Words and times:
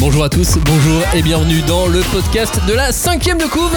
Bonjour 0.00 0.24
à 0.24 0.30
tous, 0.30 0.56
bonjour 0.64 1.02
et 1.14 1.20
bienvenue 1.20 1.60
dans 1.68 1.86
le 1.86 2.00
podcast 2.10 2.58
de 2.66 2.72
la 2.72 2.90
cinquième 2.90 3.36
de 3.36 3.44
couve, 3.44 3.76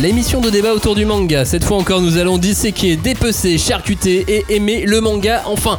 l'émission 0.00 0.40
de 0.40 0.48
débat 0.48 0.72
autour 0.72 0.94
du 0.94 1.04
manga. 1.04 1.44
Cette 1.44 1.62
fois 1.62 1.76
encore, 1.76 2.00
nous 2.00 2.16
allons 2.16 2.38
disséquer, 2.38 2.96
dépecer, 2.96 3.58
charcuter 3.58 4.24
et 4.28 4.46
aimer 4.48 4.86
le 4.86 5.02
manga. 5.02 5.42
Enfin, 5.44 5.78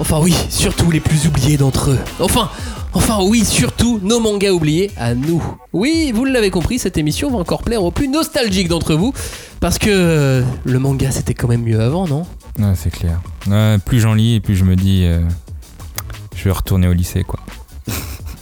enfin 0.00 0.18
oui, 0.20 0.34
surtout 0.50 0.90
les 0.90 0.98
plus 0.98 1.28
oubliés 1.28 1.56
d'entre 1.56 1.92
eux. 1.92 1.98
Enfin, 2.18 2.50
enfin 2.92 3.18
oui, 3.22 3.44
surtout 3.44 4.00
nos 4.02 4.18
mangas 4.18 4.50
oubliés 4.50 4.90
à 4.96 5.14
nous. 5.14 5.40
Oui, 5.72 6.10
vous 6.12 6.24
l'avez 6.24 6.50
compris, 6.50 6.80
cette 6.80 6.98
émission 6.98 7.30
va 7.30 7.38
encore 7.38 7.62
plaire 7.62 7.84
aux 7.84 7.92
plus 7.92 8.08
nostalgiques 8.08 8.68
d'entre 8.68 8.96
vous, 8.96 9.14
parce 9.60 9.78
que 9.78 10.42
le 10.64 10.78
manga 10.80 11.12
c'était 11.12 11.34
quand 11.34 11.46
même 11.46 11.62
mieux 11.62 11.80
avant, 11.80 12.08
non? 12.08 12.26
Ouais, 12.58 12.74
c'est 12.74 12.90
clair. 12.90 13.20
Plus 13.84 14.00
j'en 14.00 14.14
lis 14.14 14.34
et 14.34 14.40
plus 14.40 14.56
je 14.56 14.64
me 14.64 14.74
dis, 14.74 15.04
euh, 15.04 15.20
je 16.34 16.42
vais 16.42 16.50
retourner 16.50 16.88
au 16.88 16.92
lycée, 16.92 17.22
quoi. 17.22 17.38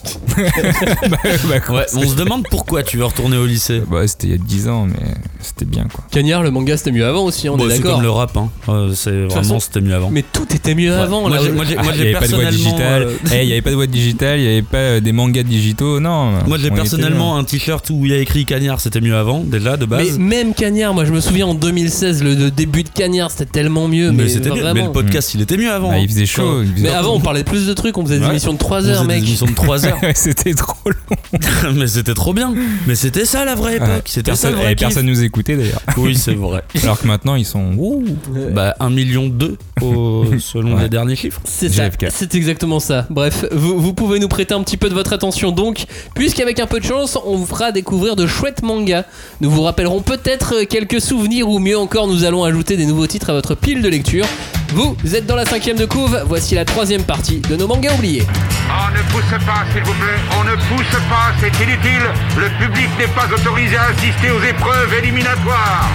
bah, 0.36 1.18
bah, 1.48 1.60
quoi, 1.60 1.76
Ouais, 1.80 1.86
on 1.96 2.08
se 2.08 2.14
demande 2.16 2.44
pourquoi 2.50 2.82
tu 2.82 2.96
veux 2.96 3.04
retourner 3.04 3.36
au 3.36 3.46
lycée. 3.46 3.82
Bah, 3.90 4.06
c'était 4.06 4.26
il 4.28 4.30
y 4.30 4.34
a 4.34 4.38
10 4.38 4.68
ans, 4.68 4.86
mais 4.86 5.06
c'était 5.40 5.64
bien, 5.64 5.86
quoi. 5.92 6.04
Cagnard, 6.10 6.42
le 6.42 6.50
manga 6.50 6.76
c'était 6.76 6.92
mieux 6.92 7.06
avant 7.06 7.24
aussi, 7.24 7.48
on 7.48 7.56
est 7.58 7.62
c'est 7.62 7.78
d'accord. 7.78 7.94
comme 7.94 8.02
le 8.02 8.10
rap, 8.10 8.36
hein. 8.36 8.50
Euh, 8.68 8.92
c'est 8.94 9.24
vraiment 9.26 9.60
c'était 9.60 9.80
mieux 9.80 9.94
avant. 9.94 10.10
Mais 10.10 10.22
tout 10.32 10.46
était 10.54 10.74
mieux 10.74 10.90
Ouais. 10.92 10.96
avant. 11.00 11.20
Moi, 11.22 11.30
là. 11.30 11.38
j'ai- 11.42 11.52
moi, 11.52 11.64
j'ai- 11.68 11.76
Ah, 11.78 11.82
moi, 11.82 11.92
il 11.94 11.98
j'ai 11.98 12.04
n'y 12.04 12.08
avait 12.10 12.18
pas 12.20 12.26
de 12.26 12.30
personnellement, 12.32 12.50
digitale. 12.70 13.02
euh, 13.02 13.16
Eh, 13.32 13.42
il 13.42 13.46
n'y 13.46 13.52
avait 13.52 13.62
pas 13.62 13.70
de 13.70 13.76
boîte 13.76 13.90
digitale, 13.90 14.38
il 14.38 14.42
n'y 14.42 14.48
avait 14.52 14.62
pas 14.62 14.76
euh, 14.78 15.00
des 15.00 15.12
mangas 15.12 15.42
digitaux, 15.44 16.00
non. 16.00 16.32
Moi 16.46 16.58
j'ai 16.60 16.70
personnellement 16.70 17.36
un 17.36 17.44
t-shirt 17.44 17.88
où 17.90 18.04
il 18.04 18.10
y 18.12 18.14
a 18.14 18.18
écrit 18.18 18.44
Cagnard, 18.44 18.80
c'était 18.80 19.00
mieux 19.00 19.16
avant, 19.16 19.40
déjà 19.40 19.76
de 19.76 19.84
Mais 19.86 19.96
base. 20.04 20.18
même 20.18 20.54
Cagnard, 20.54 20.94
moi 20.94 21.04
je 21.04 21.12
me 21.12 21.20
souviens 21.20 21.46
en 21.46 21.54
2016, 21.54 22.22
le, 22.22 22.34
le 22.34 22.50
début 22.50 22.82
de 22.82 22.88
Cagnard 22.88 23.30
c'était 23.30 23.46
tellement 23.46 23.88
mieux. 23.88 24.10
Mais, 24.12 24.24
Mais 24.24 24.28
c'était 24.28 24.50
mieux. 24.50 24.60
vraiment. 24.60 24.74
Mais 24.74 24.82
le 24.86 24.92
podcast 24.92 25.34
il 25.34 25.40
était 25.42 25.56
mieux 25.56 25.70
avant. 25.72 25.88
Bah, 25.90 25.94
hein. 25.96 26.00
il 26.02 26.08
faisait 26.08 26.26
chaud. 26.26 26.62
il 26.62 26.72
faisait- 26.72 26.82
Mais 26.88 26.94
avant 26.94 27.14
on 27.14 27.20
parlait 27.20 27.44
plus 27.44 27.66
de 27.66 27.72
trucs, 27.74 27.96
on 27.98 28.04
faisait 28.04 28.18
des 28.18 28.26
émissions 28.26 28.52
de 28.52 28.58
3 28.58 28.82
On 28.82 28.88
heures, 28.88 28.96
faisait 29.02 29.08
des 29.08 29.14
mec. 29.20 29.22
émissions 29.28 29.46
de 29.46 29.54
3 29.54 29.84
heures. 29.86 29.91
C'était 30.14 30.54
trop 30.54 30.76
long. 30.90 31.16
mais 31.74 31.86
c'était 31.86 32.14
trop 32.14 32.32
bien. 32.34 32.54
Mais 32.86 32.94
c'était 32.94 33.24
ça 33.24 33.44
la 33.44 33.54
vraie 33.54 33.76
époque. 33.76 33.88
Ouais. 33.88 34.02
C'était 34.06 34.34
ça 34.34 34.48
Personne, 34.48 34.52
le 34.52 34.56
vrai 34.58 34.74
kiff. 34.74 34.86
personne 34.88 35.06
nous 35.06 35.22
écoutait 35.22 35.56
d'ailleurs. 35.56 35.80
Oui, 35.96 36.16
c'est 36.16 36.34
vrai. 36.34 36.62
Alors 36.82 37.00
que 37.00 37.06
maintenant, 37.06 37.34
ils 37.34 37.44
sont. 37.46 37.72
Ouh. 37.78 38.04
Bah 38.52 38.74
1 38.80 38.90
million 38.90 39.28
2 39.28 39.56
au- 39.82 40.24
selon 40.38 40.74
Ouais. 40.76 40.82
les 40.84 40.88
derniers 40.88 41.16
chiffres. 41.16 41.40
C'est 41.44 41.68
ça, 41.68 41.84
c'est 42.10 42.34
exactement 42.34 42.80
ça. 42.80 43.06
Bref, 43.10 43.44
vous, 43.52 43.78
vous 43.80 43.92
pouvez 43.94 44.18
nous 44.18 44.28
prêter 44.28 44.54
un 44.54 44.62
petit 44.62 44.76
peu 44.76 44.88
de 44.88 44.94
votre 44.94 45.12
attention 45.12 45.52
donc, 45.52 45.84
puisqu'avec 46.14 46.58
un 46.60 46.66
peu 46.66 46.80
de 46.80 46.84
chance, 46.84 47.18
on 47.26 47.36
vous 47.36 47.46
fera 47.46 47.72
découvrir 47.72 48.16
de 48.16 48.26
chouettes 48.26 48.62
mangas. 48.62 49.04
Nous 49.40 49.50
vous 49.50 49.62
rappellerons 49.62 50.00
peut-être 50.02 50.62
quelques 50.64 51.00
souvenirs 51.00 51.48
ou 51.48 51.58
mieux 51.58 51.78
encore, 51.78 52.06
nous 52.06 52.24
allons 52.24 52.44
ajouter 52.44 52.76
des 52.76 52.86
nouveaux 52.86 53.06
titres 53.06 53.30
à 53.30 53.32
votre 53.32 53.54
pile 53.54 53.82
de 53.82 53.88
lecture. 53.88 54.26
Vous 54.74 55.14
êtes 55.14 55.26
dans 55.26 55.36
la 55.36 55.44
cinquième 55.44 55.76
de 55.76 55.84
couve, 55.84 56.22
voici 56.26 56.54
la 56.54 56.64
troisième 56.64 57.02
partie 57.02 57.40
de 57.40 57.56
nos 57.56 57.66
mangas 57.66 57.94
oubliés. 57.94 58.22
On 58.70 58.90
ne 58.96 59.02
pousse 59.12 59.44
pas, 59.44 59.64
s'il 59.82 59.92
vous 59.92 60.00
plaît. 60.00 60.20
On 60.38 60.44
ne 60.44 60.54
pousse 60.54 61.00
pas, 61.08 61.32
c'est 61.40 61.54
inutile. 61.62 62.02
Le 62.36 62.48
public 62.64 62.88
n'est 62.98 63.08
pas 63.08 63.26
autorisé 63.32 63.76
à 63.76 63.86
assister 63.86 64.30
aux 64.30 64.42
épreuves 64.42 64.94
éliminatoires. 64.94 65.88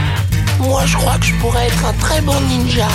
Moi, 0.60 0.84
je 0.86 0.98
crois 0.98 1.18
que 1.18 1.26
je 1.26 1.34
pourrais 1.36 1.68
être 1.68 1.86
un 1.86 1.94
très 1.94 2.20
bon 2.22 2.40
ninja. 2.42 2.88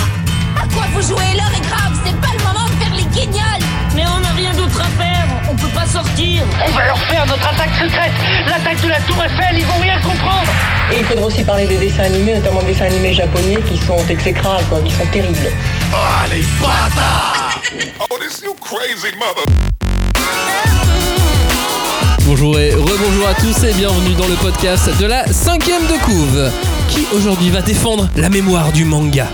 À 0.55 0.67
quoi 0.73 0.83
vous 0.93 1.01
jouez 1.01 1.33
L'heure 1.35 1.51
est 1.55 1.67
grave, 1.67 1.93
c'est 2.05 2.15
pas 2.19 2.27
le 2.37 2.43
moment 2.43 2.67
de 2.67 2.73
faire 2.83 2.93
les 2.95 3.05
guignols 3.05 3.63
Mais 3.95 4.03
on 4.05 4.19
n'a 4.19 4.31
rien 4.35 4.53
d'autre 4.53 4.81
à 4.81 4.89
faire, 5.01 5.25
on 5.49 5.55
peut 5.55 5.73
pas 5.73 5.85
sortir. 5.85 6.43
On 6.65 6.71
va 6.71 6.85
leur 6.85 6.99
faire 6.99 7.25
notre 7.25 7.47
attaque 7.47 7.73
secrète, 7.81 8.11
l'attaque 8.47 8.81
de 8.81 8.89
la 8.89 8.99
Tour 9.01 9.23
Eiffel, 9.23 9.57
ils 9.57 9.65
vont 9.65 9.79
rien 9.79 9.99
comprendre. 10.01 10.47
Et 10.91 10.99
il 10.99 11.05
faudra 11.05 11.25
aussi 11.25 11.43
parler 11.43 11.65
des 11.65 11.77
dessins 11.77 12.03
animés, 12.03 12.35
notamment 12.35 12.61
des 12.61 12.73
dessins 12.73 12.85
animés 12.85 13.13
japonais 13.13 13.57
qui 13.67 13.77
sont 13.77 14.05
exécrables, 14.09 14.65
quoi, 14.65 14.79
qui 14.81 14.91
sont 14.91 15.05
terribles. 15.07 15.39
Bonjour 22.25 22.57
et 22.59 22.73
rebonjour 22.73 23.27
à 23.27 23.33
tous 23.35 23.63
et 23.63 23.73
bienvenue 23.73 24.15
dans 24.15 24.27
le 24.27 24.35
podcast 24.35 24.89
de 24.99 25.05
la 25.05 25.25
cinquième 25.27 25.83
de 25.83 26.03
couve 26.03 26.51
qui 26.89 27.05
aujourd'hui 27.15 27.49
va 27.49 27.61
défendre 27.61 28.09
la 28.15 28.29
mémoire 28.29 28.71
du 28.71 28.85
manga? 28.85 29.27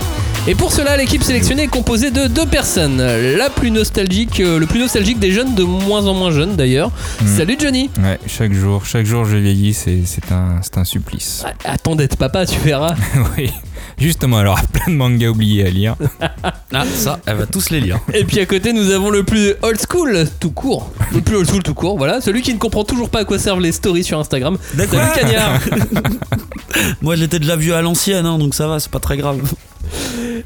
Et 0.46 0.54
pour 0.54 0.72
cela, 0.72 0.96
l'équipe 0.96 1.22
sélectionnée 1.22 1.64
est 1.64 1.68
composée 1.68 2.10
de 2.10 2.26
deux 2.26 2.46
personnes. 2.46 3.02
La 3.36 3.50
plus 3.50 3.70
nostalgique, 3.70 4.40
euh, 4.40 4.58
le 4.58 4.66
plus 4.66 4.80
nostalgique 4.80 5.18
des 5.18 5.32
jeunes, 5.32 5.54
de 5.54 5.62
moins 5.62 6.06
en 6.06 6.14
moins 6.14 6.30
jeunes 6.30 6.56
d'ailleurs. 6.56 6.90
Salut 7.26 7.56
Johnny. 7.60 7.90
Ouais, 8.02 8.18
chaque 8.26 8.54
jour, 8.54 8.86
chaque 8.86 9.04
jour 9.04 9.26
je 9.26 9.36
vieillis, 9.36 9.74
c'est 9.74 10.00
c'est 10.06 10.32
un, 10.32 10.60
c'est 10.62 10.78
un 10.78 10.84
supplice. 10.84 11.44
Ah, 11.46 11.72
Attends 11.72 11.94
d'être 11.94 12.16
papa, 12.16 12.46
tu 12.46 12.58
verras. 12.58 12.94
oui. 13.36 13.50
Justement, 14.00 14.38
alors, 14.38 14.58
plein 14.72 14.92
de 14.92 14.96
mangas 14.96 15.28
oubliés 15.28 15.66
à 15.66 15.70
lire. 15.70 15.96
Ah 16.72 16.84
ça, 16.86 17.18
elle 17.26 17.36
va 17.36 17.46
tous 17.46 17.70
les 17.70 17.80
lire. 17.80 17.98
Et 18.14 18.24
puis 18.24 18.38
à 18.38 18.46
côté, 18.46 18.72
nous 18.72 18.90
avons 18.92 19.10
le 19.10 19.24
plus 19.24 19.54
old 19.62 19.76
school 19.90 20.24
tout 20.38 20.52
court. 20.52 20.92
Le 21.12 21.20
plus 21.20 21.34
old 21.34 21.48
school 21.48 21.64
tout 21.64 21.74
court, 21.74 21.98
voilà. 21.98 22.20
Celui 22.20 22.42
qui 22.42 22.54
ne 22.54 22.60
comprend 22.60 22.84
toujours 22.84 23.10
pas 23.10 23.20
à 23.20 23.24
quoi 23.24 23.40
servent 23.40 23.60
les 23.60 23.72
stories 23.72 24.04
sur 24.04 24.20
Instagram. 24.20 24.56
D'accord. 24.74 25.00
Salut 25.00 25.20
Cagnard. 25.20 25.60
Moi 27.02 27.16
j'étais 27.16 27.40
déjà 27.40 27.56
vieux 27.56 27.74
à 27.74 27.82
l'ancienne, 27.82 28.24
hein, 28.24 28.38
donc 28.38 28.54
ça 28.54 28.68
va, 28.68 28.78
c'est 28.78 28.90
pas 28.90 29.00
très 29.00 29.16
grave. 29.16 29.40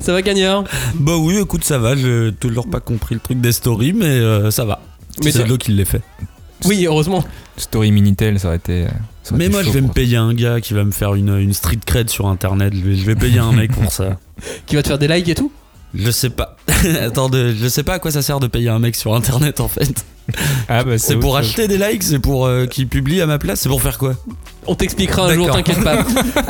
Ça 0.00 0.14
va 0.14 0.22
Cagnard? 0.22 0.64
Bah 0.94 1.16
oui, 1.18 1.36
écoute, 1.36 1.62
ça 1.62 1.76
va. 1.76 1.94
J'ai 1.94 2.30
toujours 2.40 2.68
pas 2.70 2.80
compris 2.80 3.14
le 3.14 3.20
truc 3.20 3.42
des 3.42 3.52
stories, 3.52 3.92
mais 3.92 4.06
euh, 4.06 4.50
ça 4.50 4.64
va. 4.64 4.80
Mais 5.22 5.30
c'est 5.30 5.46
l'eau 5.46 5.58
qui 5.58 5.72
l'ai 5.72 5.84
fait. 5.84 6.00
Oui, 6.64 6.86
heureusement. 6.86 7.22
Story 7.58 7.92
Minitel, 7.92 8.40
ça 8.40 8.48
aurait 8.48 8.56
été. 8.56 8.86
Ça 9.24 9.34
Mais 9.36 9.48
moi, 9.48 9.62
chaud 9.62 9.68
je 9.68 9.74
vais 9.74 9.80
me 9.80 9.92
payer 9.92 10.16
un 10.16 10.34
gars 10.34 10.60
qui 10.60 10.74
va 10.74 10.84
me 10.84 10.92
faire 10.92 11.14
une, 11.14 11.36
une 11.38 11.54
street 11.54 11.80
cred 11.84 12.10
sur 12.10 12.26
internet. 12.28 12.72
Je 12.74 13.04
vais, 13.04 13.14
payer 13.16 13.38
un 13.40 13.52
mec 13.52 13.72
pour 13.72 13.90
ça. 13.90 14.18
Qui 14.66 14.76
va 14.76 14.82
te 14.82 14.88
faire 14.88 14.98
des 14.98 15.08
likes 15.08 15.28
et 15.28 15.34
tout? 15.34 15.50
Je 15.94 16.10
sais 16.10 16.30
pas. 16.30 16.56
Attends, 17.00 17.30
je 17.32 17.68
sais 17.68 17.82
pas 17.82 17.94
à 17.94 17.98
quoi 17.98 18.10
ça 18.10 18.20
sert 18.20 18.40
de 18.40 18.46
payer 18.46 18.68
un 18.68 18.78
mec 18.78 18.94
sur 18.94 19.14
internet 19.14 19.60
en 19.60 19.68
fait. 19.68 20.04
Ah, 20.70 20.84
bah, 20.84 20.96
C'est 20.96 21.16
pour 21.16 21.36
chose. 21.36 21.46
acheter 21.46 21.68
des 21.68 21.76
likes, 21.76 22.02
c'est 22.02 22.18
pour 22.18 22.46
euh, 22.46 22.64
qu'il 22.64 22.88
publie 22.88 23.20
à 23.20 23.26
ma 23.26 23.38
place, 23.38 23.60
c'est 23.60 23.68
pour 23.68 23.82
faire 23.82 23.98
quoi? 23.98 24.14
On 24.66 24.74
t'expliquera 24.74 25.26
un 25.26 25.34
jour, 25.34 25.50
t'inquiète 25.50 25.84
pas. 25.84 25.98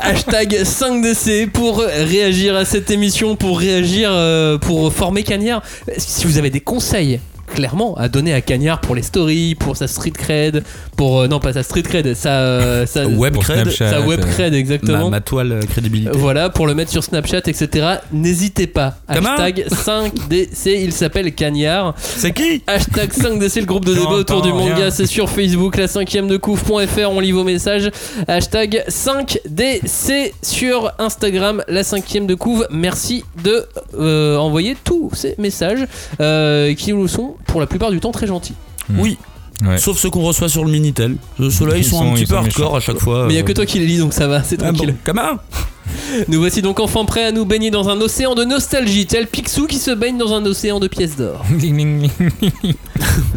Hashtag 0.00 0.54
5DC 0.62 1.50
pour 1.50 1.78
réagir 1.80 2.54
à 2.54 2.64
cette 2.64 2.92
émission, 2.92 3.34
pour 3.34 3.58
réagir, 3.58 4.10
euh, 4.12 4.58
pour 4.58 4.92
former 4.92 5.24
Cagnard. 5.24 5.60
Si 5.98 6.24
vous 6.24 6.38
avez 6.38 6.50
des 6.50 6.60
conseils, 6.60 7.18
clairement, 7.52 7.96
à 7.96 8.08
donner 8.08 8.32
à 8.32 8.40
Cagnard 8.40 8.80
pour 8.80 8.94
les 8.94 9.02
stories, 9.02 9.54
pour 9.54 9.76
sa 9.76 9.88
street 9.88 10.12
cred, 10.12 10.62
pour. 10.94 11.20
euh, 11.20 11.28
non, 11.28 11.40
pas 11.40 11.52
sa 11.52 11.62
street 11.62 11.82
cred, 11.82 12.14
sa. 12.14 12.30
euh, 12.40 12.86
sa 12.86 13.06
Web 13.14 13.36
cred, 13.38 13.62
Snapchat, 13.62 13.90
sa 13.90 14.00
web 14.00 14.20
cred, 14.20 14.54
exactement. 14.54 15.10
ma 15.10 15.20
toile 15.20 15.52
euh, 15.52 15.60
crédibilité. 15.60 16.10
Voilà, 16.14 16.50
pour 16.50 16.66
le 16.66 16.74
mettre 16.74 16.90
sur 16.90 17.04
Snapchat, 17.04 17.42
etc. 17.46 17.96
N'hésitez 18.12 18.66
pas. 18.66 18.96
Comment 19.12 19.30
Hashtag 19.30 19.66
5DC, 19.68 20.82
il 20.82 20.92
s'appelle 20.92 21.34
Cagnard. 21.34 21.94
C'est 21.98 22.32
qui 22.32 22.62
Hashtag 22.66 23.10
5DC, 23.10 23.60
le 23.60 23.66
groupe 23.66 23.84
de 23.84 23.94
débat 23.94 24.10
autour 24.10 24.42
du 24.42 24.52
manga, 24.52 24.90
c'est 24.90 25.06
sur 25.06 25.28
Facebook, 25.30 25.76
la 25.76 25.86
5ème 25.86 26.26
de 26.26 26.36
couvre.fr, 26.36 27.10
on 27.10 27.20
lit 27.20 27.32
vos 27.32 27.44
messages. 27.44 27.90
Hashtag 28.28 28.84
5DC 28.88 30.32
sur 30.42 30.92
Instagram, 30.98 31.62
la 31.68 31.82
5ème 31.82 32.26
de 32.26 32.34
couve. 32.34 32.66
Merci 32.70 33.24
de 33.42 33.66
euh, 33.98 34.36
envoyer 34.36 34.76
tous 34.82 35.10
ces 35.14 35.34
messages 35.38 35.86
euh, 36.20 36.74
qui 36.74 36.92
nous 36.92 37.08
sont 37.08 37.36
pour 37.46 37.60
la 37.60 37.66
plupart 37.66 37.90
du 37.90 38.00
temps 38.00 38.12
très 38.12 38.26
gentils. 38.26 38.54
Oui. 38.90 39.18
Ouais. 39.62 39.78
Sauf 39.78 39.98
ceux 39.98 40.10
qu'on 40.10 40.22
reçoit 40.22 40.48
sur 40.48 40.64
le 40.64 40.70
Minitel. 40.70 41.16
Ceux-là, 41.38 41.76
ils, 41.76 41.80
Ils 41.80 41.84
sont, 41.84 42.10
un 42.10 42.14
petit 42.14 42.26
peu 42.26 42.36
hardcore 42.36 42.76
à 42.76 42.80
chaque 42.80 42.98
fois. 42.98 43.26
Mais 43.26 43.34
il 43.34 43.36
n'y 43.36 43.40
a 43.40 43.44
euh. 43.44 43.46
que 43.46 43.52
toi 43.52 43.66
qui 43.66 43.78
les 43.78 43.86
lis 43.86 43.98
donc 43.98 44.12
ça 44.12 44.26
va, 44.26 44.42
c'est 44.42 44.60
Ah 44.62 44.72
bon, 44.72 44.78
tranquille. 44.78 44.96
comment 45.04 45.38
Nous 46.28 46.40
voici 46.40 46.62
donc 46.62 46.80
enfin 46.80 47.04
prêts 47.04 47.24
à 47.24 47.32
nous 47.32 47.44
baigner 47.44 47.70
dans 47.70 47.88
un 47.88 48.00
océan 48.00 48.34
de 48.34 48.44
nostalgie, 48.44 49.06
tel 49.06 49.26
Picsou 49.26 49.66
qui 49.66 49.78
se 49.78 49.90
baigne 49.90 50.16
dans 50.18 50.32
un 50.32 50.44
océan 50.46 50.80
de 50.80 50.88
pièces 50.88 51.16
d'or. 51.16 51.44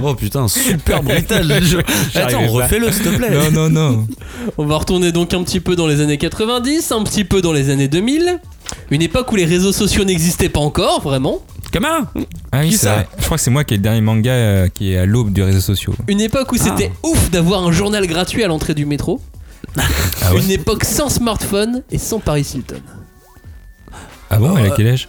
Oh 0.02 0.14
putain, 0.16 0.48
super 0.48 1.04
brutal. 1.04 1.48
Je- 1.64 1.78
Attends, 2.20 2.48
refais-le 2.48 2.92
s'il 2.92 3.04
te 3.04 3.10
plaît. 3.10 3.30
Non, 3.32 3.52
non, 3.52 3.70
non. 3.70 4.08
On 4.58 4.66
va 4.66 4.78
retourner 4.78 5.12
donc 5.12 5.34
un 5.34 5.44
petit 5.44 5.60
peu 5.60 5.76
dans 5.76 5.88
les 5.88 6.02
années 6.02 6.18
90, 6.18 6.92
un 6.92 7.04
petit 7.04 7.24
peu 7.24 7.42
dans 7.42 7.52
les 7.54 7.70
années 7.70 7.88
2000. 7.88 8.40
Une 8.92 9.02
époque 9.02 9.32
où 9.32 9.36
les 9.36 9.46
réseaux 9.46 9.72
sociaux 9.72 10.04
n'existaient 10.04 10.50
pas 10.50 10.60
encore, 10.60 11.02
vraiment. 11.02 11.42
Comment 11.78 12.08
Ah 12.52 12.60
oui, 12.62 12.70
Qui 12.70 12.72
c'est 12.78 12.86
ça 12.86 12.94
vrai. 12.96 13.08
Je 13.20 13.26
crois 13.26 13.38
que 13.38 13.44
c'est 13.44 13.52
moi 13.52 13.64
qui 13.64 13.76
ai 13.76 13.78
le 13.78 13.84
dernier 13.84 14.02
manga 14.02 14.32
euh, 14.32 14.68
qui 14.68 14.94
est 14.94 14.98
à 14.98 15.06
l'aube 15.06 15.32
des 15.32 15.44
réseaux 15.44 15.62
sociaux. 15.62 15.94
Une 16.08 16.22
époque 16.22 16.52
où 16.52 16.58
c'était 16.58 16.92
ouf 17.04 17.30
d'avoir 17.30 17.64
un 17.64 17.72
journal 17.72 18.08
gratuit 18.08 18.44
à 18.44 18.48
l'entrée 18.48 18.74
du 18.74 18.86
métro. 18.88 19.22
Ah 19.78 20.34
ouais 20.34 20.42
Une 20.42 20.50
époque 20.50 20.84
sans 20.84 21.10
smartphone 21.10 21.84
et 21.92 22.00
sans 22.00 22.20
Paris 22.20 22.48
Hilton. 22.56 22.82
Ah 24.32 24.38
bon, 24.40 24.58
elle 24.58 24.66
a 24.66 24.70
euh, 24.70 24.74
quel 24.76 24.88
âge 24.88 25.08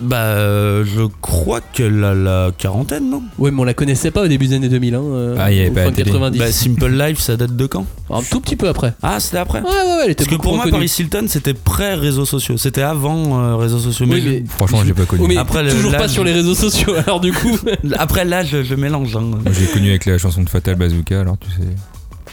Bah, 0.00 0.16
euh, 0.16 0.84
je 0.84 1.02
crois 1.20 1.60
qu'elle 1.60 2.02
a 2.04 2.14
la 2.14 2.50
quarantaine, 2.56 3.10
non? 3.10 3.22
Ouais, 3.38 3.50
mais 3.50 3.60
on 3.60 3.64
la 3.64 3.74
connaissait 3.74 4.10
pas 4.10 4.22
au 4.22 4.28
début 4.28 4.46
des 4.48 4.54
années 4.56 4.68
2000. 4.68 4.94
Hein, 4.94 5.02
euh, 5.04 5.36
Ah, 5.38 5.52
il 5.52 5.58
y 5.58 5.60
avait 5.60 5.70
pas 5.70 5.82
fin 5.82 5.90
la 5.90 5.96
télé. 5.96 6.10
90. 6.10 6.38
Bah, 6.38 6.52
Simple 6.52 6.88
Life, 6.90 7.18
ça 7.20 7.36
date 7.36 7.54
de 7.54 7.66
quand? 7.66 7.84
Un 8.08 8.22
tout 8.22 8.40
petit 8.40 8.56
peu 8.56 8.68
après. 8.68 8.94
Ah, 9.02 9.20
c'était 9.20 9.36
après? 9.38 9.60
Ouais, 9.60 9.66
ouais, 9.68 9.70
ouais, 9.74 10.00
elle 10.04 10.10
était 10.12 10.24
Parce 10.24 10.28
que 10.28 10.34
beaucoup 10.36 10.42
pour 10.44 10.52
moi, 10.54 10.64
reconnue. 10.64 10.86
Paris 10.86 10.94
Hilton, 10.98 11.24
c'était 11.28 11.54
pré-réseaux 11.54 12.24
sociaux. 12.24 12.56
C'était 12.56 12.82
avant 12.82 13.40
euh, 13.40 13.56
réseaux 13.56 13.78
sociaux. 13.78 14.06
Oui, 14.08 14.22
Mais 14.24 14.30
mais- 14.40 14.44
Franchement, 14.48 14.80
j'ai 14.86 14.94
pas 14.94 15.04
connu. 15.04 15.22
Oh, 15.24 15.28
mais 15.28 15.36
Après, 15.36 15.62
le- 15.62 15.70
toujours 15.70 15.92
là, 15.92 15.98
pas 15.98 16.06
je- 16.06 16.12
sur 16.12 16.24
les 16.24 16.32
réseaux 16.32 16.54
sociaux, 16.54 16.94
alors 17.06 17.20
du 17.20 17.32
coup. 17.32 17.58
Après, 17.98 18.24
là, 18.24 18.42
je, 18.42 18.62
je 18.62 18.74
mélange. 18.74 19.14
hein. 19.16 19.20
Moi, 19.20 19.40
j'ai 19.52 19.66
connu 19.66 19.90
avec 19.90 20.06
la 20.06 20.16
chanson 20.18 20.42
de 20.42 20.48
Fatal 20.48 20.76
Bazooka, 20.76 21.20
alors 21.20 21.36
tu 21.38 21.48
sais. 21.50 21.68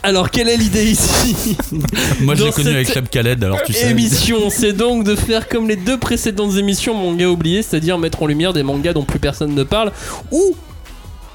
Alors, 0.04 0.32
quelle 0.32 0.50
est 0.50 0.58
l'idée 0.58 0.86
ici 0.86 1.58
Moi, 2.22 2.36
l'ai 2.36 2.52
connu 2.52 2.70
avec 2.70 2.92
Cheb 2.94 3.08
Khaled, 3.10 3.44
alors 3.44 3.62
tu 3.64 3.74
sais. 3.74 3.90
émission, 3.90 4.50
c'est 4.50 4.74
donc 4.74 5.04
de 5.04 5.16
faire 5.16 5.48
comme 5.50 5.68
les 5.68 5.76
deux 5.76 5.98
précédentes 5.98 6.56
émissions 6.56 6.94
manga 6.94 7.28
oubliées, 7.28 7.62
c'est-à-dire 7.62 7.98
mettre 7.98 8.24
en 8.24 8.28
lumière 8.28 8.54
des 8.54 8.64
mangas 8.64 8.94
dont 8.94 9.04
plus 9.04 9.20
personne 9.20 9.54
ne 9.54 9.64
parle, 9.64 9.92
ou 10.32 10.56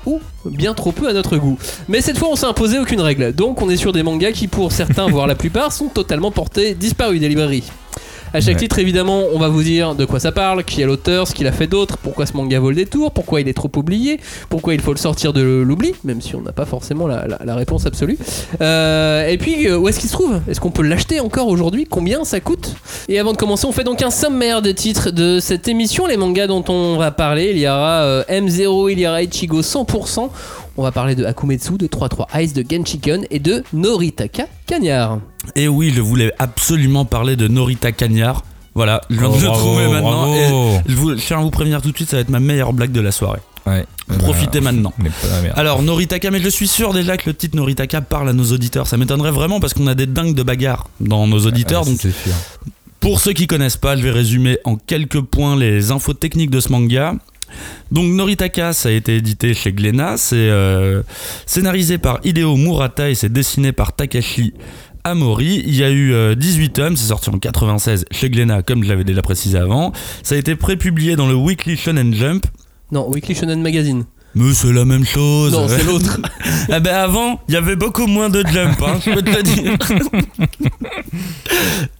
ou 0.05 0.20
bien 0.44 0.75
trop 0.75 0.93
peu 0.93 1.09
à 1.09 1.12
notre 1.12 1.37
goût. 1.37 1.59
Mais 1.88 2.00
cette 2.00 2.19
fois, 2.19 2.29
on 2.31 2.37
s'est 2.37 2.47
imposé 2.47 2.79
aucune 2.79 3.00
règle. 3.00 3.32
Donc, 3.32 3.62
on 3.62 3.70
est 3.70 3.76
sur 3.76 3.93
des 3.93 4.03
mangas 4.03 4.32
qui, 4.32 4.49
pour 4.49 4.73
certains, 4.73 5.06
voire 5.06 5.26
la 5.26 5.35
plupart, 5.35 5.73
sont 5.73 5.88
totalement 5.88 6.31
portés 6.31 6.75
disparus 6.75 7.20
des 7.20 7.29
librairies. 7.29 7.65
À 8.34 8.40
chaque 8.40 8.55
Ouais. 8.55 8.61
titre, 8.61 8.79
évidemment, 8.79 9.25
on 9.34 9.38
va 9.38 9.49
vous 9.49 9.62
dire 9.62 9.94
de 9.94 10.05
quoi 10.06 10.19
ça 10.19 10.32
parle, 10.32 10.64
qui 10.64 10.81
est 10.81 10.87
l'auteur, 10.87 11.29
ce 11.29 11.34
qu'il 11.34 11.46
a 11.46 11.52
fait 11.52 11.67
d'autre, 11.67 11.99
pourquoi 11.99 12.25
ce 12.26 12.32
manga 12.34 12.58
vaut 12.58 12.70
le 12.70 12.76
détour, 12.76 13.11
pourquoi 13.11 13.40
il 13.43 13.49
est 13.49 13.52
trop 13.52 13.70
oublié, 13.76 14.19
pourquoi 14.49 14.73
il 14.75 14.81
faut 14.81 14.93
le 14.93 14.99
sortir 14.99 15.32
de 15.34 15.43
l'oubli, 15.43 15.93
même 16.05 16.20
si 16.23 16.34
on 16.34 16.40
n'a 16.40 16.52
pas 16.52 16.64
forcément 16.64 17.06
la, 17.06 17.26
la- 17.26 17.40
la 17.44 17.55
réponse 17.55 17.84
absolue. 17.84 18.17
Euh, 18.61 19.29
et 19.29 19.37
puis, 19.38 19.67
euh, 19.69 19.76
où 19.79 19.88
est-ce 19.88 20.00
qu'il 20.00 20.08
se 20.08 20.14
trouve? 20.14 20.40
Est-ce 20.49 20.61
qu'on 20.61 20.70
peut 20.70 20.82
l'acheter 20.82 21.20
encore 21.20 21.49
aujourd'hui? 21.49 21.87
Combien 21.88 22.25
ça 22.25 22.40
coûte? 22.40 22.75
Et 23.08 23.19
avant 23.19 23.32
de 23.32 23.37
commencer, 23.37 23.67
on 23.67 23.73
fait 23.73 23.84
donc 23.84 24.02
un 24.02 24.11
sommaire 24.11 24.62
des 24.62 24.75
titres 24.75 25.11
de 25.11 25.38
cette 25.40 25.69
émission, 25.69 26.06
les 26.06 26.17
mangas 26.17 26.46
dont 26.46 26.64
on 26.69 26.96
va 26.96 27.11
parler. 27.11 27.50
Il 27.52 27.58
y 27.58 27.67
aura 27.69 28.02
euh, 28.02 28.25
M0, 28.31 28.90
il 28.93 29.00
y 29.00 29.06
aura 29.06 29.23
Ichigo 29.23 29.61
100%. 29.62 30.31
On 30.76 30.82
va 30.82 30.92
parler 30.92 31.14
de 31.14 31.24
Akumetsu, 31.24 31.76
de 31.76 31.86
3-3 31.86 32.42
Ice, 32.42 32.52
de 32.54 32.64
Genshiken 32.69 33.26
et 33.30 33.38
de 33.38 33.62
Noritaka 33.72 34.46
Cagnard. 34.66 35.19
Et 35.54 35.69
oui, 35.69 35.92
je 35.94 36.00
voulais 36.00 36.32
absolument 36.38 37.04
parler 37.04 37.36
de 37.36 37.46
Norita 37.48 37.92
Cagnard. 37.92 38.42
Voilà, 38.74 39.02
je 39.10 39.16
viens 39.16 39.28
Oh, 39.28 39.36
de 39.36 39.40
le 39.42 39.46
bravo, 39.48 39.60
trouver 39.60 39.88
maintenant. 39.88 40.34
Et 40.34 40.80
je, 40.86 40.94
vous, 40.94 41.10
je 41.16 41.22
tiens 41.26 41.38
à 41.40 41.42
vous 41.42 41.50
prévenir 41.50 41.82
tout 41.82 41.90
de 41.90 41.96
suite, 41.96 42.08
ça 42.08 42.16
va 42.16 42.22
être 42.22 42.30
ma 42.30 42.40
meilleure 42.40 42.72
blague 42.72 42.92
de 42.92 43.00
la 43.02 43.12
soirée. 43.12 43.40
Ouais. 43.66 43.84
Profitez 44.19 44.60
Bah, 44.60 44.72
maintenant. 44.72 44.92
Alors, 45.56 45.82
Noritaka, 45.82 46.30
mais 46.30 46.40
je 46.40 46.48
suis 46.48 46.66
sûr 46.69 46.94
déjà 46.94 47.16
que 47.19 47.28
le 47.28 47.34
titre 47.36 47.54
Noritaka 47.56 48.00
parle 48.00 48.30
à 48.30 48.32
nos 48.32 48.44
auditeurs. 48.52 48.86
Ça 48.86 48.96
m'étonnerait 48.96 49.30
vraiment 49.30 49.60
parce 49.60 49.74
qu'on 49.74 49.86
a 49.88 49.94
des 49.94 50.06
dingues 50.06 50.34
de 50.34 50.42
bagarre 50.42 50.88
dans 51.00 51.26
nos 51.26 51.40
auditeurs. 51.46 51.82
Ouais, 51.82 51.90
donc, 51.90 51.98
c'est 52.00 52.10
sûr. 52.12 52.32
Pour 53.00 53.20
ceux 53.20 53.32
qui 53.34 53.46
connaissent 53.46 53.76
pas, 53.76 53.96
je 53.96 54.02
vais 54.02 54.10
résumer 54.10 54.58
en 54.64 54.76
quelques 54.76 55.20
points 55.20 55.54
les 55.56 55.90
infos 55.90 56.14
techniques 56.14 56.50
de 56.50 56.60
ce 56.60 56.70
manga. 56.72 57.14
Donc 57.90 58.06
Noritaka, 58.06 58.72
ça 58.72 58.88
a 58.88 58.93
été 58.93 59.16
édité 59.16 59.54
chez 59.54 59.72
Glénat, 59.72 60.16
c'est 60.16 60.37
euh, 60.37 61.02
scénarisé 61.46 61.99
par 61.99 62.20
Hideo 62.25 62.56
Murata 62.56 63.10
et 63.10 63.14
c'est 63.14 63.32
dessiné 63.32 63.72
par 63.72 63.94
Takashi 63.94 64.54
Amori. 65.04 65.62
Il 65.66 65.75
y 65.75 65.84
a 65.84 65.90
eu 65.90 66.12
euh, 66.12 66.34
18 66.34 66.70
tomes, 66.70 66.96
c'est 66.96 67.08
sorti 67.08 67.31
en 67.31 67.38
96 67.38 68.06
chez 68.10 68.31
Glénat, 68.31 68.62
comme 68.62 68.84
je 68.84 68.88
l'avais 68.88 69.04
déjà 69.04 69.22
précisé 69.22 69.58
avant. 69.58 69.93
Ça 70.22 70.34
a 70.34 70.38
été 70.38 70.56
prépublié 70.56 71.16
dans 71.16 71.26
le 71.26 71.34
Weekly 71.34 71.76
Shonen 71.76 72.14
Jump. 72.14 72.46
Non, 72.90 73.08
Weekly 73.10 73.34
Shonen 73.34 73.62
Magazine. 73.62 74.05
Mais 74.34 74.55
c'est 74.55 74.73
la 74.73 74.84
même 74.84 75.05
chose. 75.05 75.52
Non, 75.52 75.69
c'est 75.69 75.84
l'autre. 75.84 76.20
Ah 76.70 76.81
ben 76.81 76.94
avant, 76.94 77.40
il 77.49 77.55
y 77.55 77.56
avait 77.56 77.76
beaucoup 77.76 78.06
moins 78.06 78.29
de 78.31 78.44
jump, 78.46 78.81
hein, 78.82 78.99
je 79.05 79.11
peux 79.11 79.23
te 79.23 79.37
le 79.37 79.43
dire. 79.43 79.73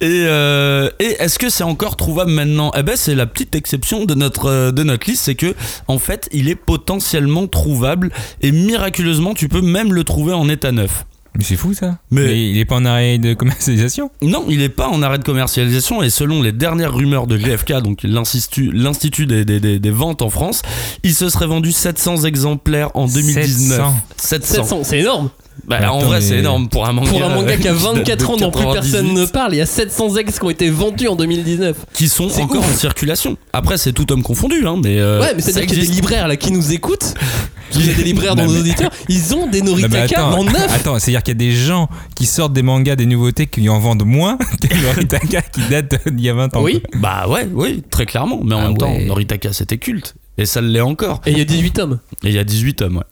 et 0.01 0.25
euh, 0.27 0.89
et 1.01 1.17
est-ce 1.19 1.39
que 1.39 1.51
c'est 1.51 1.65
encore 1.65 1.97
trouvable 1.97 2.31
maintenant? 2.31 2.71
Eh 2.77 2.83
ben 2.83 2.97
c'est 2.97 3.15
la 3.15 3.27
petite 3.27 3.55
exception 3.55 4.05
de 4.05 4.15
notre 4.15 4.47
euh, 4.47 4.71
de 4.71 4.83
notre 4.83 5.11
liste, 5.11 5.25
c'est 5.25 5.35
que 5.35 5.55
en 5.89 5.99
fait 5.99 6.29
il 6.33 6.49
est 6.49 6.55
potentiellement 6.55 7.49
trouvable 7.49 8.13
et 8.41 8.53
miraculeusement 8.53 9.35
tu 9.35 9.49
peux 9.49 9.63
même 9.63 9.93
le 9.93 10.05
trouver 10.05 10.33
en 10.33 10.49
état 10.49 10.73
neuf. 10.73 11.05
Mais 11.39 11.45
c'est 11.45 11.57
fou 11.57 11.73
ça. 11.73 11.99
Mais- 12.11 12.25
Mais 12.27 12.51
il 12.51 12.59
est 12.59 12.65
pas 12.67 12.77
en 12.77 12.85
arrêt 12.85 13.19
de 13.19 13.33
commercialisation. 13.35 14.11
Non, 14.21 14.45
il 14.49 14.59
n'est 14.59 14.69
pas 14.69 14.89
en 14.89 15.03
arrêt 15.03 15.19
de 15.19 15.25
commercialisation 15.25 16.03
et 16.03 16.11
selon 16.11 16.43
les 16.43 16.53
dernières 16.53 16.93
rumeurs 16.95 17.27
de 17.27 17.37
GFK, 17.39 17.81
donc 17.83 18.03
l'institut, 18.03 18.71
l'institut 18.73 19.27
des, 19.27 19.45
des- 19.45 19.61
des- 19.61 19.79
des 19.79 19.91
ventes 19.91 20.21
en 20.23 20.29
France, 20.31 20.63
il 21.03 21.15
se 21.15 21.29
serait 21.31 21.47
vendu 21.47 21.73
700 21.73 22.19
700 22.19 22.59
en 22.95 23.07
2019. 23.07 23.79
700. 23.79 23.95
700. 24.17 24.55
700, 24.65 24.81
c'est 24.85 24.99
énorme. 25.01 25.31
Bah, 25.65 25.79
Mais 25.81 25.87
en 25.87 25.99
attends, 25.99 26.07
vrai, 26.07 26.19
mais- 26.21 26.27
c'est 26.27 26.39
énorme 26.39 26.69
pour 26.69 26.87
un 26.89 26.93
manga. 26.93 27.09
Pour 27.11 27.23
un 27.23 27.29
manga 27.29 27.57
qui 27.57 27.69
a 27.69 27.73
euh, 27.73 27.77
qui 27.77 27.83
date 27.85 27.95
24 27.95 28.19
de 28.19 28.25
ans 28.25 28.37
dont 28.37 28.51
plus 28.51 28.65
98, 28.65 28.73
personne 28.93 29.15
ne 29.15 29.25
parle, 29.27 29.55
il 29.55 29.59
y 29.59 29.61
a 29.61 29.67
700 29.67 30.17
ex 30.17 30.39
qui 30.39 30.45
ont 30.45 30.51
été 30.51 30.71
vendus 30.71 31.07
en 31.09 31.15
2019. 31.17 31.77
Qui 31.93 32.09
sont 32.09 32.29
encore 32.41 32.59
ouf. 32.61 32.75
en 32.75 32.77
circulation. 32.77 33.37
Après, 33.53 33.77
c'est 33.79 33.93
tout 33.93 34.11
homme 34.13 34.23
confondu, 34.23 34.67
hein, 34.67 34.77
mais. 34.83 34.99
euh, 34.99 35.21
ouais, 35.21 35.33
mais 35.37 35.41
c'est-à-dire 35.43 35.67
qu'il 35.67 35.79
y 35.79 35.83
a 35.83 35.87
des 35.87 35.93
libraires 35.93 36.27
là 36.29 36.37
qui 36.37 36.51
nous 36.51 36.73
écoutent, 36.73 37.15
il 37.75 37.87
y 37.87 37.91
a 37.91 37.95
des 37.95 38.03
libraires 38.03 38.35
dans 38.35 38.45
nos 38.47 38.59
auditeurs, 38.59 38.91
ils 39.09 39.35
ont 39.37 39.47
des 39.47 39.63
Noritaka 39.63 40.27
attends, 40.27 40.39
en 40.41 40.45
neuf. 40.45 40.67
attends, 40.75 40.99
c'est-à-dire 40.99 41.23
qu'il 41.23 41.33
y 41.35 41.37
a 41.37 41.51
des 41.51 41.53
gens 41.53 41.89
qui 42.17 42.27
sortent 42.27 42.53
des 42.53 42.63
mangas, 42.63 42.97
des 42.97 43.07
nouveautés, 43.07 43.47
qui 43.47 43.69
en 43.69 43.79
vendent 43.79 44.05
moins 44.05 44.37
que 44.61 44.83
Noritaka 44.83 45.43
qui 45.43 45.61
date 45.71 46.09
d'il 46.09 46.25
y 46.27 46.29
a 46.29 46.35
20 46.35 46.57
ans. 46.57 46.63
Oui, 46.63 46.83
Bah 46.97 47.27
ouais, 47.29 47.49
oui, 47.53 47.83
très 47.89 48.05
clairement. 48.07 48.41
Mais 48.43 48.55
en 48.57 48.59
Ah 48.59 48.69
même 48.69 48.77
temps. 48.79 48.93
Noritaka, 49.07 49.53
c'était 49.53 49.79
culte. 49.79 50.15
Et 50.39 50.47
ça 50.47 50.61
l'est 50.61 50.81
encore. 50.81 51.21
et 51.27 51.31
il 51.31 51.39
y 51.39 51.43
a 51.43 51.45
18 51.45 51.71
tomes. 51.73 51.99
Et 52.25 52.29
il 52.29 52.35
y 52.35 52.39
a 52.39 52.45
18 52.45 52.75
tomes, 52.75 52.97
ouais. 52.97 53.03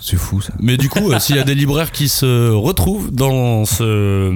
C'est 0.00 0.16
fou 0.16 0.40
ça. 0.40 0.52
Mais 0.60 0.76
du 0.76 0.88
coup, 0.88 1.12
euh, 1.12 1.18
s'il 1.18 1.36
y 1.36 1.38
a 1.38 1.44
des 1.44 1.54
libraires 1.54 1.92
qui 1.92 2.08
se 2.08 2.50
retrouvent 2.50 3.12
dans 3.12 3.64
ce, 3.64 4.32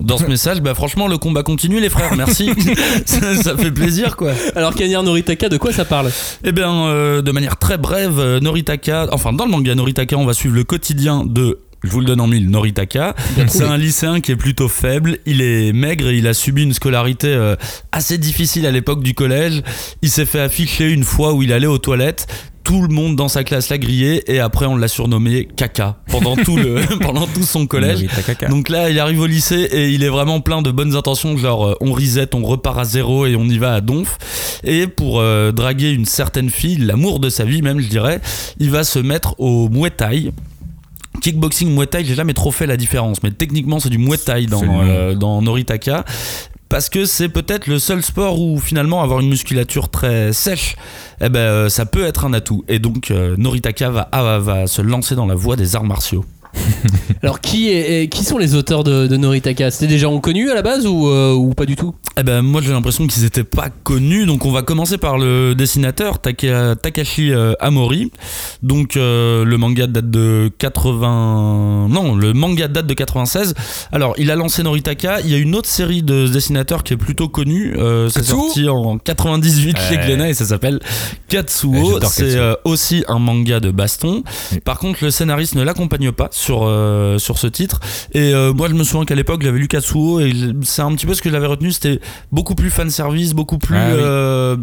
dans 0.00 0.16
ce 0.16 0.24
message, 0.24 0.62
bah 0.62 0.74
franchement, 0.74 1.08
le 1.08 1.18
combat 1.18 1.42
continue, 1.42 1.80
les 1.80 1.90
frères, 1.90 2.16
merci. 2.16 2.50
ça, 3.04 3.34
ça 3.36 3.56
fait 3.56 3.70
plaisir, 3.70 4.16
quoi. 4.16 4.32
Alors 4.56 4.74
Cagnard 4.74 5.02
Noritaka, 5.02 5.48
de 5.48 5.58
quoi 5.58 5.72
ça 5.72 5.84
parle 5.84 6.10
Eh 6.44 6.52
bien, 6.52 6.86
euh, 6.86 7.22
de 7.22 7.32
manière 7.32 7.58
très 7.58 7.76
brève, 7.76 8.18
euh, 8.18 8.40
Noritaka, 8.40 9.08
enfin 9.12 9.32
dans 9.32 9.44
le 9.44 9.50
manga 9.50 9.74
Noritaka, 9.74 10.16
on 10.16 10.24
va 10.24 10.32
suivre 10.32 10.54
le 10.54 10.64
quotidien 10.64 11.24
de, 11.26 11.58
je 11.82 11.90
vous 11.90 12.00
le 12.00 12.06
donne 12.06 12.20
en 12.20 12.26
mille, 12.26 12.48
Noritaka. 12.48 13.14
C'est 13.48 13.64
un 13.64 13.76
lycéen 13.76 14.20
qui 14.20 14.32
est 14.32 14.36
plutôt 14.36 14.68
faible, 14.68 15.18
il 15.26 15.42
est 15.42 15.72
maigre 15.72 16.08
et 16.08 16.16
il 16.16 16.26
a 16.28 16.34
subi 16.34 16.62
une 16.62 16.72
scolarité 16.72 17.54
assez 17.92 18.18
difficile 18.18 18.66
à 18.66 18.70
l'époque 18.70 19.02
du 19.02 19.14
collège. 19.14 19.62
Il 20.02 20.10
s'est 20.10 20.26
fait 20.26 20.40
afficher 20.40 20.90
une 20.90 21.04
fois 21.04 21.32
où 21.32 21.42
il 21.42 21.52
allait 21.52 21.66
aux 21.66 21.78
toilettes. 21.78 22.26
Tout 22.62 22.82
le 22.82 22.88
monde 22.94 23.16
dans 23.16 23.28
sa 23.28 23.42
classe 23.42 23.68
l'a 23.68 23.78
grillé 23.78 24.22
et 24.32 24.38
après 24.38 24.66
on 24.66 24.76
l'a 24.76 24.86
surnommé 24.86 25.48
Caca 25.56 25.96
pendant 26.08 26.36
tout 26.36 26.56
le 26.56 26.76
pendant 27.00 27.26
tout 27.26 27.42
son 27.42 27.66
collège. 27.66 28.06
Donc 28.48 28.68
là, 28.68 28.90
il 28.90 28.98
arrive 28.98 29.20
au 29.20 29.26
lycée 29.26 29.68
et 29.72 29.90
il 29.90 30.04
est 30.04 30.08
vraiment 30.08 30.40
plein 30.40 30.62
de 30.62 30.70
bonnes 30.70 30.94
intentions, 30.94 31.36
genre 31.36 31.66
euh, 31.66 31.74
on 31.80 31.92
reset, 31.92 32.34
on 32.34 32.42
repart 32.42 32.78
à 32.78 32.84
zéro 32.84 33.26
et 33.26 33.34
on 33.34 33.44
y 33.44 33.58
va 33.58 33.74
à 33.74 33.80
donf. 33.80 34.18
Et 34.62 34.86
pour 34.86 35.20
euh, 35.20 35.52
draguer 35.52 35.90
une 35.90 36.04
certaine 36.04 36.50
fille, 36.50 36.76
l'amour 36.76 37.18
de 37.18 37.28
sa 37.28 37.44
vie 37.44 37.62
même, 37.62 37.80
je 37.80 37.88
dirais, 37.88 38.20
il 38.58 38.70
va 38.70 38.84
se 38.84 38.98
mettre 38.98 39.34
au 39.38 39.68
Muay 39.68 39.90
Thai. 39.90 40.30
Kickboxing, 41.20 41.74
Muay 41.74 41.86
Thai, 41.86 42.04
j'ai 42.04 42.14
jamais 42.14 42.34
trop 42.34 42.50
fait 42.50 42.66
la 42.66 42.76
différence, 42.76 43.22
mais 43.22 43.30
techniquement 43.30 43.80
c'est 43.80 43.90
du 43.90 43.98
Muay 43.98 44.16
Thai 44.16 44.46
dans, 44.46 44.62
euh, 44.64 45.14
dans 45.14 45.42
Noritaka. 45.42 46.04
Parce 46.70 46.88
que 46.88 47.04
c'est 47.04 47.28
peut-être 47.28 47.66
le 47.66 47.80
seul 47.80 48.00
sport 48.00 48.40
où 48.40 48.60
finalement 48.60 49.02
avoir 49.02 49.18
une 49.18 49.28
musculature 49.28 49.88
très 49.88 50.32
sèche, 50.32 50.76
eh 51.20 51.28
ben, 51.28 51.40
euh, 51.40 51.68
ça 51.68 51.84
peut 51.84 52.04
être 52.04 52.24
un 52.24 52.32
atout. 52.32 52.64
Et 52.68 52.78
donc 52.78 53.10
euh, 53.10 53.34
Noritaka 53.36 53.90
va, 53.90 54.38
va 54.38 54.66
se 54.68 54.80
lancer 54.80 55.16
dans 55.16 55.26
la 55.26 55.34
voie 55.34 55.56
des 55.56 55.74
arts 55.74 55.82
martiaux. 55.82 56.24
Alors 57.22 57.40
qui, 57.40 57.70
est, 57.70 58.02
est- 58.04 58.08
qui 58.08 58.24
sont 58.24 58.38
les 58.38 58.54
auteurs 58.54 58.84
de, 58.84 59.06
de 59.06 59.16
Noritaka? 59.16 59.70
C'était 59.70 59.86
des 59.88 59.98
gens 59.98 60.18
connus 60.20 60.50
à 60.50 60.54
la 60.54 60.62
base 60.62 60.86
ou, 60.86 61.08
euh, 61.08 61.32
ou 61.34 61.52
pas 61.54 61.66
du 61.66 61.76
tout? 61.76 61.94
Eh 62.18 62.22
ben 62.22 62.42
moi 62.42 62.60
j'ai 62.62 62.70
l'impression 62.72 63.06
qu'ils 63.06 63.24
étaient 63.24 63.44
pas 63.44 63.68
connus 63.82 64.26
donc 64.26 64.44
on 64.44 64.50
va 64.52 64.62
commencer 64.62 64.98
par 64.98 65.16
le 65.18 65.54
dessinateur 65.54 66.18
Taka- 66.20 66.74
Takashi 66.76 67.32
euh, 67.32 67.54
Amori. 67.60 68.10
Donc 68.62 68.96
euh, 68.96 69.44
le 69.44 69.56
manga 69.58 69.86
date 69.86 70.10
de 70.10 70.50
80 70.58 71.88
non 71.90 72.14
le 72.14 72.32
manga 72.32 72.68
date 72.68 72.86
de 72.86 72.94
96 72.94 73.54
alors 73.92 74.14
il 74.18 74.30
a 74.30 74.36
lancé 74.36 74.62
Noritaka. 74.62 75.20
Il 75.20 75.30
y 75.30 75.34
a 75.34 75.38
une 75.38 75.54
autre 75.54 75.68
série 75.68 76.02
de 76.02 76.26
dessinateurs 76.26 76.82
qui 76.82 76.94
est 76.94 76.98
plutôt 76.98 77.28
connue 77.28 77.74
euh, 77.78 78.08
c'est 78.08 78.22
sorti 78.24 78.68
en 78.68 78.98
98 78.98 79.76
chez. 79.88 79.96
Glénat 79.98 80.30
et 80.30 80.34
ça 80.34 80.44
s'appelle 80.46 80.80
Katsuo. 81.28 82.00
C'est 82.10 82.36
euh, 82.36 82.54
aussi 82.64 83.04
un 83.08 83.18
manga 83.18 83.60
de 83.60 83.70
baston. 83.70 84.22
Oui. 84.52 84.60
par 84.60 84.78
contre 84.78 85.04
le 85.04 85.10
scénariste 85.10 85.54
ne 85.54 85.62
l'accompagne 85.62 86.10
pas 86.12 86.28
sur, 86.40 86.62
euh, 86.64 87.18
sur 87.18 87.38
ce 87.38 87.46
titre 87.46 87.80
et 88.12 88.32
euh, 88.34 88.52
moi 88.52 88.68
je 88.68 88.74
me 88.74 88.82
souviens 88.84 89.04
qu'à 89.04 89.14
l'époque 89.14 89.42
j'avais 89.42 89.58
lu 89.58 89.68
Katsuo 89.68 90.20
et 90.20 90.32
c'est 90.62 90.82
un 90.82 90.92
petit 90.94 91.06
peu 91.06 91.14
ce 91.14 91.22
que 91.22 91.30
j'avais 91.30 91.46
retenu 91.46 91.70
c'était 91.72 92.00
beaucoup 92.32 92.54
plus 92.54 92.70
fan 92.70 92.90
service 92.90 93.34
beaucoup 93.34 93.58
plus 93.58 93.76
Ah 93.76 93.88
oui. 93.92 93.98
euh, 94.00 94.56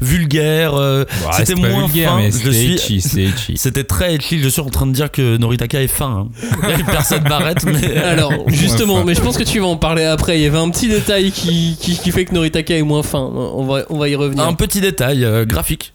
vulgaire 0.00 0.74
euh, 0.74 1.04
Bah, 1.24 1.32
c'était 1.36 1.54
moins 1.54 1.86
vulgaire, 1.86 2.10
fin 2.10 2.30
c'était 3.56 3.84
très 3.84 4.14
etchi 4.14 4.40
je 4.40 4.48
suis 4.48 4.60
en 4.60 4.70
train 4.70 4.86
de 4.86 4.92
dire 4.92 5.10
que 5.10 5.36
Noritaka 5.36 5.82
est 5.82 5.86
fin 5.88 6.26
hein. 6.28 6.68
personne 6.86 7.22
m'arrête 7.28 7.64
mais 7.64 7.96
Alors 8.10 8.32
justement, 8.48 9.04
mais 9.04 9.14
je 9.14 9.20
pense 9.20 9.36
que 9.36 9.42
tu 9.44 9.60
vas 9.60 9.66
en 9.66 9.76
parler 9.76 10.04
après. 10.04 10.38
Il 10.38 10.42
y 10.42 10.46
avait 10.46 10.58
un 10.58 10.70
petit 10.70 10.88
détail 10.88 11.30
qui, 11.32 11.76
qui, 11.80 11.96
qui 11.98 12.10
fait 12.10 12.24
que 12.24 12.34
Noritaka 12.34 12.76
est 12.76 12.82
moins 12.82 13.02
fin. 13.02 13.18
On 13.20 13.64
va, 13.64 13.82
on 13.90 13.98
va 13.98 14.08
y 14.08 14.14
revenir. 14.16 14.44
un 14.44 14.54
petit 14.54 14.80
détail 14.80 15.24
euh, 15.24 15.44
graphique 15.44 15.92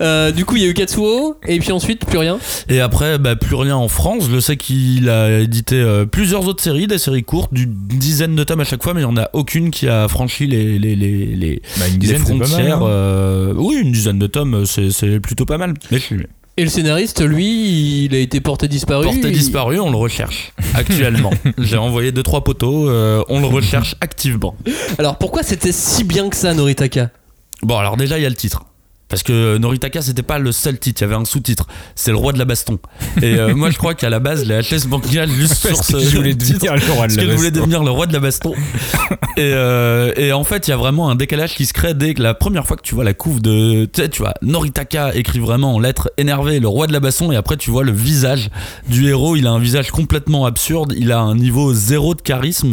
Euh, 0.00 0.30
du 0.32 0.44
coup, 0.44 0.56
il 0.56 0.62
y 0.62 0.66
a 0.66 0.68
eu 0.68 0.74
Katsuo 0.74 1.36
et 1.46 1.58
puis 1.58 1.72
ensuite 1.72 2.04
plus 2.06 2.18
rien. 2.18 2.38
Et 2.68 2.80
après, 2.80 3.18
bah, 3.18 3.36
plus 3.36 3.54
rien 3.56 3.76
en 3.76 3.88
France. 3.88 4.24
Je 4.30 4.40
sais 4.40 4.56
qu'il 4.56 5.08
a 5.08 5.40
édité 5.40 5.76
euh, 5.76 6.04
plusieurs 6.06 6.46
autres 6.46 6.62
séries, 6.62 6.86
des 6.86 6.98
séries 6.98 7.24
courtes, 7.24 7.52
d'une 7.52 7.72
dizaine 7.72 8.34
de 8.34 8.44
tomes 8.44 8.60
à 8.60 8.64
chaque 8.64 8.82
fois, 8.82 8.94
mais 8.94 9.00
il 9.02 9.06
n'y 9.06 9.10
en 9.12 9.16
a 9.16 9.28
aucune 9.32 9.70
qui 9.70 9.88
a 9.88 10.08
franchi 10.08 10.46
les, 10.46 10.78
les, 10.78 10.96
les, 10.96 11.26
les, 11.36 11.62
Bah, 11.78 11.86
une 11.86 11.92
les 11.94 11.98
dizaine, 11.98 12.22
c'est 12.24 12.32
pas 12.32 12.38
mal. 12.38 12.48
frontières. 12.48 12.82
hein. 12.82 12.86
euh, 12.86 13.54
oui, 13.56 13.76
une 13.76 13.92
dizaine 13.92 14.18
de 14.18 14.26
tomes, 14.26 14.64
c'est 14.66 14.90
c'est 14.90 15.20
plutôt 15.20 15.44
pas 15.46 15.58
mal. 15.58 15.74
Mais 15.90 15.98
je- 15.98 16.14
Et 16.58 16.64
le 16.64 16.68
scénariste, 16.70 17.22
lui, 17.24 18.04
il 18.04 18.14
a 18.14 18.18
été 18.18 18.40
porté 18.40 18.68
disparu. 18.68 19.04
porté 19.04 19.20
Il- 19.28 19.32
disparu, 19.32 19.80
on 19.80 19.90
le 19.90 19.96
recherche 19.96 20.52
actuellement. 20.74 21.32
J'ai 21.58 21.76
envoyé 21.78 22.12
deux 22.12 22.22
trois 22.22 22.44
poteaux, 22.44 22.88
euh, 22.88 23.22
on 23.28 23.40
le 23.40 23.46
recherche 23.46 23.94
activement. 24.00 24.54
Alors 24.98 25.16
pourquoi 25.18 25.42
c'était 25.42 25.72
si 25.72 26.04
bien 26.04 26.28
que 26.28 26.36
ça, 26.36 26.52
Noritaka? 26.54 27.10
Bon, 27.62 27.76
alors 27.78 27.96
déjà, 27.96 28.18
il 28.18 28.22
y 28.22 28.26
a 28.26 28.28
le 28.28 28.34
titre. 28.34 28.64
Parce 29.12 29.22
que 29.22 29.58
Noritaka 29.58 30.00
c'était 30.00 30.22
pas 30.22 30.38
le 30.38 30.52
seul 30.52 30.78
titre, 30.78 31.02
il 31.02 31.04
y 31.04 31.06
avait 31.12 31.20
un 31.20 31.26
sous-titre, 31.26 31.66
c'est 31.94 32.12
le 32.12 32.16
roi 32.16 32.32
de 32.32 32.38
la 32.38 32.46
baston. 32.46 32.78
Et 33.20 33.34
euh, 33.34 33.54
moi 33.54 33.68
je 33.68 33.76
crois 33.76 33.92
qu'à 33.92 34.08
la 34.08 34.20
base, 34.20 34.46
les 34.46 34.62
ce 34.62 34.88
manga 34.88 35.26
juste 35.26 35.56
sur 35.56 35.84
ce 35.84 35.98
je 35.98 36.16
voulais 36.16 36.34
titre, 36.34 36.60
devenir 36.60 36.74
le 36.74 36.92
roi 36.92 37.08
de 37.08 37.14
parce 37.14 37.16
la 37.16 37.34
baston. 37.34 37.50
devenir 37.50 37.84
le 37.84 37.90
roi 37.90 38.06
de 38.06 38.12
la 38.14 38.20
baston. 38.20 38.54
et, 39.36 39.52
euh, 39.52 40.14
et 40.16 40.32
en 40.32 40.44
fait, 40.44 40.66
il 40.66 40.70
y 40.70 40.72
a 40.72 40.78
vraiment 40.78 41.10
un 41.10 41.14
décalage 41.14 41.54
qui 41.54 41.66
se 41.66 41.74
crée 41.74 41.92
dès 41.92 42.14
que 42.14 42.22
la 42.22 42.32
première 42.32 42.66
fois 42.66 42.78
que 42.78 42.82
tu 42.82 42.94
vois 42.94 43.04
la 43.04 43.12
couve 43.12 43.42
de. 43.42 43.84
Tu 43.84 44.00
sais, 44.00 44.08
tu 44.08 44.22
vois, 44.22 44.32
Noritaka 44.40 45.14
écrit 45.14 45.40
vraiment 45.40 45.74
en 45.74 45.78
lettres 45.78 46.10
énervées 46.16 46.58
le 46.58 46.68
roi 46.68 46.86
de 46.86 46.94
la 46.94 47.00
baston, 47.00 47.32
et 47.32 47.36
après 47.36 47.58
tu 47.58 47.70
vois 47.70 47.84
le 47.84 47.92
visage 47.92 48.48
du 48.88 49.08
héros. 49.08 49.36
Il 49.36 49.46
a 49.46 49.50
un 49.50 49.58
visage 49.58 49.90
complètement 49.90 50.46
absurde, 50.46 50.94
il 50.96 51.12
a 51.12 51.20
un 51.20 51.34
niveau 51.34 51.74
zéro 51.74 52.14
de 52.14 52.22
charisme. 52.22 52.72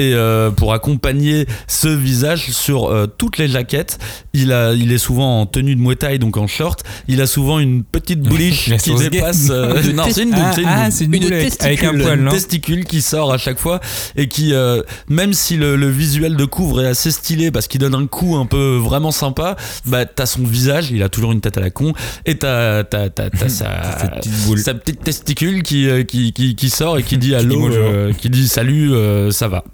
Et 0.00 0.14
euh, 0.14 0.50
pour 0.50 0.72
accompagner 0.72 1.46
ce 1.66 1.88
visage 1.88 2.50
sur 2.50 2.92
toutes 3.16 3.38
les 3.38 3.46
jaquettes, 3.46 3.98
il, 4.32 4.52
a, 4.52 4.72
il 4.72 4.92
est 4.92 4.98
souvent 4.98 5.40
en 5.40 5.46
tenue 5.46 5.67
de 5.74 5.80
Muay 5.80 5.96
Thai, 5.96 6.18
donc 6.18 6.36
en 6.36 6.46
short. 6.46 6.82
Il 7.08 7.20
a 7.20 7.26
souvent 7.26 7.58
une 7.58 7.84
petite 7.84 8.20
bouliche 8.20 8.70
qui 8.82 8.94
dépasse. 8.94 9.48
euh, 9.50 9.82
non, 9.94 10.04
c'est 10.10 10.22
une 10.22 10.30
double, 10.30 10.64
Ah, 10.66 10.90
c'est 10.90 11.04
une 11.04 11.14
ah, 11.14 11.18
boule 11.18 11.32
avec, 11.32 11.62
avec 11.62 11.84
un 11.84 11.90
testicule. 11.90 12.02
poil, 12.02 12.20
non 12.20 12.30
testicule 12.30 12.84
qui 12.84 13.02
sort 13.02 13.32
à 13.32 13.38
chaque 13.38 13.58
fois 13.58 13.80
et 14.16 14.28
qui 14.28 14.52
euh, 14.54 14.82
même 15.08 15.32
si 15.32 15.56
le, 15.56 15.76
le 15.76 15.88
visuel 15.88 16.36
de 16.36 16.44
couvre 16.44 16.82
est 16.82 16.86
assez 16.86 17.10
stylé 17.10 17.50
parce 17.50 17.68
qu'il 17.68 17.80
donne 17.80 17.94
un 17.94 18.06
coup 18.06 18.36
un 18.36 18.46
peu 18.46 18.76
vraiment 18.76 19.10
sympa 19.10 19.56
bah 19.86 20.04
t'as 20.06 20.26
son 20.26 20.42
visage 20.42 20.90
il 20.90 21.02
a 21.02 21.08
toujours 21.08 21.32
une 21.32 21.40
tête 21.40 21.56
à 21.58 21.60
la 21.60 21.70
con 21.70 21.92
et 22.26 22.36
t'as 22.38 22.82
sa, 23.48 23.70
petite 24.16 24.46
boule. 24.46 24.58
sa 24.58 24.74
petite 24.74 25.02
testicule 25.02 25.62
qui, 25.62 25.88
euh, 25.88 26.02
qui, 26.04 26.32
qui, 26.32 26.54
qui 26.54 26.70
sort 26.70 26.98
et 26.98 27.02
qui 27.02 27.18
dit 27.18 27.34
allô 27.34 27.68
euh, 27.68 28.12
qui 28.12 28.30
dit 28.30 28.48
salut 28.48 28.92
euh, 28.92 29.30
ça 29.30 29.48
va 29.48 29.64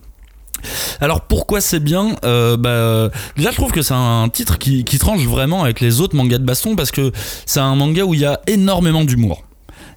alors 1.01 1.23
pourquoi 1.23 1.61
c'est 1.61 1.81
bien 1.81 2.17
Euh, 2.25 2.57
bah, 2.57 3.11
Déjà 3.37 3.51
je 3.51 3.57
trouve 3.57 3.73
que 3.73 3.83
c'est 3.83 3.95
un 3.95 4.29
titre 4.29 4.59
qui, 4.59 4.85
tranche 4.99 5.25
vraiment 5.25 5.65
avec 5.65 5.81
les 5.81 6.01
autres 6.01 6.17
mangas 6.17 6.39
de 6.39 6.45
baston 6.45 6.77
parce 6.77 6.91
que 6.91 7.13
c'est 7.47 7.61
un 7.61 7.75
manga 7.75 8.05
où 8.05 8.15
il 8.15 8.21
y 8.21 8.25
a 8.25 8.41
énormément 8.47 9.05
d'humour. 9.05 9.43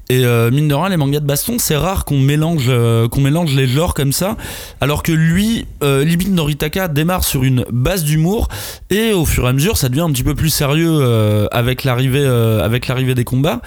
Et 0.10 0.24
euh, 0.24 0.50
mine 0.52 0.70
de 0.70 0.74
rien, 0.74 0.88
les 0.88 0.96
mangas 0.96 1.20
de 1.20 1.26
baston, 1.26 1.58
c'est 1.60 1.76
rare 1.76 2.06
qu'on 2.06 2.20
mélange, 2.20 2.68
euh, 2.70 3.10
qu'on 3.10 3.20
mélange 3.20 3.54
les 3.54 3.68
genres 3.68 3.94
comme 3.94 4.14
ça. 4.14 4.38
Alors 4.80 5.04
que 5.04 5.12
lui, 5.12 5.66
euh, 5.84 6.06
Noritaka 6.30 6.88
démarre 6.88 7.26
sur 7.26 7.44
une 7.44 7.66
base 7.72 8.06
d'humour 8.06 8.48
et 8.90 9.12
au 9.12 9.26
fur 9.26 9.46
et 9.46 9.50
à 9.50 9.54
mesure, 9.54 9.78
ça 9.78 9.90
devient 9.90 10.02
un 10.02 10.12
petit 10.12 10.24
peu 10.24 10.34
plus 10.34 10.50
sérieux 10.50 11.00
euh, 11.02 11.48
avec 11.52 11.84
l'arrivée, 11.84 13.16
des 13.16 13.24
combats. 13.26 13.62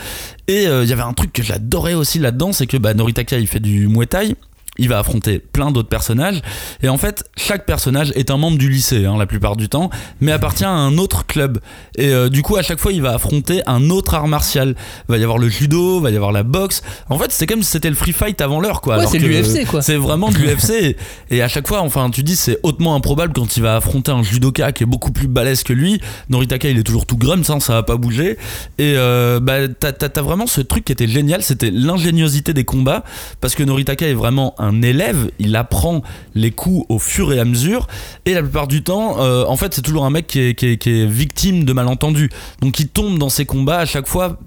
Et 0.48 0.64
il 0.64 0.88
y 0.88 0.92
avait 0.92 1.02
un 1.02 1.12
truc 1.12 1.32
que 1.32 1.42
j'adorais 1.42 1.94
aussi 1.94 2.18
là-dedans, 2.18 2.52
c'est 2.52 2.66
que 2.66 2.76
bah, 2.76 2.94
Noritaka, 2.94 3.38
il 3.38 3.46
fait 3.46 3.60
du 3.60 3.86
Muay. 3.86 4.34
Il 4.80 4.88
va 4.88 4.98
affronter 4.98 5.38
plein 5.38 5.70
d'autres 5.70 5.88
personnages. 5.88 6.40
Et 6.82 6.88
en 6.88 6.96
fait 6.98 7.24
chaque 7.36 7.66
personnage 7.66 8.10
est 8.16 8.30
un 8.30 8.36
membre 8.36 8.58
du 8.58 8.68
lycée 8.68 9.04
hein, 9.06 9.16
la 9.18 9.26
plupart 9.26 9.54
du 9.56 9.68
temps 9.68 9.90
mais 10.20 10.32
appartient 10.32 10.64
à 10.64 10.70
un 10.70 10.98
autre 10.98 11.26
club. 11.26 11.58
Et 11.96 12.08
euh, 12.08 12.28
du 12.28 12.42
coup 12.42 12.56
à 12.56 12.62
chaque 12.62 12.80
fois 12.80 12.92
il 12.92 13.02
va 13.02 13.12
affronter 13.14 13.62
un 13.66 13.90
autre 13.90 14.14
art 14.14 14.26
martial. 14.26 14.74
Il 15.08 15.12
va 15.12 15.18
y 15.18 15.22
avoir 15.22 15.38
le 15.38 15.48
judo 15.48 15.98
il 15.98 16.02
va 16.02 16.10
y 16.10 16.16
avoir 16.16 16.32
la 16.32 16.42
boxe. 16.42 16.82
En 17.08 17.18
fait 17.18 17.30
c'est 17.30 17.46
comme 17.46 17.62
si 17.62 17.70
c'était 17.70 17.90
le 17.90 17.94
free 17.94 18.12
fight 18.12 18.40
avant 18.40 18.60
l'heure 18.60 18.80
quoi 18.80 18.98
Ouais, 18.98 19.06
c'est 19.06 19.18
l'UFC, 19.18 19.66
quoi. 19.66 19.82
c'est 19.82 19.96
vraiment 19.96 20.30
de 20.30 20.38
l'UFC 20.38 20.70
et, 20.70 20.96
et 21.30 21.42
à 21.42 21.48
chaque 21.48 21.68
fois 21.68 21.80
enfin 21.82 22.10
tu 22.10 22.22
dis 22.22 22.36
c'est 22.36 22.58
hautement 22.62 22.94
improbable 22.94 23.32
quand 23.34 23.56
il 23.56 23.62
va 23.62 23.76
affronter 23.76 24.10
un 24.10 24.22
judoka 24.22 24.72
qui 24.72 24.82
est 24.82 24.86
beaucoup 24.86 25.12
plus 25.12 25.28
balèze 25.28 25.62
que 25.62 25.72
lui. 25.72 26.00
Noritaka 26.30 26.68
il 26.68 26.78
est 26.78 26.82
toujours 26.82 27.06
tout 27.06 27.16
grum 27.16 27.44
ça 27.44 27.60
ça 27.60 27.74
va 27.74 27.82
pas 27.82 27.96
bouger. 27.96 28.38
Et 28.78 28.94
euh, 28.96 29.40
bah 29.40 29.68
t'as 29.68 30.22
vraiment 30.22 30.46
ce 30.46 30.60
truc 30.60 30.84
qui 30.84 30.92
était 30.92 31.08
génial 31.08 31.42
c'était 31.42 31.70
l'ingéniosité 31.70 32.54
des 32.54 32.64
combats. 32.64 33.04
Parce 33.40 33.54
que 33.54 33.62
Noritaka 33.62 34.06
est 34.06 34.14
vraiment 34.14 34.54
un 34.58 34.69
élève 34.82 35.30
il 35.38 35.56
apprend 35.56 36.02
les 36.34 36.50
coups 36.50 36.86
au 36.88 36.98
fur 36.98 37.32
et 37.32 37.38
à 37.38 37.44
mesure 37.44 37.86
et 38.24 38.34
la 38.34 38.42
plupart 38.42 38.68
du 38.68 38.82
temps 38.82 39.20
euh, 39.20 39.44
en 39.46 39.56
fait 39.56 39.74
c'est 39.74 39.82
toujours 39.82 40.04
un 40.04 40.10
mec 40.10 40.26
qui 40.26 40.40
est, 40.40 41.06
victime 41.06 41.64
de 41.64 41.72
malentendus 41.72 42.30
donc 42.60 42.78
il 42.80 42.88
tombe 42.88 43.18
dans 43.18 43.28
ses 43.28 43.46
combats 43.46 43.78
à 43.78 43.86
chaque 43.86 44.06
fois 44.06 44.38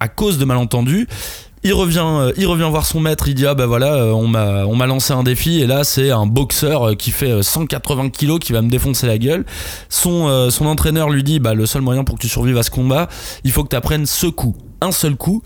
à 0.00 0.08
cause 0.08 0.38
de 0.38 0.44
malentendus 0.44 1.06
il 1.66 1.72
revient, 1.72 2.04
euh, 2.04 2.32
il 2.36 2.46
revient 2.46 2.68
voir 2.70 2.86
son 2.86 3.00
maître, 3.00 3.26
il 3.28 3.34
dit 3.34 3.44
ah 3.44 3.54
bah 3.54 3.66
voilà, 3.66 3.94
euh, 3.94 4.12
on 4.12 4.28
m'a, 4.28 4.64
on 4.66 4.76
m'a 4.76 4.86
lancé 4.86 5.12
un 5.12 5.24
défi 5.24 5.60
et 5.60 5.66
là 5.66 5.82
c'est 5.82 6.10
un 6.10 6.26
boxeur 6.26 6.96
qui 6.96 7.10
fait 7.10 7.30
euh, 7.30 7.42
180 7.42 8.10
kilos 8.10 8.38
qui 8.38 8.52
va 8.52 8.62
me 8.62 8.70
défoncer 8.70 9.06
la 9.08 9.18
gueule. 9.18 9.44
Son, 9.88 10.50
son 10.50 10.66
entraîneur 10.66 11.10
lui 11.10 11.24
dit 11.24 11.40
bah 11.40 11.54
le 11.54 11.66
seul 11.66 11.82
moyen 11.82 12.04
pour 12.04 12.16
que 12.16 12.20
tu 12.20 12.28
survives 12.28 12.56
à 12.56 12.62
ce 12.62 12.70
combat, 12.70 13.08
il 13.42 13.50
faut 13.50 13.64
que 13.64 13.68
tu 13.68 13.76
apprennes 13.76 14.06
ce 14.06 14.26
coup, 14.26 14.54
un 14.80 14.92
seul 14.92 15.16
coup. 15.16 15.42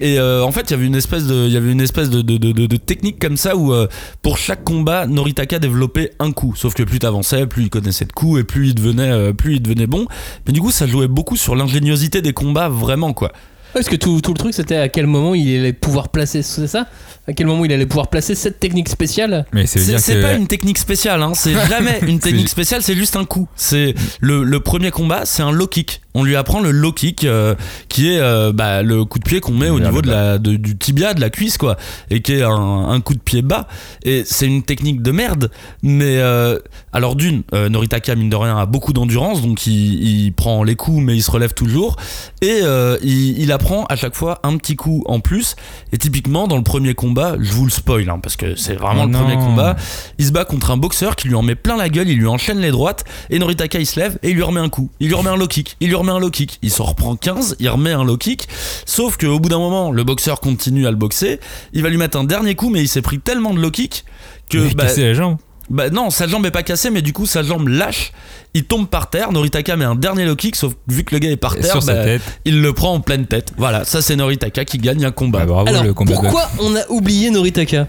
Et 0.00 0.18
euh, 0.18 0.42
en 0.42 0.50
fait, 0.50 0.62
il 0.62 0.70
y 0.70 0.74
avait 0.74 0.86
une 0.86 0.94
espèce 0.94 1.26
de, 1.26 2.76
technique 2.76 3.18
comme 3.18 3.36
ça 3.36 3.56
où 3.56 3.72
euh, 3.72 3.86
pour 4.22 4.38
chaque 4.38 4.64
combat, 4.64 5.06
Noritaka 5.06 5.58
développait 5.58 6.12
un 6.18 6.32
coup. 6.32 6.54
Sauf 6.56 6.74
que 6.74 6.82
plus 6.82 6.98
t'avançais, 6.98 7.46
plus 7.46 7.64
il 7.64 7.70
connaissait 7.70 8.06
de 8.06 8.12
coups 8.12 8.40
et 8.40 8.44
plus 8.44 8.70
il 8.70 9.00
euh, 9.00 9.32
plus 9.32 9.56
il 9.56 9.62
devenait 9.62 9.86
bon. 9.86 10.06
Mais 10.46 10.52
du 10.52 10.60
coup, 10.60 10.70
ça 10.70 10.86
jouait 10.86 11.08
beaucoup 11.08 11.36
sur 11.36 11.54
l'ingéniosité 11.54 12.22
des 12.22 12.32
combats, 12.32 12.68
vraiment 12.68 13.12
quoi. 13.12 13.32
Parce 13.72 13.88
que 13.88 13.96
tout, 13.96 14.20
tout 14.20 14.32
le 14.32 14.38
truc 14.38 14.54
c'était 14.54 14.76
à 14.76 14.88
quel 14.88 15.06
moment 15.06 15.34
il 15.34 15.58
allait 15.58 15.72
pouvoir 15.72 16.08
placer, 16.08 16.42
c'est 16.42 16.66
ça? 16.66 16.86
À 17.28 17.32
quel 17.32 17.46
moment 17.46 17.64
il 17.64 17.72
allait 17.72 17.86
pouvoir 17.86 18.08
placer 18.08 18.34
cette 18.34 18.58
technique 18.58 18.88
spéciale? 18.88 19.44
Mais 19.52 19.66
C'est 19.66 19.80
que. 19.96 20.22
pas 20.22 20.32
une 20.34 20.48
technique 20.48 20.78
spéciale, 20.78 21.22
hein. 21.22 21.32
c'est 21.34 21.52
jamais 21.68 22.00
une 22.06 22.18
technique 22.18 22.48
spéciale, 22.48 22.82
c'est 22.82 22.96
juste 22.96 23.14
un 23.16 23.24
coup. 23.24 23.46
C'est 23.54 23.94
le, 24.20 24.42
le 24.42 24.60
premier 24.60 24.90
combat, 24.90 25.22
c'est 25.24 25.42
un 25.42 25.52
low 25.52 25.66
kick. 25.68 26.00
On 26.14 26.24
lui 26.24 26.34
apprend 26.34 26.58
le 26.60 26.72
low 26.72 26.90
kick, 26.92 27.22
euh, 27.22 27.54
qui 27.88 28.10
est 28.12 28.18
euh, 28.18 28.50
bah, 28.52 28.82
le 28.82 29.04
coup 29.04 29.20
de 29.20 29.24
pied 29.24 29.38
qu'on 29.38 29.52
met 29.52 29.68
au 29.70 29.78
niveau 29.78 29.96
le 29.96 30.02
de 30.02 30.10
la, 30.10 30.38
de- 30.38 30.56
du 30.56 30.76
tibia, 30.76 31.14
de 31.14 31.20
la 31.20 31.30
cuisse, 31.30 31.56
quoi, 31.56 31.76
et 32.10 32.20
qui 32.20 32.32
est 32.32 32.42
un, 32.42 32.50
un 32.88 33.00
coup 33.00 33.14
de 33.14 33.20
pied 33.20 33.42
bas. 33.42 33.68
Et 34.02 34.24
c'est 34.26 34.46
une 34.46 34.64
technique 34.64 35.02
de 35.02 35.12
merde. 35.12 35.52
Mais 35.84 36.16
euh, 36.18 36.58
alors 36.92 37.14
d'une, 37.14 37.42
euh, 37.54 37.68
Noritaka 37.68 38.16
mine 38.16 38.28
de 38.30 38.34
rien 38.34 38.58
a 38.58 38.66
beaucoup 38.66 38.92
d'endurance, 38.92 39.40
donc 39.40 39.68
il, 39.68 40.24
il 40.26 40.32
prend 40.32 40.64
les 40.64 40.74
coups, 40.74 41.00
mais 41.00 41.14
il 41.14 41.22
se 41.22 41.30
relève 41.30 41.54
toujours. 41.54 41.94
Et 42.42 42.58
euh, 42.62 42.98
il, 43.04 43.38
il 43.40 43.52
apprend 43.60 43.84
à 43.88 43.96
chaque 43.96 44.14
fois 44.14 44.40
un 44.42 44.56
petit 44.56 44.76
coup 44.76 45.02
en 45.06 45.20
plus. 45.20 45.56
Et 45.92 45.98
typiquement 45.98 46.48
dans 46.48 46.56
le 46.56 46.62
premier 46.62 46.94
combat, 46.94 47.36
je 47.38 47.52
vous 47.52 47.64
le 47.64 47.70
spoil, 47.70 48.08
hein, 48.08 48.18
parce 48.22 48.36
que 48.36 48.56
c'est 48.56 48.74
vraiment 48.74 49.02
Oh 49.02 49.06
le 49.06 49.12
non. 49.12 49.20
premier 49.20 49.36
combat. 49.36 49.76
Il 50.18 50.26
se 50.26 50.32
bat 50.32 50.44
contre 50.44 50.70
un 50.70 50.76
boxeur 50.76 51.16
qui 51.16 51.28
lui 51.28 51.34
en 51.34 51.42
met 51.42 51.54
plein 51.54 51.76
la 51.76 51.88
gueule, 51.88 52.08
il 52.08 52.18
lui 52.18 52.26
enchaîne 52.26 52.58
les 52.58 52.70
droites, 52.70 53.04
et 53.30 53.38
Noritaka 53.38 53.78
il 53.78 53.86
se 53.86 53.98
lève 54.00 54.18
et 54.22 54.30
il 54.30 54.36
lui 54.36 54.42
remet 54.42 54.60
un 54.60 54.68
coup. 54.68 54.90
Il 55.00 55.08
lui 55.08 55.14
remet 55.14 55.30
un 55.30 55.36
low 55.36 55.46
kick, 55.46 55.76
il 55.80 55.88
lui 55.88 55.94
remet 55.94 56.12
un 56.12 56.18
low 56.18 56.30
kick. 56.30 56.58
Il 56.62 56.70
s'en 56.70 56.84
reprend 56.84 57.16
15, 57.16 57.56
il 57.60 57.68
remet 57.68 57.92
un 57.92 58.04
low 58.04 58.16
kick. 58.16 58.48
Sauf 58.86 59.16
qu'au 59.16 59.38
bout 59.38 59.48
d'un 59.48 59.58
moment, 59.58 59.90
le 59.90 60.04
boxeur 60.04 60.40
continue 60.40 60.86
à 60.86 60.90
le 60.90 60.96
boxer. 60.96 61.40
Il 61.72 61.82
va 61.82 61.88
lui 61.88 61.98
mettre 61.98 62.18
un 62.18 62.24
dernier 62.24 62.54
coup, 62.54 62.70
mais 62.70 62.80
il 62.80 62.88
s'est 62.88 63.02
pris 63.02 63.18
tellement 63.20 63.54
de 63.54 63.60
low 63.60 63.70
kick 63.70 64.04
que. 64.48 64.58
Il 64.58 64.74
bah, 64.76 64.84
cassé 64.84 65.04
la 65.04 65.14
jambe. 65.14 65.36
Bah 65.70 65.88
non, 65.90 66.10
sa 66.10 66.26
jambe 66.26 66.44
est 66.46 66.50
pas 66.50 66.62
cassée, 66.62 66.90
mais 66.90 67.00
du 67.02 67.12
coup 67.12 67.26
sa 67.26 67.42
jambe 67.42 67.68
lâche. 67.68 68.12
Il 68.52 68.64
tombe 68.64 68.88
par 68.88 69.08
terre. 69.10 69.30
Noritaka 69.30 69.76
met 69.76 69.84
un 69.84 69.94
dernier 69.94 70.24
low 70.24 70.34
kick, 70.34 70.56
sauf 70.56 70.74
que 70.74 70.92
vu 70.92 71.04
que 71.04 71.14
le 71.14 71.20
gars 71.20 71.30
est 71.30 71.36
par 71.36 71.56
Et 71.56 71.60
terre, 71.60 71.70
sur 71.70 71.82
sa 71.82 71.94
bah, 71.94 72.04
tête. 72.04 72.22
il 72.44 72.60
le 72.60 72.72
prend 72.72 72.92
en 72.94 73.00
pleine 73.00 73.26
tête. 73.26 73.52
Voilà, 73.56 73.84
ça 73.84 74.02
c'est 74.02 74.16
Noritaka 74.16 74.64
qui 74.64 74.78
gagne 74.78 75.04
un 75.04 75.12
combat. 75.12 75.40
Bah, 75.40 75.46
bravo 75.46 75.68
Alors 75.68 75.84
le 75.84 75.94
combat. 75.94 76.10
de- 76.12 76.20
pourquoi 76.20 76.50
on 76.58 76.74
a 76.74 76.80
oublié 76.88 77.30
Noritaka? 77.30 77.86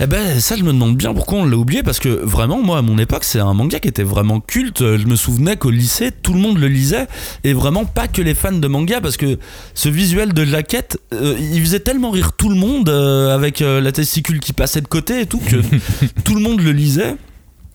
Eh 0.00 0.06
ben 0.06 0.40
ça 0.40 0.56
je 0.56 0.62
me 0.62 0.72
demande 0.72 0.96
bien 0.96 1.14
pourquoi 1.14 1.38
on 1.38 1.44
l'a 1.44 1.56
oublié 1.56 1.82
parce 1.82 1.98
que 1.98 2.08
vraiment 2.08 2.62
moi 2.62 2.78
à 2.78 2.82
mon 2.82 2.98
époque 2.98 3.24
c'est 3.24 3.40
un 3.40 3.54
manga 3.54 3.80
qui 3.80 3.88
était 3.88 4.02
vraiment 4.02 4.40
culte. 4.40 4.80
Je 4.80 5.06
me 5.06 5.16
souvenais 5.16 5.56
qu'au 5.56 5.70
lycée 5.70 6.10
tout 6.10 6.32
le 6.32 6.40
monde 6.40 6.58
le 6.58 6.68
lisait 6.68 7.06
et 7.44 7.52
vraiment 7.52 7.84
pas 7.84 8.08
que 8.08 8.22
les 8.22 8.34
fans 8.34 8.52
de 8.52 8.68
manga 8.68 9.00
parce 9.00 9.16
que 9.16 9.38
ce 9.74 9.88
visuel 9.88 10.32
de 10.32 10.44
jaquette 10.44 10.98
euh, 11.12 11.36
il 11.38 11.60
faisait 11.60 11.80
tellement 11.80 12.10
rire 12.10 12.32
tout 12.32 12.48
le 12.48 12.56
monde 12.56 12.88
euh, 12.88 13.34
avec 13.34 13.62
euh, 13.62 13.80
la 13.80 13.92
testicule 13.92 14.40
qui 14.40 14.52
passait 14.52 14.80
de 14.80 14.86
côté 14.86 15.20
et 15.20 15.26
tout 15.26 15.38
que 15.38 15.56
tout 16.24 16.34
le 16.34 16.40
monde 16.40 16.60
le 16.60 16.72
lisait. 16.72 17.16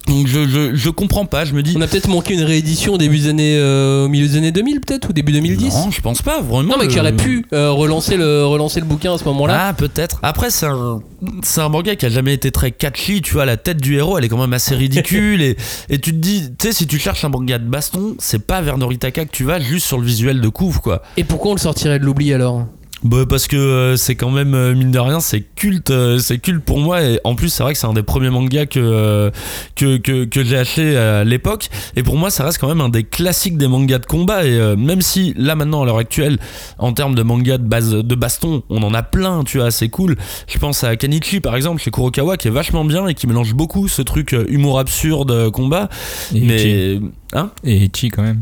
Donc 0.10 0.28
je, 0.28 0.48
je, 0.48 0.76
je 0.76 0.90
comprends 0.90 1.26
pas, 1.26 1.46
je 1.46 1.54
me 1.54 1.62
dis 1.64 1.76
On 1.78 1.82
a 1.82 1.88
peut-être 1.88 2.08
manqué 2.10 2.34
une 2.34 2.44
réédition 2.44 2.94
au 2.94 2.98
début 2.98 3.20
des 3.20 3.28
années, 3.30 3.58
euh, 3.58 4.06
au 4.06 4.08
milieu 4.10 4.28
des 4.28 4.38
années 4.38 4.52
2000 4.52 4.82
peut-être 4.82 5.10
ou 5.10 5.14
début 5.14 5.32
2010 5.32 5.74
non, 5.76 5.92
je 5.92 6.02
pense 6.02 6.22
pas 6.22 6.42
vraiment. 6.42 6.74
Non, 6.74 6.76
mais 6.80 6.88
qui 6.88 6.96
le- 6.96 7.02
aurait 7.02 7.16
pu 7.16 7.46
euh, 7.54 7.72
relancer, 7.72 8.18
le, 8.18 8.46
relancer 8.46 8.80
le 8.80 8.86
bouquin 8.86 9.14
à 9.14 9.18
ce 9.18 9.24
moment-là. 9.26 9.68
Ah, 9.70 9.74
peut-être. 9.74 10.20
Après, 10.24 10.50
c'est 10.50 10.66
un, 10.66 11.00
c'est 11.44 11.62
un 11.62 11.70
manga 11.70 11.96
qui 11.96 12.06
a 12.06 12.10
jamais 12.10 12.34
été 12.34 12.52
très 12.52 12.72
catchy. 12.72 13.22
Tu 13.22 13.34
vois, 13.34 13.46
la 13.46 13.56
tête 13.58 13.78
du 13.82 13.96
héros, 13.96 14.18
elle 14.18 14.26
est 14.26 14.30
quand 14.30 14.38
même 14.40 14.54
assez 14.54 14.76
ridicule. 14.76 15.42
et, 15.44 15.56
et 15.90 16.00
tu 16.00 16.12
te 16.12 16.18
dis, 16.18 16.50
tu 16.58 16.68
sais, 16.68 16.74
si 16.74 16.88
tu 16.88 16.98
cherches 16.98 17.24
un 17.24 17.30
manga 17.30 17.58
de 17.60 17.70
baston, 17.70 18.16
c'est 18.20 18.46
pas 18.46 18.62
vers 18.62 18.78
Noritaka 18.78 19.26
que 19.26 19.32
tu 19.32 19.44
vas, 19.44 19.60
juste 19.60 19.86
sur 19.86 20.00
le 20.00 20.06
visuel 20.06 20.42
de 20.42 20.50
couvre, 20.50 20.82
quoi. 20.82 21.02
Et 21.18 21.24
pourquoi 21.24 21.52
on 21.52 21.56
le 21.56 21.60
sortirait 21.60 22.00
de 22.00 22.06
l'oubli 22.06 22.34
alors? 22.34 22.66
Bah, 23.04 23.26
parce 23.28 23.48
que 23.48 23.56
euh, 23.56 23.96
c'est 23.96 24.16
quand 24.16 24.30
même, 24.30 24.54
euh, 24.54 24.76
mine 24.76 24.92
de 24.92 25.00
rien, 25.00 25.22
c'est 25.22 25.42
culte, 25.42 25.90
euh, 25.90 26.20
c'est 26.20 26.38
culte 26.40 26.64
pour 26.64 26.80
moi. 26.80 27.02
Et 27.02 27.20
en 27.24 27.36
plus, 27.36 27.48
c'est 27.50 27.64
vrai 27.64 27.72
que 27.74 27.80
c'est 27.80 27.88
un 27.88 27.94
des 27.94 28.04
premiers 28.04 28.30
mangas 28.30 28.66
que, 28.66 29.32
que, 29.76 29.98
que, 29.98 30.26
que 30.26 30.44
j'ai 30.44 30.58
acheté 30.58 30.98
à 30.98 31.24
l'époque. 31.24 31.70
Et 31.96 32.04
pour 32.04 32.18
moi, 32.18 32.30
ça 32.30 32.44
reste 32.44 32.58
quand 32.58 32.68
même 32.68 32.82
un 32.82 32.90
des 32.90 33.04
classiques 33.04 33.58
des 33.58 33.68
mangas 33.68 34.00
de 34.00 34.06
combat. 34.06 34.46
Et 34.46 34.76
même 34.76 35.02
si 35.02 35.34
là, 35.38 35.56
maintenant, 35.56 35.84
à 35.84 35.86
l'heure 35.86 35.98
actuelle, 35.98 36.40
en 36.78 36.92
termes 36.92 37.16
de 37.16 37.24
manga 37.24 37.58
de, 37.58 37.64
base, 37.64 37.92
de 37.92 38.16
baston, 38.16 38.64
on 38.70 38.84
en 38.84 38.94
a 38.94 39.02
plein, 39.02 39.44
tu 39.46 39.60
vois, 39.60 39.72
c'est 39.72 39.90
cool. 39.90 40.18
Je 40.48 40.58
pense 40.58 40.84
à 40.84 40.96
Kanichi, 40.98 41.40
par 41.40 41.56
exemple, 41.56 41.82
chez 41.82 41.92
Kurokawa, 41.92 42.36
qui 42.36 42.50
est 42.50 42.52
vachement 42.52 42.84
bien 42.84 43.08
et 43.08 43.14
qui 43.14 43.28
mélange 43.28 43.54
beaucoup 43.54 43.88
ce 43.88 44.02
truc 44.02 44.36
humour 44.50 44.78
absurde, 44.78 45.52
combat. 45.52 45.88
Et 46.34 46.40
Ichi. 46.40 46.46
Mais. 46.46 47.00
Hein? 47.34 47.52
Et 47.64 47.78
Ichi 47.86 48.10
quand 48.10 48.24
même. 48.24 48.42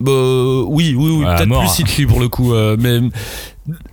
bah, 0.00 0.12
oui, 0.66 0.94
oui, 0.96 1.24
peut-être 1.24 1.58
plus 1.58 1.84
Ichi 1.84 2.06
pour 2.06 2.20
le 2.20 2.28
coup. 2.28 2.54
mais 2.78 3.00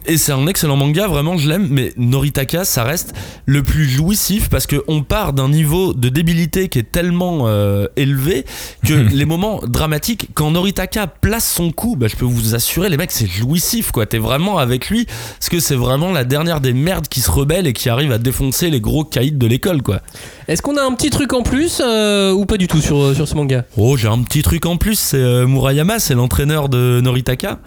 Et 0.05 0.17
c'est 0.17 0.32
un 0.32 0.48
excellent 0.48 0.77
manga, 0.77 1.08
vraiment 1.08 1.38
je 1.38 1.50
l'aime, 1.50 1.67
mais 1.70 1.94
Noritaka 1.98 2.65
ça 2.65 2.84
reste 2.84 3.13
le 3.46 3.63
plus 3.63 3.89
jouissif 3.89 4.50
parce 4.50 4.67
qu'on 4.67 5.03
part 5.03 5.34
d'un 5.34 5.50
niveau 5.50 5.94
de 5.94 6.10
débilité 6.10 6.70
qui 6.70 6.79
est 6.79 6.91
tellement 6.91 7.48
euh, 7.48 7.88
élevé 7.96 8.46
que 8.86 8.94
les 9.13 9.25
moments 9.25 9.62
dramatiques, 9.65 10.29
quand 10.34 10.51
Noritaka 10.51 11.08
place 11.08 11.50
son 11.50 11.72
coup, 11.72 11.96
bah, 11.96 12.08
je 12.08 12.15
peux 12.15 12.25
vous 12.25 12.55
assurer 12.55 12.89
les 12.89 12.98
mecs 12.98 13.12
c'est 13.12 13.27
jouissif 13.27 13.91
quoi, 13.91 14.05
t'es 14.05 14.20
vraiment 14.20 14.58
avec 14.58 14.89
lui 14.89 15.05
parce 15.05 15.50
que 15.50 15.60
c'est 15.60 15.75
vraiment 15.75 16.12
la 16.12 16.24
dernière 16.24 16.62
des 16.62 16.74
merdes 16.74 17.08
qui 17.08 17.22
se 17.22 17.32
rebellent 17.32 17.67
et 17.67 17.74
qui 17.74 17.89
arrive 17.89 18.12
à 18.12 18.17
défoncer 18.17 18.70
les 18.70 18.82
gros 18.82 19.03
caïds 19.03 19.32
de 19.32 19.48
l'école 19.48 19.82
quoi. 19.82 20.01
Est-ce 20.48 20.62
qu'on 20.62 20.77
a 20.77 20.84
un 20.84 20.94
petit 20.94 21.10
truc 21.10 21.34
en 21.34 21.41
plus 21.41 21.82
euh, 21.84 22.32
ou 22.32 22.46
pas 22.46 22.58
du 22.58 22.67
tout 22.67 22.82
sur, 22.82 23.15
sur 23.15 23.27
ce 23.27 23.36
manga? 23.36 23.65
Oh 23.77 23.98
j'ai 23.98 24.08
un 24.08 24.22
petit 24.22 24.41
truc 24.41 24.65
en 24.65 24.77
plus, 24.77 25.00
c'est 25.00 25.17
euh, 25.17 25.48
Murayama, 25.48 26.00
c'est 26.00 26.13
l'entraîneur 26.13 26.70
de 26.70 27.01
Noritaka. 27.01 27.60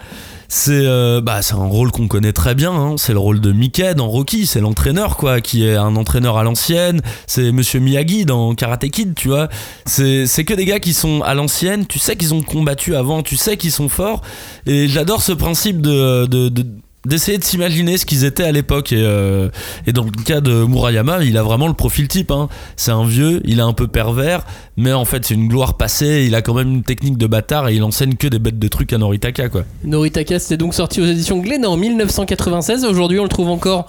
C'est 0.50 0.86
euh, 0.86 1.20
bah, 1.20 1.42
c'est 1.42 1.52
un 1.54 1.66
rôle 1.66 1.90
qu'on 1.92 2.08
connaît 2.08 2.32
très 2.32 2.54
bien, 2.54 2.72
hein. 2.72 2.94
c'est 2.96 3.12
le 3.12 3.18
rôle 3.18 3.38
de 3.38 3.52
Mickey 3.52 3.94
dans 3.94 4.08
Rocky, 4.08 4.46
c'est 4.46 4.60
l'entraîneur 4.60 5.18
quoi, 5.18 5.42
qui 5.42 5.66
est 5.66 5.76
un 5.76 5.94
entraîneur 5.94 6.38
à 6.38 6.42
l'ancienne, 6.42 7.02
c'est 7.26 7.52
Monsieur 7.52 7.80
Miyagi 7.80 8.24
dans 8.24 8.54
Karate 8.54 8.88
Kid, 8.88 9.14
tu 9.14 9.28
vois. 9.28 9.48
C'est 9.84 10.26
c'est 10.26 10.46
que 10.46 10.54
des 10.54 10.64
gars 10.64 10.80
qui 10.80 10.94
sont 10.94 11.20
à 11.20 11.34
l'ancienne, 11.34 11.86
tu 11.86 11.98
sais 11.98 12.16
qu'ils 12.16 12.32
ont 12.32 12.40
combattu 12.40 12.96
avant, 12.96 13.22
tu 13.22 13.36
sais 13.36 13.58
qu'ils 13.58 13.72
sont 13.72 13.90
forts, 13.90 14.22
et 14.64 14.88
j'adore 14.88 15.20
ce 15.20 15.32
principe 15.32 15.82
de, 15.82 16.24
de, 16.24 16.48
de- 16.48 16.66
d'essayer 17.08 17.38
de 17.38 17.44
s'imaginer 17.44 17.98
ce 17.98 18.06
qu'ils 18.06 18.24
étaient 18.24 18.44
à 18.44 18.52
l'époque 18.52 18.92
et, 18.92 19.02
euh, 19.02 19.48
et 19.86 19.92
dans 19.92 20.04
le 20.04 20.10
cas 20.10 20.40
de 20.40 20.64
Murayama 20.64 21.24
il 21.24 21.36
a 21.36 21.42
vraiment 21.42 21.68
le 21.68 21.74
profil 21.74 22.08
type 22.08 22.30
hein. 22.30 22.48
c'est 22.76 22.90
un 22.90 23.04
vieux 23.04 23.40
il 23.44 23.58
est 23.58 23.62
un 23.62 23.72
peu 23.72 23.86
pervers 23.86 24.44
mais 24.76 24.92
en 24.92 25.04
fait 25.04 25.24
c'est 25.24 25.34
une 25.34 25.48
gloire 25.48 25.76
passée 25.76 26.24
il 26.26 26.34
a 26.34 26.42
quand 26.42 26.54
même 26.54 26.68
une 26.68 26.82
technique 26.82 27.18
de 27.18 27.26
bâtard 27.26 27.68
et 27.68 27.74
il 27.74 27.82
enseigne 27.82 28.14
que 28.14 28.28
des 28.28 28.38
bêtes 28.38 28.58
de 28.58 28.68
trucs 28.68 28.92
à 28.92 28.98
Noritaka 28.98 29.48
quoi 29.48 29.64
Noritaka, 29.84 30.38
c'était 30.38 30.56
donc 30.56 30.74
sorti 30.74 31.00
aux 31.00 31.06
éditions 31.06 31.38
Glénat 31.38 31.68
en 31.68 31.76
1996. 31.76 32.84
Aujourd'hui, 32.84 33.18
on 33.18 33.24
le 33.24 33.28
trouve 33.28 33.48
encore 33.48 33.86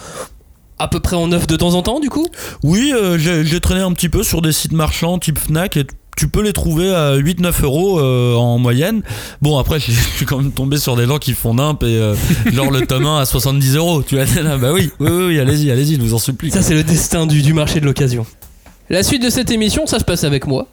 à 0.77 0.87
peu 0.87 0.99
près 0.99 1.15
en 1.15 1.27
neuf 1.27 1.45
de 1.45 1.55
temps 1.57 1.73
en 1.73 1.81
temps, 1.81 1.99
du 1.99 2.09
coup? 2.09 2.27
Oui, 2.63 2.93
euh, 2.95 3.17
j'ai 3.17 3.59
traîné 3.59 3.81
un 3.81 3.91
petit 3.93 4.09
peu 4.09 4.23
sur 4.23 4.41
des 4.41 4.53
sites 4.53 4.71
marchands 4.71 5.19
type 5.19 5.37
Fnac 5.37 5.75
et 5.77 5.85
tu 6.19 6.27
peux 6.27 6.41
les 6.41 6.51
trouver 6.51 6.93
à 6.93 7.15
8-9 7.15 7.63
euros 7.63 7.97
euh, 7.97 8.35
en 8.35 8.57
moyenne. 8.57 9.03
Bon, 9.41 9.57
après, 9.57 9.79
je 9.79 9.91
suis 9.91 10.25
quand 10.25 10.37
même 10.39 10.51
tombé 10.51 10.77
sur 10.77 10.97
des 10.97 11.05
gens 11.05 11.17
qui 11.17 11.31
font 11.31 11.53
nimp 11.53 11.81
et 11.83 11.85
euh, 11.85 12.13
genre 12.51 12.71
le 12.71 12.85
tome 12.85 13.05
1 13.05 13.19
à 13.19 13.25
70 13.25 13.77
euros. 13.77 14.03
Tu 14.03 14.15
vois, 14.15 14.25
là, 14.41 14.57
bah 14.57 14.73
oui, 14.73 14.91
oui, 14.99 15.09
oui, 15.09 15.39
allez-y, 15.39 15.71
allez-y, 15.71 15.95
je 15.95 16.01
vous 16.01 16.13
en 16.13 16.19
supplie. 16.19 16.51
Ça, 16.51 16.61
c'est 16.61 16.73
le 16.73 16.83
destin 16.83 17.25
du, 17.25 17.53
marché 17.53 17.79
de 17.79 17.85
l'occasion. 17.85 18.25
La 18.89 19.01
suite 19.01 19.23
de 19.23 19.29
cette 19.29 19.49
émission, 19.49 19.87
ça 19.87 19.97
se 19.97 20.03
passe 20.03 20.25
avec 20.25 20.45
moi, 20.45 20.67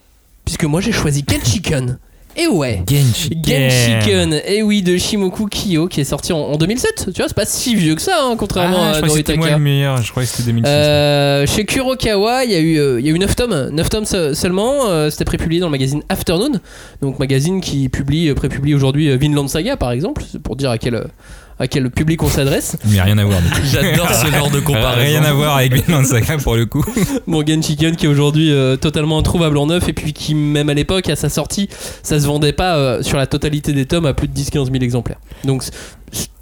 puisque 0.44 0.64
moi 0.64 0.80
j'ai 0.80 0.90
choisi 0.90 1.24
Genshiken. 1.24 1.98
Et 2.38 2.46
ouais, 2.48 2.82
Genshiken, 2.86 4.40
et 4.46 4.62
oui, 4.62 4.82
de 4.82 4.96
Shimoku 4.98 5.46
Kiyo, 5.46 5.88
qui 5.88 6.00
est 6.02 6.04
sorti 6.04 6.32
en, 6.32 6.38
en 6.38 6.56
2007. 6.56 7.06
Tu 7.06 7.12
vois, 7.20 7.28
c'est 7.28 7.34
pas 7.34 7.46
si 7.46 7.74
vieux 7.74 7.94
que 7.94 8.02
ça, 8.02 8.18
hein, 8.22 8.34
contrairement 8.38 8.76
Ah, 8.78 8.92
je 8.92 9.04
à 9.04 9.08
c'était 9.08 9.36
moi 9.36 9.46
Noritaka. 9.46 9.50
le 9.58 9.58
meilleur, 9.64 10.02
je 10.02 10.10
crois 10.10 10.22
que 10.22 10.28
c'était 10.28 10.42
2006. 10.52 10.68
Euh, 10.70 11.46
chez 11.46 11.64
Kurokawa, 11.64 12.44
il 12.44 12.50
y 12.52 12.54
a 12.54 12.60
eu, 12.60 12.78
euh, 12.78 13.00
il 13.00 13.06
y 13.06 13.08
a 13.10 13.12
eu 13.12 13.18
9 13.18 13.34
tomes, 13.36 13.70
9 13.72 13.88
tomes 13.88 14.04
se- 14.04 14.34
seulement. 14.34 14.86
euh, 14.88 15.08
C'était 15.10 15.24
prépublié 15.24 15.60
dans 15.60 15.66
le 15.68 15.70
magazine 15.72 16.02
Afternoon, 16.10 16.52
donc 17.00 17.18
magazine 17.18 17.60
qui 17.60 17.88
publie, 17.88 18.28
euh, 18.28 18.34
prépublie 18.34 18.74
aujourd'hui 18.74 19.16
Vinland 19.16 19.48
Saga 19.48 19.76
par 19.76 19.92
exemple, 19.92 20.22
c'est 20.30 20.40
pour 20.42 20.56
dire 20.56 20.70
à 20.70 20.78
quel, 20.78 21.04
à 21.58 21.68
quel 21.68 21.90
public 21.90 22.22
on 22.22 22.28
s'adresse. 22.28 22.76
Mais 22.86 23.00
rien 23.00 23.16
à 23.18 23.24
voir. 23.24 23.40
J'adore 23.64 24.12
ce 24.12 24.26
genre 24.26 24.50
de 24.50 24.60
comparaison. 24.60 25.00
Rien 25.00 25.24
à 25.24 25.32
voir 25.32 25.56
avec 25.56 25.72
Vinland 25.72 26.04
Saga 26.04 26.36
pour 26.38 26.56
le 26.56 26.66
coup. 26.66 26.84
Bon, 27.26 27.44
Genshiken 27.46 27.96
qui 27.96 28.06
est 28.06 28.08
aujourd'hui 28.08 28.50
euh, 28.52 28.76
totalement 28.76 29.18
introuvable 29.18 29.56
en 29.58 29.66
neuf 29.66 29.88
et 29.88 29.92
puis 29.92 30.12
qui, 30.12 30.34
même 30.34 30.68
à 30.68 30.74
l'époque, 30.74 31.08
à 31.08 31.16
sa 31.16 31.28
sortie, 31.28 31.68
ça 32.02 32.20
se 32.20 32.26
vendait 32.26 32.52
pas 32.52 32.76
euh, 32.76 33.02
sur 33.02 33.16
la 33.16 33.26
totalité 33.26 33.72
des 33.72 33.86
tomes 33.86 34.06
à 34.06 34.14
plus 34.14 34.28
de 34.28 34.38
10-15 34.38 34.70
000 34.70 34.76
exemplaires. 34.76 35.18
Donc 35.44 35.64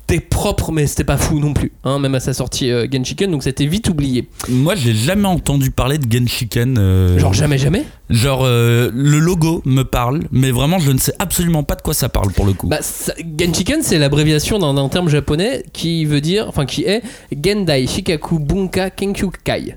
c'était 0.07 0.21
propre, 0.21 0.71
mais 0.71 0.87
c'était 0.87 1.05
pas 1.05 1.17
fou 1.17 1.41
non 1.41 1.55
plus, 1.55 1.73
hein, 1.85 1.99
même 1.99 2.15
à 2.15 2.21
sa 2.21 2.35
sortie 2.35 2.71
euh, 2.71 2.87
Genshiken, 2.93 3.31
donc 3.31 3.43
c'était 3.43 3.65
vite 3.65 3.89
oublié. 3.89 4.29
Moi, 4.51 4.75
j'ai 4.75 4.95
jamais 4.95 5.27
entendu 5.27 5.71
parler 5.71 5.97
de 5.99 6.07
Genshiken. 6.11 6.77
euh, 6.79 7.19
Genre 7.19 7.33
jamais, 7.33 7.57
jamais 7.57 7.85
Genre, 8.11 8.43
euh, 8.45 8.91
le 8.93 9.19
logo 9.19 9.63
me 9.65 9.83
parle, 9.83 10.25
mais 10.31 10.51
vraiment, 10.51 10.79
je 10.79 10.93
ne 10.93 10.99
sais 10.99 11.15
absolument 11.19 11.63
pas 11.63 11.75
de 11.75 11.81
quoi 11.83 11.95
ça 11.95 12.11
parle 12.11 12.33
pour 12.33 12.45
le 12.45 12.53
coup. 12.53 12.69
Bah, 12.69 12.79
ça- 12.83 13.15
Genshiken, 13.39 13.81
c'est 13.83 13.99
l'abréviation 13.99 14.59
d'un 14.59 14.89
terme 14.91 15.09
japonais 15.09 15.65
qui 15.73 16.05
veut 16.05 16.21
dire, 16.21 16.47
enfin 16.49 16.67
qui 16.67 16.85
est 16.85 17.03
Gendai 17.43 17.87
Shikaku 17.87 18.39
Bunka 18.41 18.91
Kenkyukai. 18.91 19.77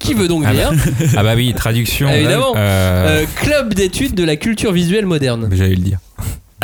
Qui 0.00 0.14
veut 0.14 0.26
donc 0.26 0.42
Ah 0.44 0.52
dire 0.52 0.72
Ah 1.16 1.22
bah 1.22 1.34
oui, 1.36 1.54
traduction. 1.54 2.08
Évidemment. 2.10 2.54
Euh, 2.56 3.22
euh, 3.22 3.26
club 3.36 3.74
d'études 3.74 4.14
de 4.14 4.24
la 4.24 4.34
culture 4.34 4.72
visuelle 4.72 5.06
moderne. 5.06 5.48
J'allais 5.52 5.76
le 5.76 5.82
dire. 5.82 5.98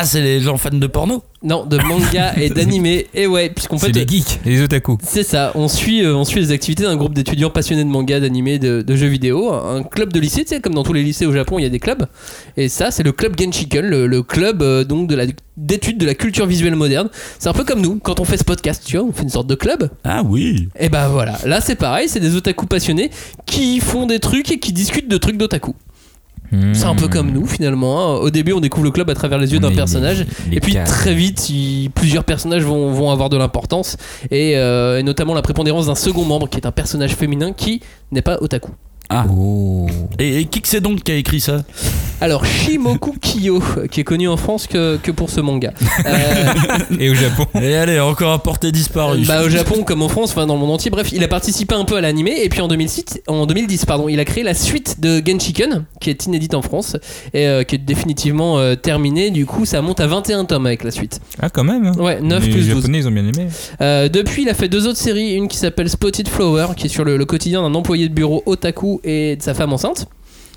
Ah, 0.01 0.05
c'est 0.05 0.21
les 0.23 0.41
gens 0.41 0.57
fans 0.57 0.71
de 0.71 0.87
porno 0.87 1.25
Non, 1.43 1.65
de 1.67 1.77
manga 1.79 2.33
et 2.41 2.51
d'anime. 2.51 2.87
Et 2.87 3.27
ouais, 3.27 3.51
puisqu'en 3.51 3.79
C'est 3.79 3.87
fait, 3.93 3.93
les 3.93 4.07
geeks, 4.07 4.39
les 4.45 4.63
otaku. 4.63 4.97
c'est 5.03 5.25
ça. 5.25 5.51
On 5.57 5.67
suit, 5.67 6.05
euh, 6.05 6.15
on 6.15 6.25
suit 6.25 6.39
les 6.41 6.53
activités 6.53 6.85
d'un 6.85 6.97
groupe 6.97 7.15
d'étudiants 7.15 7.51
passionnés 7.51 7.83
de 7.85 7.89
manga, 7.89 8.21
d'anime, 8.21 8.59
de, 8.59 8.83
de 8.83 8.97
jeux 8.97 9.09
vidéo. 9.09 9.53
Un 9.53 9.83
club 9.83 10.13
de 10.13 10.21
lycée, 10.21 10.45
tu 10.45 10.51
sais, 10.55 10.61
comme 10.61 10.75
dans 10.75 10.85
tous 10.85 10.93
les 10.93 11.03
lycées 11.03 11.27
au 11.27 11.33
Japon, 11.33 11.59
il 11.59 11.63
y 11.63 11.67
a 11.67 11.71
des 11.71 11.81
clubs. 11.81 12.07
Et 12.57 12.69
ça, 12.69 12.91
c'est 12.93 13.03
le 13.03 13.11
club 13.13 13.35
Genshiken, 13.39 13.85
le, 13.85 14.07
le 14.07 14.23
club 14.23 14.63
euh, 14.63 14.85
donc 14.85 15.09
de 15.09 15.17
la 15.17 15.25
d'études 15.57 15.99
de 15.99 16.07
la 16.07 16.15
culture 16.15 16.47
visuelle 16.47 16.77
moderne. 16.77 17.09
C'est 17.41 17.49
un 17.49 17.53
peu 17.53 17.65
comme 17.65 17.81
nous, 17.81 17.99
quand 17.99 18.21
on 18.21 18.25
fait 18.25 18.37
ce 18.37 18.45
podcast, 18.45 18.85
tu 18.87 18.97
vois, 18.97 19.05
on 19.05 19.13
fait 19.13 19.25
une 19.25 19.29
sorte 19.29 19.49
de 19.49 19.57
club. 19.57 19.91
Ah 20.05 20.23
oui 20.25 20.69
Et 20.79 20.89
bah 20.89 21.09
voilà, 21.09 21.37
là 21.45 21.61
c'est 21.61 21.75
pareil, 21.75 22.09
c'est 22.09 22.21
des 22.21 22.37
otaku 22.37 22.67
passionnés 22.67 23.11
qui 23.45 23.81
font 23.81 24.07
des 24.07 24.21
trucs 24.21 24.53
et 24.53 24.61
qui 24.61 24.73
discutent 24.73 25.09
de 25.09 25.17
trucs 25.19 25.37
d'otaku. 25.37 25.75
C'est 26.73 26.85
un 26.85 26.95
peu 26.95 27.09
comme 27.09 27.31
nous 27.31 27.47
finalement. 27.47 28.01
hein. 28.01 28.17
Au 28.21 28.31
début, 28.31 28.53
on 28.53 28.61
découvre 28.61 28.85
le 28.85 28.91
club 28.91 29.11
à 29.11 29.15
travers 29.15 29.39
les 29.39 29.53
yeux 29.53 29.59
d'un 29.61 29.71
Les- 29.71 29.77
personnage, 29.77 30.25
les 30.51 30.57
et 30.57 30.61
puis 30.61 30.73
cas. 30.73 30.85
très 30.85 31.15
vite, 31.15 31.51
il- 31.51 31.91
plusieurs 31.95 32.25
personnages 32.25 32.63
vont, 32.65 32.91
vont 32.93 33.11
avoir 33.11 33.29
de 33.29 33.37
l'importance, 33.37 33.97
et, 34.31 34.57
euh, 34.57 34.99
et 34.99 35.03
notamment 35.03 35.35
la 35.35 35.43
prépondérance 35.43 35.87
d'un 35.87 35.95
second 35.95 36.25
membre 36.25 36.49
qui 36.49 36.57
est 36.57 36.67
un 36.67 36.73
personnage 36.73 37.15
féminin 37.15 37.53
qui 37.53 37.81
n'est 38.13 38.23
pas 38.23 38.39
otaku. 38.41 38.71
Ah. 39.11 39.25
Oh. 39.31 39.87
Et, 40.19 40.41
et 40.41 40.45
qui 40.45 40.61
que 40.61 40.69
c'est 40.69 40.81
donc 40.81 41.03
qui 41.03 41.13
a 41.13 41.15
écrit 41.15 41.41
ça 41.41 41.63
Alors 42.21 42.45
Shimoku 42.45 43.15
Kiyo, 43.21 43.63
qui 43.91 44.01
est 44.01 44.05
connu 44.05 44.29
en 44.29 44.37
France 44.37 44.67
que, 44.67 44.99
que 45.03 45.11
pour 45.11 45.31
ce 45.31 45.41
manga. 45.41 45.73
Euh, 46.05 46.45
Et 47.01 47.09
au 47.09 47.15
Japon. 47.15 47.47
Et 47.61 47.75
allez, 47.75 48.01
encore 48.01 48.33
à 48.33 48.43
portée 48.43 48.71
disparue. 48.71 49.25
Bah, 49.27 49.43
au 49.45 49.49
Japon 49.49 49.83
comme 49.85 50.03
en 50.03 50.09
France, 50.09 50.33
enfin 50.33 50.47
dans 50.47 50.55
le 50.55 50.61
monde 50.61 50.73
entier. 50.73 50.91
Bref, 50.91 51.09
il 51.13 51.23
a 51.25 51.29
participé 51.29 51.75
un 51.75 51.85
peu 51.85 51.97
à 51.97 52.01
l'animé 52.03 52.35
et 52.43 52.49
puis 52.51 52.61
en 52.61 52.69
2006, 52.69 53.21
en 53.29 53.47
2010, 53.47 53.87
pardon, 53.87 54.09
il 54.09 54.21
a 54.21 54.25
créé 54.27 54.45
la 54.45 54.53
suite 54.55 55.01
de 55.01 55.23
Genshiken 55.25 55.85
qui 56.01 56.11
est 56.11 56.27
inédite 56.27 56.55
en 56.55 56.63
France 56.63 56.97
et 57.33 57.47
euh, 57.47 57.63
qui 57.63 57.77
est 57.77 57.79
définitivement 57.79 58.59
euh, 58.59 58.75
terminée. 58.75 59.31
Du 59.31 59.47
coup, 59.47 59.65
ça 59.65 59.81
monte 59.81 60.01
à 60.01 60.07
21 60.07 60.45
tomes 60.45 60.67
avec 60.67 60.85
la 60.85 60.91
suite. 60.91 61.21
Ah, 61.41 61.49
quand 61.49 61.65
même. 61.65 61.87
hein. 61.87 61.93
Ouais, 61.99 62.21
9 62.21 62.45
les 62.45 62.51
plus 62.53 62.67
12. 62.69 62.77
Japonais, 62.77 62.99
ils 62.99 63.09
ont 63.09 63.13
bien 63.13 63.27
aimé. 63.27 63.47
Euh, 63.81 64.09
depuis, 64.09 64.43
il 64.43 64.49
a 64.51 64.55
fait 64.55 64.69
deux 64.69 64.87
autres 64.87 64.99
séries, 64.99 65.33
une 65.35 65.49
qui 65.49 65.57
s'appelle 65.57 65.89
Spotted 65.89 66.29
Flower, 66.29 66.67
qui 66.77 66.87
est 66.87 66.91
sur 66.91 67.05
le, 67.05 67.17
le 67.17 67.25
quotidien 67.25 67.63
d'un 67.63 67.75
employé 67.75 68.09
de 68.09 68.15
bureau 68.15 68.43
otaku 68.45 68.98
et 69.05 69.37
de 69.37 69.43
sa 69.43 69.55
femme 69.55 69.73
enceinte. 69.73 70.07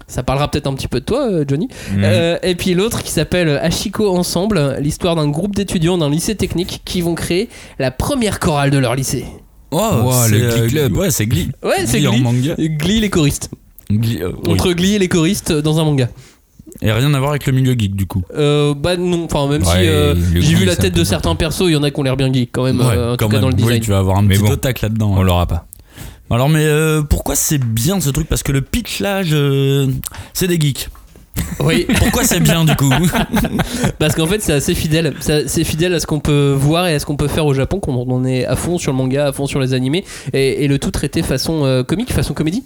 Ça 0.08 0.23
parlera 0.23 0.51
peut-être 0.51 0.67
un 0.67 0.73
petit 0.73 0.89
peu 0.89 0.99
de 0.99 1.06
toi, 1.06 1.25
euh, 1.32 1.45
Johnny. 1.47 1.69
Mhm. 1.93 2.01
Euh, 2.04 2.38
et 2.43 2.56
puis 2.56 2.73
l'autre 2.73 3.01
qui 3.01 3.12
s'appelle 3.12 3.47
Ashiko 3.62 4.10
Ensemble, 4.15 4.75
l'histoire 4.82 5.15
d'un 5.15 5.30
groupe 5.30 5.56
d'étudiants 5.56 5.97
d'un 5.97 6.10
lycée 6.10 6.36
technique 6.36 6.82
qui 6.84 6.99
vont 7.01 7.15
créer 7.15 7.47
la 7.80 7.91
première 7.91 8.39
chorale 8.39 8.71
de 8.71 8.77
leur 8.77 8.95
lycée. 8.95 9.25
Oh, 9.71 9.77
Wow, 9.77 10.12
c'est, 10.27 10.38
le 10.38 10.49
Glee 10.49 10.67
Club. 10.69 10.97
Ouais, 10.97 11.12
c'est 11.12 11.27
Glee. 11.27 11.49
Ouais, 11.63 11.86
c'est 11.86 11.99
Glee 11.99 12.08
en 12.08 12.12
Glee. 12.12 12.21
manga. 12.23 12.56
Glee 12.58 12.99
les 12.99 13.10
choristes. 13.10 13.51
Glee, 13.89 14.19
euh, 14.21 14.32
oui. 14.45 14.51
Entre 14.54 14.73
Glee 14.73 14.95
et 14.95 14.99
les 14.99 15.08
choristes 15.08 15.54
dans 15.54 15.80
un 15.80 15.86
manga. 15.86 16.10
Et 16.82 16.91
rien 16.91 17.13
à 17.13 17.19
voir 17.19 17.32
avec 17.32 17.45
le 17.47 17.54
milieu 17.54 17.73
geek 17.77 17.95
du 17.95 18.06
coup. 18.06 18.23
Euh, 18.36 18.73
bah 18.73 18.95
non, 18.97 19.25
enfin 19.25 19.47
même 19.47 19.63
si 19.63 19.71
euh, 19.75 20.15
j'ai 20.34 20.56
vu 20.56 20.65
la 20.65 20.75
tête 20.75 20.93
de 20.95 21.04
certains 21.04 21.36
persos, 21.36 21.63
il 21.67 21.73
y 21.73 21.75
en 21.75 21.84
a 21.84 21.91
qui 21.91 21.99
ont 21.99 22.04
l'air 22.04 22.15
bien 22.17 22.32
geek 22.32 22.49
quand 22.51 22.63
même, 22.63 22.80
Ouais, 22.80 22.86
euh, 22.95 23.13
en 23.13 23.17
quand 23.17 23.25
tout 23.25 23.30
cas 23.30 23.34
même. 23.34 23.41
dans 23.41 23.47
le 23.49 23.56
Oui, 23.56 23.62
design. 23.63 23.80
tu 23.82 23.89
vas 23.91 23.97
avoir 23.99 24.17
un 24.17 24.21
Mais 24.23 24.36
petit 24.36 24.43
bon. 24.43 24.51
otac 24.51 24.82
là-dedans. 24.82 25.12
On 25.13 25.19
hein. 25.19 25.23
l'aura 25.23 25.45
pas. 25.47 25.67
Alors, 26.32 26.50
mais 26.50 26.65
euh, 26.65 27.02
pourquoi 27.02 27.36
c'est 27.36 27.58
bien 27.58 28.00
ce 28.00 28.10
truc? 28.10 28.28
Parce 28.28 28.41
que 28.41 28.52
le 28.52 28.62
pitch 28.62 29.02
là, 29.02 29.22
je... 29.22 29.89
c'est 30.34 30.48
des 30.48 30.60
geeks. 30.60 30.89
Oui, 31.60 31.86
Pourquoi 31.98 32.24
c'est 32.24 32.39
bien 32.39 32.65
du 32.65 32.76
coup? 32.76 32.91
Parce 34.00 34.15
qu'en 34.15 34.28
fait 34.28 34.41
c'est 34.41 34.54
assez 34.54 34.76
fidèle, 34.76 35.13
c'est 35.20 35.63
fidèle 35.63 35.94
à 35.94 36.00
ce 36.00 36.06
qu'on 36.06 36.20
peut 36.20 36.54
voir 36.58 36.88
et 36.88 36.96
à 36.96 37.00
ce 37.00 37.06
qu'on 37.06 37.15
peut 37.15 37.28
faire 37.28 37.46
au 37.46 37.54
Japon 37.54 37.80
quand 37.80 37.94
on 37.94 38.26
est 38.26 38.46
à 38.46 38.56
fond 38.56 38.78
sur 38.78 38.91
le 38.91 38.98
manga, 38.98 39.28
à 39.28 39.32
fond 39.32 39.48
sur 39.48 39.60
les 39.60 39.74
animés 39.74 40.04
et, 40.34 40.63
et 40.63 40.67
le 40.67 40.78
tout 40.78 40.91
traité 40.91 41.22
façon 41.22 41.63
euh, 41.65 41.84
comique, 41.84 42.12
façon 42.12 42.34
comédie. 42.34 42.63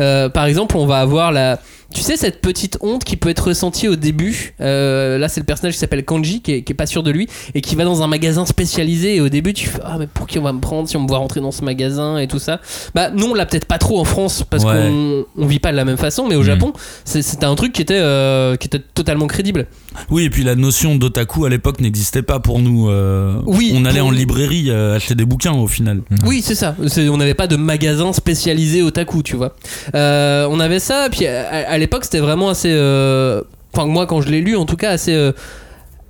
Euh, 0.00 0.28
par 0.28 0.46
exemple, 0.46 0.76
on 0.76 0.86
va 0.86 0.98
avoir 0.98 1.32
la, 1.32 1.58
tu 1.94 2.02
sais 2.02 2.16
cette 2.18 2.40
petite 2.42 2.76
honte 2.82 3.02
qui 3.04 3.16
peut 3.16 3.30
être 3.30 3.48
ressentie 3.48 3.88
au 3.88 3.96
début. 3.96 4.54
Euh, 4.60 5.16
là, 5.18 5.28
c'est 5.28 5.40
le 5.40 5.46
personnage 5.46 5.72
qui 5.74 5.78
s'appelle 5.78 6.04
Kanji, 6.04 6.42
qui 6.42 6.52
est, 6.52 6.62
qui 6.62 6.72
est 6.72 6.76
pas 6.76 6.86
sûr 6.86 7.02
de 7.02 7.10
lui 7.10 7.28
et 7.54 7.60
qui 7.62 7.76
va 7.76 7.84
dans 7.84 8.02
un 8.02 8.06
magasin 8.06 8.44
spécialisé. 8.44 9.16
Et 9.16 9.20
au 9.22 9.28
début, 9.30 9.54
tu 9.54 9.66
fais 9.68 9.78
ah 9.84 9.96
mais 9.98 10.06
pour 10.06 10.26
qui 10.26 10.38
on 10.38 10.42
va 10.42 10.52
me 10.52 10.60
prendre 10.60 10.88
si 10.88 10.96
on 10.96 11.00
me 11.02 11.08
voit 11.08 11.18
rentrer 11.18 11.40
dans 11.40 11.50
ce 11.52 11.64
magasin 11.64 12.18
et 12.18 12.26
tout 12.28 12.38
ça? 12.38 12.60
Bah 12.94 13.10
non, 13.10 13.28
on 13.30 13.34
l'a 13.34 13.46
peut-être 13.46 13.64
pas 13.64 13.78
trop 13.78 13.98
en 14.00 14.04
France 14.04 14.44
parce 14.48 14.64
Ouais. 14.64 14.72
qu'on 14.74 15.24
on 15.42 15.46
vit 15.46 15.60
pas 15.60 15.70
de 15.72 15.76
la 15.76 15.84
même 15.86 15.96
façon. 15.96 16.26
Mais 16.28 16.34
au 16.34 16.40
Mhm. 16.40 16.44
Japon, 16.46 16.72
c'est- 17.04 17.22
c'était 17.22 17.46
un 17.46 17.54
truc 17.54 17.72
qui 17.72 17.80
était 17.82 17.94
euh, 17.98 18.56
qui 18.56 18.66
était 18.66 18.80
totalement 18.94 19.26
crédible. 19.26 19.66
Oui, 20.10 20.24
et 20.24 20.30
puis 20.30 20.44
la 20.44 20.54
notion 20.54 20.94
d'otaku 20.96 21.46
à 21.46 21.48
l'époque 21.48 21.80
n'existait 21.80 22.22
pas 22.22 22.38
pour 22.38 22.58
nous. 22.60 22.90
euh, 22.90 23.40
Oui, 23.46 23.72
On 23.74 23.84
allait 23.86 24.00
pour 24.00 24.08
en 24.08 24.10
librairie 24.10 24.70
euh, 24.70 24.96
acheter 24.96 25.14
des 25.14 25.24
bouquins 25.24 25.52
au 25.52 25.66
final. 25.66 26.02
Oui, 26.26 26.42
c'est 26.44 26.54
ça. 26.54 26.76
On 27.10 27.16
n'avait 27.16 27.34
pas 27.34 27.46
de 27.46 27.56
magasin 27.56 28.12
spécialisé 28.12 28.82
otaku, 28.82 29.22
tu 29.22 29.36
vois. 29.36 29.56
Euh, 29.94 30.46
on 30.50 30.60
avait 30.60 30.80
ça, 30.80 31.08
puis 31.10 31.26
à, 31.26 31.48
à 31.48 31.77
l'époque, 31.78 32.04
c'était 32.04 32.20
vraiment 32.20 32.48
assez. 32.48 32.70
euh, 32.70 33.42
Enfin, 33.74 33.86
moi, 33.86 34.06
quand 34.06 34.22
je 34.22 34.30
l'ai 34.30 34.40
lu, 34.40 34.56
en 34.56 34.64
tout 34.64 34.76
cas, 34.76 34.90
assez, 34.90 35.12
euh, 35.12 35.32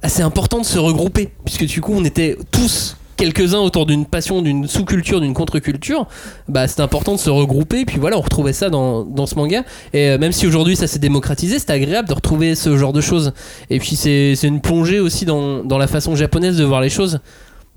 assez 0.00 0.22
important 0.22 0.60
de 0.60 0.64
se 0.64 0.78
regrouper, 0.78 1.30
puisque 1.44 1.64
du 1.66 1.80
coup, 1.80 1.92
on 1.94 2.04
était 2.04 2.38
tous 2.52 2.96
quelques-uns 3.16 3.58
autour 3.58 3.84
d'une 3.84 4.06
passion, 4.06 4.42
d'une 4.42 4.68
sous-culture, 4.68 5.20
d'une 5.20 5.34
contre-culture, 5.34 6.06
bah 6.48 6.68
c'est 6.68 6.80
important 6.80 7.14
de 7.14 7.18
se 7.18 7.28
regrouper. 7.30 7.84
Puis 7.84 7.98
voilà, 7.98 8.16
on 8.16 8.20
retrouvait 8.20 8.52
ça 8.52 8.70
dans, 8.70 9.02
dans 9.04 9.26
ce 9.26 9.34
manga. 9.34 9.64
Et 9.92 10.10
euh, 10.10 10.18
même 10.18 10.30
si 10.30 10.46
aujourd'hui 10.46 10.76
ça 10.76 10.86
s'est 10.86 11.00
démocratisé, 11.00 11.58
c'était 11.58 11.72
agréable 11.72 12.08
de 12.08 12.14
retrouver 12.14 12.54
ce 12.54 12.78
genre 12.78 12.92
de 12.92 13.00
choses. 13.00 13.32
Et 13.70 13.80
puis 13.80 13.96
c'est 13.96 14.34
c'est 14.36 14.46
une 14.46 14.60
plongée 14.60 15.00
aussi 15.00 15.24
dans, 15.24 15.64
dans 15.64 15.78
la 15.78 15.88
façon 15.88 16.14
japonaise 16.14 16.56
de 16.56 16.64
voir 16.64 16.80
les 16.80 16.90
choses. 16.90 17.18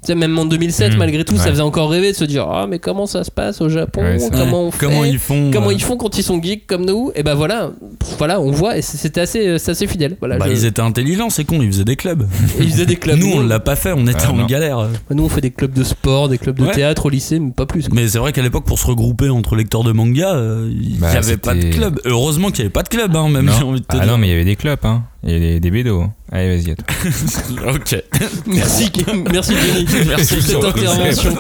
Tu 0.04 0.08
sais, 0.08 0.16
même 0.16 0.38
en 0.40 0.46
2007, 0.46 0.94
Mhm. 0.94 0.98
malgré 0.98 1.24
tout, 1.24 1.38
ça 1.38 1.52
faisait 1.52 1.62
encore 1.62 1.92
rêver 1.92 2.12
de 2.12 2.18
se 2.18 2.24
dire 2.26 2.48
Ah, 2.50 2.66
mais 2.68 2.80
comment 2.80 3.06
ça 3.06 3.24
se 3.24 3.30
passe 3.30 3.62
au 3.62 3.70
Japon? 3.70 4.02
Ouais, 4.02 4.18
Comment 4.32 4.64
on 4.64 4.72
fait? 4.72 4.86
Comment 4.88 5.06
ils 5.06 5.20
font 5.20 5.52
Comment 5.54 5.68
euh, 5.70 5.74
ils 5.74 5.82
font 5.84 5.96
quand 5.96 6.18
ils 6.18 6.24
sont 6.24 6.42
geeks 6.42 6.66
comme 6.66 6.86
nous? 6.86 7.12
Et 7.14 7.22
bah 7.22 7.36
voilà, 7.36 7.70
voilà, 8.18 8.42
on 8.42 8.50
voit 8.50 8.78
et 8.78 8.82
c'était 8.82 9.22
assez, 9.22 9.60
c'est 9.60 9.72
assez 9.72 9.86
fidèle. 9.86 10.18
Voilà, 10.20 10.40
Bah, 10.40 10.46
je- 10.48 10.54
ils 10.54 10.66
étaient 10.66 10.82
intelligents, 10.82 11.30
c'est 11.30 11.44
con, 11.46 11.62
ils 11.62 11.72
faisaient 11.72 11.84
des 11.86 11.98
clubs. 11.98 12.24
et 12.60 12.64
ils 12.64 12.72
faisaient 12.72 12.88
des 12.88 12.96
clubs. 12.96 13.16
Nous, 13.20 13.32
on 13.32 13.44
l'a 13.44 13.60
pas 13.60 13.76
fait, 13.76 13.94
on 13.96 14.08
était 14.08 14.22
Ah, 14.26 14.32
en 14.32 14.38
non. 14.38 14.46
galère. 14.48 14.88
Nous, 15.12 15.24
on 15.24 15.30
fait 15.30 15.42
des 15.42 15.52
clubs 15.52 15.74
de 15.74 15.84
sport, 15.84 16.30
des 16.30 16.40
clubs 16.40 16.58
de 16.58 16.66
Ouais. 16.66 16.72
théâtre 16.72 17.06
au 17.06 17.10
lycée, 17.10 17.38
mais 17.40 17.52
pas 17.52 17.68
plus. 17.68 17.88
quoi. 17.88 17.96
Mais 17.96 18.08
c'est 18.08 18.18
vrai 18.18 18.34
qu'à 18.34 18.42
l'époque, 18.42 18.66
pour 18.66 18.80
se 18.80 18.88
regrouper 18.88 19.30
entre 19.30 19.56
lecteurs 19.56 19.84
de 19.84 19.92
manga, 19.92 20.34
euh, 20.34 20.68
il 20.72 20.94
n'y 20.94 20.98
Bah, 20.98 21.10
avait 21.16 21.38
pas 21.38 21.54
de 21.54 21.70
club. 21.70 22.00
Heureusement 22.06 22.48
qu'il 22.50 22.62
n'y 22.64 22.66
avait 22.66 22.70
pas 22.74 22.82
de 22.84 22.90
club, 22.90 23.16
hein, 23.16 23.30
même, 23.30 23.46
Non. 23.46 23.54
j'ai 23.56 23.64
envie 23.64 23.82
de 23.82 23.86
te 23.86 23.96
Ah 23.98 24.00
dire. 24.00 24.08
non, 24.12 24.18
mais 24.18 24.28
il 24.28 24.32
y 24.32 24.34
avait 24.34 24.46
des 24.46 24.56
clubs, 24.56 24.80
hein. 24.84 25.04
Il 25.24 25.30
y 25.30 25.36
avait 25.36 25.40
des, 25.40 25.60
des 25.60 25.72
bédos. 25.72 26.06
Allez, 26.32 26.58
vas-y, 26.58 26.72
à 26.72 26.76
toi. 26.76 27.74
ok. 27.76 28.04
Merci, 28.48 28.92
merci 29.32 29.54
Jenny. 29.56 29.86
Merci 30.08 30.36
pour 30.36 30.44
cette 30.44 30.64
intervention. 30.64 31.38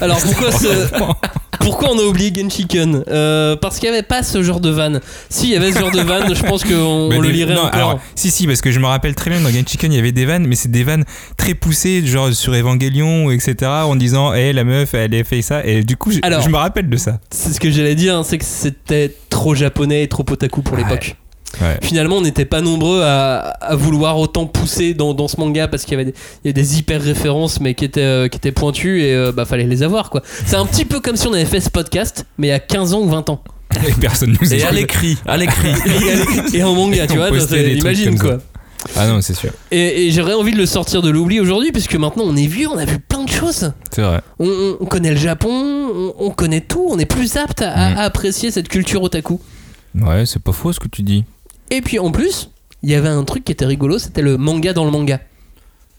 Alors 0.00 0.18
pourquoi 0.18 0.50
ce, 0.50 0.66
pourquoi 1.60 1.90
on 1.92 1.98
a 1.98 2.02
oublié 2.02 2.32
Genshiken 2.34 3.04
euh, 3.08 3.56
Parce 3.56 3.78
qu'il 3.78 3.88
n'y 3.88 3.96
avait 3.96 4.06
pas 4.06 4.22
ce 4.22 4.42
genre 4.42 4.60
de 4.60 4.70
van. 4.70 4.98
Si, 5.28 5.46
il 5.46 5.52
y 5.52 5.56
avait 5.56 5.72
ce 5.72 5.78
genre 5.78 5.90
de 5.90 6.00
van, 6.00 6.34
je 6.34 6.42
pense 6.42 6.64
qu'on 6.64 6.74
on 6.74 7.20
le 7.20 7.30
lirait 7.30 7.54
non, 7.54 7.62
encore. 7.62 7.74
alors, 7.74 8.00
si, 8.14 8.30
si, 8.30 8.46
parce 8.46 8.60
que 8.60 8.70
je 8.70 8.80
me 8.80 8.86
rappelle 8.86 9.14
très 9.14 9.30
bien 9.30 9.40
dans 9.40 9.48
Genshiken, 9.50 9.92
il 9.92 9.96
y 9.96 9.98
avait 9.98 10.12
des 10.12 10.26
vannes, 10.26 10.46
mais 10.46 10.56
c'est 10.56 10.70
des 10.70 10.84
vannes 10.84 11.04
très 11.36 11.54
poussées, 11.54 12.04
genre 12.04 12.32
sur 12.32 12.54
Evangelion, 12.54 13.30
etc., 13.30 13.54
en 13.84 13.96
disant, 13.96 14.34
hé, 14.34 14.52
la 14.52 14.64
meuf, 14.64 14.94
elle 14.94 15.14
a 15.14 15.24
fait 15.24 15.42
ça, 15.42 15.64
et 15.64 15.82
du 15.84 15.96
coup, 15.96 16.10
je, 16.10 16.18
Alors- 16.22 16.42
je 16.42 16.48
me 16.48 16.56
rappelle 16.56 16.88
de 16.88 16.96
ça. 16.96 17.20
C'est 17.30 17.52
ce 17.52 17.60
que 17.60 17.70
j'allais 17.70 17.94
dire, 17.94 18.16
hein, 18.16 18.24
c'est 18.24 18.38
que 18.38 18.44
c'était 18.44 19.14
trop 19.30 19.54
japonais 19.54 20.02
et 20.02 20.08
trop 20.08 20.24
otaku 20.28 20.62
pour 20.62 20.76
l'époque. 20.76 21.16
Ouais. 21.16 21.23
Finalement, 21.82 22.16
on 22.16 22.20
n'était 22.22 22.44
pas 22.44 22.60
nombreux 22.60 23.02
à, 23.02 23.38
à 23.38 23.76
vouloir 23.76 24.18
autant 24.18 24.46
pousser 24.46 24.94
dans, 24.94 25.14
dans 25.14 25.28
ce 25.28 25.38
manga 25.38 25.68
parce 25.68 25.84
qu'il 25.84 25.92
y 25.92 26.00
avait 26.00 26.10
des, 26.12 26.14
il 26.44 26.48
y 26.48 26.50
a 26.50 26.52
des 26.52 26.78
hyper 26.78 27.00
références 27.02 27.60
mais 27.60 27.74
qui 27.74 27.84
étaient, 27.84 28.00
euh, 28.00 28.28
qui 28.28 28.36
étaient 28.36 28.52
pointues 28.52 29.02
et 29.02 29.14
euh, 29.14 29.32
bah 29.32 29.44
fallait 29.44 29.64
les 29.64 29.82
avoir 29.82 30.10
quoi. 30.10 30.22
C'est 30.46 30.56
un 30.56 30.66
petit 30.66 30.84
peu 30.84 31.00
comme 31.00 31.16
si 31.16 31.26
on 31.26 31.32
avait 31.32 31.44
fait 31.44 31.60
ce 31.60 31.70
podcast 31.70 32.26
mais 32.38 32.48
il 32.48 32.50
y 32.50 32.52
a 32.54 32.58
15 32.60 32.94
ans 32.94 33.00
ou 33.00 33.08
20 33.08 33.30
ans. 33.30 33.42
Et 33.88 33.92
personne 34.00 34.36
nous 34.40 34.54
Et 34.54 34.62
à 34.62 34.70
l'écrit, 34.70 35.16
à 35.26 35.36
l'écrit. 35.36 35.72
Et 36.54 36.62
en 36.62 36.74
manga, 36.74 37.06
tu 37.06 37.16
vois, 37.16 37.30
imagine 37.30 38.18
quoi. 38.18 38.32
ça. 38.32 38.38
Ah 38.96 39.06
non, 39.08 39.22
c'est 39.22 39.32
sûr. 39.34 39.50
Et, 39.70 40.06
et 40.06 40.10
j'aurais 40.10 40.34
envie 40.34 40.52
de 40.52 40.58
le 40.58 40.66
sortir 40.66 41.00
de 41.00 41.08
l'oubli 41.08 41.40
aujourd'hui 41.40 41.72
puisque 41.72 41.94
maintenant 41.96 42.24
on 42.26 42.36
est 42.36 42.46
vieux, 42.46 42.68
on 42.68 42.76
a 42.76 42.84
vu 42.84 42.98
plein 42.98 43.24
de 43.24 43.30
choses. 43.30 43.72
C'est 43.90 44.02
vrai. 44.02 44.20
On, 44.38 44.46
on- 44.46 44.76
on 44.80 44.84
connaît 44.84 45.10
le 45.10 45.16
Japon, 45.16 45.50
on, 45.50 46.14
on 46.18 46.30
connaît 46.30 46.60
tout, 46.60 46.86
on 46.90 46.98
est 46.98 47.06
plus 47.06 47.36
apte 47.36 47.62
à, 47.62 47.70
à 47.72 47.90
Mm. 47.94 47.98
apprécier 47.98 48.50
cette 48.50 48.68
culture 48.68 49.02
otaku. 49.02 49.40
Ouais, 49.94 50.26
c'est 50.26 50.42
pas 50.42 50.52
faux 50.52 50.72
ce 50.72 50.80
que 50.80 50.88
tu 50.88 51.02
dis. 51.02 51.24
Et 51.70 51.80
puis 51.80 51.98
en 51.98 52.10
plus, 52.10 52.50
il 52.82 52.90
y 52.90 52.94
avait 52.94 53.08
un 53.08 53.24
truc 53.24 53.44
qui 53.44 53.52
était 53.52 53.66
rigolo, 53.66 53.98
c'était 53.98 54.22
le 54.22 54.36
manga 54.36 54.72
dans 54.72 54.84
le 54.84 54.90
manga. 54.90 55.20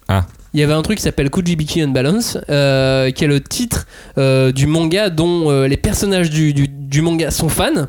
Ah. 0.08 0.26
Il 0.54 0.60
y 0.60 0.64
avait 0.64 0.74
un 0.74 0.82
truc 0.84 0.98
qui 0.98 1.04
s'appelle 1.04 1.30
Kujibiki 1.30 1.82
Unbalance, 1.82 2.38
euh, 2.50 3.12
qui 3.12 3.24
est 3.26 3.28
le 3.28 3.42
titre 3.42 3.88
euh, 4.18 4.52
du 4.52 4.68
manga 4.68 5.10
dont 5.10 5.50
euh, 5.52 5.68
les 5.68 5.78
personnages 5.78 6.30
du, 6.30 6.54
du- 6.54 6.68
du 6.70 7.02
manga 7.02 7.30
sont 7.32 7.50
fans. 7.50 7.88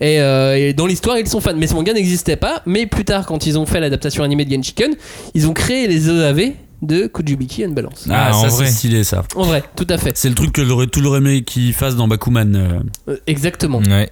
Et, 0.00 0.20
euh, 0.20 0.56
et 0.56 0.74
dans 0.74 0.86
l'histoire, 0.86 1.18
ils 1.18 1.26
sont 1.28 1.40
fans. 1.40 1.54
Mais 1.56 1.66
ce 1.66 1.74
manga 1.74 1.92
n'existait 1.94 2.36
pas. 2.36 2.62
Mais 2.66 2.86
plus 2.86 3.04
tard, 3.04 3.24
quand 3.26 3.46
ils 3.46 3.58
ont 3.58 3.66
fait 3.66 3.80
l'adaptation 3.80 4.22
animée 4.22 4.44
de 4.44 4.54
Genshiken, 4.54 4.94
ils 5.34 5.48
ont 5.48 5.54
créé 5.54 5.86
les 5.88 6.08
EAV 6.10 6.52
de 6.82 7.06
Kujibiki 7.06 7.64
Unbalance. 7.64 8.06
Ah, 8.10 8.28
Ah, 8.32 8.36
en 8.36 8.42
ça 8.42 8.48
vrai. 8.48 8.66
c'est 8.66 8.72
stylé 8.72 9.02
ça. 9.02 9.24
En 9.34 9.44
vrai, 9.44 9.64
tout 9.74 9.86
à 9.88 9.96
fait. 9.98 10.12
C'est 10.16 10.28
le 10.28 10.34
truc 10.34 10.52
que 10.52 10.64
j'aurais 10.64 10.86
toujours 10.88 11.16
aimé 11.16 11.42
qu'ils 11.42 11.72
fassent 11.72 11.96
dans 11.96 12.06
Bakuman. 12.06 12.54
euh. 12.54 12.80
Euh, 13.08 13.16
exactement. 13.26 13.78
Ouais. 13.78 14.10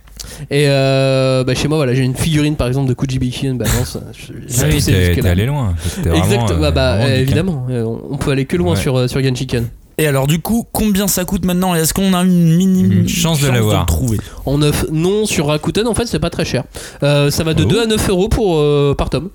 Et 0.51 0.65
euh, 0.69 1.45
bah, 1.45 1.55
chez 1.55 1.69
moi, 1.69 1.77
voilà, 1.79 1.95
j'ai 1.95 2.03
une 2.03 2.15
figurine 2.17 2.57
par 2.57 2.67
exemple 2.69 2.89
de 2.89 2.95
Kujibiki 2.95 3.49
oui, 3.51 3.59
poussé 4.71 5.13
t'es 5.15 5.27
allé 5.29 5.47
loin. 5.47 5.75
T'es 6.03 6.09
vraiment, 6.09 6.25
Exact, 6.25 6.51
euh, 6.51 6.57
bah, 6.59 6.71
bah, 6.71 6.95
euh, 6.95 7.17
évidemment, 7.21 7.67
on 8.11 8.17
peut 8.17 8.31
aller 8.31 8.45
que 8.47 8.57
loin 8.57 8.75
Ouais. 8.75 8.81
sur, 8.81 9.09
sur 9.09 9.23
Genshiken. 9.23 9.67
Et 9.99 10.07
alors 10.07 10.27
du 10.27 10.41
coup, 10.41 10.67
combien 10.73 11.09
ça 11.09 11.25
coûte 11.25 11.45
maintenant 11.47 11.75
Est-ce 11.75 11.95
qu'on 11.95 12.13
a 12.13 12.23
une 12.23 12.57
minime 12.57 12.93
Une 12.93 13.09
chance 13.09 13.41
de 13.41 13.49
l'avoir. 13.49 13.87
trouver? 13.87 14.19
En 14.45 14.59
9, 14.59 14.87
non, 14.93 15.25
sur 15.25 15.47
Rakuten, 15.47 15.87
en 15.87 15.95
fait, 15.95 16.05
c'est 16.07 16.19
pas 16.19 16.29
très 16.31 16.45
cher. 16.45 16.65
Euh, 17.03 17.31
ça 17.31 17.45
va 17.45 17.55
de 17.55 17.63
Oh. 17.65 17.67
2 17.69 17.83
à 17.83 17.87
9 17.87 18.11
euros 18.11 18.29
pour, 18.29 18.59
euh, 18.59 18.95
par 18.97 19.09
tome. 19.09 19.31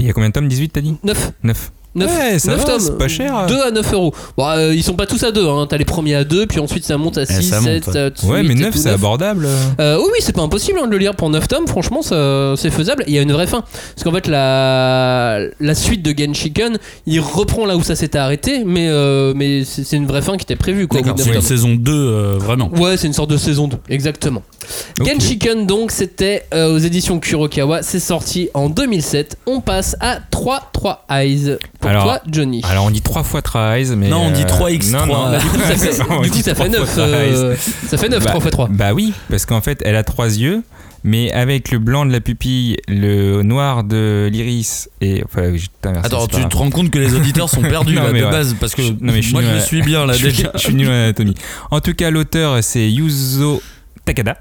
Il 0.00 0.06
y 0.06 0.10
a 0.10 0.12
combien 0.12 0.30
de 0.30 0.34
tomes? 0.34 0.48
18, 0.48 0.70
t'as 0.70 0.80
dit? 0.80 0.96
9. 1.04 1.32
9. 1.44 1.70
9, 1.94 2.10
Ouais, 2.18 2.38
ça 2.38 2.54
va, 2.54 2.62
tomes. 2.64 2.80
c'est 2.80 2.98
pas 2.98 3.08
cher. 3.08 3.46
2 3.48 3.60
à 3.60 3.70
9 3.70 3.92
euros. 3.94 4.14
Bon, 4.36 4.46
euh, 4.48 4.74
ils 4.74 4.82
sont 4.82 4.94
pas 4.94 5.06
tous 5.06 5.22
à 5.24 5.32
2, 5.32 5.48
hein. 5.48 5.66
t'as 5.68 5.78
les 5.78 5.84
premiers 5.84 6.14
à 6.14 6.24
2, 6.24 6.46
puis 6.46 6.60
ensuite 6.60 6.84
ça 6.84 6.96
monte 6.98 7.18
à 7.18 7.26
6, 7.26 7.34
Eh, 7.38 7.42
ça 7.42 7.60
7, 7.60 7.86
monte, 7.86 7.94
ouais. 7.96 8.10
8, 8.22 8.24
Ouais, 8.28 8.42
mais 8.42 8.54
9, 8.54 8.68
et 8.68 8.70
tout, 8.72 8.78
c'est 8.78 8.84
9. 8.90 8.94
abordable. 8.94 9.48
Euh, 9.80 9.96
oui, 9.98 10.04
oui, 10.12 10.18
c'est 10.20 10.34
pas 10.34 10.42
impossible 10.42 10.78
hein, 10.82 10.86
de 10.86 10.92
le 10.92 10.98
lire 10.98 11.14
pour 11.14 11.30
9 11.30 11.48
tomes, 11.48 11.66
franchement, 11.66 12.02
c'est 12.02 12.70
faisable. 12.70 13.04
Il 13.06 13.14
y 13.14 13.18
a 13.18 13.22
une 13.22 13.32
vraie 13.32 13.46
fin. 13.46 13.62
Parce 13.94 14.04
qu'en 14.04 14.12
fait, 14.12 14.26
la, 14.28 15.40
la 15.60 15.74
suite 15.74 16.02
de 16.02 16.14
Genshiken, 16.16 16.78
il 17.06 17.20
reprend 17.20 17.66
là 17.66 17.76
où 17.76 17.82
ça 17.82 17.96
s'était 17.96 18.18
arrêté, 18.18 18.62
mais, 18.64 18.88
euh, 18.88 19.32
mais 19.34 19.64
c'est 19.64 19.96
une 19.96 20.06
vraie 20.06 20.22
fin 20.22 20.36
qui 20.36 20.44
était 20.44 20.56
prévue. 20.56 20.86
Quoi, 20.86 21.00
c'est 21.16 21.34
une 21.34 21.40
saison 21.40 21.74
2 21.74 21.92
euh, 21.92 22.34
vraiment. 22.38 22.70
Ouais, 22.76 22.96
c'est 22.96 23.06
une 23.06 23.12
sorte 23.12 23.30
de 23.30 23.36
saison 23.36 23.66
2, 23.66 23.76
exactement. 23.88 24.42
Ok. 25.00 25.06
Genshiken, 25.08 25.66
donc, 25.66 25.90
c'était 25.90 26.44
euh, 26.54 26.74
aux 26.74 26.78
éditions 26.78 27.18
Kurokawa, 27.18 27.82
c'est 27.82 27.98
sorti 28.00 28.50
en 28.54 28.68
2007. 28.68 29.38
On 29.46 29.60
passe 29.60 29.96
à 30.00 30.18
3-3 30.30 30.98
Eyes. 31.10 31.56
Pour 31.88 32.02
Alors- 32.02 32.04
toi, 32.04 32.20
Johnny. 32.30 32.60
Alors, 32.64 32.84
on 32.84 32.90
dit 32.90 33.02
3 33.02 33.22
fois 33.22 33.42
Tries, 33.42 33.94
mais. 33.96 34.08
Non, 34.08 34.26
on 34.26 34.30
dit 34.30 34.42
euh, 34.42 34.46
3x3. 34.46 34.90
non, 34.92 35.06
non. 35.06 35.30
Bah, 35.30 35.38
du 35.38 35.46
coup, 35.46 35.58
ça 35.58 35.76
fait, 35.76 36.02
On 36.10 36.20
du 36.22 36.30
coup, 36.30 36.36
dit 36.36 36.42
ça 36.42 36.54
trois 36.54 36.66
fait 36.66 36.76
fois 36.76 37.06
9. 37.06 37.56
Tries. 37.56 37.88
ça 37.88 37.96
fait 37.98 38.08
9, 38.08 38.24
Bah, 38.24 38.30
3 38.30 38.40
x 38.42 38.50
3. 38.50 38.68
Bah 38.70 38.92
oui, 38.94 39.12
parce 39.30 39.46
qu'en 39.46 39.60
fait, 39.60 39.80
elle 39.84 39.96
a 39.96 40.02
trois 40.04 40.26
yeux, 40.26 40.62
mais 41.04 41.32
avec 41.32 41.70
le 41.70 41.78
blanc 41.78 42.04
de 42.04 42.12
la 42.12 42.20
pupille, 42.20 42.76
le 42.88 43.42
noir 43.42 43.84
de 43.84 44.28
l'iris 44.32 44.88
et. 45.00 45.22
Enfin, 45.24 45.52
je 45.56 45.66
Attends, 46.02 46.26
tu 46.26 46.44
te 46.46 46.56
rends 46.56 46.70
compte 46.70 46.90
que 46.90 46.98
les 46.98 47.14
auditeurs 47.14 47.48
sont 47.48 47.62
perdus 47.62 47.94
Non, 47.96 48.02
là, 48.02 48.08
de 48.12 48.14
ouais. 48.24 48.30
base 48.30 48.54
parce 48.60 48.74
que 48.74 48.82
Je- 48.82 48.92
non, 48.92 48.96
mais 49.12 49.22
je 49.22 49.26
suis 49.28 49.32
moi 49.32 49.42
je 49.42 49.48
à- 49.56 49.60
suis 49.60 49.82
bien 49.82 50.04
là 50.06 50.12
je, 50.14 50.28
suis, 50.28 50.36
déjà. 50.36 50.50
je 50.54 50.58
suis 50.58 50.74
nul 50.74 50.88
en 50.88 50.92
anatomie. 50.92 51.34
En 51.70 51.80
tout 51.80 51.94
cas, 51.94 52.10
l'auteur, 52.10 52.58
c'est 52.62 52.90
Yuzo 52.90 53.62
Takada. 54.08 54.38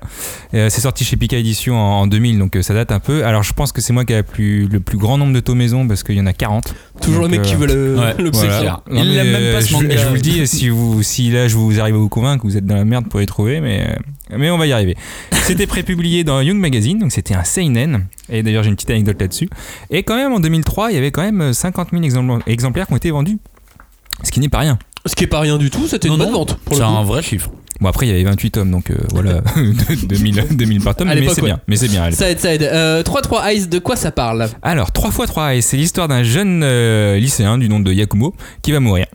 Euh, 0.53 0.69
c'est 0.69 0.79
sorti 0.79 1.03
chez 1.03 1.17
Pika 1.17 1.35
Édition 1.37 1.75
en, 1.75 2.01
en 2.01 2.07
2000, 2.07 2.39
donc 2.39 2.55
euh, 2.55 2.61
ça 2.61 2.73
date 2.73 2.93
un 2.93 3.01
peu. 3.01 3.25
Alors, 3.25 3.43
je 3.43 3.51
pense 3.51 3.73
que 3.73 3.81
c'est 3.81 3.91
moi 3.91 4.05
qui 4.05 4.13
ai 4.13 4.23
plus, 4.23 4.67
le 4.67 4.79
plus 4.79 4.97
grand 4.97 5.17
nombre 5.17 5.33
de 5.33 5.41
tomaisons 5.41 5.85
parce 5.85 6.03
qu'il 6.03 6.15
y 6.15 6.21
en 6.21 6.25
a 6.25 6.31
40. 6.31 6.73
Toujours 7.01 7.23
le 7.23 7.27
mec 7.27 7.41
qui 7.41 7.53
euh, 7.55 7.57
veut 7.57 7.67
le, 7.67 7.99
ouais, 7.99 8.15
le 8.17 8.31
voilà. 8.31 8.81
Il 8.89 9.13
l'aime 9.13 9.31
même 9.31 9.53
pas, 9.53 9.61
ce 9.61 9.67
je, 9.67 9.73
manga. 9.73 9.97
je 9.97 10.07
vous 10.07 10.13
le 10.13 10.21
dis, 10.21 10.47
si, 10.47 10.69
vous, 10.69 11.03
si 11.03 11.31
là 11.31 11.49
je 11.49 11.57
vous 11.57 11.81
arrive 11.81 11.95
à 11.95 11.97
vous 11.97 12.07
convaincre, 12.07 12.45
vous 12.45 12.55
êtes 12.55 12.65
dans 12.65 12.75
la 12.75 12.85
merde 12.85 13.09
pour 13.09 13.21
y 13.21 13.25
trouver, 13.25 13.59
mais, 13.59 13.97
mais 14.35 14.49
on 14.49 14.57
va 14.57 14.67
y 14.67 14.71
arriver. 14.71 14.95
C'était 15.43 15.67
prépublié 15.67 16.23
dans 16.23 16.39
Young 16.39 16.57
Magazine, 16.57 16.99
donc 16.99 17.11
c'était 17.11 17.33
un 17.33 17.43
Seinen. 17.43 18.05
Et 18.29 18.43
d'ailleurs, 18.43 18.63
j'ai 18.63 18.69
une 18.69 18.75
petite 18.75 18.89
anecdote 18.89 19.19
là-dessus. 19.19 19.49
Et 19.89 20.03
quand 20.03 20.15
même, 20.15 20.31
en 20.31 20.39
2003, 20.39 20.91
il 20.91 20.95
y 20.95 20.97
avait 20.97 21.11
quand 21.11 21.23
même 21.23 21.51
50 21.53 21.89
000 21.91 22.03
exempl- 22.03 22.41
exemplaires 22.47 22.87
qui 22.87 22.93
ont 22.93 22.97
été 22.97 23.11
vendus. 23.11 23.37
Ce 24.23 24.31
qui 24.31 24.39
n'est 24.39 24.49
pas 24.49 24.59
rien. 24.59 24.79
Ce 25.07 25.15
qui 25.15 25.23
est 25.23 25.27
pas 25.27 25.39
rien 25.39 25.57
du 25.57 25.69
tout, 25.69 25.87
c'était 25.87 26.07
une 26.07 26.17
bonne 26.17 26.31
vente. 26.31 26.55
Pour 26.65 26.75
le 26.75 26.81
C'est 26.81 26.87
coup. 26.87 26.95
un 26.97 27.03
vrai 27.03 27.21
chiffre. 27.21 27.49
Bon, 27.79 27.89
après, 27.89 28.07
il 28.07 28.09
y 28.09 28.11
avait 28.11 28.23
28 28.23 28.51
tomes, 28.51 28.71
donc 28.71 28.89
euh, 28.89 28.95
voilà, 29.13 29.41
2000, 30.03 30.45
2000 30.51 30.81
par 30.81 30.95
tome, 30.95 31.09
À 31.09 31.13
mais 31.13 31.21
l'époque, 31.21 31.35
c'est 31.35 31.41
ouais. 31.43 31.49
bien. 31.49 31.59
Mais 31.67 31.75
c'est 31.75 31.87
bien. 31.87 32.05
l'époque. 32.05 32.17
Ça 32.19 32.29
aide, 32.31 32.39
ça 32.39 32.53
aide. 32.53 32.63
Euh, 32.63 33.03
3-3 33.03 33.45
Eyes, 33.51 33.67
de 33.67 33.77
quoi 33.79 33.95
ça 33.95 34.11
parle? 34.11 34.49
Alors, 34.63 34.91
3 34.91 35.09
x 35.11 35.27
3 35.27 35.55
et 35.55 35.61
c'est 35.61 35.77
l'histoire 35.77 36.07
d'un 36.07 36.23
jeune 36.23 36.61
euh, 36.63 37.17
lycéen 37.17 37.57
du 37.59 37.69
nom 37.69 37.79
de 37.79 37.93
Yakumo 37.93 38.33
qui 38.63 38.71
va 38.71 38.79
mourir. 38.79 39.05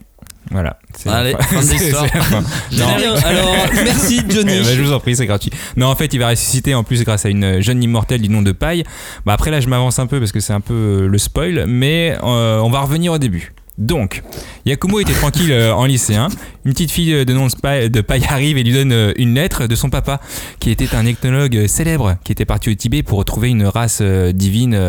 Voilà. 0.51 0.77
C'est 0.95 1.09
la 1.09 1.15
Allez, 1.17 1.31
fin. 1.31 1.39
fin 1.41 1.59
de 1.59 1.61
C'est- 1.65 1.73
l'histoire. 1.77 2.05
c'est 2.09 2.17
la 2.17 2.23
fin. 2.23 2.41
Non. 2.73 2.95
Bien, 2.97 3.13
alors 3.25 3.55
merci 3.83 4.21
Johnny. 4.29 4.51
Eh 4.55 4.63
ben, 4.63 4.77
je 4.77 4.81
vous 4.81 4.93
en 4.93 4.99
prie, 4.99 5.15
c'est 5.15 5.25
gratuit. 5.25 5.51
Non, 5.75 5.87
en 5.87 5.95
fait, 5.95 6.13
il 6.13 6.19
va 6.19 6.29
ressusciter 6.29 6.73
en 6.75 6.83
plus 6.85 7.03
grâce 7.03 7.25
à 7.25 7.29
une 7.29 7.59
jeune 7.59 7.81
immortelle 7.83 8.21
du 8.21 8.29
nom 8.29 8.41
de 8.41 8.51
Paille. 8.53 8.83
Bah, 9.25 9.33
après, 9.33 9.51
là, 9.51 9.59
je 9.59 9.67
m'avance 9.67 9.99
un 9.99 10.05
peu 10.07 10.19
parce 10.19 10.31
que 10.31 10.39
c'est 10.39 10.53
un 10.53 10.61
peu 10.61 10.73
euh, 10.73 11.07
le 11.07 11.17
spoil, 11.17 11.65
mais 11.67 12.15
euh, 12.23 12.59
on 12.59 12.69
va 12.69 12.81
revenir 12.81 13.11
au 13.13 13.17
début. 13.17 13.53
Donc, 13.77 14.21
Yakumo 14.65 14.99
était 14.99 15.13
tranquille 15.13 15.51
euh, 15.51 15.73
en 15.73 15.85
lycéen. 15.85 16.27
Une 16.65 16.73
petite 16.73 16.91
fille 16.91 17.13
euh, 17.13 17.25
de 17.25 17.33
nom 17.33 17.47
de 17.47 18.01
Paille 18.01 18.23
arrive 18.29 18.57
et 18.57 18.63
lui 18.63 18.71
donne 18.71 18.91
euh, 18.91 19.13
une 19.17 19.33
lettre 19.33 19.67
de 19.67 19.75
son 19.75 19.89
papa, 19.89 20.21
qui 20.59 20.69
était 20.69 20.95
un 20.95 21.05
ethnologue 21.05 21.65
célèbre, 21.67 22.17
qui 22.23 22.31
était 22.31 22.45
parti 22.45 22.69
au 22.69 22.73
Tibet 22.75 23.01
pour 23.01 23.17
retrouver 23.17 23.49
une 23.49 23.65
race 23.65 23.99
euh, 24.01 24.31
divine 24.31 24.79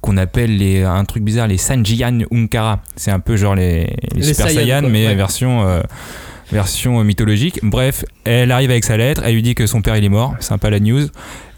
qu'on 0.00 0.16
appelle 0.16 0.56
les, 0.56 0.82
un 0.82 1.04
truc 1.04 1.22
bizarre, 1.24 1.48
les 1.48 1.58
Sanjiyan 1.58 2.20
Unkara. 2.32 2.80
C'est 2.96 3.10
un 3.10 3.20
peu 3.20 3.36
genre 3.36 3.54
les, 3.54 3.86
les, 4.14 4.20
Les 4.20 4.34
Super 4.34 4.50
Saiyans, 4.50 4.88
mais 4.88 5.06
ouais. 5.06 5.14
version. 5.14 5.82
version 6.50 7.02
mythologique. 7.02 7.60
Bref, 7.62 8.04
elle 8.24 8.52
arrive 8.52 8.70
avec 8.70 8.84
sa 8.84 8.96
lettre, 8.96 9.22
elle 9.24 9.34
lui 9.34 9.42
dit 9.42 9.54
que 9.54 9.66
son 9.66 9.80
père 9.80 9.96
il 9.96 10.04
est 10.04 10.10
mort, 10.10 10.34
sympa 10.40 10.70
la 10.70 10.80
news. 10.80 11.06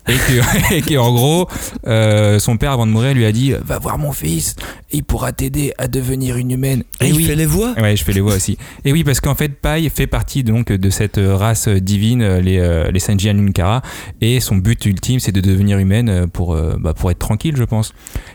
Et 0.08 0.12
que, 0.14 0.74
et 0.74 0.82
que, 0.82 0.96
en 0.98 1.12
gros, 1.14 1.48
euh, 1.86 2.38
son 2.38 2.56
père 2.56 2.72
avant 2.72 2.86
de 2.86 2.92
mourir 2.92 3.14
lui 3.14 3.24
a 3.24 3.32
dit 3.32 3.52
va 3.64 3.78
voir 3.78 3.98
mon 3.98 4.12
fils, 4.12 4.54
il 4.92 5.04
pourra 5.04 5.32
t'aider 5.32 5.72
à 5.78 5.88
devenir 5.88 6.36
une 6.36 6.50
humaine. 6.50 6.82
Et, 7.00 7.08
il 7.08 7.14
oui. 7.14 7.24
fait 7.24 7.34
les 7.36 7.46
voix. 7.46 7.72
Ouais, 7.80 7.96
je 7.96 8.04
fais 8.04 8.12
les 8.12 8.20
voix 8.20 8.34
aussi. 8.34 8.58
Et 8.84 8.92
oui, 8.92 9.04
parce 9.04 9.20
qu'en 9.20 9.34
fait, 9.34 9.48
Pai 9.48 9.88
fait 9.94 10.06
partie 10.06 10.44
donc 10.44 10.70
de 10.72 10.90
cette 10.90 11.18
race 11.22 11.68
divine, 11.68 12.38
les 12.38 12.58
euh, 12.58 12.90
les 12.90 13.00
Sanji 13.00 13.28
Anunkara, 13.28 13.82
et 14.20 14.40
son 14.40 14.56
but 14.56 14.84
ultime, 14.86 15.20
c'est 15.20 15.32
de 15.32 15.40
devenir 15.40 15.78
humaine 15.78 16.26
pour 16.32 16.54
euh, 16.54 16.76
bah, 16.78 16.94
pour 16.94 17.10
être 17.10 17.18
tranquille, 17.18 17.54
je 17.56 17.64
pense. 17.64 17.92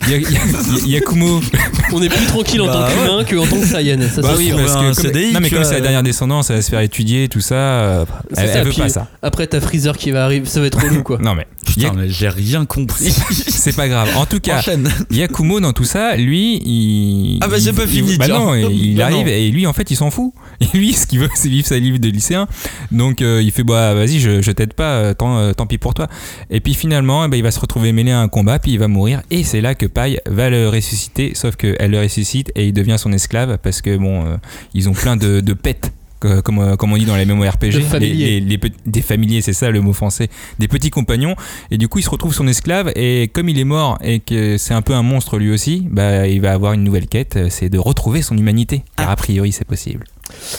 Y 0.07 0.13
a- 0.13 0.17
y 0.17 0.25
a- 0.25 0.85
y- 0.85 0.89
Yakumo. 0.91 1.39
On 1.93 2.01
est 2.01 2.09
plus 2.09 2.25
tranquille 2.25 2.61
en 2.61 2.67
Bah 2.67 2.73
tant 2.73 3.17
ouais. 3.17 3.25
qu'humain 3.25 3.43
qu'en 3.45 3.49
tant 3.49 3.59
que 3.61 3.65
Saiyan. 3.67 3.99
Ça, 4.13 4.21
Bah 4.21 4.29
c'est 4.33 4.37
oui, 4.37 4.47
sûr. 4.47 4.57
parce 4.57 4.75
que 4.75 4.79
comme, 4.79 4.93
CDI, 4.93 5.33
non, 5.33 5.39
mais 5.41 5.49
comme 5.49 5.63
c'est 5.63 5.73
la 5.75 5.81
dernière 5.81 6.03
descendance, 6.03 6.49
elle 6.49 6.57
va 6.57 6.61
se 6.61 6.69
faire 6.69 6.79
étudier, 6.81 7.27
tout 7.29 7.41
ça. 7.41 7.55
euh, 7.55 8.05
elle, 8.31 8.35
ça, 8.35 8.43
elle 8.59 8.67
veut 8.67 8.73
pas 8.73 8.89
ça. 8.89 9.07
Après, 9.21 9.47
t'as 9.47 9.59
Freezer 9.61 9.97
qui 9.97 10.11
va 10.11 10.25
arriver, 10.25 10.45
ça 10.47 10.59
va 10.59 10.67
être 10.67 10.79
relou 10.81 11.03
quoi. 11.03 11.17
Non 11.21 11.35
mais 11.35 11.47
Putain, 11.65 11.93
mais 11.93 12.09
j'ai 12.09 12.29
rien 12.29 12.65
compris. 12.65 13.11
c'est 13.31 13.75
pas 13.75 13.87
grave. 13.87 14.09
En 14.17 14.25
tout 14.25 14.39
cas, 14.39 14.59
Enchaîne. 14.59 14.89
Yakumo 15.11 15.59
dans 15.59 15.73
tout 15.73 15.83
ça, 15.83 16.15
lui, 16.15 16.55
il. 16.65 17.37
Ah 17.41 17.47
bah, 17.47 17.57
il- 17.57 17.63
j'ai 17.63 17.73
pas 17.73 17.83
il- 17.83 17.89
fini, 17.89 18.17
Bah 18.17 18.25
tiens. 18.25 18.39
non, 18.39 18.55
il, 18.55 18.85
il 18.91 18.97
Bah 18.97 19.05
arrive 19.05 19.27
non. 19.27 19.31
et 19.33 19.49
lui, 19.51 19.67
en 19.67 19.73
fait, 19.73 19.91
il 19.91 19.95
s'en 19.95 20.09
fout. 20.09 20.33
Et 20.61 20.77
lui, 20.77 20.93
ce 20.93 21.05
qu'il 21.07 21.19
veut, 21.19 21.29
c'est 21.35 21.47
vivre 21.49 21.67
sa 21.67 21.77
vie 21.79 21.97
de 21.99 22.09
lycéen. 22.09 22.47
Donc 22.91 23.21
euh, 23.21 23.41
il 23.41 23.51
fait 23.51 23.63
bah 23.63 23.93
vas-y, 23.93 24.19
je, 24.19 24.41
je 24.41 24.51
t'aide 24.51 24.73
pas, 24.73 24.95
euh, 24.95 25.13
tant, 25.13 25.37
euh, 25.37 25.53
tant 25.53 25.67
pis 25.67 25.77
pour 25.77 25.93
toi. 25.93 26.07
Et 26.49 26.59
puis 26.59 26.73
finalement, 26.73 27.23
eh 27.23 27.27
ben, 27.29 27.37
il 27.37 27.43
va 27.43 27.51
se 27.51 27.59
retrouver 27.59 27.91
mêlé 27.93 28.11
à 28.11 28.19
un 28.19 28.27
combat, 28.27 28.59
puis 28.59 28.71
il 28.73 28.79
va 28.79 28.87
mourir. 28.87 29.21
Et 29.31 29.43
c'est 29.43 29.61
là 29.61 29.73
que 29.75 29.85
Pai 29.85 30.19
va 30.27 30.49
le 30.49 30.67
ressusciter, 30.69 31.31
sauf 31.35 31.55
qu'elle 31.55 31.91
le 31.91 31.99
ressuscite 31.99 32.51
et 32.55 32.67
il 32.67 32.73
devient 32.73 32.97
son 32.97 33.13
esclave 33.13 33.57
parce 33.61 33.81
que 33.81 33.95
bon, 33.97 34.25
euh, 34.25 34.35
ils 34.73 34.89
ont 34.89 34.93
plein 34.93 35.15
de, 35.15 35.39
de 35.39 35.53
pets. 35.53 35.91
Que- 36.19 36.41
Comme, 36.41 36.59
euh, 36.59 36.75
comme 36.75 36.91
on 36.93 36.97
dit 36.97 37.05
dans 37.05 37.15
les 37.15 37.25
De 37.69 37.79
les- 37.99 38.39
les 38.39 38.57
pe- 38.57 38.69
des 38.85 39.01
familiers, 39.01 39.41
c'est 39.41 39.53
ça 39.53 39.69
le 39.71 39.81
mot 39.81 39.93
français, 39.93 40.27
des 40.59 40.67
petits 40.67 40.89
compagnons. 40.89 41.35
Et 41.71 41.77
du 41.77 41.87
coup, 41.87 41.99
il 41.99 42.03
se 42.03 42.09
retrouve 42.09 42.33
son 42.33 42.47
esclave. 42.47 42.91
Et 42.95 43.29
comme 43.33 43.49
il 43.49 43.59
est 43.59 43.63
mort 43.65 43.97
et 44.03 44.19
que 44.19 44.57
c'est 44.57 44.73
un 44.73 44.81
peu 44.81 44.93
un 44.93 45.03
monstre 45.03 45.37
lui 45.37 45.51
aussi, 45.51 45.87
bah, 45.89 46.27
il 46.27 46.41
va 46.41 46.51
avoir 46.53 46.73
une 46.73 46.83
nouvelle 46.83 47.07
quête 47.07 47.35
euh, 47.37 47.47
c'est 47.49 47.69
de 47.69 47.77
retrouver 47.79 48.21
son 48.21 48.37
humanité. 48.37 48.83
Car 48.97 49.09
a 49.09 49.15
priori, 49.15 49.51
c'est 49.51 49.65
possible. 49.67 50.03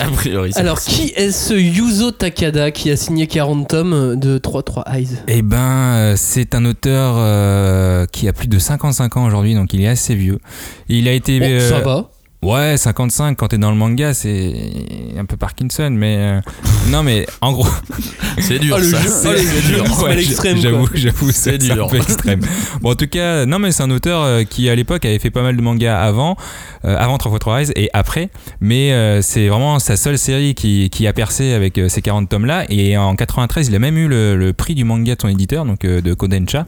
A 0.00 0.06
priori, 0.08 0.50
Alors, 0.56 0.74
possible. 0.76 0.96
qui 1.10 1.12
est 1.14 1.30
ce 1.30 1.54
Yuzo 1.54 2.10
Takada 2.10 2.72
qui 2.72 2.90
a 2.90 2.96
signé 2.96 3.28
40 3.28 3.68
tomes 3.68 4.18
de 4.18 4.36
3-3 4.38 4.82
Eyes? 4.92 5.18
Eh 5.28 5.42
ben, 5.42 5.56
euh, 5.58 6.14
c'est 6.16 6.56
un 6.56 6.64
auteur 6.64 7.14
euh, 7.18 8.04
qui 8.10 8.26
a 8.26 8.32
plus 8.32 8.48
de 8.48 8.58
55 8.58 9.16
ans 9.16 9.26
aujourd'hui, 9.26 9.54
donc 9.54 9.72
il 9.72 9.80
est 9.82 9.86
assez 9.88 10.14
vieux. 10.16 10.40
Il 10.88 11.06
a 11.06 11.12
été. 11.12 11.38
Bon, 11.38 11.46
euh, 11.48 11.68
ça 11.68 11.80
va. 11.80 12.10
Ouais, 12.42 12.78
55 12.78 13.36
quand 13.36 13.48
t'es 13.48 13.58
dans 13.58 13.70
le 13.70 13.76
manga, 13.76 14.14
c'est 14.14 14.54
un 15.18 15.26
peu 15.26 15.36
Parkinson, 15.36 15.90
mais 15.92 16.16
euh, 16.18 16.40
non, 16.90 17.02
mais 17.02 17.26
en 17.42 17.52
gros, 17.52 17.66
C'est 18.38 18.58
dur. 18.58 18.76
Ah, 18.78 18.80
le 18.80 18.86
ça. 18.86 18.98
jeu- 19.02 19.10
ah, 19.26 19.32
le 19.32 19.38
C'est 19.38 19.66
dur. 19.74 19.84
c'est 19.86 20.06
à 20.06 20.14
l'extrême, 20.14 20.56
J'avoue, 20.56 20.88
C'est 21.32 21.32
c'est 21.32 21.58
dur. 21.58 21.84
un 21.84 21.88
peu 21.88 21.98
extrême. 21.98 22.40
Bon, 22.80 22.92
en 22.92 22.94
tout 22.94 23.08
cas, 23.08 23.44
non, 23.44 23.58
mais 23.58 23.72
c'est 23.72 23.82
un 23.82 23.90
auteur 23.90 24.22
euh, 24.22 24.44
qui 24.44 24.70
à 24.70 24.74
l'époque 24.74 25.04
avait 25.04 25.18
fait 25.18 25.28
pas 25.30 25.42
mal 25.42 25.54
de 25.54 25.60
mangas 25.60 26.00
avant, 26.00 26.36
euh, 26.86 26.96
avant 26.98 27.18
3x3 27.18 27.60
Eyes 27.60 27.72
et 27.76 27.90
après, 27.92 28.30
mais 28.62 28.92
euh, 28.94 29.20
c'est 29.20 29.48
vraiment 29.48 29.78
sa 29.78 29.98
seule 29.98 30.16
série 30.16 30.54
qui, 30.54 30.88
qui 30.88 31.06
a 31.06 31.12
percé 31.12 31.52
avec 31.52 31.76
euh, 31.76 31.90
ces 31.90 32.00
40 32.00 32.26
tomes 32.30 32.46
là. 32.46 32.64
Et 32.70 32.96
en 32.96 33.16
93, 33.16 33.68
il 33.68 33.74
a 33.74 33.78
même 33.78 33.98
eu 33.98 34.08
le, 34.08 34.34
le 34.36 34.54
prix 34.54 34.74
du 34.74 34.84
manga 34.84 35.14
de 35.14 35.20
son 35.20 35.28
éditeur, 35.28 35.66
donc 35.66 35.84
euh, 35.84 36.00
de 36.00 36.14
Kodansha, 36.14 36.64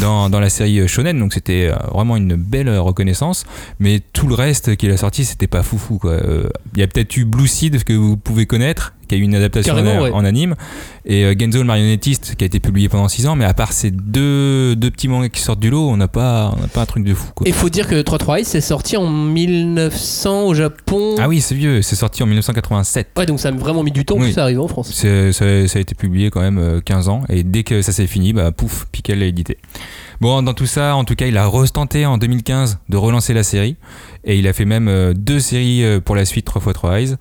dans, 0.00 0.28
dans 0.30 0.40
la 0.40 0.50
série 0.50 0.88
Shonen. 0.88 1.16
Donc 1.16 1.32
c'était 1.32 1.70
vraiment 1.92 2.16
une 2.16 2.34
belle 2.34 2.76
reconnaissance. 2.78 3.44
Mais 3.78 4.00
tout 4.12 4.26
le 4.26 4.34
reste 4.34 4.74
qu'il 4.74 4.90
a 4.90 4.96
sorti, 4.96 5.11
c'était 5.12 5.46
pas 5.46 5.62
foufou 5.62 5.98
quoi. 5.98 6.12
Euh, 6.12 6.48
Il 6.74 6.80
y 6.80 6.82
a 6.82 6.86
peut-être 6.86 7.16
eu 7.16 7.24
Blue 7.24 7.46
Seed 7.46 7.84
que 7.84 7.92
vous 7.92 8.16
pouvez 8.16 8.46
connaître, 8.46 8.94
qui 9.08 9.14
a 9.14 9.18
eu 9.18 9.22
une 9.22 9.34
adaptation 9.34 9.74
en, 9.74 9.82
ouais. 10.02 10.10
en 10.10 10.24
anime, 10.24 10.54
et 11.04 11.24
euh, 11.24 11.34
Genzo 11.38 11.58
le 11.58 11.64
marionnettiste 11.64 12.34
qui 12.36 12.44
a 12.44 12.46
été 12.46 12.60
publié 12.60 12.88
pendant 12.88 13.08
6 13.08 13.26
ans. 13.26 13.36
Mais 13.36 13.44
à 13.44 13.52
part 13.54 13.72
ces 13.72 13.90
deux, 13.90 14.74
deux 14.76 14.90
petits 14.90 15.08
mangas 15.08 15.28
qui 15.28 15.40
sortent 15.40 15.60
du 15.60 15.70
lot, 15.70 15.88
on 15.90 15.96
n'a 15.96 16.08
pas, 16.08 16.54
on 16.62 16.66
pas 16.68 16.82
un 16.82 16.86
truc 16.86 17.04
de 17.04 17.12
fou 17.14 17.30
quoi. 17.34 17.46
Et 17.46 17.52
faut 17.52 17.68
dire 17.68 17.86
que 17.88 18.00
3-3 18.02 18.38
Eyes 18.38 18.44
c'est 18.44 18.60
sorti 18.60 18.96
en 18.96 19.06
1900 19.08 20.46
au 20.46 20.54
Japon. 20.54 21.16
Ah 21.18 21.28
oui, 21.28 21.40
c'est 21.40 21.54
vieux, 21.54 21.82
c'est 21.82 21.96
sorti 21.96 22.22
en 22.22 22.26
1987. 22.26 23.08
Ouais, 23.16 23.26
donc 23.26 23.40
ça 23.40 23.48
a 23.48 23.52
vraiment 23.52 23.82
mis 23.82 23.92
du 23.92 24.04
temps 24.04 24.16
Oui. 24.18 24.28
que 24.28 24.34
ça 24.34 24.42
arrive 24.44 24.60
en 24.60 24.68
France. 24.68 24.92
Ça, 24.92 25.32
ça 25.32 25.44
a 25.44 25.80
été 25.80 25.94
publié 25.94 26.30
quand 26.30 26.40
même 26.40 26.58
euh, 26.58 26.80
15 26.80 27.08
ans 27.08 27.22
et 27.28 27.42
dès 27.42 27.62
que 27.64 27.82
ça 27.82 27.92
s'est 27.92 28.06
fini, 28.06 28.32
bah 28.32 28.50
pouf, 28.52 28.86
Piquet 28.92 29.14
l'a 29.14 29.26
édité. 29.26 29.58
Bon, 30.20 30.40
dans 30.42 30.54
tout 30.54 30.66
ça, 30.66 30.94
en 30.94 31.04
tout 31.04 31.16
cas, 31.16 31.26
il 31.26 31.36
a 31.36 31.48
restenté 31.48 32.06
en 32.06 32.16
2015 32.16 32.78
de 32.88 32.96
relancer 32.96 33.34
la 33.34 33.42
série 33.42 33.76
et 34.24 34.38
il 34.38 34.46
a 34.48 34.52
fait 34.52 34.64
même 34.64 34.88
euh, 34.88 35.12
deux 35.14 35.40
séries 35.40 35.84
euh, 35.84 36.00
pour 36.00 36.14
la 36.16 36.24
suite 36.24 36.46
3x3 36.46 36.98
Eyes. 36.98 37.16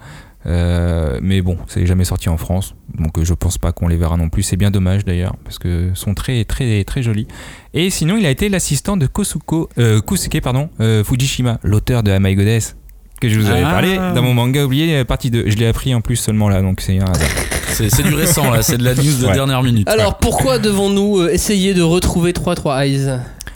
Euh, 0.47 1.19
mais 1.21 1.41
bon, 1.43 1.55
c'est 1.67 1.85
jamais 1.85 2.03
sorti 2.03 2.27
en 2.27 2.37
France, 2.37 2.73
donc 2.97 3.23
je 3.23 3.33
pense 3.35 3.59
pas 3.59 3.71
qu'on 3.71 3.87
les 3.87 3.95
verra 3.97 4.17
non 4.17 4.29
plus. 4.29 4.41
C'est 4.41 4.57
bien 4.57 4.71
dommage 4.71 5.05
d'ailleurs, 5.05 5.35
parce 5.43 5.59
que 5.59 5.91
son 5.93 6.15
trait 6.15 6.39
est 6.39 6.49
très 6.49 6.83
très 6.83 7.03
joli. 7.03 7.27
Et 7.75 7.91
sinon, 7.91 8.17
il 8.17 8.25
a 8.25 8.31
été 8.31 8.49
l'assistant 8.49 8.97
de 8.97 9.05
Kosuko, 9.05 9.69
euh, 9.77 10.01
Kusuke 10.01 10.41
pardon, 10.41 10.69
euh, 10.79 11.03
Fujishima, 11.03 11.59
l'auteur 11.61 12.01
de 12.01 12.09
Amai 12.09 12.33
Goddess, 12.33 12.75
que 13.21 13.29
je 13.29 13.39
vous 13.39 13.51
avais 13.51 13.61
Ah. 13.63 13.69
parlé 13.69 13.95
dans 13.97 14.23
mon 14.23 14.33
manga 14.33 14.63
oublié, 14.65 15.05
partie 15.05 15.29
2. 15.29 15.43
Je 15.47 15.57
l'ai 15.57 15.67
appris 15.67 15.93
en 15.93 16.01
plus 16.01 16.15
seulement 16.15 16.49
là, 16.49 16.63
donc 16.63 16.81
c'est 16.81 16.97
un 16.99 17.05
hasard. 17.05 17.29
C'est 17.71 17.89
c'est 17.89 18.03
du 18.03 18.13
récent 18.15 18.51
là, 18.51 18.61
c'est 18.63 18.77
de 18.77 18.83
la 18.83 18.93
news 18.95 19.03
de 19.21 19.27
Ouais. 19.27 19.33
dernière 19.33 19.63
minute. 19.63 19.87
Alors 19.87 20.17
pourquoi 20.17 20.59
devons-nous 20.59 21.25
essayer 21.29 21.73
de 21.73 21.81
retrouver 21.81 22.33
3-3 22.33 22.85
Eyes? 22.85 23.07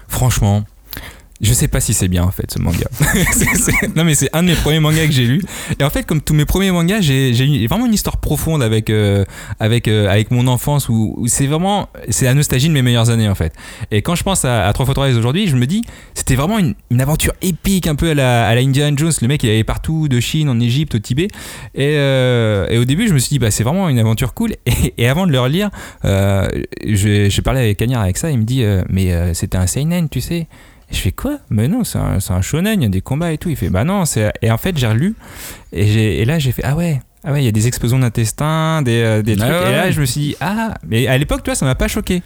Franchement, 0.08 0.64
je 1.42 1.52
sais 1.54 1.68
pas 1.68 1.82
si 1.82 1.94
c'est 1.94 2.08
bien 2.08 2.24
en 2.24 2.32
fait 2.32 2.50
ce 2.52 2.60
manga. 2.60 2.88
Non 3.96 4.04
mais 4.06 4.16
c'est 4.16 4.30
un 4.34 4.42
de 4.42 4.50
mes 4.50 4.56
premiers 4.56 4.80
mangas 4.80 5.06
que 5.06 5.12
j'ai 5.12 5.26
lu. 5.26 5.42
Et 5.80 5.84
en 5.84 5.90
fait, 5.90 6.06
comme 6.06 6.22
tous 6.22 6.34
mes 6.34 6.46
premiers 6.46 6.72
mangas, 6.72 7.02
j'ai 7.02 7.34
j'ai 7.34 7.68
vraiment 7.68 7.86
une 7.86 7.94
histoire 7.94 8.18
profonde 8.18 8.64
avec 8.64 8.90
euh, 8.90 9.26
avec 9.60 9.88
euh, 9.88 10.10
avec 10.10 10.32
mon 10.32 10.48
enfance 10.48 10.88
où, 10.88 11.26
c'est 11.28 11.48
vraiment 11.48 11.90
c'est 12.10 12.26
la 12.26 12.34
nostalgie 12.34 12.70
de 12.70 12.74
mes 12.74 12.82
meilleures 12.82 13.10
années 13.10 13.28
en 13.28 13.36
fait. 13.36 13.54
Et 13.92 14.02
quand 14.02 14.16
je 14.16 14.24
pense 14.24 14.46
à, 14.46 14.66
à 14.66 14.74
3 14.74 14.86
x 14.86 14.94
3 14.94 15.10
aujourd'hui, 15.18 15.48
je 15.48 15.58
me 15.58 15.66
dis 15.66 15.84
c'était 16.14 16.36
vraiment 16.36 16.58
une, 16.58 16.74
une 16.90 17.02
aventure 17.02 17.34
épique 17.42 17.88
un 17.88 17.96
peu 17.96 18.12
à 18.12 18.14
la, 18.14 18.48
à 18.48 18.56
Indiana 18.56 18.96
Jones. 18.96 19.12
Le 19.22 19.28
mec 19.28 19.44
il 19.44 19.50
allait 19.50 19.66
partout 19.66 20.08
de 20.08 20.20
Chine, 20.22 20.48
en 20.48 20.60
Égypte, 20.62 20.96
au 20.96 21.00
Tibet. 21.00 21.28
Et, 21.74 21.96
euh, 21.98 22.68
et 22.70 22.78
au 22.78 22.86
début, 22.86 23.10
je 23.10 23.14
me 23.14 23.20
suis 23.20 23.30
dit 23.30 23.40
bah 23.40 23.52
c'est 23.52 23.64
vraiment 23.64 23.90
une 23.90 24.00
aventure 24.00 24.34
cool. 24.34 24.54
Et, 24.98 25.08
avant 25.08 25.28
de 25.28 25.34
le 25.34 25.40
relire, 25.40 25.70
je 26.04 27.42
parlais 27.42 27.60
avec 27.60 27.78
Cagnard 27.78 28.02
avec 28.02 28.18
ça. 28.18 28.32
Il 28.32 28.38
me 28.38 28.44
dit 28.44 28.64
mais 28.90 29.34
c'était 29.34 29.58
un 29.58 29.68
seinen, 29.68 30.08
tu 30.08 30.22
sais. 30.22 30.48
Et 30.92 30.96
je 30.96 31.00
fais 31.00 31.12
quoi? 31.12 31.40
Mais 31.50 31.68
non, 31.68 31.84
c'est 31.84 31.98
un, 31.98 32.18
un 32.30 32.42
shonen, 32.42 32.82
il 32.82 32.84
y 32.84 32.86
a 32.86 32.90
des 32.90 33.02
combats 33.02 33.32
et 33.32 33.38
tout. 33.38 33.50
Il 33.50 33.56
fait 33.56 33.70
bah 33.70 33.84
non, 33.84 34.06
c'est. 34.06 34.32
Et 34.42 34.52
en 34.52 34.58
fait, 34.58 34.78
j'ai 34.78 34.88
relu 34.88 35.16
et, 35.74 36.22
et 36.22 36.26
là 36.26 36.38
j'ai 36.40 36.52
fait 36.52 36.64
ah 36.64 36.76
ouais. 36.76 37.02
Ah 37.28 37.32
ouais, 37.32 37.42
il 37.42 37.46
y 37.46 37.48
a 37.48 37.52
des 37.52 37.66
explosions 37.66 37.98
d'intestin, 37.98 38.84
des, 38.84 39.02
euh, 39.02 39.22
des 39.24 39.34
Ah 39.42 39.48
trucs. 39.50 39.52
ouais. 39.64 39.70
Et 39.72 39.76
là, 39.76 39.90
je 39.90 40.00
me 40.00 40.06
suis 40.06 40.22
dit, 40.22 40.36
ah, 40.42 40.76
mais 40.88 41.08
à 41.08 41.18
l'époque, 41.18 41.42
tu 41.42 41.50
vois, 41.50 41.56
ça 41.56 41.66
m'a 41.66 41.74
pas 41.74 41.88
choqué. 41.88 42.22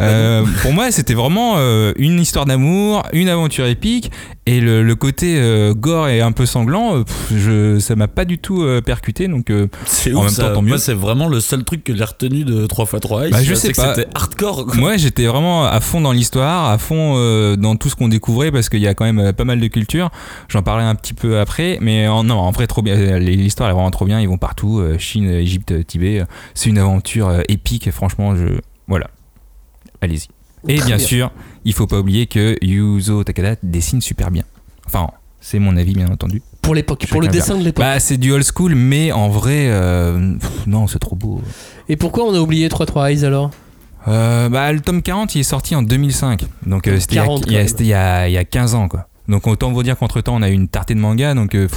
Euh, 0.00 0.44
pour 0.62 0.72
moi, 0.72 0.90
c'était 0.90 1.14
vraiment 1.14 1.54
euh, 1.56 1.92
une 1.96 2.20
histoire 2.20 2.46
d'amour, 2.46 3.02
une 3.12 3.28
aventure 3.28 3.66
épique, 3.66 4.10
et 4.46 4.60
le, 4.60 4.82
le 4.82 4.94
côté 4.94 5.36
euh, 5.38 5.74
gore 5.74 6.08
et 6.08 6.20
un 6.20 6.32
peu 6.32 6.46
sanglant, 6.46 7.02
pff, 7.04 7.32
je, 7.36 7.78
ça 7.78 7.94
m'a 7.96 8.08
pas 8.08 8.24
du 8.24 8.38
tout 8.38 8.66
percuté. 8.84 9.28
Donc, 9.28 9.52
C'est 9.86 10.12
En 10.12 10.18
ouf, 10.18 10.24
même 10.24 10.32
ça. 10.32 10.48
temps, 10.48 10.54
tant 10.54 10.62
mieux. 10.62 10.68
Moi, 10.70 10.78
c'est 10.78 10.94
vraiment 10.94 11.28
le 11.28 11.40
seul 11.40 11.64
truc 11.64 11.84
que 11.84 11.94
j'ai 11.94 12.04
retenu 12.04 12.44
de 12.44 12.66
3x3 12.66 13.26
Ice. 13.26 13.32
Bah, 13.32 13.42
je 13.42 13.54
sais 13.54 13.72
pas. 13.72 13.94
C'était 13.94 14.08
hardcore. 14.14 14.66
quoi. 14.66 14.74
Moi, 14.76 14.96
j'étais 14.96 15.26
vraiment 15.26 15.64
à 15.64 15.80
fond 15.80 16.00
dans 16.00 16.12
l'histoire, 16.12 16.70
à 16.70 16.78
fond 16.78 17.14
dans 17.56 17.76
tout 17.76 17.88
ce 17.88 17.96
qu'on 17.96 18.08
découvrait 18.08 18.50
parce 18.50 18.68
qu'il 18.68 18.80
y 18.80 18.88
a 18.88 18.94
quand 18.94 19.10
même 19.10 19.32
pas 19.32 19.44
mal 19.44 19.60
de 19.60 19.66
culture. 19.66 20.10
J'en 20.48 20.62
parlerai 20.62 20.86
un 20.86 20.94
petit 20.94 21.14
peu 21.14 21.38
après, 21.38 21.78
mais 21.80 22.08
en, 22.08 22.24
non, 22.24 22.36
en 22.38 22.50
vrai, 22.50 22.66
trop 22.66 22.82
bien. 22.82 23.18
L'histoire 23.18 23.68
est 23.70 23.74
vraiment 23.74 23.90
trop 23.90 24.04
bien. 24.04 24.20
Ils 24.20 24.28
vont 24.28 24.38
partout, 24.38 24.82
Chine, 24.98 25.30
Égypte, 25.30 25.86
Tibet. 25.86 26.24
C'est 26.54 26.70
une 26.70 26.78
aventure 26.78 27.42
épique. 27.48 27.90
Franchement, 27.90 28.34
je 28.34 28.46
voilà. 28.88 29.06
Allez-y. 30.00 30.28
Et 30.68 30.74
bien, 30.76 30.84
bien. 30.86 30.98
sûr, 30.98 31.32
il 31.64 31.72
faut 31.72 31.86
pas 31.86 31.98
oublier 32.00 32.26
que 32.26 32.56
Yuzo 32.62 33.24
Takada 33.24 33.56
dessine 33.62 34.00
super 34.00 34.30
bien. 34.30 34.44
Enfin, 34.86 35.08
c'est 35.40 35.58
mon 35.58 35.76
avis, 35.76 35.94
bien 35.94 36.08
entendu. 36.08 36.42
Pour 36.60 36.74
l'époque, 36.74 37.06
pour 37.08 37.22
le 37.22 37.28
dessin 37.28 37.56
de 37.56 37.64
l'époque. 37.64 37.82
Bah, 37.84 37.98
c'est 38.00 38.18
du 38.18 38.30
old 38.32 38.44
school, 38.44 38.74
mais 38.74 39.10
en 39.12 39.28
vrai, 39.28 39.68
euh, 39.68 40.34
pff, 40.38 40.66
non, 40.66 40.86
c'est 40.86 40.98
trop 40.98 41.16
beau. 41.16 41.40
Et 41.88 41.96
pourquoi 41.96 42.24
on 42.24 42.34
a 42.34 42.38
oublié 42.40 42.68
3-3 42.68 43.10
Eyes 43.10 43.24
alors? 43.24 43.50
Euh, 44.08 44.48
bah, 44.48 44.72
le 44.72 44.80
tome 44.80 45.02
40, 45.02 45.34
il 45.34 45.40
est 45.40 45.44
sorti 45.44 45.74
en 45.74 45.82
2005. 45.82 46.44
Donc, 46.66 46.86
euh, 46.88 46.98
c'était 47.00 47.14
il 47.14 47.16
y 47.16 47.20
a- 47.20 47.22
40, 47.24 47.44
il 47.46 47.52
y, 47.52 47.56
a- 47.56 47.60
quand 47.62 47.68
c'était 47.68 47.84
il 47.84 47.88
y 47.88 47.94
a, 47.94 48.28
il 48.28 48.32
y 48.32 48.38
a 48.38 48.44
15 48.44 48.74
ans, 48.74 48.88
quoi. 48.88 49.08
Donc, 49.30 49.46
autant 49.46 49.72
vous 49.72 49.82
dire 49.82 49.96
qu'entre 49.96 50.20
temps, 50.20 50.34
on 50.36 50.42
a 50.42 50.50
eu 50.50 50.52
une 50.52 50.68
tartée 50.68 50.94
de 50.94 51.00
manga. 51.00 51.34
Donc, 51.34 51.54
euh, 51.54 51.68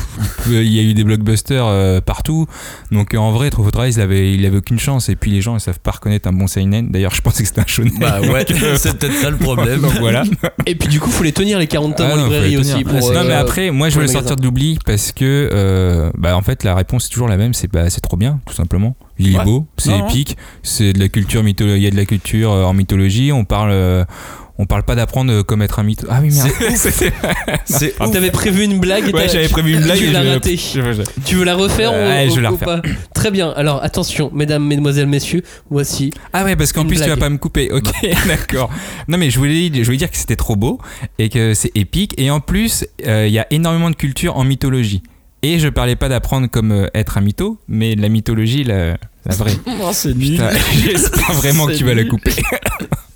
il 0.47 0.73
y 0.73 0.79
a 0.79 0.83
eu 0.83 0.93
des 0.93 1.03
blockbusters 1.03 1.65
euh, 1.65 2.01
partout. 2.01 2.47
Donc, 2.91 3.13
euh, 3.13 3.17
en 3.17 3.31
vrai, 3.31 3.49
Trop 3.49 3.67
il 3.69 4.01
avait, 4.01 4.33
il 4.33 4.45
avait 4.45 4.57
aucune 4.57 4.79
chance. 4.79 5.09
Et 5.09 5.15
puis, 5.15 5.31
les 5.31 5.41
gens, 5.41 5.55
ils 5.55 5.59
savent 5.61 5.79
pas 5.79 5.91
reconnaître 5.91 6.27
un 6.27 6.33
bon 6.33 6.47
seinen. 6.47 6.89
D'ailleurs, 6.91 7.13
je 7.13 7.21
pensais 7.21 7.43
que 7.43 7.49
c'était 7.49 7.61
un 7.61 7.67
shonen. 7.67 7.93
Bah 7.99 8.19
ouais, 8.21 8.45
euh, 8.63 8.75
c'est 8.77 8.97
peut-être 8.97 9.15
ça 9.15 9.29
le 9.29 9.37
problème. 9.37 9.81
donc, 9.81 9.93
voilà. 9.99 10.23
Et 10.65 10.75
puis 10.75 10.87
du 10.87 10.99
coup, 10.99 11.09
faut 11.09 11.23
les 11.23 11.31
tenir 11.31 11.59
les 11.59 11.67
40 11.67 11.95
tomes 11.95 12.07
Ah 12.09 12.13
en 12.13 12.23
librairie 12.23 12.57
aussi. 12.57 12.83
Pour, 12.83 12.93
non, 12.93 13.17
euh, 13.17 13.23
mais 13.27 13.33
après, 13.33 13.71
moi, 13.71 13.89
je 13.89 13.95
veux 13.95 14.01
le 14.01 14.07
sortir 14.07 14.35
de 14.35 14.43
l'oubli 14.43 14.79
parce 14.85 15.11
que, 15.11 15.49
euh, 15.51 16.11
bah, 16.17 16.35
en 16.35 16.41
fait, 16.41 16.63
la 16.63 16.75
réponse 16.75 17.05
est 17.05 17.09
toujours 17.09 17.27
la 17.27 17.37
même. 17.37 17.53
C'est 17.53 17.71
bah, 17.71 17.89
c'est 17.89 18.01
trop 18.01 18.17
bien, 18.17 18.39
tout 18.45 18.53
simplement. 18.53 18.95
Il 19.19 19.33
est 19.33 19.37
Ouais. 19.37 19.45
beau, 19.45 19.67
c'est 19.77 19.97
épique, 19.97 20.37
c'est 20.63 20.93
de 20.93 20.99
la 20.99 21.07
culture 21.07 21.43
mythologie. 21.43 21.77
Il 21.77 21.83
y 21.83 21.87
a 21.87 21.91
de 21.91 21.95
la 21.95 22.05
culture 22.05 22.51
euh, 22.51 22.63
en 22.63 22.73
mythologie. 22.73 23.31
On 23.31 23.45
parle, 23.45 23.69
euh, 23.71 24.05
On 24.59 24.65
parle 24.67 24.83
pas 24.83 24.93
d'apprendre 24.93 25.31
euh, 25.31 25.43
comme 25.43 25.63
être 25.63 25.79
un 25.79 25.83
mytho. 25.83 26.05
Ah 26.11 26.19
oui, 26.21 26.29
merde. 26.31 26.51
C'est 26.75 27.95
T'avais 28.11 28.29
prévu 28.29 28.63
une 28.65 28.79
blague 28.79 29.09
et 29.09 29.13
Ouais, 29.13 29.27
j'avais 29.27 29.47
prévu 29.49 29.73
une 29.73 29.81
blague. 29.81 29.97
Tu 29.97 30.05
et 30.05 30.11
l'as 30.11 30.23
je- 30.23 30.29
ratée. 30.29 30.59
Tu 31.25 31.35
veux 31.35 31.43
la 31.43 31.55
refaire 31.55 31.91
Ouais, 31.91 32.27
ou, 32.27 32.29
je 32.29 32.35
vais 32.35 32.41
la 32.43 32.51
ou 32.51 32.55
refaire. 32.55 32.81
pas 32.81 32.87
Très 33.15 33.31
bien. 33.31 33.49
Alors 33.55 33.83
attention, 33.83 34.29
mesdames, 34.33 34.63
mesdemoiselles, 34.65 35.07
messieurs, 35.07 35.41
voici. 35.71 36.11
Ah 36.33 36.43
ouais, 36.43 36.55
parce 36.55 36.71
qu'en 36.71 36.85
plus 36.85 37.01
tu 37.01 37.09
vas 37.09 37.17
pas 37.17 37.29
me 37.29 37.37
couper. 37.37 37.71
Ok, 37.71 37.91
d'accord. 38.27 38.69
Non 39.07 39.17
mais 39.17 39.31
je 39.31 39.39
voulais, 39.39 39.71
je 39.73 39.83
voulais 39.83 39.97
dire 39.97 40.11
que 40.11 40.17
c'était 40.17 40.35
trop 40.35 40.55
beau 40.55 40.79
et 41.17 41.29
que 41.29 41.53
c'est 41.55 41.71
épique. 41.75 42.13
Et 42.17 42.29
en 42.29 42.39
plus, 42.39 42.85
euh, 43.07 43.25
il 43.27 43.33
y 43.33 43.39
a 43.39 43.47
énormément 43.51 43.89
de 43.89 43.95
culture 43.95 44.37
en 44.37 44.43
mythologie. 44.43 45.01
Et 45.41 45.59
je 45.59 45.67
parlais 45.67 45.95
pas 45.97 46.07
d'apprendre 46.09 46.47
comme 46.47 46.71
euh, 46.71 46.87
être 46.93 47.17
un 47.17 47.21
mytho, 47.21 47.57
mais 47.67 47.95
de 47.95 48.01
la 48.01 48.07
mythologie, 48.09 48.63
la, 48.63 48.97
la 49.25 49.35
vraie. 49.35 49.51
Oh, 49.81 49.89
c'est 49.91 50.13
nul. 50.15 50.31
Putain, 50.33 50.49
J'espère 50.85 51.33
vraiment 51.33 51.65
que 51.67 51.73
tu 51.73 51.83
vas 51.83 51.93
la 51.95 52.03
couper. 52.05 52.31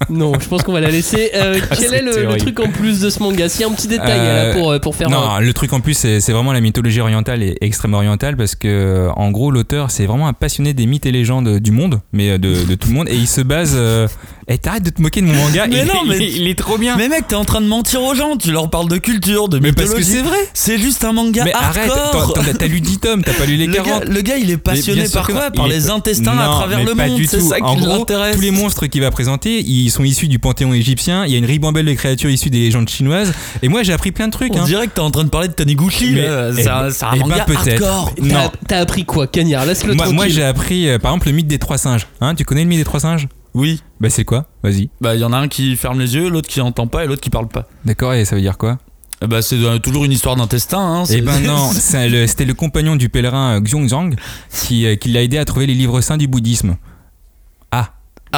Non, 0.10 0.34
je 0.40 0.48
pense 0.48 0.64
qu'on 0.64 0.74
va 0.74 0.80
la 0.80 0.90
laisser. 0.92 1.32
Euh, 1.34 1.60
quel 1.78 1.94
est 1.94 2.02
le, 2.02 2.26
le 2.32 2.38
truc 2.38 2.60
en 2.60 2.70
plus 2.70 3.00
de 3.02 3.10
ce 3.10 3.22
manga 3.22 3.50
S'il 3.50 3.62
y 3.62 3.64
a 3.64 3.68
un 3.68 3.72
petit 3.74 3.88
détail 3.88 4.20
Euh, 4.20 4.48
là 4.50 4.54
pour, 4.60 4.72
euh, 4.72 4.80
pour 4.80 4.96
faire. 4.96 5.10
Non, 5.10 5.18
un- 5.18 5.40
le 5.40 5.54
truc 5.54 5.74
en 5.74 5.80
plus, 5.80 5.96
c'est 5.96 6.32
vraiment 6.32 6.54
la 6.54 6.62
mythologie 6.62 7.02
orientale 7.02 7.42
et 7.44 7.58
extrême 7.62 7.94
orientale 7.94 8.38
parce 8.38 8.56
que, 8.56 8.68
euh, 8.68 9.10
en 9.16 9.32
gros, 9.32 9.50
l'auteur, 9.52 9.90
c'est 9.92 10.06
vraiment 10.06 10.28
un 10.28 10.34
passionné 10.34 10.74
des 10.74 10.86
mythes 10.86 11.06
et 11.06 11.12
légendes 11.12 11.60
du 11.60 11.72
monde, 11.72 12.00
mais 12.14 12.30
euh, 12.32 12.38
de, 12.38 12.64
de 12.66 12.76
tout 12.76 12.90
le 12.90 12.94
monde, 12.94 13.10
et 13.10 13.16
il 13.16 13.28
se 13.28 13.42
base. 13.42 13.74
euh, 13.76 14.08
Eh, 14.50 14.58
t'arrêtes 14.58 14.84
de 14.84 14.92
te 14.92 15.02
moquer 15.02 15.20
de 15.20 15.26
mon 15.26 15.34
manga, 15.34 15.68
Mais 15.68 15.82
il, 15.82 15.88
non, 15.88 16.06
mais- 16.08 16.18
il- 16.20 16.44
il 16.44 16.48
est 16.48 16.58
trop 16.58 16.78
bien. 16.78 16.96
Mais 16.96 17.10
mec, 17.10 17.28
t'es 17.28 17.36
en 17.36 17.44
train 17.44 17.60
de 17.60 17.68
mentir 17.68 18.02
aux 18.02 18.16
gens. 18.16 18.38
Tu 18.38 18.50
leur 18.54 18.70
parles 18.70 18.88
de 18.88 18.96
culture, 18.98 19.50
de 19.50 19.60
Mais 19.60 19.74
parce 19.74 19.90
mythologie. 19.90 20.10
que 20.10 20.18
c'est 20.20 20.24
vrai. 20.24 20.38
C'est 20.54 20.78
juste 20.78 21.04
un 21.04 21.12
manga 21.12 21.44
Mais 21.44 21.52
arrête, 21.54 21.92
hardcore. 21.92 22.34
t'as- 22.34 22.44
t'as 22.46 22.54
t'as 22.54 22.68
lu 22.68 22.80
10 22.80 23.00
tomes, 23.00 23.24
t'as 23.26 23.34
pas 23.34 23.46
lu 23.46 23.58
les 23.58 23.66
le, 23.68 23.74
40. 23.74 24.06
gars, 24.06 24.10
le 24.10 24.22
gars, 24.22 24.38
il 24.38 24.50
est 24.50 24.56
passionné 24.58 25.10
par 25.10 25.28
quoi. 25.28 25.52
Par 25.52 25.68
Il 25.68 25.74
les 25.74 25.90
intestins 25.90 26.38
à 26.38 26.46
travers 26.46 26.82
le 26.82 26.94
monde. 26.94 27.20
C'est 27.28 27.42
ça 27.42 27.58
qui 27.60 27.76
l'intéresse. 27.86 28.36
tous 28.36 28.42
les 28.42 28.52
monstres 28.52 28.88
qu'il 28.88 29.02
va 29.02 29.12
présenter, 29.12 29.60
ils 29.88 29.92
sont 29.92 30.04
issus 30.04 30.28
du 30.28 30.38
panthéon 30.38 30.74
égyptien. 30.74 31.26
Il 31.26 31.32
y 31.32 31.36
a 31.36 31.38
une 31.38 31.46
ribambelle 31.46 31.86
de 31.86 31.94
créatures 31.94 32.30
issues 32.30 32.50
des 32.50 32.60
légendes 32.60 32.90
chinoises. 32.90 33.34
Et 33.62 33.70
moi, 33.70 33.84
j'ai 33.84 33.94
appris 33.94 34.12
plein 34.12 34.28
de 34.28 34.34
trucs. 34.34 34.54
On 34.54 34.62
hein. 34.62 34.66
dirait 34.66 34.88
que 34.88 34.94
t'es 34.94 35.00
en 35.00 35.12
train 35.12 35.24
de 35.24 35.30
parler 35.30 35.48
de 35.48 35.54
Taniguchi. 35.54 36.18
Eh 36.18 36.22
C'est 36.56 36.68
un, 36.68 36.84
ben- 36.84 36.94
un 37.02 37.14
eh 37.16 37.20
ben, 37.20 37.28
manga 37.28 37.46
hardcore. 37.56 38.14
T'as 38.16 38.24
non. 38.24 38.52
t'as 38.68 38.80
appris 38.80 39.06
quoi, 39.06 39.28
Cagnard? 39.28 39.66
Laisse-le 39.66 39.94
Moi, 39.94 40.10
moi, 40.12 40.28
j'ai 40.28 40.44
appris, 40.44 40.90
euh, 40.90 41.00
par 41.00 41.12
exemple, 41.12 41.28
le 41.28 41.34
mythe 41.34 41.48
des 41.48 41.60
trois 41.60 41.78
singes. 41.78 42.08
Hein, 42.22 42.36
tu 42.36 42.44
connais 42.44 42.64
le 42.64 42.68
mythe 42.70 42.80
des 42.80 42.86
trois 42.86 43.00
singes? 43.00 43.28
Oui. 43.54 43.82
Bah, 44.00 44.10
c'est 44.10 44.26
quoi? 44.26 44.46
Vas-y. 44.62 44.90
Bah, 45.02 45.16
il 45.16 45.22
y 45.22 45.24
en 45.24 45.34
a 45.34 45.38
un 45.38 45.48
qui 45.48 45.76
ferme 45.78 46.00
les 46.00 46.16
yeux, 46.16 46.30
l'autre 46.30 46.50
qui 46.50 46.62
entend 46.62 46.88
pas 46.88 47.06
et 47.06 47.08
l'autre 47.08 47.22
qui 47.22 47.30
parle 47.30 47.48
pas. 47.48 47.68
D'accord, 47.86 48.14
et 48.14 48.26
ça 48.26 48.36
veut 48.36 48.42
dire 48.42 48.58
quoi? 48.58 48.78
Eh 49.24 49.28
Bah, 49.28 49.42
c'est 49.42 49.56
euh, 49.56 49.80
toujours 49.80 50.06
une 50.06 50.12
histoire 50.12 50.36
d'intestin. 50.36 50.80
Hein. 50.80 51.04
Eh 51.10 51.22
ben 51.22 51.40
non, 51.40 51.72
le- 51.94 52.28
c'était 52.28 52.46
le 52.46 52.54
compagnon 52.54 52.96
du 52.96 53.10
pèlerin 53.10 53.58
euh, 53.58 53.62
Xiongzhang 53.62 54.16
qui, 54.54 54.86
euh, 54.86 54.96
qui 54.96 55.10
l'a 55.10 55.24
aidé 55.24 55.38
à 55.38 55.46
trouver 55.46 55.66
les 55.66 55.74
livres 55.74 56.02
saints 56.02 56.18
du 56.18 56.28
bouddhisme. 56.28 56.76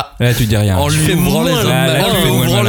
Ah. 0.02 0.16
Là, 0.20 0.34
tu 0.34 0.46
dis 0.46 0.56
rien. 0.58 0.78
En 0.78 0.88
lui 0.88 0.98
fais 0.98 1.14
ouvrant, 1.14 1.44
les, 1.44 1.52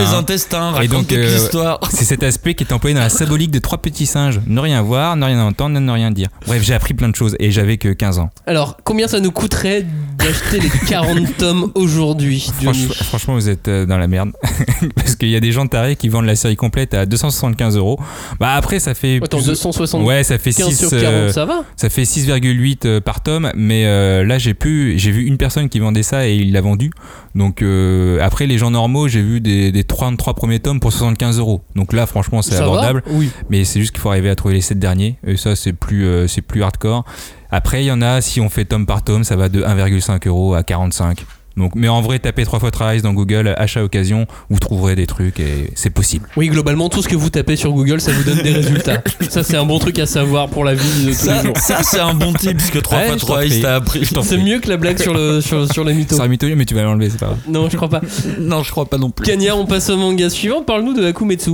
les 0.00 0.14
intestins, 0.14 0.70
Et 0.72 0.74
raconte 0.74 0.90
donc, 0.90 1.06
toute 1.08 1.16
euh, 1.18 1.34
l'histoire. 1.36 1.78
C'est 1.92 2.04
cet 2.04 2.22
aspect 2.22 2.54
qui 2.54 2.64
est 2.64 2.72
employé 2.72 2.94
dans 2.94 3.00
la 3.02 3.08
symbolique 3.08 3.50
de 3.50 3.58
trois 3.58 3.78
petits 3.78 4.06
singes. 4.06 4.40
Ne 4.46 4.60
rien 4.60 4.82
voir, 4.82 5.16
ne 5.16 5.24
rien 5.24 5.40
entendre, 5.44 5.78
ne 5.78 5.92
rien 5.92 6.10
dire. 6.10 6.28
Bref, 6.46 6.62
j'ai 6.62 6.74
appris 6.74 6.94
plein 6.94 7.08
de 7.08 7.14
choses 7.16 7.36
et 7.38 7.50
j'avais 7.50 7.76
que 7.76 7.88
15 7.92 8.18
ans. 8.18 8.30
Alors, 8.46 8.76
combien 8.84 9.06
ça 9.08 9.20
nous 9.20 9.30
coûterait 9.30 9.84
d'acheter 10.18 10.60
les 10.60 10.70
40 10.88 11.36
tomes 11.38 11.70
aujourd'hui, 11.74 12.50
Franch- 12.62 12.92
franchement, 13.04 13.34
vous 13.34 13.48
êtes 13.48 13.68
euh, 13.68 13.86
dans 13.86 13.98
la 13.98 14.06
merde. 14.08 14.30
Parce 14.96 15.16
qu'il 15.16 15.28
y 15.30 15.36
a 15.36 15.40
des 15.40 15.52
gens 15.52 15.66
tarés 15.66 15.96
qui 15.96 16.08
vendent 16.08 16.26
la 16.26 16.36
série 16.36 16.56
complète 16.56 16.94
à 16.94 17.06
275 17.06 17.76
euros. 17.76 17.98
Bah 18.38 18.54
après, 18.54 18.78
ça 18.80 18.94
fait. 18.94 19.20
Attends, 19.22 19.38
plus- 19.38 19.46
275 19.46 20.06
Ouais, 20.06 20.24
ça 20.24 20.38
fait 20.38 20.52
6, 20.52 20.76
sur 20.78 20.90
40, 20.90 21.04
euh, 21.04 21.32
ça 21.32 21.44
va 21.44 21.62
ça 21.76 21.88
fait 21.90 22.02
6,8 22.02 22.78
euh, 22.86 23.00
par 23.00 23.22
tome. 23.22 23.50
Mais 23.54 23.84
euh, 23.86 24.24
là, 24.24 24.38
j'ai 24.38 24.54
pu. 24.54 24.94
J'ai 24.98 25.10
vu 25.10 25.24
une 25.24 25.36
personne 25.36 25.68
qui 25.68 25.78
vendait 25.78 26.02
ça 26.02 26.26
et 26.28 26.34
il 26.36 26.52
l'a 26.52 26.60
vendu. 26.60 26.90
Donc 27.34 27.62
euh, 27.62 28.18
après, 28.22 28.46
les 28.46 28.58
gens 28.58 28.70
normaux, 28.70 29.08
j'ai 29.08 29.22
vu 29.22 29.40
des, 29.40 29.72
des 29.72 29.84
33 29.84 30.34
premiers 30.34 30.60
tomes 30.60 30.80
pour 30.80 30.92
75 30.92 31.38
euros. 31.38 31.62
Donc 31.76 31.92
là, 31.92 32.06
franchement, 32.06 32.42
c'est 32.42 32.56
va 32.56 32.62
abordable. 32.62 33.02
Oui. 33.10 33.30
mais 33.48 33.64
c'est 33.64 33.80
juste 33.80 33.92
qu'il 33.92 34.00
faut 34.00 34.10
arriver 34.10 34.30
à 34.30 34.34
trouver 34.36 34.54
les 34.54 34.60
7 34.60 34.78
derniers 34.78 35.16
et 35.26 35.36
ça 35.36 35.56
c'est 35.56 35.72
plus 35.72 36.06
euh, 36.06 36.26
c'est 36.26 36.42
plus 36.42 36.62
hardcore 36.62 37.04
après 37.50 37.82
il 37.82 37.86
y 37.86 37.92
en 37.92 38.02
a 38.02 38.20
si 38.20 38.40
on 38.40 38.48
fait 38.48 38.64
tome 38.64 38.86
par 38.86 39.02
tome 39.02 39.24
ça 39.24 39.36
va 39.36 39.48
de 39.48 39.62
1,5 39.62 40.26
euros 40.28 40.54
à 40.54 40.62
45 40.62 41.24
donc 41.56 41.74
mais 41.74 41.88
en 41.88 42.00
vrai 42.00 42.18
tapez 42.18 42.44
trois 42.44 42.60
fois 42.60 42.70
Trice 42.70 43.02
dans 43.02 43.12
Google 43.12 43.54
achat 43.56 43.82
occasion 43.82 44.26
vous 44.48 44.58
trouverez 44.58 44.94
des 44.96 45.06
trucs 45.06 45.40
et 45.40 45.70
c'est 45.74 45.90
possible 45.90 46.28
Oui, 46.36 46.48
globalement, 46.48 46.88
tout 46.88 47.02
ce 47.02 47.08
que 47.08 47.16
vous 47.16 47.30
tapez 47.30 47.56
sur 47.56 47.72
Google, 47.72 48.00
ça 48.00 48.12
vous 48.12 48.22
donne 48.24 48.42
des 48.42 48.52
résultats. 48.52 49.02
Ça, 49.28 49.42
c'est 49.42 49.56
un 49.56 49.64
bon 49.64 49.78
truc 49.78 49.98
à 49.98 50.06
savoir 50.06 50.48
pour 50.48 50.64
la 50.64 50.74
vie 50.74 50.88
de 51.06 51.12
tous 51.12 51.26
les 51.28 51.42
jours. 51.44 51.56
ça, 51.56 51.82
c'est 51.82 52.00
un 52.00 52.14
bon 52.14 52.32
type, 52.32 52.56
parce 52.56 52.70
que 52.70 52.78
3 52.78 52.98
Ouais, 52.98 53.06
fois 53.06 53.14
t'en 53.16 53.26
3 53.26 53.36
prie. 53.38 53.60
t'as 53.60 53.74
appris. 53.76 54.06
C'est 54.22 54.38
mieux 54.38 54.58
que 54.60 54.68
la 54.68 54.76
blague 54.76 54.98
sur, 55.00 55.14
le, 55.14 55.40
sur, 55.40 55.70
sur 55.72 55.84
les 55.84 55.94
mythos. 55.94 56.16
c'est 56.16 56.22
un 56.22 56.28
mythologie 56.28 56.56
mais 56.56 56.64
tu 56.64 56.74
vas 56.74 56.82
l'enlever 56.82 57.10
c'est 57.10 57.18
pas 57.18 57.26
grave 57.26 57.38
Non, 57.48 57.68
je 57.70 57.76
crois 57.76 57.88
pas. 57.88 58.00
Non, 58.38 58.62
je 58.62 58.70
crois 58.70 58.86
pas 58.86 58.98
non 58.98 59.10
plus. 59.10 59.24
Cagnard, 59.26 59.58
on 59.58 59.66
passe 59.66 59.88
au 59.90 59.96
manga 59.96 60.28
suivant. 60.30 60.62
Parle-nous 60.62 60.94
de 60.94 61.04
Akumetsu. 61.06 61.52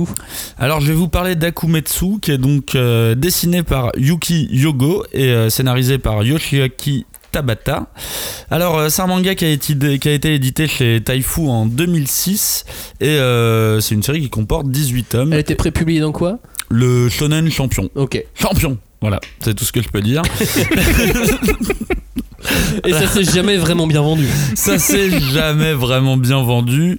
Alors, 0.57 0.79
je 0.81 0.87
vais 0.87 0.93
vous 0.93 1.07
parler 1.07 1.35
d'Akumetsu, 1.35 2.19
qui 2.21 2.31
est 2.31 2.37
donc 2.37 2.75
euh, 2.75 3.15
dessiné 3.15 3.63
par 3.63 3.91
Yuki 3.97 4.47
Yogo 4.51 5.03
et 5.13 5.25
euh, 5.29 5.49
scénarisé 5.49 5.97
par 5.97 6.23
Yoshiaki 6.23 7.05
Tabata. 7.31 7.87
Alors, 8.49 8.77
euh, 8.77 8.89
c'est 8.89 9.01
un 9.01 9.07
manga 9.07 9.35
qui 9.35 9.45
a, 9.45 9.49
été, 9.49 9.99
qui 9.99 10.09
a 10.09 10.13
été 10.13 10.33
édité 10.33 10.67
chez 10.67 11.01
Taifu 11.03 11.41
en 11.41 11.65
2006 11.65 12.65
et 13.01 13.07
euh, 13.07 13.79
c'est 13.81 13.95
une 13.95 14.03
série 14.03 14.21
qui 14.21 14.29
comporte 14.29 14.67
18 14.69 15.03
tomes. 15.03 15.33
Elle 15.33 15.39
était 15.39 15.55
prépubliée 15.55 15.99
dans 15.99 16.11
quoi? 16.11 16.39
Le 16.69 17.09
Shonen 17.09 17.49
Champion. 17.49 17.89
Ok. 17.95 18.23
Champion 18.33 18.77
Voilà, 19.01 19.19
c'est 19.41 19.53
tout 19.53 19.65
ce 19.65 19.71
que 19.71 19.81
je 19.81 19.89
peux 19.89 20.01
dire. 20.01 20.21
Et 22.85 22.93
ça 22.93 23.07
s'est 23.07 23.23
jamais 23.23 23.57
vraiment 23.57 23.87
bien 23.87 24.01
vendu. 24.01 24.27
Ça 24.55 24.77
s'est 24.77 25.19
jamais 25.19 25.73
vraiment 25.73 26.17
bien 26.17 26.41
vendu. 26.43 26.97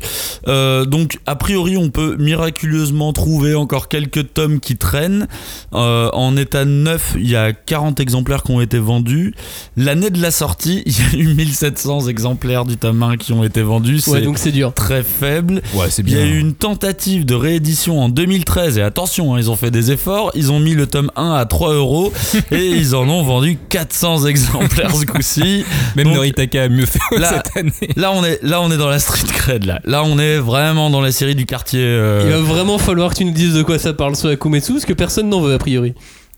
Euh, 0.48 0.84
donc, 0.84 1.18
a 1.26 1.36
priori, 1.36 1.76
on 1.76 1.90
peut 1.90 2.16
miraculeusement 2.18 3.12
trouver 3.12 3.54
encore 3.54 3.88
quelques 3.88 4.32
tomes 4.34 4.60
qui 4.60 4.76
traînent. 4.76 5.28
Euh, 5.74 6.10
en 6.12 6.36
état 6.36 6.64
neuf, 6.64 7.14
il 7.16 7.28
y 7.30 7.36
a 7.36 7.52
40 7.52 8.00
exemplaires 8.00 8.42
qui 8.42 8.50
ont 8.52 8.60
été 8.60 8.78
vendus. 8.78 9.34
L'année 9.76 10.10
de 10.10 10.20
la 10.20 10.30
sortie, 10.30 10.82
il 10.86 10.92
y 10.92 11.02
a 11.02 11.18
eu 11.30 11.34
1700 11.34 12.08
exemplaires 12.08 12.64
du 12.64 12.76
tome 12.76 13.02
1 13.02 13.16
qui 13.16 13.32
ont 13.32 13.44
été 13.44 13.62
vendus. 13.62 14.00
C'est 14.00 14.10
Ouais, 14.10 14.22
donc 14.22 14.38
c'est 14.38 14.52
dur. 14.52 14.72
très 14.74 15.02
faible. 15.02 15.62
ouais 15.74 15.86
c'est 15.90 16.02
Il 16.02 16.10
y 16.10 16.14
bien 16.14 16.24
a 16.24 16.26
eu 16.26 16.38
une 16.38 16.54
tentative 16.54 17.24
de 17.24 17.34
réédition 17.34 18.00
en 18.00 18.08
2013 18.08 18.78
et 18.78 18.82
attention, 18.82 19.34
hein, 19.34 19.38
ils 19.38 19.50
ont 19.50 19.56
fait 19.56 19.70
des 19.70 19.90
efforts. 19.92 20.30
Ils 20.34 20.50
ont 20.50 20.60
mis 20.60 20.74
le 20.74 20.86
tome 20.86 21.10
1 21.16 21.32
à 21.34 21.44
3 21.46 21.74
euros 21.74 22.12
et 22.50 22.66
ils 22.66 22.94
en 22.96 23.08
ont 23.08 23.22
vendu 23.22 23.58
400 23.68 24.26
exemplaires 24.26 24.94
ce 24.96 25.04
coup-ci. 25.34 25.64
même 25.96 26.08
Noritaka 26.12 26.64
a 26.64 26.68
mieux 26.68 26.86
fait 26.86 26.98
là- 27.18 27.42
cette 27.44 27.56
année 27.56 27.72
Là 27.96 28.12
on 28.12 28.24
est 28.24 28.38
là 28.42 28.60
on 28.60 28.70
est 28.70 28.76
dans 28.76 28.88
la 28.88 28.98
street 28.98 29.26
cred 29.32 29.64
là. 29.64 29.80
Là 29.84 30.02
on 30.04 30.18
est 30.18 30.38
vraiment 30.38 30.90
dans 30.90 31.00
la 31.00 31.12
série 31.12 31.34
du 31.34 31.46
quartier. 31.46 31.80
euh, 31.82 32.22
Il 32.24 32.30
va 32.32 32.38
vraiment 32.40 32.78
falloir 32.78 33.10
que 33.12 33.16
tu 33.16 33.24
nous 33.24 33.32
dises 33.32 33.54
de 33.54 33.62
quoi 33.62 33.78
ça 33.78 33.92
parle 33.92 34.16
ce 34.16 34.28
Akumetsu, 34.28 34.72
parce 34.72 34.84
que 34.84 34.92
personne 34.92 35.28
n'en 35.28 35.40
veut 35.40 35.54
a 35.54 35.58
priori. 35.58 35.94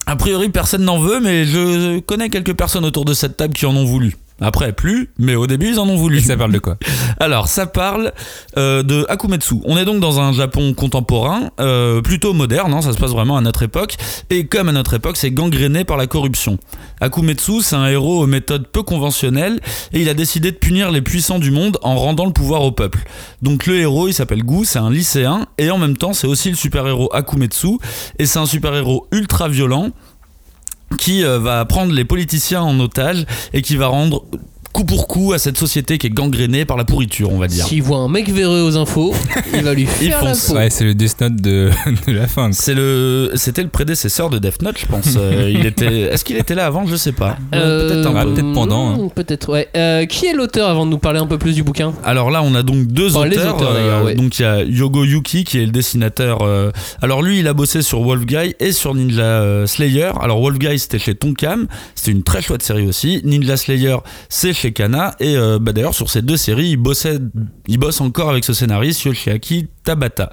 A 0.06 0.16
priori 0.16 0.48
personne 0.48 0.82
n'en 0.82 0.98
veut, 0.98 1.20
mais 1.20 1.44
je 1.44 2.00
connais 2.00 2.30
quelques 2.30 2.54
personnes 2.54 2.84
autour 2.84 3.04
de 3.04 3.14
cette 3.14 3.36
table 3.36 3.52
qui 3.54 3.66
en 3.66 3.76
ont 3.76 3.84
voulu. 3.84 4.16
Après 4.40 4.72
plus, 4.72 5.10
mais 5.18 5.34
au 5.34 5.46
début 5.46 5.68
ils 5.68 5.78
en 5.78 5.88
ont 5.88 5.96
voulu. 5.96 6.18
et 6.18 6.20
ça 6.22 6.36
parle 6.36 6.52
de 6.52 6.58
quoi 6.58 6.76
Alors, 7.20 7.48
ça 7.48 7.66
parle 7.66 8.12
euh, 8.56 8.82
de 8.82 9.04
Akumetsu. 9.08 9.56
On 9.64 9.76
est 9.76 9.84
donc 9.84 10.00
dans 10.00 10.20
un 10.20 10.32
Japon 10.32 10.72
contemporain, 10.74 11.50
euh, 11.60 12.00
plutôt 12.00 12.32
moderne, 12.32 12.72
hein, 12.72 12.80
ça 12.80 12.92
se 12.92 12.98
passe 12.98 13.10
vraiment 13.10 13.36
à 13.36 13.40
notre 13.40 13.62
époque. 13.62 13.96
Et 14.30 14.46
comme 14.46 14.68
à 14.68 14.72
notre 14.72 14.94
époque, 14.94 15.16
c'est 15.16 15.30
gangréné 15.30 15.84
par 15.84 15.96
la 15.96 16.06
corruption. 16.06 16.58
Akumetsu, 17.00 17.62
c'est 17.62 17.76
un 17.76 17.86
héros 17.86 18.22
aux 18.22 18.26
méthodes 18.26 18.66
peu 18.68 18.82
conventionnelles 18.82 19.60
et 19.92 20.00
il 20.00 20.08
a 20.08 20.14
décidé 20.14 20.50
de 20.50 20.56
punir 20.56 20.90
les 20.90 21.02
puissants 21.02 21.38
du 21.38 21.50
monde 21.50 21.78
en 21.82 21.96
rendant 21.96 22.26
le 22.26 22.32
pouvoir 22.32 22.62
au 22.62 22.72
peuple. 22.72 23.00
Donc 23.42 23.66
le 23.66 23.78
héros, 23.78 24.08
il 24.08 24.14
s'appelle 24.14 24.42
Gu, 24.42 24.64
c'est 24.64 24.78
un 24.78 24.90
lycéen 24.90 25.46
et 25.58 25.70
en 25.70 25.78
même 25.78 25.96
temps, 25.96 26.12
c'est 26.12 26.26
aussi 26.26 26.50
le 26.50 26.56
super-héros 26.56 27.10
Akumetsu 27.14 27.78
et 28.18 28.26
c'est 28.26 28.38
un 28.38 28.46
super-héros 28.46 29.06
ultra 29.12 29.48
violent 29.48 29.90
qui 30.98 31.24
euh, 31.24 31.38
va 31.38 31.64
prendre 31.64 31.92
les 31.92 32.04
politiciens 32.04 32.62
en 32.62 32.78
otage 32.80 33.26
et 33.52 33.62
qui 33.62 33.76
va 33.76 33.86
rendre 33.86 34.24
coup 34.72 34.84
pour 34.84 35.08
coup 35.08 35.32
à 35.32 35.38
cette 35.38 35.58
société 35.58 35.98
qui 35.98 36.06
est 36.06 36.10
gangrénée 36.10 36.64
par 36.64 36.76
la 36.76 36.84
pourriture, 36.84 37.32
on 37.32 37.38
va 37.38 37.46
dire. 37.48 37.66
S'il 37.66 37.82
voit 37.82 37.98
un 37.98 38.08
mec 38.08 38.28
véreux 38.30 38.62
aux 38.62 38.76
infos, 38.76 39.14
il 39.54 39.62
va 39.62 39.74
lui 39.74 39.86
faire 39.86 40.20
peau. 40.20 40.54
ouais 40.54 40.70
c'est 40.70 40.84
le 40.84 40.94
Death 40.94 41.20
Note 41.20 41.36
de, 41.36 41.70
de 42.06 42.12
la 42.12 42.26
fin. 42.26 42.50
C'est 42.52 42.74
le, 42.74 43.32
c'était 43.34 43.62
le 43.62 43.68
prédécesseur 43.68 44.30
de 44.30 44.38
Death 44.38 44.62
Note, 44.62 44.78
je 44.78 44.86
pense. 44.86 45.14
Euh, 45.16 45.50
il 45.54 45.66
était, 45.66 46.02
est-ce 46.02 46.24
qu'il 46.24 46.36
était 46.36 46.54
là 46.54 46.66
avant? 46.66 46.86
Je 46.86 46.96
sais 46.96 47.12
pas. 47.12 47.36
Euh, 47.54 47.88
Peut-être 47.88 48.06
un 48.08 48.16
Ah, 48.16 48.24
peu. 48.24 48.34
peut-être 48.34 48.52
pendant, 48.52 48.90
hein. 49.06 49.08
Peut-être, 49.14 49.48
ouais. 49.52 49.68
Euh, 49.76 50.06
qui 50.06 50.26
est 50.26 50.32
l'auteur 50.34 50.68
avant 50.68 50.86
de 50.86 50.90
nous 50.90 50.98
parler 50.98 51.18
un 51.18 51.26
peu 51.26 51.38
plus 51.38 51.54
du 51.54 51.62
bouquin? 51.62 51.92
Alors 52.04 52.30
là, 52.30 52.42
on 52.42 52.54
a 52.54 52.62
donc 52.62 52.86
deux 52.86 53.16
Enfin, 53.16 53.26
les 53.26 53.38
auteurs. 53.38 53.56
auteurs, 53.56 53.72
euh, 53.74 54.04
ouais. 54.04 54.14
Donc 54.14 54.38
il 54.38 54.42
y 54.42 54.44
a 54.44 54.62
Yogo 54.62 55.04
Yuki 55.04 55.44
qui 55.44 55.58
est 55.58 55.66
le 55.66 55.72
dessinateur. 55.72 56.42
euh, 56.42 56.70
alors 57.02 57.22
lui, 57.22 57.40
il 57.40 57.48
a 57.48 57.54
bossé 57.54 57.82
sur 57.82 58.00
Wolf 58.02 58.24
Guy 58.24 58.54
et 58.60 58.72
sur 58.72 58.94
Ninja 58.94 59.66
Slayer. 59.66 60.10
Alors 60.20 60.40
Wolf 60.40 60.58
Guy, 60.58 60.78
c'était 60.78 60.98
chez 60.98 61.14
Tonkam. 61.14 61.66
C'était 61.94 62.12
une 62.12 62.22
très 62.22 62.40
chouette 62.42 62.62
série 62.62 62.86
aussi. 62.86 63.20
Ninja 63.24 63.56
Slayer, 63.56 63.96
c'est 64.28 64.52
chez 64.60 64.72
Kana. 64.72 65.14
Et 65.20 65.36
euh, 65.36 65.58
bah, 65.60 65.72
d'ailleurs, 65.72 65.94
sur 65.94 66.10
ces 66.10 66.22
deux 66.22 66.36
séries, 66.36 66.70
il, 66.70 66.76
bossait, 66.76 67.18
il 67.66 67.78
bosse 67.78 68.00
encore 68.00 68.30
avec 68.30 68.44
ce 68.44 68.52
scénariste, 68.52 69.04
Yoshiaki 69.04 69.68
Tabata. 69.84 70.32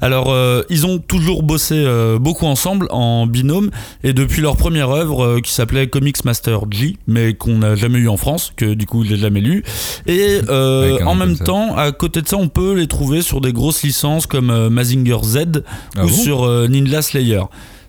Alors, 0.00 0.30
euh, 0.32 0.62
ils 0.68 0.84
ont 0.86 0.98
toujours 0.98 1.42
bossé 1.42 1.74
euh, 1.76 2.18
beaucoup 2.18 2.46
ensemble 2.46 2.88
en 2.90 3.26
binôme. 3.26 3.70
Et 4.02 4.12
depuis 4.12 4.42
leur 4.42 4.56
première 4.56 4.90
œuvre, 4.90 5.40
qui 5.40 5.52
s'appelait 5.52 5.86
Comics 5.86 6.24
Master 6.24 6.60
G, 6.70 6.96
mais 7.06 7.34
qu'on 7.34 7.58
n'a 7.58 7.76
jamais 7.76 7.98
eu 7.98 8.08
en 8.08 8.16
France, 8.16 8.52
que 8.56 8.74
du 8.74 8.86
coup, 8.86 9.04
je 9.04 9.10
l'ai 9.10 9.16
jamais 9.20 9.40
lu. 9.40 9.62
Et 10.06 10.40
en 10.48 11.14
même 11.14 11.38
temps, 11.38 11.76
à 11.76 11.92
côté 11.92 12.20
de 12.22 12.28
ça, 12.28 12.36
on 12.36 12.48
peut 12.48 12.74
les 12.74 12.88
trouver 12.88 13.22
sur 13.22 13.40
des 13.40 13.52
grosses 13.52 13.82
licences 13.82 14.26
comme 14.26 14.68
Mazinger 14.68 15.18
Z 15.22 15.62
Ah 15.96 16.04
ou 16.04 16.08
bon? 16.08 16.14
sur 16.14 16.68
Ninja 16.68 17.02
Slayer. 17.02 17.42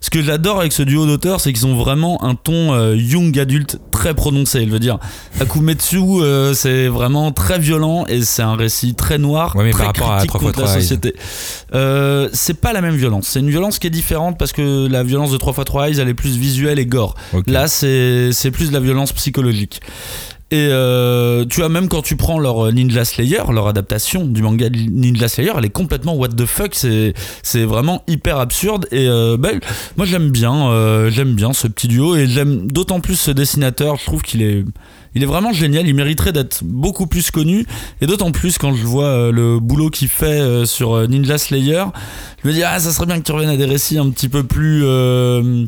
Ce 0.04 0.10
que 0.10 0.22
j'adore 0.22 0.60
avec 0.60 0.74
ce 0.74 0.84
duo 0.84 1.06
d'auteurs, 1.06 1.40
c'est 1.40 1.54
qu'ils 1.54 1.66
ont 1.66 1.78
vraiment 1.78 2.22
un 2.26 2.36
ton 2.36 2.74
euh, 2.74 2.94
young 2.94 3.40
adulte 3.40 3.80
très 3.90 4.14
prononcé. 4.14 4.66
Je 4.66 4.70
veux 4.70 4.80
dire, 4.80 5.00
Akumetsu, 5.40 5.98
euh, 5.98 6.54
c'est 6.54 6.90
vraiment 6.90 7.32
très 7.32 7.58
violent 7.58 8.06
et 8.10 8.22
c'est 8.22 8.42
un 8.42 8.56
récit 8.56 8.96
très 8.96 9.18
noir, 9.18 9.56
Ouais, 9.56 9.64
mais 9.64 9.72
très 9.72 9.84
par 9.84 9.88
rapport 9.88 10.12
à 10.12 10.18
critique 10.18 10.36
3x3 10.42 10.44
contre 10.44 10.60
la 10.60 10.68
société. 10.68 11.16
Euh, 11.74 12.28
c'est 12.34 12.60
pas 12.60 12.74
la 12.74 12.82
même 12.82 12.98
violence. 12.98 13.28
C'est 13.30 13.40
une 13.40 13.50
violence 13.50 13.80
qui 13.80 13.88
est 13.88 13.92
différente 13.92 14.38
parce 14.38 14.52
que 14.52 14.90
la 14.90 15.04
violence 15.04 15.32
de 15.32 15.38
3x3 15.38 15.88
Eyes, 15.88 16.00
elle 16.02 16.10
est 16.10 16.14
plus 16.14 16.38
visuelle 16.38 16.80
et 16.80 16.86
gore. 16.86 17.16
Ok. 17.32 17.46
Là, 17.48 17.70
c'est 17.70 18.34
c'est 18.34 18.52
plus 18.52 18.68
de 18.68 18.74
la 18.74 18.82
violence 18.82 19.14
psychologique. 19.14 19.80
Et 20.54 20.68
euh, 20.70 21.46
tu 21.46 21.62
vois, 21.62 21.70
même 21.70 21.90
quand 21.90 22.04
tu 22.04 22.16
prends 22.16 22.38
leur 22.38 22.72
Ninja 22.72 23.06
Slayer, 23.06 23.42
leur 23.52 23.68
adaptation 23.68 24.24
du 24.24 24.44
manga 24.44 24.70
Ninja 24.70 25.28
Slayer, 25.28 25.52
elle 25.58 25.66
est 25.66 25.72
complètement 25.72 26.14
what 26.14 26.28
the 26.28 26.46
fuck. 26.46 26.76
C'est 26.76 27.16
c'est 27.42 27.64
vraiment 27.64 28.04
hyper 28.08 28.38
absurde. 28.38 28.86
Et 28.92 29.08
euh, 29.08 29.36
bah, 29.36 29.50
moi, 29.98 30.06
j'aime 30.06 30.30
bien, 30.30 30.70
euh, 30.70 31.10
j'aime 31.10 31.34
bien 31.34 31.54
ce 31.54 31.66
petit 31.66 31.88
duo. 31.88 32.16
Et 32.16 32.28
j'aime 32.28 32.72
d'autant 32.72 33.00
plus 33.00 33.16
ce 33.16 33.32
dessinateur. 33.32 33.96
Je 33.96 34.06
trouve 34.06 34.22
qu'il 34.22 34.44
est. 34.44 34.64
Il 35.16 35.22
est 35.24 35.28
vraiment 35.28 35.54
génial, 35.54 35.88
il 35.88 35.94
mériterait 35.94 36.32
d'être 36.32 36.62
beaucoup 36.64 37.06
plus 37.08 37.30
connu, 37.32 37.66
et 38.02 38.08
d'autant 38.08 38.32
plus 38.32 38.58
quand 38.58 38.74
je 38.74 38.84
vois 38.84 39.06
euh, 39.06 39.32
le 39.32 39.60
boulot 39.60 39.90
qu'il 39.90 40.08
fait 40.08 40.26
euh, 40.42 40.66
sur 40.66 40.94
euh, 40.96 41.08
Ninja 41.08 41.38
Slayer, 41.38 41.84
je 42.44 42.48
me 42.48 42.54
dis 42.54 42.64
ah 42.64 42.80
ça 42.80 42.92
serait 42.92 43.06
bien 43.06 43.18
que 43.20 43.24
tu 43.24 43.32
reviennes 43.32 43.52
à 43.52 43.58
des 43.58 43.66
récits 43.66 43.98
un 44.00 44.10
petit 44.10 44.30
peu 44.30 44.44
plus 44.44 44.82
euh, 44.84 45.66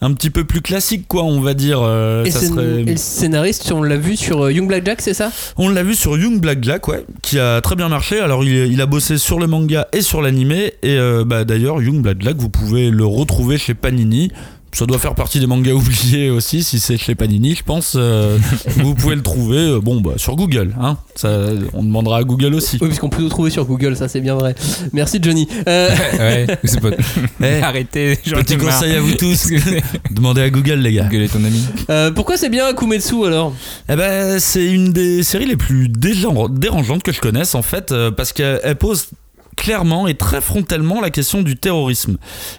un 0.00 0.12
petit 0.12 0.30
peu 0.30 0.44
plus 0.44 0.60
classiques 0.62 1.06
quoi, 1.08 1.24
on 1.24 1.40
va 1.40 1.54
dire. 1.54 1.80
euh, 1.82 2.24
Et, 2.24 2.30
ça 2.30 2.40
scén- 2.40 2.48
serait- 2.54 2.80
et 2.82 2.84
le 2.84 2.96
scénariste, 2.96 3.70
on 3.72 3.82
l'a 3.82 3.96
vu 3.96 4.16
sur 4.16 4.50
Young 4.50 4.66
Black 4.68 4.84
Jack, 4.86 5.00
c'est 5.00 5.14
ça? 5.14 5.30
On 5.56 5.68
l'a 5.68 5.82
vu 5.82 5.94
sur 5.94 6.16
Young 6.18 6.40
Black 6.40 6.62
Jack, 6.62 6.88
ouais, 6.88 7.04
qui 7.22 7.38
a 7.38 7.60
très 7.60 7.74
bien 7.76 7.88
marché. 7.88 8.20
Alors 8.20 8.44
il, 8.44 8.50
il 8.72 8.80
a 8.80 8.86
bossé 8.86 9.18
sur 9.18 9.38
le 9.38 9.46
manga 9.46 9.86
et 9.92 10.00
sur 10.02 10.22
l'animé, 10.22 10.72
et 10.82 10.96
euh, 10.98 11.24
bah, 11.24 11.44
d'ailleurs 11.44 11.80
Young 11.82 12.00
Black 12.02 12.18
Jack, 12.20 12.36
vous 12.36 12.48
pouvez 12.48 12.90
le 12.90 13.04
retrouver 13.04 13.58
chez 13.58 13.74
Panini. 13.74 14.30
Ça 14.72 14.84
doit 14.86 14.98
faire 14.98 15.14
partie 15.14 15.40
des 15.40 15.46
mangas 15.46 15.72
oubliés 15.74 16.30
aussi, 16.30 16.62
si 16.62 16.78
c'est 16.78 16.98
chez 16.98 17.14
Panini, 17.14 17.54
je 17.54 17.62
pense. 17.64 17.94
euh, 17.96 18.38
vous 18.76 18.94
pouvez 18.94 19.14
le 19.16 19.22
trouver, 19.22 19.56
euh, 19.58 19.80
bon, 19.80 20.00
bah, 20.00 20.12
sur 20.16 20.36
Google, 20.36 20.74
hein. 20.80 20.98
Ça, 21.14 21.46
on 21.72 21.82
demandera 21.82 22.18
à 22.18 22.22
Google 22.22 22.54
aussi. 22.54 22.78
Oui, 22.80 22.88
puisqu'on 22.88 23.08
peut 23.08 23.22
le 23.22 23.28
trouver 23.28 23.50
sur 23.50 23.64
Google, 23.64 23.96
ça 23.96 24.08
c'est 24.08 24.20
bien 24.20 24.34
vrai. 24.34 24.54
Merci 24.92 25.18
Johnny. 25.22 25.48
Euh, 25.66 25.88
ouais, 26.18 26.46
c'est 26.64 26.80
pas. 26.80 26.90
Eh, 27.42 27.60
Arrêtez, 27.62 28.16
Petit 28.16 28.56
conseil 28.56 28.94
à 28.94 29.00
vous 29.00 29.14
tous. 29.14 29.48
Demandez 30.10 30.42
à 30.42 30.50
Google, 30.50 30.74
les 30.80 30.92
gars. 30.92 31.04
Google 31.04 31.22
est 31.22 31.32
ton 31.32 31.42
ami. 31.44 31.60
euh, 31.90 32.10
pourquoi 32.12 32.36
c'est 32.36 32.50
bien 32.50 32.66
Akumetsu 32.66 33.24
alors? 33.26 33.54
Eh 33.88 33.96
ben, 33.96 34.38
c'est 34.38 34.66
une 34.66 34.92
des 34.92 35.22
séries 35.22 35.46
les 35.46 35.56
plus 35.56 35.88
dérangeantes 35.88 37.02
que 37.02 37.12
je 37.12 37.20
connaisse 37.20 37.54
en 37.54 37.62
fait, 37.62 37.92
parce 38.16 38.32
qu'elle 38.32 38.60
elle 38.62 38.76
pose 38.76 39.08
clairement 39.58 40.06
et 40.06 40.14
très 40.14 40.40
frontalement 40.40 41.00
la 41.00 41.10
question 41.10 41.42
du 41.42 41.56
terrorisme. 41.56 42.16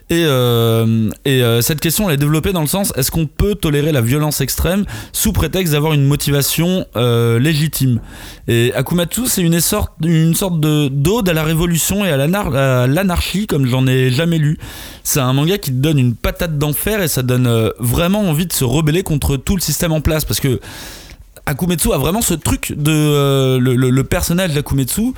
Et, 0.10 0.24
euh, 0.26 1.10
et 1.24 1.42
euh, 1.42 1.62
cette 1.62 1.80
question 1.80 2.10
elle 2.10 2.16
est 2.16 2.18
développée 2.18 2.52
dans 2.52 2.62
le 2.62 2.68
sens 2.68 2.92
est-ce 2.98 3.10
qu'on 3.10 3.26
peut 3.26 3.56
tolérer 3.56 3.92
la 3.94 4.02
violence 4.02 4.42
extrême 4.42 4.84
sous 5.14 5.32
prétexte 5.32 5.72
d'avoir 5.74 5.94
une 5.94 6.06
motivation 6.06 6.86
euh, 6.98 7.40
légitime? 7.40 8.02
Et 8.50 8.74
Akumatsu 8.76 9.28
c'est 9.28 9.42
une 9.42 9.60
sorte, 9.62 9.94
une 10.04 10.36
sorte 10.36 10.60
de 10.60 10.90
d'ode 10.90 11.30
à 11.30 11.34
la 11.34 11.44
révolution 11.44 12.04
et 12.04 12.12
à 12.12 12.18
l'anar- 12.18 12.54
à 12.56 12.86
l'anarchie 12.88 13.48
comme 13.48 13.66
j'en 13.66 13.88
ai 13.88 14.10
jamais 14.12 14.38
lu. 14.38 14.58
C'est 15.04 15.22
un 15.22 15.32
manga 15.34 15.58
qui 15.58 15.72
te 15.72 15.78
donne 15.78 16.00
une 16.00 16.16
patate 16.16 16.58
d'enfer 16.58 17.02
et 17.02 17.08
ça 17.08 17.24
donne 17.24 17.72
vraiment 17.80 18.22
envie 18.30 18.46
de 18.46 18.54
se 18.54 18.66
rebeller 18.66 19.04
contre 19.04 19.38
tout 19.38 19.56
le 19.56 19.62
système 19.62 19.94
en 19.94 20.02
place 20.02 20.26
parce 20.26 20.40
que 20.42 20.60
Akumetsu 21.46 21.94
a 21.94 21.98
vraiment 21.98 22.22
ce 22.22 22.34
truc 22.34 22.74
de 22.78 23.58
le, 23.58 23.76
le- 23.76 23.90
le 23.90 24.04
personnage 24.04 24.54
d'Akumetsu. 24.54 25.14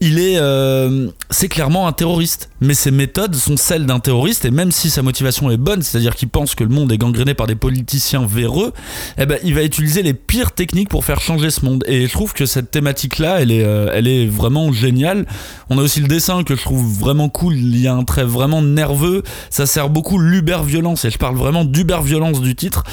Il 0.00 0.20
est, 0.20 0.38
euh, 0.38 1.08
c'est 1.28 1.48
clairement 1.48 1.88
un 1.88 1.92
terroriste, 1.92 2.50
mais 2.60 2.74
ses 2.74 2.92
méthodes 2.92 3.34
sont 3.34 3.56
celles 3.56 3.84
d'un 3.84 3.98
terroriste 3.98 4.44
et 4.44 4.52
même 4.52 4.70
si 4.70 4.90
sa 4.90 5.02
motivation 5.02 5.50
est 5.50 5.56
bonne, 5.56 5.82
c'est-à-dire 5.82 6.14
qu'il 6.14 6.28
pense 6.28 6.54
que 6.54 6.62
le 6.62 6.70
monde 6.70 6.92
est 6.92 6.98
gangréné 6.98 7.34
par 7.34 7.48
des 7.48 7.56
politiciens 7.56 8.24
véreux, 8.24 8.72
eh 9.18 9.26
ben 9.26 9.38
il 9.42 9.54
va 9.54 9.64
utiliser 9.64 10.02
les 10.02 10.14
pires 10.14 10.52
techniques 10.52 10.88
pour 10.88 11.04
faire 11.04 11.20
changer 11.20 11.50
ce 11.50 11.64
monde. 11.64 11.82
Et 11.88 12.06
je 12.06 12.12
trouve 12.12 12.32
que 12.32 12.46
cette 12.46 12.70
thématique-là, 12.70 13.40
elle 13.40 13.50
est, 13.50 13.64
euh, 13.64 13.90
elle 13.92 14.06
est 14.06 14.26
vraiment 14.26 14.72
géniale. 14.72 15.26
On 15.68 15.78
a 15.78 15.82
aussi 15.82 16.00
le 16.00 16.06
dessin 16.06 16.44
que 16.44 16.54
je 16.54 16.62
trouve 16.62 16.86
vraiment 16.86 17.28
cool. 17.28 17.56
Il 17.56 17.80
y 17.80 17.88
a 17.88 17.94
un 17.94 18.04
trait 18.04 18.24
vraiment 18.24 18.62
nerveux. 18.62 19.24
Ça 19.50 19.66
sert 19.66 19.90
beaucoup 19.90 20.18
l'uber-violence 20.18 21.04
et 21.06 21.10
je 21.10 21.18
parle 21.18 21.36
vraiment 21.36 21.64
d'uber-violence 21.64 22.40
du 22.40 22.54
titre 22.54 22.84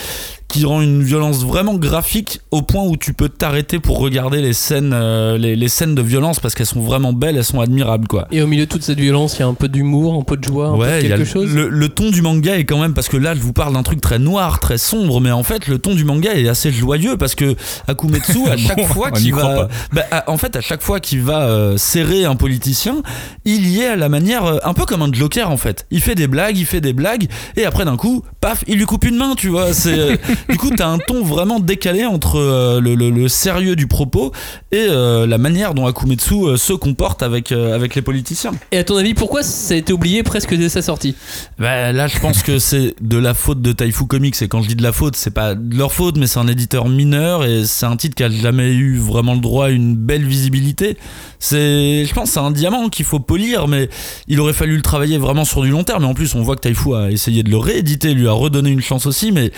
qui 0.48 0.64
rend 0.64 0.82
une 0.82 1.04
violence 1.04 1.44
vraiment 1.44 1.74
graphique 1.74 2.40
au 2.52 2.62
point 2.62 2.84
où 2.84 2.96
tu 2.98 3.14
peux 3.14 3.30
t'arrêter 3.30 3.80
pour 3.80 4.00
regarder 4.00 4.42
les 4.42 4.54
scènes, 4.54 4.92
euh, 4.94 5.38
les, 5.38 5.56
les 5.56 5.68
scènes 5.68 5.96
de 5.96 6.02
violence 6.02 6.40
parce 6.40 6.56
qu'elles 6.56 6.66
sont 6.66 6.82
vraiment 6.82 6.95
belles, 7.14 7.38
elles 7.38 7.44
sont 7.44 7.60
admirables 7.62 8.08
quoi. 8.08 8.28
Et 8.32 8.42
au 8.42 8.48
milieu 8.48 8.66
de 8.66 8.70
toute 8.72 8.84
cette 8.84 9.00
violence, 9.00 9.36
il 9.38 9.40
y 9.42 9.44
a 9.44 9.48
un 9.48 9.54
peu 9.54 9.68
d'humour, 9.68 10.20
un 10.20 10.24
peu 10.24 10.38
de 10.38 10.44
joie, 10.44 10.68
un 10.70 10.78
peu 10.78 10.86
de 10.86 11.02
quelque 11.02 11.20
le, 11.20 11.26
chose. 11.26 11.54
le, 11.54 11.70
le 11.70 11.90
ton 11.90 12.10
du 12.12 12.22
manga 12.22 12.58
est 12.58 12.66
quand 12.66 12.80
même 12.80 12.94
parce 12.94 13.08
que 13.10 13.18
là 13.18 13.34
je 13.36 13.40
vous 13.42 13.54
parle 13.54 13.74
d'un 13.74 13.84
truc 13.84 14.02
très 14.02 14.20
noir, 14.20 14.60
très 14.60 14.78
sombre, 14.78 15.22
mais 15.22 15.32
en 15.32 15.44
fait 15.44 15.68
le 15.68 15.80
ton 15.80 15.94
du 15.96 16.04
manga 16.06 16.34
est 16.34 16.48
assez 16.48 16.72
joyeux 16.72 17.18
parce 17.18 17.36
que 17.36 17.56
Akumetsu 17.88 18.48
à 18.50 18.58
chaque 18.58 18.78
Bon, 18.78 18.86
fois 18.88 19.12
qu'il 19.12 19.34
va, 19.34 19.68
bah, 19.94 20.04
à- 20.12 20.30
en 20.30 20.38
fait 20.38 20.56
à 20.56 20.62
chaque 20.62 20.82
fois 20.82 21.00
qu'il 21.00 21.22
va 21.22 21.44
euh, 21.44 21.78
serrer 21.78 22.26
un 22.26 22.36
politicien, 22.36 22.98
il 23.46 23.68
y 23.68 23.82
est 23.82 23.88
à 23.88 23.96
la 23.96 24.10
manière 24.10 24.46
euh, 24.46 24.58
un 24.64 24.74
peu 24.74 24.86
comme 24.86 25.02
un 25.02 25.12
Joker 25.12 25.50
en 25.50 25.58
fait. 25.58 25.86
Il 25.92 26.02
fait 26.02 26.16
des 26.16 26.28
blagues, 26.28 26.58
il 26.58 26.66
fait 26.66 26.82
des 26.82 26.94
blagues 26.94 27.28
et 27.56 27.66
après 27.66 27.86
d'un 27.86 27.98
coup, 27.98 28.24
paf, 28.42 28.64
il 28.68 28.78
lui 28.78 28.86
coupe 28.86 29.06
une 29.06 29.16
main, 29.18 29.34
tu 29.36 29.50
vois. 29.50 29.74
C'est 29.74 29.98
euh, 29.98 30.16
du 30.50 30.58
coup 30.58 30.72
t'as 30.76 30.88
un 30.88 30.98
ton 30.98 31.24
vraiment 31.24 31.60
décalé 31.60 32.06
entre 32.06 32.38
euh, 32.40 32.80
le, 32.80 32.96
le- 32.96 33.10
le 33.10 33.28
sérieux 33.28 33.76
du 33.76 33.88
propos 33.88 34.32
et 34.72 34.86
euh, 34.90 35.26
la 35.28 35.38
manière 35.38 35.74
dont 35.74 35.86
Akumetsu 35.88 36.34
euh, 36.46 36.58
se 36.58 36.74
comporte 36.86 37.24
avec 37.24 37.52
euh, 37.52 37.74
avec 37.76 37.96
les 37.96 38.04
politiciens. 38.04 38.52
Et 38.72 38.78
à 38.78 38.84
ton 38.84 38.96
avis, 38.98 39.16
pourquoi 39.16 39.42
ça 39.42 39.74
a 39.74 39.78
été 39.78 39.92
oublié 39.92 40.22
presque 40.22 40.54
dès 40.56 40.70
sa 40.70 40.84
sortie? 40.84 41.16
Bah, 41.58 41.92
là, 41.92 42.06
je 42.08 42.20
pense 42.20 42.44
que 42.44 42.60
c'est 42.60 42.94
de 43.02 43.18
la 43.18 43.34
faute 43.34 43.62
de 43.62 43.72
Taifu 43.72 44.06
Comics. 44.06 44.40
Et 44.44 44.48
quand 44.48 44.62
je 44.62 44.68
dis 44.68 44.76
de 44.76 44.84
la 44.84 44.92
faute, 44.94 45.16
c'est 45.16 45.34
pas 45.34 45.56
de 45.56 45.76
leur 45.76 45.92
faute, 45.92 46.18
mais 46.18 46.28
c'est 46.28 46.38
un 46.40 46.48
éditeur 46.48 46.88
mineur 46.88 47.44
et 47.44 47.66
c'est 47.66 47.88
un 47.88 47.98
titre 47.98 48.14
qui 48.16 48.24
a 48.24 48.30
jamais 48.30 48.72
eu 48.72 49.00
vraiment 49.00 49.34
le 49.34 49.40
droit 49.40 49.66
à 49.66 49.70
une 49.70 49.96
belle 49.96 50.26
visibilité. 50.26 50.98
C'est, 51.40 52.06
je 52.06 52.14
pense, 52.14 52.30
que 52.30 52.34
c'est 52.36 52.40
un 52.40 52.52
diamant 52.52 52.90
qu'il 52.90 53.06
faut 53.06 53.20
polir, 53.20 53.68
mais 53.68 53.90
il 54.28 54.40
aurait 54.40 54.54
fallu 54.54 54.76
le 54.76 54.82
travailler 54.84 55.18
vraiment 55.18 55.46
sur 55.46 55.64
du 55.64 55.70
long 55.72 55.84
terme. 55.84 56.04
Et 56.04 56.08
en 56.08 56.14
plus, 56.14 56.36
on 56.36 56.44
voit 56.44 56.56
que 56.56 56.62
Taifu 56.62 56.94
a 56.94 57.10
essayé 57.10 57.42
de 57.42 57.50
le 57.50 57.58
rééditer, 57.58 58.14
lui 58.14 58.28
a 58.28 58.32
redonné 58.34 58.70
une 58.70 58.82
chance 58.82 59.08
aussi, 59.08 59.32
mais 59.32 59.52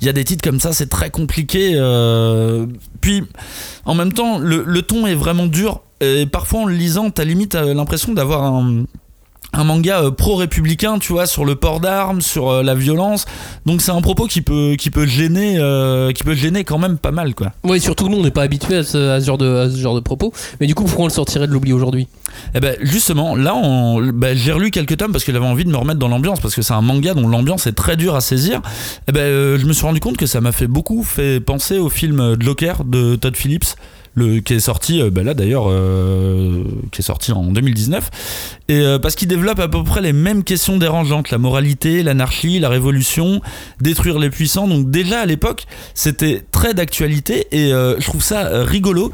il 0.00 0.06
y 0.06 0.08
a 0.08 0.12
des 0.12 0.24
titres 0.24 0.42
comme 0.42 0.60
ça, 0.60 0.72
c'est 0.72 0.88
très 0.88 1.10
compliqué. 1.10 1.72
euh. 1.74 2.66
Puis, 3.02 3.22
en 3.84 3.94
même 3.94 4.12
temps, 4.12 4.38
le, 4.38 4.64
le 4.66 4.82
ton 4.82 5.06
est 5.06 5.14
vraiment 5.14 5.46
dur. 5.46 5.80
Et 6.00 6.26
parfois, 6.26 6.60
en 6.60 6.64
le 6.66 6.74
lisant, 6.74 7.10
t'as 7.10 7.24
limite 7.24 7.54
euh, 7.54 7.74
l'impression 7.74 8.12
d'avoir 8.12 8.44
un 8.44 8.84
un 9.52 9.64
manga 9.64 10.02
euh, 10.02 10.10
pro-républicain, 10.10 10.98
tu 10.98 11.12
vois, 11.12 11.26
sur 11.26 11.44
le 11.44 11.56
port 11.56 11.80
d'armes, 11.80 12.20
sur 12.20 12.48
euh, 12.48 12.62
la 12.62 12.74
violence. 12.74 13.24
Donc 13.66 13.82
c'est 13.82 13.90
un 13.90 14.00
propos 14.00 14.26
qui 14.26 14.42
peut, 14.42 14.76
qui 14.78 14.90
peut 14.90 15.06
gêner, 15.06 15.56
euh, 15.58 16.12
qui 16.12 16.22
peut 16.22 16.34
gêner 16.34 16.64
quand 16.64 16.78
même 16.78 16.98
pas 16.98 17.10
mal, 17.10 17.34
quoi. 17.34 17.52
Oui, 17.64 17.80
surtout 17.80 18.08
nous, 18.08 18.18
on 18.18 18.22
n'est 18.22 18.30
pas 18.30 18.42
habitué 18.42 18.76
à 18.76 18.84
ce, 18.84 18.96
à 18.96 19.20
ce 19.20 19.26
genre 19.26 19.38
de, 19.38 19.56
à 19.56 19.70
ce 19.70 19.76
genre 19.76 19.94
de 19.94 20.00
propos. 20.00 20.32
Mais 20.60 20.66
du 20.66 20.74
coup, 20.74 20.84
pourquoi 20.84 21.04
on 21.04 21.08
le 21.08 21.12
sortirait 21.12 21.46
de 21.46 21.52
l'oubli 21.52 21.72
aujourd'hui? 21.72 22.06
Et 22.54 22.60
ben 22.60 22.76
justement, 22.80 23.34
là, 23.34 23.54
on, 23.56 24.00
bah, 24.12 24.34
j'ai 24.34 24.52
relu 24.52 24.70
quelques 24.70 24.96
tomes 24.96 25.10
parce 25.10 25.24
que 25.24 25.32
j'avais 25.32 25.46
envie 25.46 25.64
de 25.64 25.70
me 25.70 25.76
remettre 25.76 25.98
dans 25.98 26.08
l'ambiance 26.08 26.38
parce 26.38 26.54
que 26.54 26.62
c'est 26.62 26.74
un 26.74 26.80
manga 26.80 27.14
dont 27.14 27.26
l'ambiance 27.26 27.66
est 27.66 27.72
très 27.72 27.96
dure 27.96 28.14
à 28.14 28.20
saisir. 28.20 28.60
Et 29.08 29.12
ben 29.12 29.58
je 29.58 29.66
me 29.66 29.72
suis 29.72 29.84
rendu 29.84 29.98
compte 29.98 30.16
que 30.16 30.26
ça 30.26 30.40
m'a 30.40 30.52
fait 30.52 30.68
beaucoup 30.68 31.02
fait 31.02 31.40
penser 31.40 31.78
au 31.78 31.88
film 31.88 32.36
Joker 32.38 32.84
de 32.84 33.16
Todd 33.16 33.36
Phillips. 33.36 33.74
Le, 34.14 34.40
qui 34.40 34.54
est 34.54 34.60
sorti 34.60 35.00
euh, 35.00 35.08
bah 35.08 35.22
là 35.22 35.34
d'ailleurs 35.34 35.66
euh, 35.68 36.64
qui 36.90 37.00
est 37.00 37.04
sorti 37.04 37.30
en 37.30 37.44
2019 37.44 38.10
et 38.66 38.80
euh, 38.80 38.98
parce 38.98 39.14
qu'il 39.14 39.28
développe 39.28 39.60
à 39.60 39.68
peu 39.68 39.84
près 39.84 40.00
les 40.00 40.12
mêmes 40.12 40.42
questions 40.42 40.78
dérangeantes. 40.78 41.30
La 41.30 41.38
moralité 41.38 42.02
l'anarchie 42.02 42.58
la 42.58 42.68
révolution 42.68 43.40
détruire 43.80 44.18
les 44.18 44.30
puissants. 44.30 44.66
Donc 44.66 44.90
déjà 44.90 45.20
à 45.20 45.26
l'époque 45.26 45.66
c'était 45.94 46.42
très 46.50 46.74
d'actualité. 46.74 47.46
Et 47.52 47.70
je 47.70 48.04
trouve 48.04 48.22
ça 48.22 48.64
rigolo 48.64 49.12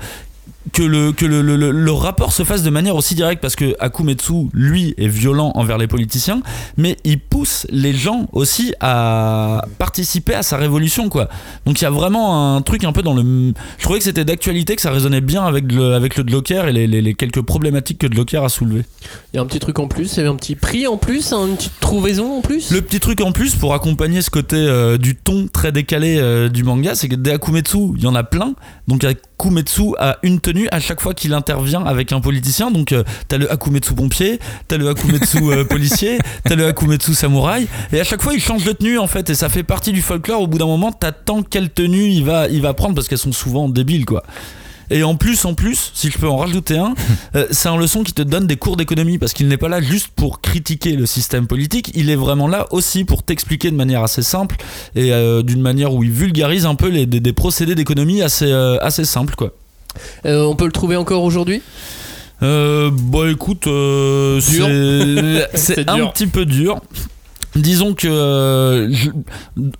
que 0.73 0.83
le 0.83 1.13
que 1.13 1.25
le, 1.27 1.43
le, 1.43 1.57
le- 1.71 1.93
rapport 1.93 2.33
se 2.33 2.45
fasse 2.45 2.63
de 2.63 2.71
manière 2.71 2.97
aussi 2.97 3.15
directe 3.15 3.41
parce 3.41 3.57
que 3.57 3.75
Akumetsu 3.81 4.49
lui 4.53 4.95
est 4.99 5.09
violent 5.09 5.53
envers 5.55 5.79
les 5.79 5.87
politiciens 5.87 6.43
mais 6.77 6.97
il 7.05 7.19
pousse 7.21 7.67
les 7.71 7.95
gens 7.95 8.27
aussi 8.33 8.75
à 8.81 9.65
participer 9.79 10.35
à 10.35 10.43
sa 10.43 10.57
révolution 10.57 11.09
quoi 11.09 11.29
donc 11.65 11.81
il 11.81 11.85
y 11.85 11.87
a 11.87 11.91
vraiment 11.91 12.57
un 12.57 12.63
truc 12.63 12.85
un 12.85 12.93
peu 12.93 13.03
dans 13.03 13.15
le 13.15 13.53
je 13.79 13.83
trouvais 13.83 13.99
que 13.99 14.05
c'était 14.05 14.25
d'actualité 14.25 14.77
que 14.77 14.83
ça 14.83 14.91
résonnait 14.91 15.21
bien 15.21 15.45
avec 15.45 15.73
le 15.73 15.95
avec 15.95 16.17
le 16.17 16.25
Dlocker 16.25 16.69
et 16.69 16.73
les, 16.73 16.87
les, 16.87 17.01
les 17.03 17.15
quelques 17.15 17.43
problématiques 17.43 17.99
que 17.99 18.07
Dlocker 18.07 18.45
a 18.45 18.49
soulevées 18.49 18.85
Il 19.33 19.37
y 19.37 19.39
a 19.39 19.43
un 19.43 19.47
petit 19.47 19.61
truc 19.61 19.79
en 19.79 19.89
plus, 19.89 20.13
il 20.13 20.17
y 20.19 20.21
avait 20.21 20.29
un 20.29 20.37
petit 20.37 20.57
prix 20.57 20.87
en 20.87 20.97
plus, 20.97 21.33
hein, 21.33 21.47
une 21.49 21.57
petite 21.57 21.81
trouvaison 21.81 22.39
en 22.39 22.41
plus? 22.41 22.71
Le 22.71 22.83
petit 22.83 23.01
truc 23.01 23.21
en 23.21 23.33
plus 23.33 23.55
pour 23.55 23.75
accompagner 23.75 24.23
ce 24.23 24.31
côté 24.31 24.57
euh, 24.57 24.99
du 24.99 25.15
ton 25.17 25.49
très 25.49 25.73
décalé 25.73 26.19
euh, 26.19 26.49
du 26.49 26.65
manga, 26.65 26.95
c'est 26.95 27.09
que 27.09 27.15
des 27.15 27.31
Akumetsu, 27.31 27.93
il 27.97 28.03
y 28.03 28.07
en 28.07 28.15
a 28.15 28.25
plein. 28.25 28.55
Donc 28.89 29.05
Akumetsu 29.39 29.95
a 29.99 30.17
une 30.23 30.41
tenue 30.41 30.67
à 30.73 30.81
chaque 30.81 31.01
fois 31.01 31.13
qu'il 31.15 31.35
intervient 31.35 31.85
avec 31.85 32.13
un 32.13 32.21
politicien. 32.21 32.71
Donc 32.71 32.93
euh, 32.93 33.05
t'as 33.29 33.39
le 33.39 33.51
Akumetsu 33.51 33.95
pompier, 33.95 34.41
t'as 34.69 34.77
le 34.77 34.89
Akumetsu 34.89 35.39
euh, 35.43 35.65
policier, 35.69 36.19
t'as 36.45 36.57
le 36.57 36.67
Akumetsu 36.67 37.15
samouraï. 37.15 37.69
Et 37.93 38.01
à 38.01 38.05
chaque 38.05 38.23
fois 38.23 38.35
il 38.35 38.41
change 38.41 38.65
de 38.65 38.73
tenue 38.73 38.99
en 38.99 39.07
fait. 39.07 39.29
Et 39.31 39.35
ça 39.35 39.49
fait 39.49 39.63
partie 39.63 39.93
du 39.93 40.03
folklore. 40.03 40.43
Au 40.43 40.47
bout 40.47 40.59
d'un 40.59 40.67
moment, 40.67 40.93
t'attends 40.93 41.43
quelle 41.43 41.71
tenue 41.71 42.09
il 42.09 42.25
va, 42.25 42.49
il 42.49 42.63
va 42.63 42.75
prendre 42.75 42.95
parce 42.95 43.09
qu'elles 43.09 43.19
sont 43.19 43.33
souvent 43.33 43.69
débiles 43.69 44.07
quoi. 44.07 44.23
Et 44.91 45.03
en 45.03 45.17
plus, 45.17 45.45
en 45.45 45.55
plus, 45.55 45.91
si 45.95 46.11
je 46.11 46.19
peux 46.19 46.29
en 46.29 46.37
rajouter 46.37 46.77
un, 46.79 46.95
euh, 47.35 47.47
c'est 47.51 47.69
un 47.69 47.77
leçon 47.77 48.03
qui 48.03 48.13
te 48.13 48.23
donne 48.23 48.47
des 48.47 48.57
cours 48.57 48.77
d'économie 48.77 49.19
parce 49.19 49.33
qu'il 49.33 49.49
n'est 49.49 49.57
pas 49.57 49.69
là 49.69 49.81
juste 49.81 50.09
pour 50.09 50.41
critiquer 50.41 50.93
le 50.97 51.07
système 51.07 51.47
politique, 51.47 51.91
il 51.95 52.11
est 52.11 52.17
vraiment 52.17 52.49
là 52.49 52.67
aussi 52.71 53.05
pour 53.05 53.23
t'expliquer 53.23 53.71
de 53.71 53.77
manière 53.77 54.03
assez 54.03 54.23
simple 54.23 54.57
et 54.95 55.13
euh, 55.13 55.43
d'une 55.43 55.61
manière 55.61 55.93
où 55.95 56.03
il 56.03 56.11
vulgarise 56.11 56.67
un 56.67 56.75
peu 56.75 56.89
les, 56.89 57.07
des, 57.07 57.21
des 57.21 57.33
procédés 57.33 57.75
d'économie 57.75 58.23
assez, 58.23 58.51
euh, 58.51 58.79
assez 58.81 59.05
simples 59.05 59.35
quoi. 59.35 59.53
Euh, 60.27 60.45
on 60.45 60.55
peut 60.57 60.67
le 60.67 60.73
trouver 60.73 60.97
encore 60.97 61.23
aujourd'hui? 61.23 61.63
Euh, 62.43 62.91
bah 62.93 63.31
écoute, 63.31 63.67
euh, 63.67 64.41
c'est 64.41 64.59
un 65.89 65.97
dur. 65.97 66.13
petit 66.13 66.27
peu 66.27 66.45
dur. 66.45 66.81
Disons 67.57 67.95
que 67.95 68.07
euh, 68.11 68.93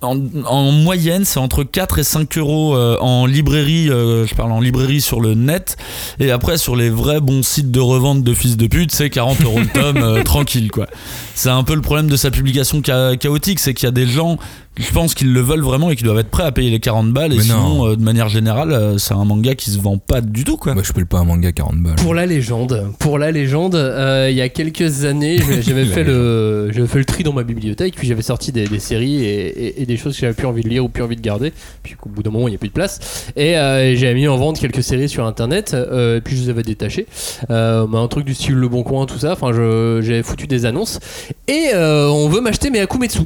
en, 0.01 0.17
en 0.45 0.71
moyenne, 0.71 1.25
c'est 1.25 1.39
entre 1.39 1.63
4 1.63 1.99
et 1.99 2.03
5 2.03 2.37
euros 2.37 2.75
euh, 2.75 2.97
en 2.99 3.25
librairie, 3.27 3.89
euh, 3.89 4.25
je 4.25 4.33
parle 4.35 4.51
en 4.51 4.59
librairie 4.59 4.99
sur 5.01 5.21
le 5.21 5.35
net, 5.35 5.77
et 6.19 6.31
après 6.31 6.57
sur 6.57 6.75
les 6.75 6.89
vrais 6.89 7.21
bons 7.21 7.43
sites 7.43 7.69
de 7.71 7.79
revente 7.79 8.23
de 8.23 8.33
fils 8.33 8.57
de 8.57 8.67
pute, 8.67 8.91
c'est 8.91 9.09
40 9.09 9.41
euros 9.43 9.59
le 9.59 9.67
tome, 9.67 10.23
tranquille 10.25 10.71
quoi. 10.71 10.87
C'est 11.35 11.49
un 11.49 11.63
peu 11.63 11.75
le 11.75 11.81
problème 11.81 12.07
de 12.09 12.15
sa 12.17 12.31
publication 12.31 12.81
cha- 12.83 13.15
chaotique, 13.15 13.59
c'est 13.59 13.73
qu'il 13.75 13.85
y 13.85 13.89
a 13.89 13.91
des 13.91 14.07
gens, 14.07 14.37
je 14.79 14.91
pense 14.91 15.13
qu'ils 15.13 15.31
le 15.33 15.41
veulent 15.41 15.61
vraiment 15.63 15.89
et 15.89 15.95
qui 15.95 16.03
doivent 16.03 16.19
être 16.19 16.29
prêts 16.29 16.43
à 16.43 16.51
payer 16.51 16.69
les 16.69 16.79
40 16.79 17.11
balles, 17.13 17.33
et 17.33 17.37
Mais 17.37 17.43
sinon, 17.43 17.57
non. 17.79 17.87
euh, 17.87 17.95
de 17.95 18.01
manière 18.03 18.29
générale, 18.29 18.71
euh, 18.71 18.97
c'est 18.97 19.13
un 19.13 19.25
manga 19.25 19.55
qui 19.55 19.69
se 19.71 19.79
vend 19.79 19.97
pas 19.97 20.21
du 20.21 20.43
tout 20.43 20.57
quoi. 20.57 20.73
Bah, 20.75 20.81
je 20.83 20.91
peux 20.93 21.05
pas 21.05 21.19
un 21.19 21.23
manga 21.25 21.51
40 21.51 21.77
balles. 21.81 21.95
Pour 21.95 22.13
la 22.13 22.25
légende, 22.25 22.87
pour 22.99 23.17
la 23.19 23.31
légende, 23.31 23.75
euh, 23.75 24.27
il 24.29 24.35
y 24.35 24.41
a 24.41 24.49
quelques 24.49 25.05
années, 25.05 25.37
j'avais 25.61 25.85
fait 25.85 26.03
le, 26.03 26.71
j'avais 26.71 26.87
fait 26.87 26.99
le 26.99 27.05
tri 27.05 27.23
dans 27.23 27.33
ma 27.33 27.43
bibliothèque, 27.43 27.95
puis 27.95 28.07
j'avais 28.07 28.21
sorti 28.21 28.51
des, 28.51 28.67
des 28.67 28.79
séries 28.79 29.23
et, 29.23 29.47
et- 29.67 29.81
et 29.81 29.85
des 29.85 29.97
choses 29.97 30.13
que 30.15 30.21
j'avais 30.21 30.33
plus 30.33 30.47
envie 30.47 30.61
de 30.63 30.69
lire 30.69 30.83
ou 30.85 30.89
plus 30.89 31.03
envie 31.03 31.15
de 31.15 31.21
garder, 31.21 31.53
puis 31.83 31.95
qu'au 31.95 32.09
bout 32.09 32.23
d'un 32.23 32.31
moment 32.31 32.47
il 32.47 32.51
n'y 32.51 32.55
a 32.55 32.59
plus 32.59 32.69
de 32.69 32.73
place. 32.73 33.27
Et 33.35 33.57
euh, 33.57 33.95
j'avais 33.95 34.13
mis 34.15 34.27
en 34.27 34.37
vente 34.37 34.59
quelques 34.59 34.83
séries 34.83 35.09
sur 35.09 35.25
internet, 35.25 35.73
euh, 35.73 36.17
et 36.17 36.21
puis 36.21 36.35
je 36.37 36.43
les 36.43 36.49
avais 36.49 36.63
détachées. 36.63 37.05
Euh, 37.49 37.85
bah, 37.87 37.99
un 37.99 38.07
truc 38.07 38.25
du 38.25 38.33
style 38.33 38.55
Le 38.55 38.67
Bon 38.67 38.83
Coin, 38.83 39.05
tout 39.05 39.17
ça. 39.19 39.33
Enfin, 39.33 39.51
j'avais 39.53 40.23
foutu 40.23 40.47
des 40.47 40.65
annonces. 40.65 40.99
Et 41.47 41.69
euh, 41.73 42.07
on 42.09 42.29
veut 42.29 42.41
m'acheter 42.41 42.69
mes 42.69 42.79
Akumetsu. 42.79 43.19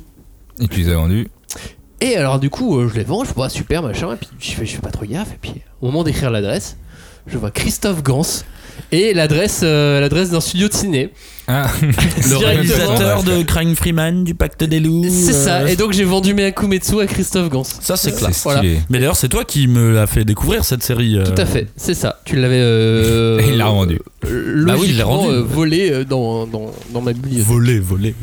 Et 0.60 0.68
tu 0.68 0.80
les 0.82 0.89
as 0.89 0.95
vendus. 0.95 1.28
Et 2.02 2.16
alors 2.16 2.39
du 2.39 2.49
coup, 2.49 2.80
euh, 2.80 2.88
je 2.89 2.95
les 2.97 3.04
vends, 3.04 3.24
je 3.24 3.34
vois 3.34 3.49
super 3.49 3.84
machin, 3.84 4.14
et 4.14 4.16
puis 4.16 4.28
je 4.39 4.52
fais, 4.54 4.66
je 4.66 4.72
fais 4.76 4.82
pas 4.82 4.89
trop 4.91 5.06
gaffe, 5.06 5.34
et 5.34 5.38
puis 5.39 5.54
au 5.82 5.88
moment 5.88 6.04
d'écrire 6.04 6.32
l'adresse, 6.32 6.78
je 7.28 7.38
vois 7.38 7.52
Christophe 7.52 8.02
Gans 8.02 8.26
et 8.91 9.14
l'adresse, 9.14 9.62
euh, 9.64 9.99
l'adresse 9.99 10.32
d'un 10.32 10.39
studio 10.41 10.68
de 10.68 10.74
ciné. 10.74 11.12
Ah, 11.47 11.70
Le 11.82 12.38
réalisateur 12.38 13.24
de 13.24 13.43
Crying 13.43 13.76
Freeman, 13.76 14.24
du 14.24 14.34
Pacte 14.34 14.64
des 14.64 14.80
loups. 14.80 15.04
C'est 15.08 15.34
ça, 15.34 15.60
euh, 15.62 15.68
et 15.68 15.76
donc 15.76 15.91
j'ai 15.93 16.04
vendu 16.06 16.34
mes 16.34 16.45
Akumetsu 16.45 16.99
à 17.02 17.06
Christophe 17.06 17.49
Gans. 17.49 17.64
Ça, 17.64 17.95
c'est 17.97 18.16
classe. 18.16 18.38
stylé. 18.38 18.80
Mais 18.89 18.97
d'ailleurs, 18.97 19.16
c'est 19.18 19.30
toi 19.30 19.43
qui 19.45 19.68
me 19.68 19.91
l'as 19.93 20.08
fait 20.08 20.24
découvrir 20.26 20.64
cette 20.66 20.82
série. 20.82 21.18
euh, 21.18 21.24
Tout 21.26 21.39
à 21.39 21.45
fait, 21.45 21.68
c'est 21.76 21.93
ça. 21.93 22.20
Tu 22.26 22.36
l'avais. 22.38 22.60
Euh, 22.62 23.39
Et 23.41 23.49
il 23.49 23.58
l'a 23.58 23.68
revendu. 23.68 23.99
euh, 24.26 24.66
Bah 24.66 24.74
oui, 24.80 24.88
il 24.89 24.97
l'a 24.97 25.04
logiquement, 25.04 25.18
rendu. 25.18 25.34
euh, 25.36 25.41
volé 25.43 25.91
euh, 25.91 26.04
dans, 26.06 26.47
dans, 26.47 26.72
dans 26.91 27.02
ma 27.02 27.14
bibliothèque. 27.14 27.45
Volé, 27.45 27.80
volé. 27.80 28.16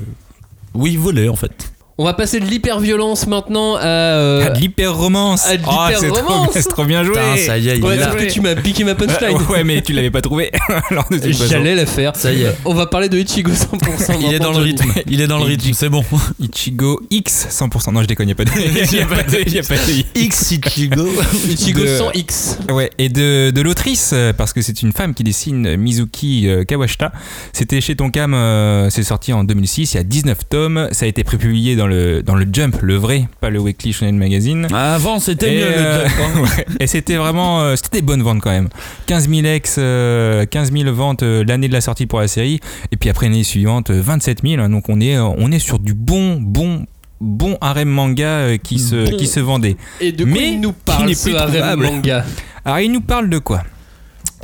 Oui, 0.74 0.97
volé 0.97 1.29
en 1.29 1.37
fait. 1.37 1.70
On 2.01 2.05
va 2.05 2.15
passer 2.15 2.39
de 2.39 2.45
l'hyperviolence 2.45 3.27
maintenant 3.27 3.75
à. 3.75 3.83
euh, 3.85 4.45
Ah, 4.47 4.51
de 4.51 4.61
l'hyper-romance. 4.61 5.43
Ah, 5.49 5.57
de 5.57 5.63
Ah, 5.67 5.89
c'est 5.99 6.07
trop, 6.07 6.17
l'hyper-romance. 6.17 6.53
bien- 6.53 6.63
c'est 6.63 6.69
trop 6.69 6.85
bien 6.85 7.03
joué. 7.03 7.15
Putain, 7.15 7.37
ça 7.45 7.59
y 7.59 7.69
est, 7.71 7.79
il 7.79 7.85
ouais, 7.85 7.97
est 7.97 8.27
que 8.29 8.33
tu 8.33 8.41
m'as 8.41 8.55
piqué 8.55 8.85
ma 8.85 8.95
punchline. 8.95 9.37
Euh, 9.37 9.53
ouais, 9.53 9.65
mais 9.65 9.83
tu 9.83 9.93
l'avais 9.93 10.13
pas 10.13 10.21
trouvé. 10.21 10.53
Alors, 10.91 11.07
de 11.11 11.17
toute 11.19 11.27
façon. 11.33 11.45
J'allais 11.51 11.75
la 11.75 11.87
faire. 11.87 12.15
Ça 12.15 12.33
y 12.33 12.43
est. 12.43 12.55
On 12.65 12.73
va 12.73 12.87
parler 12.87 13.09
de 13.09 13.19
Ichigo 13.19 13.51
100%. 13.51 14.17
Il 14.21 14.33
est 14.33 14.39
dans 14.39 14.53
le 14.53 14.59
rythme. 14.59 14.89
Il 15.11 15.21
est 15.21 15.27
dans 15.27 15.39
le 15.39 15.45
rythme, 15.45 15.73
c'est 15.73 15.89
bon. 15.89 16.05
Ichigo 16.39 17.01
X 17.11 17.49
100%. 17.51 17.93
Non, 17.93 18.03
je 18.03 18.07
déconne, 18.07 18.27
il 18.29 18.29
n'y 18.29 18.33
a 18.33 18.37
pas 18.37 18.45
de. 18.45 18.51
Il 19.51 19.59
a 19.59 19.63
pas 19.65 19.75
X 20.15 20.51
Ichigo. 20.53 21.05
Ichigo 21.51 21.81
de- 21.81 21.87
100X. 21.87 22.59
Ouais, 22.73 22.91
et 22.99 23.09
de, 23.09 23.51
de 23.51 23.61
l'autrice, 23.61 24.15
parce 24.37 24.53
que 24.53 24.63
c'est 24.63 24.83
une 24.83 24.93
femme 24.93 25.15
qui 25.15 25.25
dessine 25.25 25.77
Mizuki 25.77 26.47
euh, 26.49 26.63
Kawashita. 26.63 27.11
C'était 27.53 27.81
chez 27.81 27.97
Tonkam, 27.97 28.35
euh, 28.35 28.89
c'est 28.91 29.03
sorti 29.03 29.33
en 29.33 29.43
2006, 29.43 29.95
il 29.95 29.97
y 29.97 30.01
a 30.01 30.05
19 30.05 30.39
tomes. 30.49 30.89
Ça 30.93 31.05
a 31.07 31.09
été 31.09 31.25
prépublié 31.25 31.75
dans 31.75 31.88
le, 31.89 32.22
dans 32.22 32.36
le 32.36 32.47
Jump, 32.53 32.76
le 32.82 32.95
vrai, 32.95 33.26
pas 33.41 33.51
le 33.51 33.59
Weekly 33.59 33.93
Shonen 33.93 34.16
Magazine. 34.16 34.68
Avant, 34.72 35.18
c'était 35.18 35.53
Et, 35.55 35.59
mieux 35.59 35.66
euh, 35.66 36.03
le 36.05 36.09
Jump, 36.09 36.20
hein. 36.20 36.41
ouais. 36.59 36.66
Et 36.80 36.86
c'était 36.86 37.16
vraiment. 37.16 37.62
euh, 37.62 37.74
c'était 37.76 37.99
des 37.99 38.07
bonnes 38.07 38.22
ventes 38.22 38.41
quand 38.41 38.51
même. 38.51 38.68
15 39.07 39.28
000 39.28 39.47
ex, 39.47 39.76
euh, 39.78 40.47
15 40.47 40.72
000 40.72 40.93
ventes 40.95 41.22
euh, 41.24 41.43
l'année 41.47 41.66
de 41.68 41.72
la 41.72 41.80
sortie 41.80 42.07
pour 42.07 42.20
la 42.20 42.28
série. 42.28 42.61
Et 42.93 42.97
puis 42.97 43.11
après, 43.11 43.26
l'année 43.28 43.43
suivante, 43.43 43.91
euh, 43.91 44.01
27 44.01 44.43
000. 44.47 44.62
hein. 44.62 44.68
donc 44.68 44.89
on 44.89 45.01
est, 45.01 45.16
euh, 45.16 45.24
on 45.24 45.51
est 45.51 45.59
sur 45.59 45.78
du 45.80 45.95
bon, 45.95 46.39
bon, 46.41 46.86
bon 47.20 47.59
harem 47.61 47.89
manga 47.89 48.26
euh, 48.28 48.57
qui, 48.59 48.78
se, 48.78 49.11
Bon. 49.11 49.16
qui 49.16 49.26
se 49.26 49.41
vendait. 49.41 49.76
Et 50.01 50.12
de 50.12 50.24
quoi 50.24 50.32
Mais 50.32 50.53
il 50.53 50.61
nous 50.61 50.72
qui 50.72 50.78
parle 50.84 51.07
n'est 51.09 51.14
ce 51.14 51.30
harem 51.30 51.80
manga? 51.80 52.24
Alors, 52.64 52.80
il 52.80 52.93
nous 52.93 53.01
parle 53.01 53.28
de 53.30 53.39
quoi? 53.39 53.62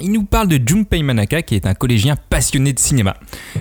Il 0.00 0.12
nous 0.12 0.24
parle 0.24 0.48
de 0.48 0.60
Junpei 0.64 1.02
Manaka, 1.02 1.42
qui 1.42 1.54
est 1.54 1.66
un 1.66 1.74
collégien 1.74 2.16
passionné 2.28 2.72
de 2.72 2.78
cinéma. 2.78 3.16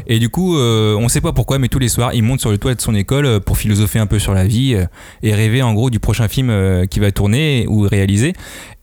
Et 0.07 0.19
du 0.19 0.29
coup, 0.29 0.57
euh, 0.57 0.95
on 0.95 1.07
sait 1.07 1.21
pas 1.21 1.33
pourquoi, 1.33 1.59
mais 1.59 1.67
tous 1.67 1.79
les 1.79 1.89
soirs, 1.89 2.13
il 2.13 2.23
monte 2.23 2.39
sur 2.39 2.51
le 2.51 2.57
toit 2.57 2.73
de 2.75 2.81
son 2.81 2.95
école 2.95 3.25
euh, 3.25 3.39
pour 3.39 3.57
philosopher 3.57 3.99
un 3.99 4.07
peu 4.07 4.19
sur 4.19 4.33
la 4.33 4.45
vie 4.45 4.75
euh, 4.75 4.85
et 5.21 5.33
rêver 5.33 5.61
en 5.61 5.73
gros 5.73 5.89
du 5.89 5.99
prochain 5.99 6.27
film 6.27 6.49
euh, 6.49 6.85
qu'il 6.85 7.01
va 7.01 7.11
tourner 7.11 7.65
ou 7.67 7.81
réaliser. 7.81 8.33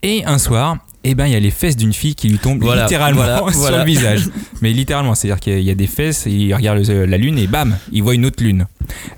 Et 0.03 0.23
un 0.25 0.37
soir, 0.37 0.77
eh 1.03 1.15
ben, 1.15 1.25
il 1.27 1.33
y 1.33 1.35
a 1.35 1.39
les 1.39 1.51
fesses 1.51 1.75
d'une 1.77 1.93
fille 1.93 2.15
qui 2.15 2.29
lui 2.29 2.37
tombent 2.37 2.61
Voilà, 2.63 2.83
littéralement 2.83 3.21
voilà, 3.23 3.37
sur 3.51 3.59
voilà. 3.59 3.79
le 3.79 3.85
visage. 3.85 4.29
Mais 4.61 4.71
littéralement, 4.71 5.15
c'est-à-dire 5.15 5.39
qu'il 5.39 5.53
y 5.53 5.55
a- 5.55 5.59
il 5.59 5.65
y 5.65 5.71
a 5.71 5.75
des 5.75 5.87
fesses, 5.87 6.27
et 6.27 6.31
il 6.31 6.53
regarde 6.53 6.85
le- 6.87 7.05
la 7.05 7.17
lune 7.17 7.37
et 7.39 7.47
bam, 7.47 7.77
il 7.91 8.03
voit 8.03 8.13
une 8.13 8.25
autre 8.25 8.43
lune. 8.43 8.67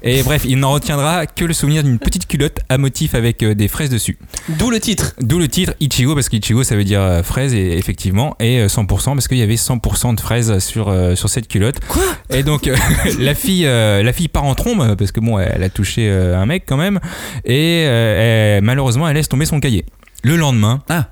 Et 0.03 0.23
bref, 0.23 0.43
il 0.47 0.59
n'en 0.59 0.71
retiendra 0.71 1.25
que 1.25 1.43
le 1.45 1.53
souvenir 1.53 1.83
d'une 1.83 1.99
petite 1.99 2.27
culotte 2.27 2.59
à 2.69 2.77
motif 2.77 3.15
avec 3.15 3.43
euh, 3.43 3.53
des 3.55 3.67
fraises 3.67 3.89
dessus. 3.89 4.17
D'où 4.49 4.69
le 4.69 4.79
titre. 4.79 5.13
D'où 5.19 5.39
le 5.39 5.47
titre 5.47 5.73
Ichigo, 5.79 6.13
parce 6.15 6.29
qu'Ichigo 6.29 6.63
ça 6.63 6.75
veut 6.75 6.83
dire 6.83 7.01
euh, 7.01 7.23
fraise, 7.23 7.53
et, 7.53 7.77
effectivement, 7.77 8.35
et 8.39 8.59
euh, 8.59 8.67
100%, 8.67 8.87
parce 9.15 9.27
qu'il 9.27 9.37
y 9.37 9.41
avait 9.41 9.55
100% 9.55 10.15
de 10.15 10.21
fraises 10.21 10.59
sur, 10.59 10.89
euh, 10.89 11.15
sur 11.15 11.29
cette 11.29 11.47
culotte. 11.47 11.79
Quoi? 11.87 12.03
Et 12.29 12.43
donc, 12.43 12.67
euh, 12.67 12.75
la, 13.19 13.35
fille, 13.35 13.65
euh, 13.65 14.03
la 14.03 14.13
fille 14.13 14.27
part 14.29 14.45
en 14.45 14.55
trombe, 14.55 14.95
parce 14.95 15.11
que 15.11 15.19
bon, 15.19 15.39
elle 15.39 15.63
a 15.63 15.69
touché 15.69 16.07
euh, 16.09 16.37
un 16.37 16.45
mec 16.45 16.63
quand 16.67 16.77
même, 16.77 16.99
et 17.45 17.83
euh, 17.87 18.57
elle- 18.57 18.63
malheureusement, 18.63 19.07
elle 19.09 19.15
laisse 19.15 19.29
tomber 19.29 19.45
son 19.45 19.59
cahier. 19.59 19.85
Le 20.25 20.37
lendemain, 20.37 20.81
Ah. 20.87 21.07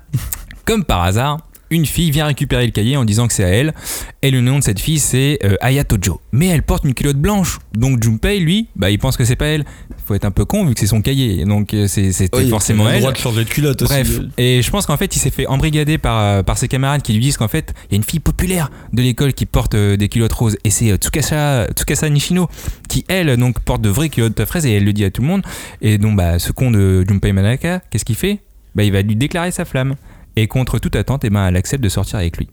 Comme 0.64 0.84
par 0.84 1.02
hasard, 1.02 1.38
une 1.70 1.86
fille 1.86 2.10
vient 2.10 2.26
récupérer 2.26 2.66
le 2.66 2.70
cahier 2.72 2.98
en 2.98 3.04
disant 3.06 3.26
que 3.26 3.32
c'est 3.32 3.44
à 3.44 3.48
elle, 3.48 3.72
et 4.20 4.30
le 4.30 4.42
nom 4.42 4.58
de 4.58 4.62
cette 4.62 4.78
fille 4.78 4.98
c'est 4.98 5.38
euh, 5.42 5.54
Ayatojo. 5.62 6.20
Mais 6.30 6.48
elle 6.48 6.62
porte 6.62 6.84
une 6.84 6.92
culotte 6.92 7.16
blanche, 7.16 7.60
donc 7.74 8.02
Junpei, 8.02 8.40
lui, 8.40 8.68
bah, 8.76 8.90
il 8.90 8.98
pense 8.98 9.16
que 9.16 9.24
c'est 9.24 9.36
pas 9.36 9.46
elle. 9.46 9.64
Faut 10.04 10.14
être 10.14 10.26
un 10.26 10.30
peu 10.32 10.44
con 10.44 10.66
vu 10.66 10.74
que 10.74 10.80
c'est 10.80 10.86
son 10.86 11.00
cahier, 11.00 11.46
donc 11.46 11.72
euh, 11.72 11.86
c'est- 11.86 12.12
c'était 12.12 12.36
Oui, 12.36 12.50
forcément 12.50 12.84
il 12.84 12.88
a 12.88 12.90
le 12.90 12.94
elle. 12.96 13.00
droit 13.00 13.12
de 13.12 13.16
changer 13.16 13.44
de 13.44 13.48
culotte 13.48 13.80
aussi. 13.80 13.90
Bref, 13.94 14.20
et 14.36 14.60
je 14.60 14.70
pense 14.70 14.84
qu'en 14.84 14.98
fait, 14.98 15.16
il 15.16 15.18
s'est 15.18 15.30
fait 15.30 15.46
embrigader 15.46 15.96
par, 15.96 16.18
euh, 16.20 16.42
par 16.42 16.58
ses 16.58 16.68
camarades 16.68 17.00
qui 17.00 17.14
lui 17.14 17.20
disent 17.20 17.38
qu'en 17.38 17.48
fait, 17.48 17.72
il 17.88 17.92
y 17.92 17.94
a 17.94 17.96
une 17.96 18.02
fille 18.04 18.20
populaire 18.20 18.70
de 18.92 19.00
l'école 19.00 19.32
qui 19.32 19.46
porte 19.46 19.74
euh, 19.74 19.96
des 19.96 20.10
culottes 20.10 20.32
roses. 20.34 20.58
Et 20.64 20.70
c'est 20.70 20.90
euh, 20.90 20.96
Tsukasa, 20.96 21.68
Tsukasa 21.74 22.10
Nishino 22.10 22.48
qui, 22.90 23.06
elle, 23.08 23.34
donc, 23.38 23.60
porte 23.60 23.80
de 23.80 23.88
vraies 23.88 24.10
culottes 24.10 24.44
fraises 24.44 24.66
et 24.66 24.72
elle 24.72 24.84
le 24.84 24.92
dit 24.92 25.06
à 25.06 25.10
tout 25.10 25.22
le 25.22 25.28
monde. 25.28 25.42
Et 25.80 25.96
donc, 25.96 26.16
bah, 26.18 26.38
ce 26.38 26.52
con 26.52 26.70
de 26.70 27.02
Junpei 27.08 27.32
Manaka, 27.32 27.80
qu'est-ce 27.88 28.04
qu'il 28.04 28.16
fait? 28.16 28.40
Bah, 28.74 28.82
Il 28.84 28.92
va 28.92 29.00
lui 29.00 29.16
déclarer 29.16 29.52
sa 29.52 29.64
flamme. 29.64 29.94
Et 30.36 30.46
contre 30.46 30.78
toute 30.78 30.96
attente, 30.96 31.24
eh 31.24 31.30
ben, 31.30 31.46
elle 31.48 31.56
accepte 31.56 31.82
de 31.84 31.88
sortir 31.88 32.18
avec 32.18 32.36
lui. 32.38 32.48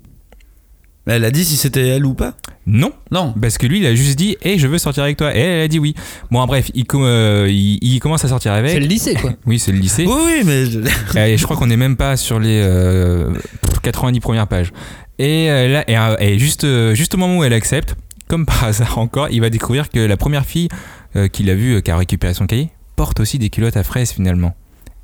Elle 1.06 1.26
a 1.26 1.32
dit 1.32 1.44
si 1.44 1.56
c'était 1.56 1.88
elle 1.88 2.06
ou 2.06 2.14
pas? 2.14 2.36
Non, 2.68 2.92
Non. 3.10 3.34
parce 3.42 3.58
que 3.58 3.66
lui, 3.66 3.80
il 3.80 3.86
a 3.88 3.96
juste 3.96 4.16
dit 4.18 4.38
Hé, 4.44 4.60
je 4.60 4.68
veux 4.68 4.78
sortir 4.78 5.02
avec 5.04 5.18
toi. 5.18 5.36
Et 5.36 5.40
elle 5.40 5.62
a 5.62 5.68
dit 5.68 5.80
oui. 5.80 5.96
Bon, 6.30 6.46
bref, 6.46 6.70
il, 6.76 6.86
com- 6.86 7.02
euh, 7.04 7.48
il, 7.50 7.80
il 7.82 8.00
commence 8.00 8.24
à 8.26 8.28
sortir 8.28 8.52
avec. 8.52 8.72
C'est 8.72 8.80
le 8.80 8.86
lycée, 8.86 9.16
quoi. 9.16 9.34
Oui, 9.48 9.58
c'est 9.58 9.72
le 9.72 9.80
lycée. 9.80 10.06
Oui, 10.06 10.14
oui, 10.26 10.42
mais. 10.46 10.66
je- 10.66 10.80
Et 11.18 11.38
je 11.38 11.44
crois 11.46 11.56
qu'on 11.58 11.66
n'est 11.68 11.78
même 11.78 11.96
pas 11.98 12.16
sur 12.16 12.40
les 12.40 12.62
euh, 12.64 13.34
90 13.82 14.20
premières 14.20 14.48
pages. 14.48 14.72
Et 15.18 15.50
euh, 15.50 15.68
là, 15.70 15.84
et, 15.90 15.98
euh, 15.98 16.16
et 16.20 16.38
juste, 16.38 16.68
juste 16.94 17.16
au 17.16 17.18
moment 17.18 17.38
où 17.40 17.44
elle 17.44 17.54
accepte, 17.54 17.96
comme 18.28 18.46
par 18.46 18.64
hasard 18.66 19.00
encore, 19.00 19.30
il 19.32 19.42
va 19.42 19.50
découvrir 19.50 19.90
que 19.90 20.00
la 20.00 20.18
première 20.18 20.46
fille 20.46 20.68
euh, 21.16 21.28
qu'il 21.28 21.50
a 21.50 21.56
vue, 21.56 21.76
euh, 21.78 21.82
qui 21.82 21.90
a 21.90 21.98
récupéré 21.98 22.36
son 22.36 22.46
cahier, 22.46 22.70
porte 22.96 23.20
aussi 23.20 23.40
des 23.40 23.50
culottes 23.50 23.78
à 23.78 23.84
fraises 23.84 24.12
finalement. 24.12 24.56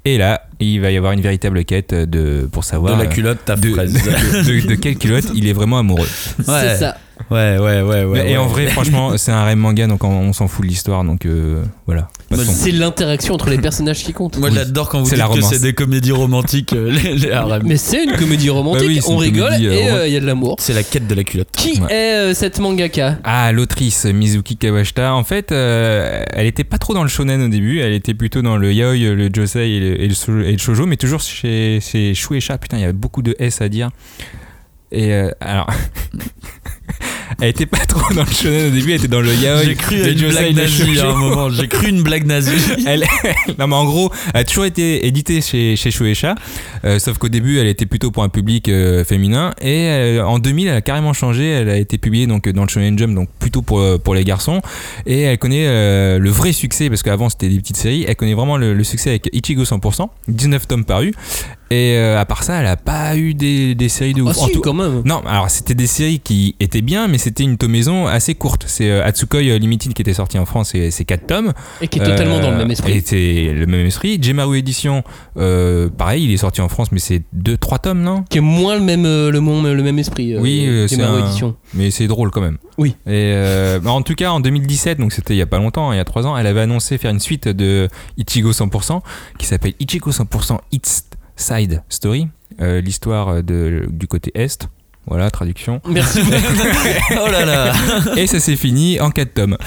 Et 0.05 0.17
là, 0.19 0.43
il 0.59 0.79
va 0.81 0.91
y 0.91 0.97
avoir 0.97 1.13
une 1.13 1.21
véritable 1.21 1.65
quête 1.65 1.93
de, 1.93 2.47
pour 2.51 2.63
savoir 2.63 2.95
De 2.95 3.03
la 3.03 3.09
euh, 3.09 3.11
culotte, 3.13 3.39
ta 3.43 3.55
de, 3.55 3.69
fraise. 3.71 3.93
de- 3.93 4.61
de- 4.61 4.67
de 4.67 4.75
quelle 4.75 4.97
culotte 4.97 5.25
il 5.33 5.47
est 5.47 5.53
vraiment 5.53 5.79
amoureux. 5.79 6.07
C'est 6.45 6.75
ça. 6.77 6.97
Ouais, 7.31 7.57
ouais, 7.57 7.81
ouais, 7.81 8.03
ouais. 8.03 8.19
Et 8.29 8.31
ouais. 8.33 8.37
en 8.37 8.47
vrai, 8.47 8.67
franchement, 8.67 9.17
c'est 9.17 9.31
un 9.31 9.43
rêve 9.45 9.57
manga, 9.57 9.87
donc 9.87 10.03
on, 10.03 10.09
on 10.09 10.33
s'en 10.33 10.47
fout 10.47 10.63
de 10.63 10.69
l'histoire, 10.69 11.03
donc 11.03 11.25
euh, 11.25 11.63
voilà. 11.85 12.09
C'est 12.43 12.71
l'interaction 12.71 13.33
entre 13.33 13.49
les 13.49 13.57
personnages 13.57 14.03
qui 14.03 14.11
compte. 14.11 14.37
Moi, 14.37 14.49
j'adore 14.51 14.89
quand 14.89 14.99
vous 14.99 15.05
C'est 15.05 15.15
dites 15.15 15.25
la 15.29 15.33
que 15.35 15.41
c'est 15.41 15.61
des 15.61 15.73
comédies 15.73 16.11
romantiques, 16.11 16.73
euh, 16.73 16.91
les, 16.91 17.15
les 17.15 17.31
harems. 17.31 17.63
Mais 17.65 17.77
c'est 17.77 18.03
une 18.03 18.13
comédie 18.13 18.49
romantique, 18.49 18.81
Bah 18.81 18.87
oui, 18.87 19.01
on 19.07 19.17
rigole 19.17 19.47
comédie, 19.49 19.67
euh, 19.67 20.03
et 20.05 20.07
il 20.09 20.13
y 20.13 20.17
a 20.17 20.19
de 20.19 20.25
l'amour. 20.25 20.57
C'est 20.59 20.73
la 20.73 20.83
quête 20.83 21.07
de 21.07 21.15
la 21.15 21.23
culotte. 21.23 21.47
Qui 21.55 21.79
Ouais. 21.81 21.93
est 21.93 22.15
euh, 22.15 22.33
cette 22.33 22.59
mangaka? 22.59 23.17
Ah, 23.23 23.51
l'autrice 23.53 24.05
Mizuki 24.05 24.57
Kawashita, 24.57 25.13
en 25.13 25.23
fait, 25.23 25.51
euh, 25.51 26.23
elle 26.33 26.47
était 26.47 26.63
pas 26.65 26.77
trop 26.77 26.93
dans 26.93 27.03
le 27.03 27.09
shonen 27.09 27.41
au 27.41 27.47
début, 27.47 27.79
elle 27.79 27.93
était 27.93 28.13
plutôt 28.13 28.41
dans 28.41 28.57
le 28.57 28.73
yaoi, 28.73 28.95
le 28.97 29.29
josei 29.33 29.71
et 29.71 29.79
le, 29.79 30.01
et 30.01 30.07
le, 30.09 30.13
sho- 30.13 30.43
et 30.43 30.51
le 30.51 30.57
shoujo, 30.57 30.85
mais 30.85 30.97
toujours 30.97 31.21
chez, 31.21 31.79
chez 31.81 32.13
Shueisha. 32.13 32.57
Putain, 32.57 32.77
il 32.77 32.83
y 32.83 32.87
a 32.87 32.91
beaucoup 32.93 33.21
de 33.21 33.35
S 33.39 33.61
à 33.61 33.69
dire. 33.69 33.89
Et 34.91 35.13
euh, 35.13 35.29
alors. 35.39 35.67
elle 37.41 37.49
était 37.49 37.65
pas 37.65 37.85
trop 37.85 38.13
dans 38.13 38.23
le 38.23 38.31
shonen 38.31 38.67
au 38.67 38.69
début, 38.69 38.91
elle 38.91 38.97
était 38.97 39.07
dans 39.07 39.21
le 39.21 39.33
yaoi. 39.33 39.63
J'ai 39.63 39.75
cru 39.75 39.95
une 39.97 40.17
josei, 40.17 40.53
blague 40.53 40.55
nazie 40.55 40.99
à 40.99 41.09
un 41.09 41.15
moment. 41.15 41.49
J'ai 41.49 41.67
cru 41.67 41.89
une 41.89 42.01
blague 42.01 42.25
nazie. 42.25 42.51
Elle, 42.87 43.03
non 43.57 43.67
mais 43.67 43.75
en 43.75 43.85
gros, 43.85 44.11
elle 44.33 44.41
a 44.41 44.43
toujours 44.43 44.65
été 44.65 45.07
éditée 45.07 45.41
chez, 45.41 45.75
chez 45.75 45.91
Shueisha, 45.91 46.35
euh, 46.83 46.99
sauf 46.99 47.17
qu'au 47.17 47.29
début 47.29 47.57
elle 47.57 47.67
était 47.67 47.85
plutôt 47.85 48.11
pour 48.11 48.23
un 48.23 48.29
public 48.29 48.69
euh, 48.69 49.03
féminin 49.03 49.53
et 49.59 49.87
euh, 49.87 50.25
en 50.25 50.39
2000 50.39 50.67
elle 50.67 50.75
a 50.75 50.81
carrément 50.81 51.13
changé, 51.13 51.49
elle 51.49 51.69
a 51.69 51.77
été 51.77 51.97
publiée 51.97 52.27
donc 52.27 52.47
dans 52.49 52.63
le 52.63 52.69
Shonen 52.69 52.97
Jump 52.97 53.15
donc 53.15 53.29
plutôt 53.39 53.61
pour, 53.61 53.81
pour 54.01 54.13
les 54.13 54.23
garçons 54.23 54.61
et 55.05 55.21
elle 55.21 55.37
connaît 55.37 55.65
le 56.19 56.29
vrai 56.29 56.51
succès 56.51 56.89
parce 56.89 57.01
qu'avant 57.03 57.29
c'était 57.29 57.49
des 57.49 57.59
petites 57.59 57.77
séries, 57.77 58.05
elle 58.07 58.15
connaît 58.15 58.33
vraiment 58.33 58.57
le, 58.57 58.73
le 58.73 58.83
succès 58.83 59.09
avec 59.09 59.29
Ichigo 59.33 59.63
100%, 59.63 60.09
19 60.27 60.67
tomes 60.67 60.85
parus 60.85 61.13
et 61.71 61.95
euh, 61.97 62.19
à 62.19 62.25
part 62.25 62.43
ça 62.43 62.59
elle 62.59 62.67
a 62.67 62.77
pas 62.77 63.15
eu 63.17 63.33
des, 63.33 63.75
des 63.75 63.89
séries 63.89 64.13
de 64.13 64.21
Ah 64.21 64.29
ouf. 64.29 64.37
En 64.37 64.45
si, 64.47 64.51
tout- 64.53 64.61
quand 64.61 64.73
même. 64.73 65.01
non, 65.05 65.21
alors 65.25 65.49
c'était 65.49 65.73
des 65.75 65.87
séries 65.87 66.19
qui 66.19 66.55
étaient 66.59 66.81
bien, 66.81 67.07
mais 67.07 67.17
c'était 67.17 67.43
une 67.43 67.57
tomaison 67.57 68.07
assez 68.07 68.35
courte. 68.35 68.65
C'est 68.67 68.89
euh, 68.89 69.03
Atsukoi 69.05 69.41
Limited 69.41 69.93
qui 69.93 70.01
était 70.01 70.13
sorti 70.13 70.37
en 70.37 70.45
France, 70.45 70.75
et 70.75 70.91
c'est 70.91 71.05
4 71.05 71.27
tomes. 71.27 71.53
Et 71.81 71.87
qui 71.87 71.99
est 71.99 72.03
totalement 72.03 72.35
Euh, 72.37 72.41
dans 72.41 72.51
le 72.51 72.57
même 72.57 72.69
Et 72.69 72.73
esprit. 72.73 73.01
c'est 73.05 73.51
le 73.53 73.65
même 73.65 73.85
esprit. 73.85 74.21
Gemaru 74.21 74.57
Edition, 74.59 75.03
euh, 75.37 75.89
pareil, 75.89 76.23
il 76.25 76.31
est 76.31 76.37
sorti 76.37 76.61
en 76.61 76.69
France, 76.69 76.91
mais 76.91 76.99
c'est 76.99 77.23
2-3 77.35 77.79
tomes, 77.79 78.01
non? 78.01 78.23
Qui 78.29 78.37
est 78.37 78.41
moins 78.41 78.75
le 78.75 78.81
même, 78.81 79.05
euh, 79.05 79.31
le, 79.31 79.39
mon- 79.39 79.63
le 79.63 79.83
même 79.83 79.99
esprit. 79.99 80.33
euh, 80.33 80.39
Oui, 80.41 80.65
euh, 80.67 80.87
c'est 80.87 80.99
Edition. 81.01 81.55
Mais 81.73 81.91
c'est 81.91 82.07
drôle 82.07 82.31
quand 82.31 82.41
même. 82.41 82.57
Oui. 82.77 82.89
Et 83.05 83.11
euh, 83.33 83.79
bah, 83.79 83.91
en 83.91 84.01
tout 84.01 84.15
cas, 84.15 84.31
en 84.31 84.39
2017, 84.39 84.99
donc 84.99 85.13
c'était 85.13 85.33
il 85.33 85.37
y 85.37 85.41
a 85.41 85.45
pas 85.45 85.59
longtemps, 85.59 85.91
il 85.93 85.97
y 85.97 85.99
a 85.99 86.05
3 86.05 86.27
ans, 86.27 86.37
elle 86.37 86.47
avait 86.47 86.61
annoncé 86.61 86.97
faire 86.97 87.11
une 87.11 87.19
suite 87.19 87.47
de 87.47 87.87
Ichigo 88.17 88.51
100% 88.51 89.01
qui 89.39 89.45
s'appelle 89.45 89.73
Ichigo 89.79 90.11
100% 90.11 90.57
It's 90.71 91.03
Side 91.35 91.83
Story, 91.89 92.27
euh, 92.61 92.81
l'histoire 92.81 93.43
du 93.43 94.07
côté 94.07 94.31
Est. 94.35 94.67
Voilà, 95.07 95.29
traduction. 95.29 95.81
Merci. 95.87 96.19
Oh 97.11 97.29
là 97.31 97.45
là. 97.45 97.71
Et 98.17 98.27
ça 98.27 98.39
s'est 98.39 98.55
fini 98.55 98.99
en 98.99 99.09
4 99.11 99.33
tomes. 99.33 99.57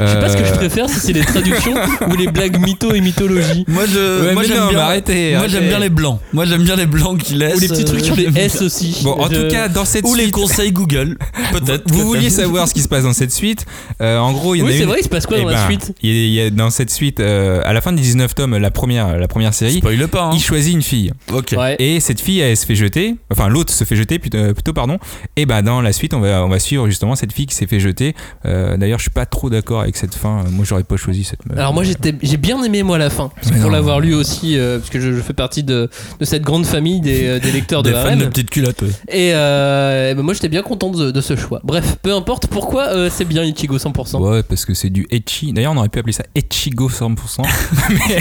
Je 0.00 0.06
sais 0.06 0.20
pas 0.20 0.28
ce 0.28 0.36
que 0.36 0.44
je 0.44 0.52
Euh, 0.52 0.56
préfère, 0.56 0.88
si 0.88 0.98
c'est 1.00 1.12
les 1.12 1.20
traductions 1.20 1.74
ou 2.08 2.16
les 2.16 2.26
blagues 2.26 2.58
mytho 2.60 2.92
et 2.94 3.00
mythologie. 3.00 3.64
Moi, 3.68 3.84
je, 3.86 4.26
Ouais, 4.28 4.34
moi 4.34 4.42
j'aime 4.42 4.68
bien. 4.70 4.78
arrêtez, 4.80 5.36
moi, 5.36 5.48
j'aime 5.48 5.68
bien 5.68 5.78
les 5.78 5.88
blancs. 5.88 6.20
Moi, 6.32 6.44
j'aime 6.46 6.62
bien 6.64 6.76
les 6.76 6.86
blancs 6.86 7.18
qui 7.22 7.34
laissent. 7.34 7.56
Ou 7.56 7.60
les 7.60 7.68
petits 7.68 7.84
trucs 7.84 8.04
sur 8.04 8.16
les 8.16 8.26
euh, 8.26 8.30
S 8.36 8.60
aussi. 8.62 9.00
Bon, 9.04 9.12
en 9.18 9.28
Je- 9.28 9.34
tout 9.34 9.48
cas, 9.50 9.68
dans 9.68 9.84
cette 9.84 10.04
Ou 10.06 10.14
les 10.14 10.24
suite, 10.24 10.34
conseils 10.34 10.72
Google. 10.72 11.16
Peut-être. 11.52 11.84
vous 11.86 12.04
vouliez 12.06 12.30
savoir 12.30 12.68
ce 12.68 12.74
qui 12.74 12.82
se 12.82 12.88
passe 12.88 13.04
dans 13.04 13.12
cette 13.12 13.32
suite. 13.32 13.66
Euh, 14.00 14.18
en 14.18 14.32
gros, 14.32 14.54
il 14.54 14.58
y 14.58 14.62
en 14.62 14.66
Oui, 14.66 14.72
a 14.72 14.76
c'est 14.76 14.82
une- 14.82 14.88
vrai, 14.88 14.98
il 15.00 15.04
se 15.04 15.08
passe 15.08 15.26
quoi 15.26 15.36
Eh 15.38 15.42
dans 15.42 15.48
la 15.48 15.54
ben, 15.56 15.66
suite 15.66 15.92
il 16.02 16.10
y 16.10 16.12
a- 16.12 16.24
il 16.26 16.32
y 16.32 16.40
a 16.40 16.50
dans 16.50 16.70
cette 16.70 16.90
suite, 16.90 17.20
euh, 17.20 17.62
à 17.64 17.72
la 17.72 17.80
fin 17.80 17.92
des 17.92 18.02
19 18.02 18.34
tomes, 18.34 18.56
la 18.56 18.70
première, 18.70 19.16
la 19.16 19.28
première 19.28 19.54
série, 19.54 19.78
Spoil 19.78 20.08
pas, 20.08 20.24
hein. 20.24 20.30
il 20.34 20.40
choisit 20.42 20.74
une 20.74 20.82
fille. 20.82 21.12
Ok. 21.32 21.54
Ouais. 21.56 21.76
Et 21.78 22.00
cette 22.00 22.20
fille, 22.20 22.40
elle 22.40 22.56
se 22.56 22.66
fait 22.66 22.74
jeter. 22.74 23.14
Enfin, 23.30 23.48
l'autre 23.48 23.72
se 23.72 23.84
fait 23.84 23.96
jeter 23.96 24.18
plutôt, 24.18 24.52
plutôt, 24.54 24.72
pardon. 24.88 25.04
Et 25.36 25.46
bah, 25.46 25.62
dans 25.62 25.80
la 25.80 25.92
suite, 25.92 26.14
on 26.14 26.20
va, 26.20 26.44
on 26.44 26.48
va 26.48 26.58
suivre 26.58 26.86
justement 26.86 27.14
cette 27.16 27.32
fille 27.32 27.46
qui 27.46 27.54
s'est 27.54 27.66
fait 27.66 27.80
jeter. 27.80 28.14
Euh, 28.46 28.76
D'ailleurs, 28.76 28.98
je 28.98 29.04
suis 29.04 29.10
pas 29.10 29.26
trop 29.26 29.50
d'accord 29.50 29.80
avec 29.82 29.96
cette 29.96 30.14
fin. 30.14 30.44
Moi, 30.50 30.64
j'aurais 30.64 30.84
pas 30.84 30.96
choisi 30.96 31.24
cette. 31.24 31.40
Alors 31.56 31.72
moi 31.74 31.82
j'étais, 31.84 32.14
j'ai 32.22 32.36
bien 32.36 32.62
aimé 32.62 32.82
moi 32.82 32.98
la 32.98 33.10
fin, 33.10 33.28
parce 33.34 33.48
que 33.48 33.54
Mais 33.54 33.60
pour 33.60 33.70
l'avoir 33.70 34.00
lu 34.00 34.14
aussi, 34.14 34.56
euh, 34.58 34.78
parce 34.78 34.90
que 34.90 35.00
je, 35.00 35.12
je 35.12 35.20
fais 35.20 35.32
partie 35.32 35.62
de, 35.62 35.88
de 36.20 36.24
cette 36.24 36.42
grande 36.42 36.66
famille 36.66 37.00
des, 37.00 37.26
euh, 37.26 37.38
des 37.40 37.50
lecteurs 37.52 37.82
de 37.82 37.90
Des 37.90 37.96
fans 37.96 38.16
de 38.16 38.24
petites 38.26 38.50
culottes, 38.50 38.82
ouais. 38.82 38.88
Et 39.08 39.32
euh, 39.34 40.14
ben 40.14 40.22
moi 40.22 40.34
j'étais 40.34 40.48
bien 40.48 40.62
content 40.62 40.90
de, 40.90 41.10
de 41.10 41.20
ce 41.20 41.36
choix. 41.36 41.60
Bref, 41.64 41.96
peu 42.02 42.12
importe 42.14 42.46
pourquoi 42.48 42.88
euh, 42.88 43.10
c'est 43.12 43.24
bien 43.24 43.42
Ichigo 43.44 43.78
100%. 43.78 44.16
Ouais, 44.20 44.42
parce 44.42 44.64
que 44.64 44.74
c'est 44.74 44.90
du 44.90 45.06
Echi. 45.10 45.52
D'ailleurs, 45.52 45.72
on 45.72 45.76
aurait 45.76 45.88
pu 45.88 45.98
appeler 45.98 46.12
ça 46.12 46.24
Echigo 46.36 46.88
100%. 46.88 47.42
mais 47.90 48.18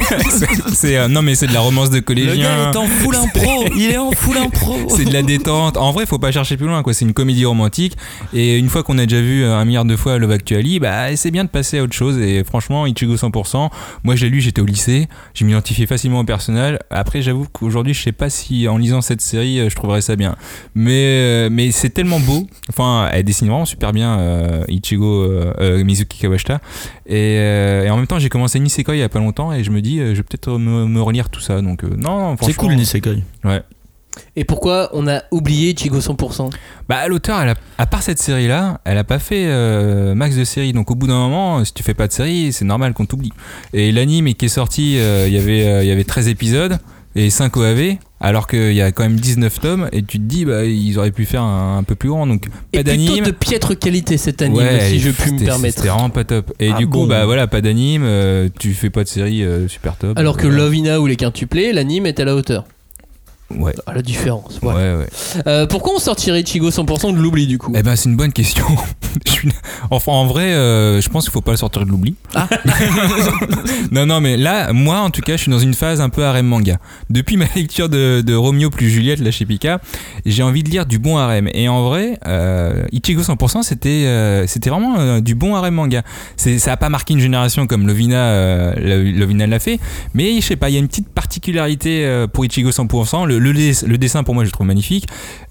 c'est- 0.74 0.97
euh, 0.97 1.07
non, 1.07 1.22
mais 1.22 1.36
c'est 1.36 1.47
de 1.47 1.53
la 1.53 1.59
romance 1.59 1.89
de 1.89 1.95
Le 1.97 2.01
collégien. 2.01 2.36
gars 2.36 2.72
est 2.72 2.78
en 2.78 2.86
full 2.88 3.15
impro. 3.15 3.65
Il 3.76 3.91
est 3.91 3.97
en 3.97 4.11
full 4.11 4.38
impro. 4.38 4.76
c'est 4.89 5.05
de 5.05 5.13
la 5.13 5.22
détente. 5.24 5.78
En 5.78 5.91
vrai, 5.91 6.05
faut 6.05 6.20
pas 6.20 6.32
chercher 6.32 6.57
plus 6.58 6.68
loin. 6.68 6.84
quoi. 6.84 6.93
C'est 6.93 7.05
une 7.05 7.14
comédie 7.14 7.45
romantique. 7.45 7.95
Et 8.34 8.58
une 8.58 8.70
fois 8.70 8.84
qu'on 8.84 8.97
a 8.97 9.05
déjà 9.05 9.22
vu 9.22 9.45
un 9.45 9.64
milliard 9.66 9.86
de 9.86 9.95
fois 9.95 10.18
Love 10.18 10.32
Actually, 10.32 10.80
bah, 10.80 11.16
c'est 11.16 11.32
bien 11.32 11.43
de 11.43 11.49
passer 11.49 11.80
à 11.80 11.84
autre 11.84 11.93
chose. 11.93 12.18
Et 12.20 12.43
franchement, 12.43 12.86
Ichigo 12.86 13.16
100%. 13.16 13.70
Moi, 14.03 14.16
je 14.16 14.26
l'ai 14.26 14.30
lu, 14.32 14.41
j'étais 14.41 14.62
au 14.62 14.66
lycée. 14.66 15.08
Je 15.34 15.45
m'identifiais 15.45 15.86
facilement 15.88 16.20
au 16.20 16.24
personnage. 16.24 16.78
Après, 16.89 17.22
j'avoue 17.22 17.45
qu'aujourd'hui, 17.51 17.93
je 17.93 18.01
sais 18.01 18.12
pas 18.12 18.30
si 18.30 18.68
en 18.68 18.78
lisant 18.78 19.01
cette 19.01 19.22
série, 19.22 19.60
euh, 19.60 19.70
je 19.70 19.76
trouverais 19.76 20.01
ça 20.01 20.16
bien. 20.16 20.36
Mais, 20.76 20.91
euh, 20.93 21.49
mais 21.51 21.72
c'est 21.72 21.89
tellement 21.89 22.20
beau. 22.20 22.47
Enfin, 22.70 23.10
elle 23.12 23.24
dessine 23.24 23.47
vraiment 23.47 23.66
super 23.66 23.93
bien 23.93 24.20
euh, 24.20 24.64
Ichigo 24.68 25.24
euh, 25.24 25.53
euh, 25.60 25.84
Mizuki 25.84 26.20
Kawashita. 26.20 26.60
Et, 27.05 27.38
euh, 27.39 27.86
et 27.86 27.89
en 27.89 27.97
même 27.97 28.08
temps, 28.08 28.20
j'ai 28.20 28.30
commencé 28.30 28.60
Nisekoi 28.60 28.95
il 28.95 28.99
y 28.99 29.03
a 29.03 29.10
pas 29.10 29.20
longtemps. 29.20 29.53
Et 29.53 29.64
je 29.64 29.72
me 29.72 29.82
dis, 29.82 29.99
euh, 29.99 30.12
je 30.12 30.18
vais 30.18 30.24
peut-être 30.24 30.58
me, 30.58 30.86
me 30.86 31.01
relire 31.01 31.30
tout 31.30 31.39
ça. 31.41 31.62
Donc, 31.62 31.84
euh, 31.84 31.89
non, 31.97 32.32
non, 32.32 32.36
C'est 32.41 32.53
cool, 32.53 32.74
Nisekoi. 32.76 33.14
Ouais. 33.43 33.62
Et 34.36 34.43
pourquoi 34.43 34.89
on 34.93 35.07
a 35.07 35.22
oublié 35.32 35.74
Ichigo 35.74 35.99
100% 35.99 36.49
Bah 36.89 37.07
l'auteur, 37.07 37.41
elle 37.41 37.49
a- 37.49 37.55
à 37.78 37.86
part 37.86 38.01
cette 38.03 38.20
série-là, 38.20 38.80
elle 38.86 38.97
a 38.97 39.03
pas 39.03 39.20
fait 39.20 39.45
euh, 39.47 40.15
max 40.15 40.36
de 40.36 40.43
séries. 40.43 40.74
Donc 40.74 40.91
au 40.91 40.95
bout 40.95 41.07
d'un 41.07 41.18
moment, 41.18 41.63
si 41.65 41.74
tu 41.74 41.84
fais 41.84 41.93
pas 41.93 42.07
de 42.07 42.13
série, 42.13 42.51
c'est 42.53 42.65
normal 42.65 42.93
qu'on 42.93 43.05
t'oublie. 43.05 43.34
Et 43.74 43.91
l'anime 43.91 44.34
qui 44.34 44.45
est 44.45 44.49
sorti, 44.49 44.97
euh, 44.97 45.26
il 45.28 45.34
y 45.34 45.38
avait, 45.38 45.65
euh, 45.68 45.84
il 45.84 45.88
y 45.88 45.91
avait 45.91 46.03
13 46.03 46.28
épisodes 46.28 46.78
et 47.15 47.32
5 47.32 47.57
OAV, 47.57 47.95
alors 48.22 48.47
qu'il 48.47 48.74
y 48.74 48.82
a 48.82 48.91
quand 48.91 49.01
même 49.01 49.15
19 49.20 49.59
tomes. 49.59 49.89
Et 49.91 50.03
tu 50.03 50.20
te 50.20 50.24
dis, 50.24 50.45
bah 50.45 50.65
ils 50.65 50.99
auraient 50.99 51.09
pu 51.11 51.26
faire 51.26 51.41
un, 51.41 51.80
un 51.80 51.84
peu 51.84 51.95
plus 51.95 52.09
grand. 52.09 52.28
Donc 52.28 52.47
pas 52.72 52.84
d'anime. 52.84 53.26
de 53.26 53.32
piètre 53.32 53.78
qualité 53.78 54.18
cet 54.18 54.43
anime, 54.43 54.57
Ouais, 54.57 54.88
si 54.89 54.99
je 54.99 55.09
puis 55.09 55.32
me 55.32 55.39
permettre. 55.43 55.78
C'était 55.78 55.89
vraiment 55.89 56.11
pas 56.11 56.24
top. 56.26 56.53
Et 56.59 56.70
Ah 56.72 56.78
du 56.78 56.88
coup, 56.88 57.07
bah 57.07 57.26
voilà, 57.26 57.47
pas 57.47 57.61
d'anime, 57.61 58.03
euh, 58.05 58.49
tu 58.59 58.74
fais 58.76 58.91
pas 58.91 59.03
de 59.03 59.09
série 59.09 59.43
euh, 59.43 59.68
super 59.68 59.95
top. 59.95 60.15
Alors 60.18 60.38
que 60.38 60.43
Voilà. 60.45 60.57
Lovina 60.65 61.01
ou 61.01 61.07
les 61.07 61.15
quintuplés, 61.15 61.74
l'anime 61.74 62.05
est 62.05 62.20
à 62.20 62.26
la 62.26 62.36
hauteur. 62.36 62.65
Ouais. 63.56 63.74
Ah, 63.86 63.93
la 63.93 64.02
différence. 64.02 64.56
Ouais, 64.56 64.60
voilà. 64.62 64.98
ouais. 64.98 65.08
Euh, 65.48 65.66
pourquoi 65.68 65.93
on 65.95 66.00
sortirait 66.00 66.41
Ichigo 66.41 66.70
100% 66.70 67.14
de 67.16 67.18
l'oubli 67.22 67.48
du 67.48 67.58
coup? 67.58 67.72
Eh 67.76 67.82
ben, 67.84 67.95
c'est 67.95 68.10
une 68.10 68.18
bonne 68.18 68.34
question. 68.34 68.66
Je 69.26 69.32
suis- 69.32 69.50
enfin, 69.89 70.12
en 70.12 70.26
vrai, 70.28 70.54
euh, 70.54 71.02
je 71.02 71.10
pense 71.10 71.24
qu'il 71.24 71.32
faut 71.32 71.41
pas 71.41 71.52
le 71.52 71.58
sortir 71.58 71.84
de 71.86 71.89
l'oubli. 71.89 72.16
Ah. 72.36 72.48
non, 73.91 74.06
non, 74.06 74.22
mais 74.22 74.38
là, 74.38 74.74
moi, 74.74 75.00
en 75.00 75.10
tout 75.10 75.22
cas, 75.22 75.38
je 75.38 75.41
suis 75.43 75.52
dans 75.52 75.60
une 75.60 75.74
phase 75.74 76.02
un 76.02 76.10
peu 76.10 76.24
harem 76.24 76.45
manga. 76.45 76.78
Depuis 77.10 77.38
ma 77.38 77.45
lecture 77.56 77.89
de, 77.89 78.22
de 78.22 78.36
Romeo 78.36 78.70
plus 78.70 78.89
Juliette, 78.89 79.20
là, 79.20 79.32
chez 79.32 79.45
Pika, 79.45 79.80
j'ai 80.26 80.43
envie 80.43 80.62
de 80.64 80.70
lire 80.70 80.86
du 80.86 81.00
bon 81.00 81.18
harem. 81.18 81.50
Et 81.54 81.68
en 81.70 81.84
vrai, 81.84 82.20
euh, 82.28 82.84
Ichigo 82.91 83.22
100%, 83.22 83.64
c'était 83.64 83.89
euh, 84.06 84.45
c'était 84.48 84.70
vraiment 84.70 85.20
du 85.20 85.36
bon 85.36 85.56
harem 85.56 85.74
manga. 85.74 86.04
C'est- 86.36 86.60
Ça 86.60 86.74
a 86.74 86.78
pas 86.78 86.89
marqué 86.89 87.14
une 87.14 87.20
génération 87.22 87.66
comme 87.68 87.88
Lovina, 87.88 88.76
Lo- 88.76 89.12
Lovina 89.20 89.48
l'a 89.48 89.60
fait, 89.60 89.80
mais 90.14 90.39
je 90.41 90.45
sais 90.45 90.56
pas, 90.58 90.70
il 90.70 90.74
y 90.74 90.76
a 90.76 90.80
une 90.80 90.88
petite 90.88 91.10
particularité 91.10 92.26
pour 92.34 92.45
Ichigo 92.45 92.70
100%. 92.72 93.26
Le, 93.26 93.36
le, 93.39 93.51
le 93.88 93.97
dessin, 93.97 94.23
pour 94.23 94.33
moi, 94.35 94.43
je 94.43 94.49
le 94.49 94.51
trouve 94.51 94.67
magnifique. 94.67 95.05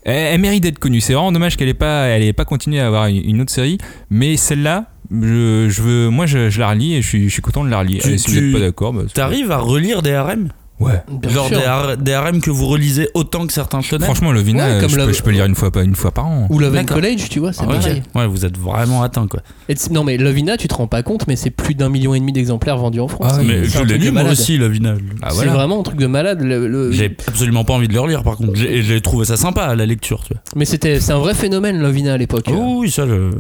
Elle, 0.05 0.35
elle 0.35 0.41
mérite 0.41 0.63
d'être 0.63 0.79
connue. 0.79 1.01
C'est 1.01 1.13
vraiment 1.15 1.33
dommage 1.33 1.57
qu'elle 1.57 1.69
ait 1.69 1.75
pas, 1.75 2.07
elle 2.07 2.23
ait 2.23 2.33
pas 2.33 2.45
continué 2.45 2.81
à 2.81 2.87
avoir 2.87 3.07
une, 3.07 3.41
autre 3.41 3.53
série, 3.53 3.79
mais 4.11 4.37
celle-là, 4.37 4.87
je, 5.11 5.69
je 5.69 5.83
veux, 5.83 6.09
moi, 6.11 6.27
je, 6.27 6.51
je 6.51 6.59
la 6.61 6.71
relis 6.71 6.95
et 6.95 7.03
je 7.03 7.07
suis, 7.09 7.25
je 7.25 7.33
suis 7.33 7.43
content 7.43 7.65
de 7.65 7.71
la 7.71 7.79
relire. 7.81 8.03
Tu- 8.03 8.11
Et 8.11 8.19
si 8.19 8.31
vous 8.31 8.41
n'êtes 8.41 8.53
pas 8.53 8.61
d'accord, 8.61 8.93
bah, 8.93 9.03
T'arrives 9.13 9.51
à 9.53 9.59
relire 9.59 10.03
des 10.03 10.13
harems 10.13 10.49
Ouais. 10.79 11.03
Bien 11.11 11.31
Genre 11.31 11.47
sûr. 11.49 11.59
des, 11.59 11.65
har- 11.65 11.97
des 11.97 12.13
harems 12.13 12.43
que 12.43 12.51
vous 12.51 12.67
relisez 12.67 13.09
autant 13.15 13.47
que 13.47 13.53
certains 13.55 13.81
shonen 13.81 14.05
Franchement, 14.05 14.31
Lovina, 14.31 14.65
Ouais, 14.67 14.73
euh, 14.73 14.81
comme 14.83 14.91
je, 14.91 14.97
la- 14.99 15.07
peux, 15.07 15.13
je 15.15 15.23
peux 15.23 15.31
lire 15.31 15.47
une 15.47 15.55
fois, 15.55 15.71
pas 15.71 15.83
une 15.83 15.95
fois 15.95 16.11
par 16.11 16.27
an. 16.27 16.47
Ou 16.51 16.59
Love 16.59 16.73
and 16.73 16.83
D'accord. 16.83 16.97
College, 16.97 17.29
tu 17.31 17.39
vois, 17.41 17.55
c'est 17.55 17.63
Ah, 17.63 17.67
pareil. 17.67 18.03
Ouais, 18.15 18.27
vous 18.27 18.45
êtes 18.45 18.59
vraiment 18.59 19.03
atteint 19.03 19.27
quoi. 19.27 19.41
Et 19.71 19.75
non 19.91 20.05
mais 20.05 20.19
Lovina, 20.19 20.59
tu 20.59 20.69
te 20.69 20.75
rends 20.75 20.87
pas 20.87 21.03
compte, 21.03 21.27
mais 21.29 21.37
c'est 21.37 21.49
plus 21.51 21.75
d'un 21.75 21.89
million 21.89 22.15
et 22.15 22.21
demi 22.21 22.33
d'exemplaires 22.33 22.77
vendus 22.77 23.01
en 23.01 23.09
France. 23.09 23.33
Ah, 23.39 23.43
mais 23.43 23.65
c'est 23.65 23.71
je 23.71 23.79
un 23.79 23.81
l'ai 23.85 23.87
truc 23.89 24.01
de 24.01 24.05
lu 24.07 24.11
moi 24.13 24.23
malade. 24.25 24.33
aussi, 24.39 24.59
le 24.59 24.69
vinal. 24.69 24.99
Ah, 25.23 25.29
C'est 25.31 25.37
voilà. 25.37 25.53
vraiment 25.55 25.81
un 25.81 25.83
truc 25.83 25.97
de 25.99 26.07
malade. 26.07 26.43
le- 26.43 26.69
le- 26.69 26.93
J'ai 26.93 27.17
absolument 27.27 27.65
pas 27.65 27.73
envie 27.73 27.89
de 27.89 27.95
le 27.95 28.01
relire 28.01 28.23
par 28.23 28.37
contre. 28.37 28.55
J'ai 28.57 28.83
j'ai 28.83 29.01
trouvé 29.01 29.25
ça 29.25 29.39
sympa 29.39 29.63
à 29.63 29.75
la 29.77 29.87
lecture, 29.87 30.23
tu 30.27 30.35
vois. 30.35 30.43
Mais 30.57 30.67
c'était, 30.67 31.01
c'est 31.01 31.13
un 31.13 31.19
vrai 31.19 31.33
phénomène 31.33 31.81
Lovina 31.81 32.13
à 32.13 32.17
l'époque. 32.19 32.45
Oh 32.53 32.81
oui, 32.81 32.91
ça 32.91 33.07
je. 33.07 33.31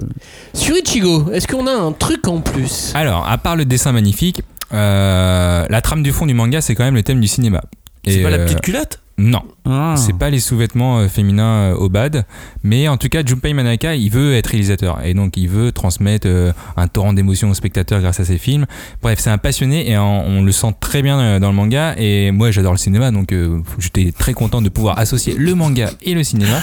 Sur 0.54 0.74
Ichigo, 0.76 1.30
est-ce 1.32 1.46
qu'on 1.46 1.66
a 1.66 1.72
un 1.72 1.92
truc 1.92 2.26
en 2.28 2.40
plus? 2.40 2.92
Alors, 2.94 3.28
à 3.28 3.36
part 3.36 3.56
le 3.56 3.64
dessin 3.66 3.92
magnifique, 3.92 4.40
la 4.72 5.80
trame 5.82 6.02
du 6.02 6.12
fond 6.12 6.26
du 6.26 6.34
manga, 6.34 6.60
c'est 6.60 6.74
quand 6.74 6.84
même 6.84 6.94
le 6.94 7.02
thème 7.02 7.20
du 7.20 7.28
cinéma. 7.28 7.62
C'est 8.06 8.22
pas 8.22 8.30
la 8.30 8.36
euh, 8.36 8.44
petite 8.44 8.60
culotte 8.60 9.00
Non, 9.18 9.42
Ah. 9.68 9.94
c'est 9.96 10.16
pas 10.16 10.30
les 10.30 10.38
sous-vêtements 10.38 11.00
euh, 11.00 11.08
féminins 11.08 11.72
euh, 11.72 11.74
au 11.74 11.88
bad, 11.88 12.24
mais 12.62 12.86
en 12.86 12.96
tout 12.98 13.08
cas, 13.08 13.24
Junpei 13.26 13.52
Manaka, 13.52 13.96
il 13.96 14.10
veut 14.10 14.36
être 14.36 14.46
réalisateur 14.46 15.00
et 15.04 15.12
donc 15.12 15.36
il 15.36 15.48
veut 15.48 15.72
transmettre 15.72 16.28
euh, 16.30 16.52
un 16.76 16.86
torrent 16.86 17.12
d'émotions 17.14 17.50
aux 17.50 17.54
spectateurs 17.54 18.00
grâce 18.00 18.20
à 18.20 18.24
ses 18.24 18.38
films. 18.38 18.66
Bref, 19.02 19.18
c'est 19.20 19.30
un 19.30 19.38
passionné 19.38 19.90
et 19.90 19.98
on, 19.98 20.24
on 20.24 20.42
le 20.44 20.52
sent 20.52 20.72
très 20.78 21.02
bien 21.02 21.18
euh, 21.18 21.38
dans 21.40 21.48
le 21.50 21.56
manga. 21.56 21.96
Et 21.98 22.30
moi, 22.30 22.52
j'adore 22.52 22.70
le 22.74 22.78
cinéma, 22.78 23.10
donc 23.10 23.32
euh, 23.32 23.58
j'étais 23.80 24.12
très 24.16 24.34
content 24.34 24.62
de 24.62 24.68
pouvoir 24.68 25.00
associer 25.00 25.34
le 25.36 25.56
manga 25.56 25.90
et 26.02 26.14
le 26.14 26.22
cinéma. 26.22 26.60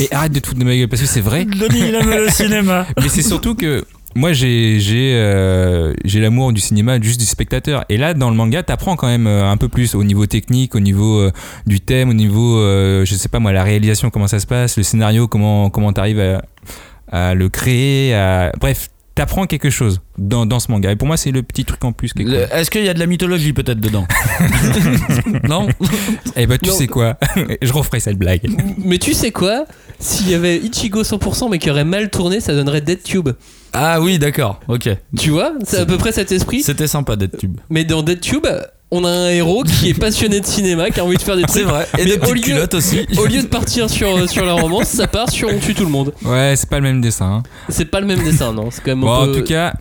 Et 0.00 0.08
arrête 0.14 0.32
de 0.32 0.38
te 0.38 0.46
foutre 0.46 0.60
de 0.60 0.64
ma 0.64 0.74
gueule 0.74 0.88
parce 0.88 1.02
que 1.02 1.08
c'est 1.08 1.20
vrai. 1.20 1.44
Denis, 1.44 1.88
il 1.88 1.94
aime 1.94 2.08
le 2.08 2.30
cinéma. 2.30 2.86
Mais 3.02 3.10
c'est 3.10 3.20
surtout 3.22 3.54
que 3.54 3.84
moi 4.16 4.32
j'ai 4.32 4.80
j'ai 4.80 5.12
euh, 5.14 5.92
j'ai 6.04 6.20
l'amour 6.20 6.52
du 6.52 6.60
cinéma 6.60 7.00
juste 7.00 7.20
du 7.20 7.26
spectateur. 7.26 7.84
Et 7.88 7.96
là 7.96 8.14
dans 8.14 8.30
le 8.30 8.36
manga 8.36 8.62
t'apprends 8.62 8.96
quand 8.96 9.06
même 9.06 9.26
euh, 9.26 9.48
un 9.48 9.56
peu 9.56 9.68
plus 9.68 9.94
au 9.94 10.02
niveau 10.02 10.26
technique 10.26 10.74
au 10.74 10.80
niveau 10.80 11.20
euh, 11.20 11.30
du 11.66 11.80
thème 11.80 12.08
au 12.08 12.14
niveau 12.14 12.58
euh, 12.58 13.04
je 13.04 13.14
sais 13.14 13.28
pas 13.28 13.38
moi 13.38 13.52
la 13.52 13.62
réalisation 13.62 14.10
comment 14.10 14.26
ça 14.26 14.40
se 14.40 14.46
passe 14.46 14.76
le 14.76 14.82
scénario 14.82 15.28
comment 15.28 15.70
comment 15.70 15.92
t'arrives 15.92 16.20
à, 16.20 16.42
à 17.12 17.34
le 17.34 17.48
créer 17.48 18.14
à... 18.14 18.50
bref 18.58 18.88
t'apprends 19.14 19.46
quelque 19.46 19.70
chose 19.70 20.02
dans, 20.18 20.44
dans 20.44 20.60
ce 20.60 20.70
manga. 20.70 20.90
Et 20.92 20.96
pour 20.96 21.06
moi 21.08 21.16
c'est 21.16 21.30
le 21.30 21.42
petit 21.42 21.64
truc 21.64 21.82
en 21.84 21.92
plus 21.92 22.12
Est-ce 22.18 22.70
qu'il 22.70 22.84
y 22.84 22.88
a 22.90 22.94
de 22.94 22.98
la 22.98 23.06
mythologie 23.06 23.54
peut-être 23.54 23.80
dedans? 23.80 24.06
Non? 25.48 25.68
Eh 26.36 26.46
bah 26.46 26.58
tu 26.58 26.68
Non. 26.68 26.74
sais 26.74 26.86
quoi? 26.86 27.16
Je 27.62 27.72
referai 27.72 28.00
cette 28.00 28.18
blague. 28.18 28.42
Mais 28.78 28.98
tu 28.98 29.14
sais 29.14 29.30
quoi? 29.30 29.64
S'il 29.98 30.28
y 30.28 30.34
avait 30.34 30.58
Ichigo 30.58 31.02
100% 31.02 31.48
mais 31.50 31.58
qui 31.58 31.70
aurait 31.70 31.84
mal 31.84 32.10
tourné, 32.10 32.40
ça 32.40 32.52
donnerait 32.54 32.82
Dead 32.82 33.02
Tube. 33.02 33.30
Ah 33.78 34.00
oui, 34.00 34.18
d'accord, 34.18 34.60
ok. 34.68 34.88
Tu 35.18 35.30
vois 35.30 35.52
C'est 35.64 35.78
à 35.78 35.86
peu 35.86 35.98
près 35.98 36.12
cet 36.12 36.32
esprit. 36.32 36.62
C'était 36.62 36.86
sympa 36.86 37.16
d'être 37.16 37.36
tube. 37.38 37.58
Mais 37.70 37.84
dans 37.84 38.02
Dead 38.02 38.20
Tube, 38.20 38.46
on 38.90 39.04
a 39.04 39.10
un 39.10 39.28
héros 39.30 39.64
qui 39.64 39.90
est 39.90 39.94
passionné 39.94 40.40
de 40.40 40.46
cinéma, 40.46 40.90
qui 40.90 41.00
a 41.00 41.04
envie 41.04 41.16
de 41.16 41.22
faire 41.22 41.36
des 41.36 41.42
trucs. 41.46 41.56
C'est 41.58 41.64
vrai. 41.64 41.86
Et 41.98 42.04
Mais 42.04 42.16
des 42.16 42.26
au 42.26 42.32
lieu- 42.32 42.40
culottes 42.40 42.74
aussi. 42.74 43.06
Au 43.18 43.26
lieu 43.26 43.42
de 43.42 43.46
partir 43.48 43.90
sur, 43.90 44.28
sur 44.30 44.44
la 44.46 44.54
romance, 44.54 44.88
ça 44.88 45.06
part 45.06 45.28
sur 45.30 45.48
on 45.50 45.58
tue 45.58 45.74
tout 45.74 45.84
le 45.84 45.90
monde. 45.90 46.12
ouais 46.24 46.54
c'est 46.56 46.70
pas 46.70 46.76
le 46.76 46.82
même 46.84 47.00
dessin 47.00 47.26
hein. 47.26 47.42
C'est 47.68 47.84
pas 47.86 48.00
le 48.00 48.06
même 48.06 48.22
dessin, 48.22 48.52
non 48.52 48.70
C'est 48.70 48.80
quand 48.80 48.92
même 48.92 49.00
Bon, 49.00 49.12
un 49.12 49.22
en 49.22 49.26
peu... 49.26 49.40
tout 49.40 49.44
cas, 49.44 49.74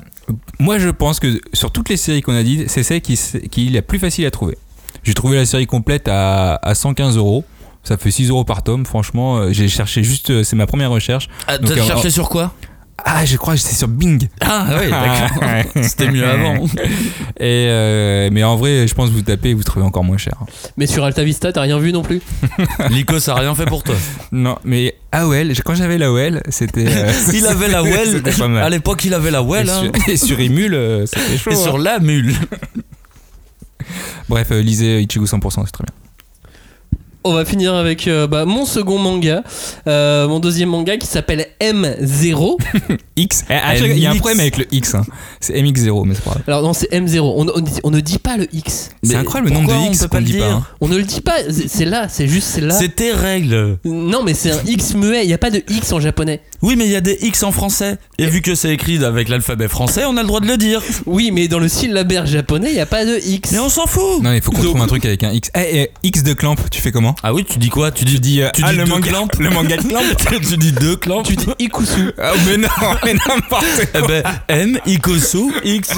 moi 0.59 0.77
je 0.79 0.89
pense 0.89 1.19
que 1.19 1.39
sur 1.53 1.71
toutes 1.71 1.87
les 1.89 1.97
séries 1.97 2.21
qu'on 2.21 2.35
a 2.35 2.43
dites, 2.43 2.69
c'est 2.69 2.83
celle 2.83 3.01
qui, 3.01 3.17
qui 3.51 3.67
est 3.67 3.71
la 3.71 3.81
plus 3.81 3.99
facile 3.99 4.25
à 4.25 4.31
trouver. 4.31 4.57
J'ai 5.03 5.13
trouvé 5.13 5.37
la 5.37 5.45
série 5.45 5.67
complète 5.67 6.07
à, 6.07 6.55
à 6.55 6.73
115 6.75 7.15
euros. 7.17 7.45
Ça 7.83 7.95
fait 7.97 8.09
6 8.09 8.29
euros 8.31 8.43
par 8.43 8.63
tome. 8.63 8.83
Franchement, 8.87 9.37
euh, 9.37 9.49
j'ai 9.51 9.67
cherché 9.67 10.01
juste. 10.01 10.31
euh, 10.31 10.43
C'est 10.43 10.55
ma 10.55 10.65
première 10.65 10.89
recherche. 10.89 11.29
Ah, 11.47 11.59
T'as 11.59 11.73
euh, 11.73 11.83
cherché 11.85 12.09
sur 12.09 12.27
quoi? 12.29 12.51
Ah, 13.07 13.23
je 13.23 13.37
crois 13.37 13.53
que 13.53 13.59
c'était 13.59 13.75
sur 13.75 13.87
Bing. 13.87 14.27
Ah 14.41 14.65
oui, 14.81 14.89
d'accord. 14.89 15.83
C'était 15.83 16.09
mieux 16.09 16.25
avant. 16.27 16.65
Et 17.39 17.67
euh, 17.69 18.29
mais 18.31 18.43
en 18.43 18.55
vrai, 18.55 18.87
je 18.87 18.95
pense 18.95 19.09
que 19.09 19.13
vous 19.13 19.21
tapez 19.21 19.49
et 19.49 19.53
vous 19.53 19.61
trouvez 19.61 19.85
encore 19.85 20.03
moins 20.03 20.17
cher. 20.17 20.33
Mais 20.75 20.87
sur 20.87 21.03
Alta 21.03 21.23
Vista, 21.23 21.53
t'as 21.53 21.61
rien 21.61 21.77
vu 21.77 21.93
non 21.93 22.01
plus 22.01 22.19
Lico, 22.89 23.19
ça 23.19 23.33
a 23.33 23.39
rien 23.41 23.53
fait 23.53 23.65
pour 23.65 23.83
toi. 23.83 23.93
Non, 24.31 24.57
mais 24.63 24.95
AOL, 25.11 25.53
quand 25.63 25.75
j'avais 25.75 25.99
la 25.99 26.07
AOL, 26.07 26.41
c'était. 26.49 26.87
euh, 26.87 27.11
Il 27.31 27.45
avait 27.45 27.67
la 27.67 27.83
well. 27.83 28.07
C'était 28.11 28.31
pas 28.31 28.47
mal. 28.47 28.63
À 28.63 28.69
l'époque, 28.69 29.05
il 29.05 29.13
avait 29.13 29.31
la 29.31 29.43
well. 29.43 29.67
et, 29.67 29.69
hein. 29.69 29.81
sur, 29.83 30.09
et 30.09 30.17
sur 30.17 30.39
Emule, 30.39 30.73
euh, 30.73 31.05
c'était 31.05 31.37
chaud. 31.37 31.51
Et 31.51 31.53
hein. 31.53 31.57
sur 31.57 31.77
la 31.77 31.99
mule. 31.99 32.33
Bref, 34.29 34.49
lisez 34.49 35.01
Ichigo 35.01 35.25
100%, 35.25 35.63
c'est 35.65 35.71
très 35.71 35.83
bien. 35.83 35.93
On 37.28 37.34
va 37.34 37.43
finir 37.43 37.73
avec 37.73 38.07
euh, 38.07 38.28
bah, 38.28 38.45
mon 38.45 38.65
second 38.65 38.99
manga, 38.99 39.43
euh, 39.88 40.28
mon 40.28 40.39
deuxième 40.39 40.69
manga 40.69 40.95
qui 40.97 41.07
s'appelle 41.07 41.47
M0. 41.59 42.57
X. 43.17 43.45
eh, 43.49 43.53
chaque- 43.80 43.82
Il 43.89 43.97
y 43.99 44.05
a 44.05 44.11
un 44.11 44.15
problème 44.15 44.39
avec 44.41 44.57
le 44.57 44.65
X. 44.71 44.93
hein. 44.93 45.03
C'est 45.39 45.53
MX0, 45.53 46.05
mais 46.05 46.13
c'est 46.13 46.23
pas 46.23 46.32
grave. 46.32 46.43
Alors 46.47 46.61
non, 46.61 46.73
c'est 46.73 46.91
M0. 46.91 47.19
On, 47.19 47.47
on, 47.47 47.63
on 47.84 47.89
ne 47.91 47.99
dit 47.99 48.19
pas 48.19 48.38
le 48.38 48.47
X. 48.53 48.91
C'est 49.01 49.09
Mais 49.09 49.15
incroyable 49.15 49.49
le 49.49 49.55
nombre 49.55 49.65
pourquoi 49.69 49.84
de 49.86 49.88
on 49.89 49.91
X 49.91 49.99
peut 50.01 50.07
pas 50.07 50.17
qu'on 50.17 50.23
le 50.23 50.26
dit 50.26 50.34
pas. 50.34 50.38
dire 50.45 50.55
hein. 50.55 50.67
On 50.82 50.88
ne 50.88 50.97
le 50.97 51.03
dit 51.03 51.21
pas. 51.21 51.36
C'est 51.49 51.67
c'est 51.67 51.86
là. 51.86 52.07
C'est 52.09 52.28
juste 52.28 52.47
c'est 52.47 52.61
là. 52.61 52.76
C'est 52.78 52.89
tes 52.95 53.11
règles. 53.11 53.80
Non, 53.86 54.21
mais 54.23 54.36
c'est 54.36 54.51
un 54.51 54.59
X 54.67 54.93
muet. 54.93 55.23
Il 55.23 55.28
n'y 55.28 55.34
a 55.34 55.38
pas 55.39 55.49
de 55.49 55.63
X 55.67 55.91
en 55.93 55.99
japonais. 55.99 56.41
Oui, 56.61 56.76
mais 56.78 56.86
il 56.86 56.91
y 56.91 56.95
a 56.95 57.01
des 57.01 57.17
X 57.21 57.41
en 57.43 57.51
français. 57.51 57.97
Et 58.19 58.28
vu 58.28 58.41
que 58.41 58.53
c'est 58.53 58.69
écrit 58.71 59.03
avec 59.03 59.30
l'alphabet 59.30 59.67
français, 59.67 60.03
on 60.05 60.15
a 60.17 60.21
le 60.21 60.28
droit 60.28 60.41
de 60.41 60.47
le 60.47 60.57
dire. 60.57 60.82
Oui, 61.07 61.32
mais 61.32 61.47
dans 61.47 61.59
le 61.59 61.67
syllabaire 61.67 62.26
japonais, 62.26 62.69
il 62.69 62.73
n'y 62.76 62.80
a 62.82 62.86
pas 62.86 63.05
de 63.05 63.17
X. 63.26 63.51
Mais 63.51 63.59
on 63.59 63.69
s'en 63.69 63.86
fout. 63.88 64.21
Non, 64.21 64.32
il 64.34 64.41
faut 64.41 64.51
qu'on 64.51 64.57
Donc- 64.61 64.65
trouve 64.71 64.82
un 64.82 64.88
truc 64.88 65.05
avec 65.05 65.23
un 65.23 65.32
X. 65.32 65.49
Eh, 65.55 65.82
eh, 65.82 65.91
X 66.03 66.23
de 66.23 66.34
Clamp, 66.34 66.55
tu 66.69 66.82
fais 66.82 66.91
comment? 66.91 67.14
Ah 67.24 67.34
oui, 67.34 67.43
tu 67.43 67.57
dis 67.57 67.70
quoi? 67.70 67.91
Tu 67.91 68.05
dis, 68.05 68.16
Tu 68.16 68.20
dis, 68.20 68.41
euh, 68.41 68.49
tu 68.53 68.61
ah, 68.63 68.72
dis 68.72 68.78
le 68.78 68.84
deux 68.84 68.89
manga, 68.89 69.09
clamps 69.09 69.28
le 69.39 69.49
manga 69.49 69.78
de 69.78 69.82
Clamp 69.82 70.39
tu 70.49 70.57
dis 70.57 70.72
deux 70.72 70.95
clampes. 70.95 71.26
Tu 71.26 71.36
dis 71.36 71.47
Ikusu. 71.59 72.11
Ah, 72.18 72.32
mais 72.45 72.57
non, 72.57 72.68
mais 73.03 73.13
n'importe 73.13 73.66
Eh 73.93 74.07
ben, 74.07 74.24
M, 74.47 74.80
Ikosu, 74.86 75.51
X. 75.63 75.89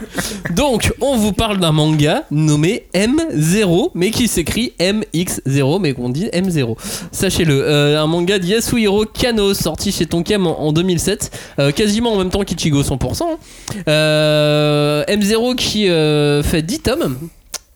Donc, 0.54 0.92
on 1.00 1.16
vous 1.16 1.32
parle 1.32 1.58
d'un 1.58 1.72
manga 1.72 2.24
nommé 2.30 2.84
M0, 2.94 3.90
mais 3.94 4.10
qui 4.10 4.28
s'écrit 4.28 4.72
MX0, 4.78 5.80
mais 5.80 5.92
qu'on 5.92 6.08
dit 6.08 6.26
M0. 6.26 6.76
Sachez-le, 7.12 7.62
euh, 7.62 8.02
un 8.02 8.06
manga 8.06 8.38
de 8.38 8.46
Yasuhiro 8.46 9.06
Kano, 9.06 9.54
sorti 9.54 9.92
chez 9.92 10.06
Tonkam 10.06 10.46
en, 10.46 10.60
en 10.60 10.72
2007, 10.72 11.30
euh, 11.58 11.72
quasiment 11.72 12.12
en 12.14 12.18
même 12.18 12.30
temps 12.30 12.44
qu'Ichigo 12.44 12.82
100%. 12.82 13.22
Euh, 13.88 15.04
M0 15.04 15.54
qui 15.56 15.88
euh, 15.88 16.42
fait 16.42 16.62
10 16.62 16.80
tomes. 16.80 17.18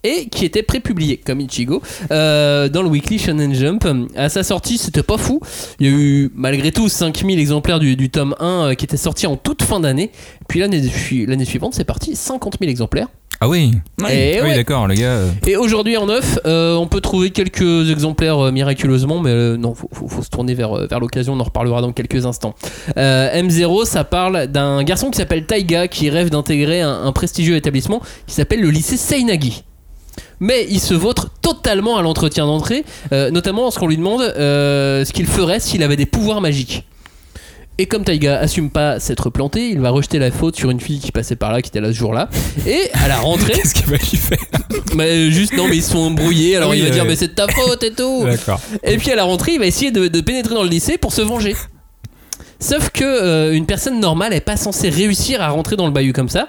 Et 0.03 0.29
qui 0.31 0.47
était 0.47 0.63
prépublié 0.63 1.19
comme 1.19 1.41
Ichigo 1.41 1.83
euh, 2.11 2.69
dans 2.71 2.83
le 2.83 2.89
Weekly 2.89 3.19
Shonen 3.19 3.55
Jump. 3.55 3.87
À 4.17 4.29
sa 4.31 4.43
sortie, 4.43 4.79
c'était 4.79 5.03
pas 5.03 5.19
fou. 5.19 5.41
Il 5.79 5.87
y 5.87 5.91
a 5.91 5.93
eu 5.93 6.31
malgré 6.35 6.73
tout 6.73 6.89
5000 6.89 7.39
exemplaires 7.39 7.79
du, 7.81 7.97
du 7.97 8.09
tome 8.09 8.35
1 8.41 8.47
euh, 8.47 8.75
qui 8.75 8.87
était 8.87 8.97
sorti 8.97 9.27
en 9.27 9.37
toute 9.37 9.63
fin 9.63 9.79
d'année. 9.81 10.11
Puis 10.49 10.61
l'année 10.61 10.81
l'année 11.27 11.45
suivante, 11.45 11.75
c'est 11.75 11.85
parti 11.85 12.17
50 12.17 12.57
000 12.61 12.71
exemplaires. 12.71 13.09
Ah 13.43 13.49
oui. 13.49 13.73
Et 14.11 14.39
oui, 14.43 14.49
ouais. 14.49 14.55
d'accord, 14.55 14.87
le 14.87 14.95
gars. 14.95 15.03
euh, 15.13 15.31
Et 15.47 15.57
aujourd'hui 15.57 15.97
en 15.97 16.05
neuf, 16.07 16.39
euh, 16.45 16.75
on 16.77 16.87
peut 16.87 17.01
trouver 17.01 17.31
quelques 17.31 17.91
exemplaires 17.91 18.39
euh, 18.39 18.53
miraculeusement, 18.53 19.21
mais 19.21 19.31
euh, 19.31 19.57
non, 19.57 19.75
faut, 19.75 19.89
faut- 19.93 20.09
faut 20.09 20.23
se 20.23 20.29
tourner 20.29 20.53
vers, 20.55 20.75
vers 20.89 21.01
l'occasion, 21.01 21.33
on 21.35 21.41
en 21.41 21.45
reparlera 21.45 21.81
dans 21.81 21.93
quelques 21.93 22.27
instants. 22.27 22.55
Euh, 22.99 23.33
M0, 23.43 23.87
ça 23.87 24.05
parle 24.05 24.47
d'un 24.49 24.83
garçon 24.83 25.11
qui 25.11 25.17
s'appelle 25.19 25.47
Taiga, 25.47 25.89
qui 25.89 26.11
rêve 26.11 26.29
d'intégrer 26.29 26.83
un, 26.83 27.03
un 27.03 27.13
prestigieux 27.13 27.57
établissement 27.57 28.03
qui 28.27 28.35
s'appelle 28.35 28.61
le 28.61 28.69
lycée 28.71 28.99
Seinagi. 28.99 29.65
Mais 30.41 30.67
il 30.71 30.81
se 30.81 30.95
vautre 30.95 31.31
totalement 31.43 31.97
à 31.97 32.03
l'entretien 32.03 32.47
d'entrée, 32.47 32.85
euh, 33.13 33.31
notamment 33.31 33.63
lorsqu'on 33.63 33.87
lui 33.87 33.97
demande 33.97 34.23
euh, 34.23 35.05
ce 35.05 35.13
qu'il 35.13 35.27
ferait 35.27 35.61
s'il 35.61 35.83
avait 35.83 35.97
des 35.97 36.07
pouvoirs 36.07 36.41
magiques. 36.41 36.87
Et 37.79 37.87
comme 37.87 38.05
Taiga 38.05 38.39
assume 38.39 38.71
pas 38.71 39.01
s'être 39.01 39.31
planté, 39.31 39.71
il 39.71 39.81
va 39.81 39.89
rejeter 39.89 40.19
la 40.19 40.31
faute 40.31 40.55
sur 40.55 40.71
une 40.71 40.81
fille 40.81 40.99
qui 40.99 41.13
passait 41.13 41.37
par 41.37 41.51
là, 41.51 41.63
qui 41.63 41.69
était 41.69 41.81
là 41.81 41.89
ce 41.89 41.97
jour-là. 41.97 42.29
Et 42.67 42.91
à 42.93 43.09
la 43.09 43.19
rentrée, 43.19 43.53
Qu'est-ce 43.55 43.75
qu'il 43.75 43.87
va 43.87 43.97
lui 43.97 44.17
faire 44.17 44.39
mais 44.95 45.31
juste 45.31 45.57
non 45.57 45.69
mais 45.69 45.77
ils 45.77 45.83
sont 45.83 45.99
embrouillés 45.99 46.57
alors 46.57 46.71
oui, 46.71 46.79
il 46.79 46.85
va 46.85 46.91
dire 46.91 47.05
mais 47.05 47.17
c'est 47.17 47.29
de 47.29 47.33
ta 47.33 47.47
faute 47.49 47.83
et 47.83 47.93
tout 47.93 48.25
D'accord. 48.25 48.61
et 48.83 48.97
puis 48.97 49.11
à 49.11 49.17
la 49.17 49.25
rentrée 49.25 49.53
il 49.53 49.59
va 49.59 49.67
essayer 49.67 49.91
de, 49.91 50.09
de 50.09 50.21
pénétrer 50.21 50.55
dans 50.55 50.63
le 50.63 50.69
lycée 50.69 50.99
pour 50.99 51.13
se 51.13 51.23
venger 51.23 51.55
sauf 52.59 52.91
que 52.91 53.05
euh, 53.05 53.53
une 53.53 53.67
personne 53.67 54.01
normale 54.01 54.33
est 54.33 54.41
pas 54.41 54.57
censée 54.57 54.89
réussir 54.89 55.43
à 55.43 55.49
rentrer 55.49 55.77
dans 55.77 55.87
le 55.87 55.93
bahut 55.93 56.13
comme 56.13 56.29
ça 56.29 56.49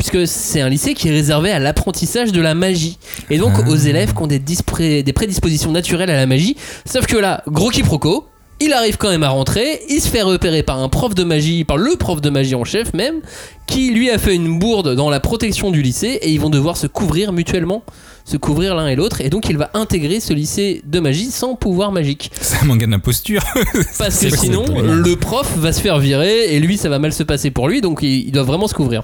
puisque 0.00 0.26
c'est 0.26 0.62
un 0.62 0.70
lycée 0.70 0.94
qui 0.94 1.08
est 1.08 1.12
réservé 1.12 1.52
à 1.52 1.58
l'apprentissage 1.58 2.32
de 2.32 2.40
la 2.40 2.54
magie. 2.54 2.98
Et 3.28 3.36
donc 3.36 3.52
Ah. 3.54 3.68
aux 3.68 3.76
élèves 3.76 4.14
qui 4.14 4.22
ont 4.22 4.26
des, 4.26 5.12
prédispositions 5.12 5.72
naturelles 5.72 6.08
à 6.08 6.16
la 6.16 6.26
magie. 6.26 6.56
Sauf 6.86 7.06
que 7.06 7.18
là 7.18 7.42
gros 7.46 7.68
quiproquo 7.68 8.26
il 8.62 8.74
arrive 8.74 8.98
quand 8.98 9.08
même 9.08 9.22
à 9.22 9.30
rentrer, 9.30 9.80
il 9.88 10.02
se 10.02 10.08
fait 10.08 10.20
repérer 10.20 10.62
par 10.62 10.78
un 10.80 10.90
prof 10.90 11.14
de 11.14 11.24
magie, 11.24 11.64
par 11.64 11.78
le 11.78 11.96
prof 11.96 12.20
de 12.20 12.28
magie 12.28 12.54
en 12.54 12.64
chef 12.64 12.92
même, 12.92 13.20
qui 13.66 13.90
lui 13.90 14.10
a 14.10 14.18
fait 14.18 14.34
une 14.34 14.58
bourde 14.58 14.94
dans 14.94 15.08
la 15.08 15.18
protection 15.18 15.70
du 15.70 15.80
lycée 15.80 16.18
et 16.20 16.30
ils 16.30 16.40
vont 16.40 16.50
devoir 16.50 16.76
se 16.76 16.86
couvrir 16.86 17.32
mutuellement, 17.32 17.82
se 18.30 18.36
couvrir 18.36 18.76
l'un 18.76 18.86
et 18.86 18.94
l'autre 18.94 19.20
et 19.20 19.28
donc 19.28 19.48
il 19.48 19.58
va 19.58 19.70
intégrer 19.74 20.20
ce 20.20 20.32
lycée 20.32 20.82
de 20.86 21.00
magie 21.00 21.32
sans 21.32 21.56
pouvoir 21.56 21.90
magique. 21.90 22.30
C'est 22.40 22.62
un 22.62 22.64
manga 22.66 22.86
d'imposture. 22.86 23.42
Parce 23.98 24.20
que 24.20 24.30
sinon 24.30 24.64
le 24.68 25.16
prof 25.16 25.52
va 25.56 25.72
se 25.72 25.80
faire 25.80 25.98
virer 25.98 26.54
et 26.54 26.60
lui 26.60 26.76
ça 26.76 26.88
va 26.88 27.00
mal 27.00 27.12
se 27.12 27.24
passer 27.24 27.50
pour 27.50 27.68
lui 27.68 27.80
donc 27.80 27.98
il, 28.02 28.28
il 28.28 28.32
doit 28.32 28.44
vraiment 28.44 28.68
se 28.68 28.74
couvrir. 28.74 29.02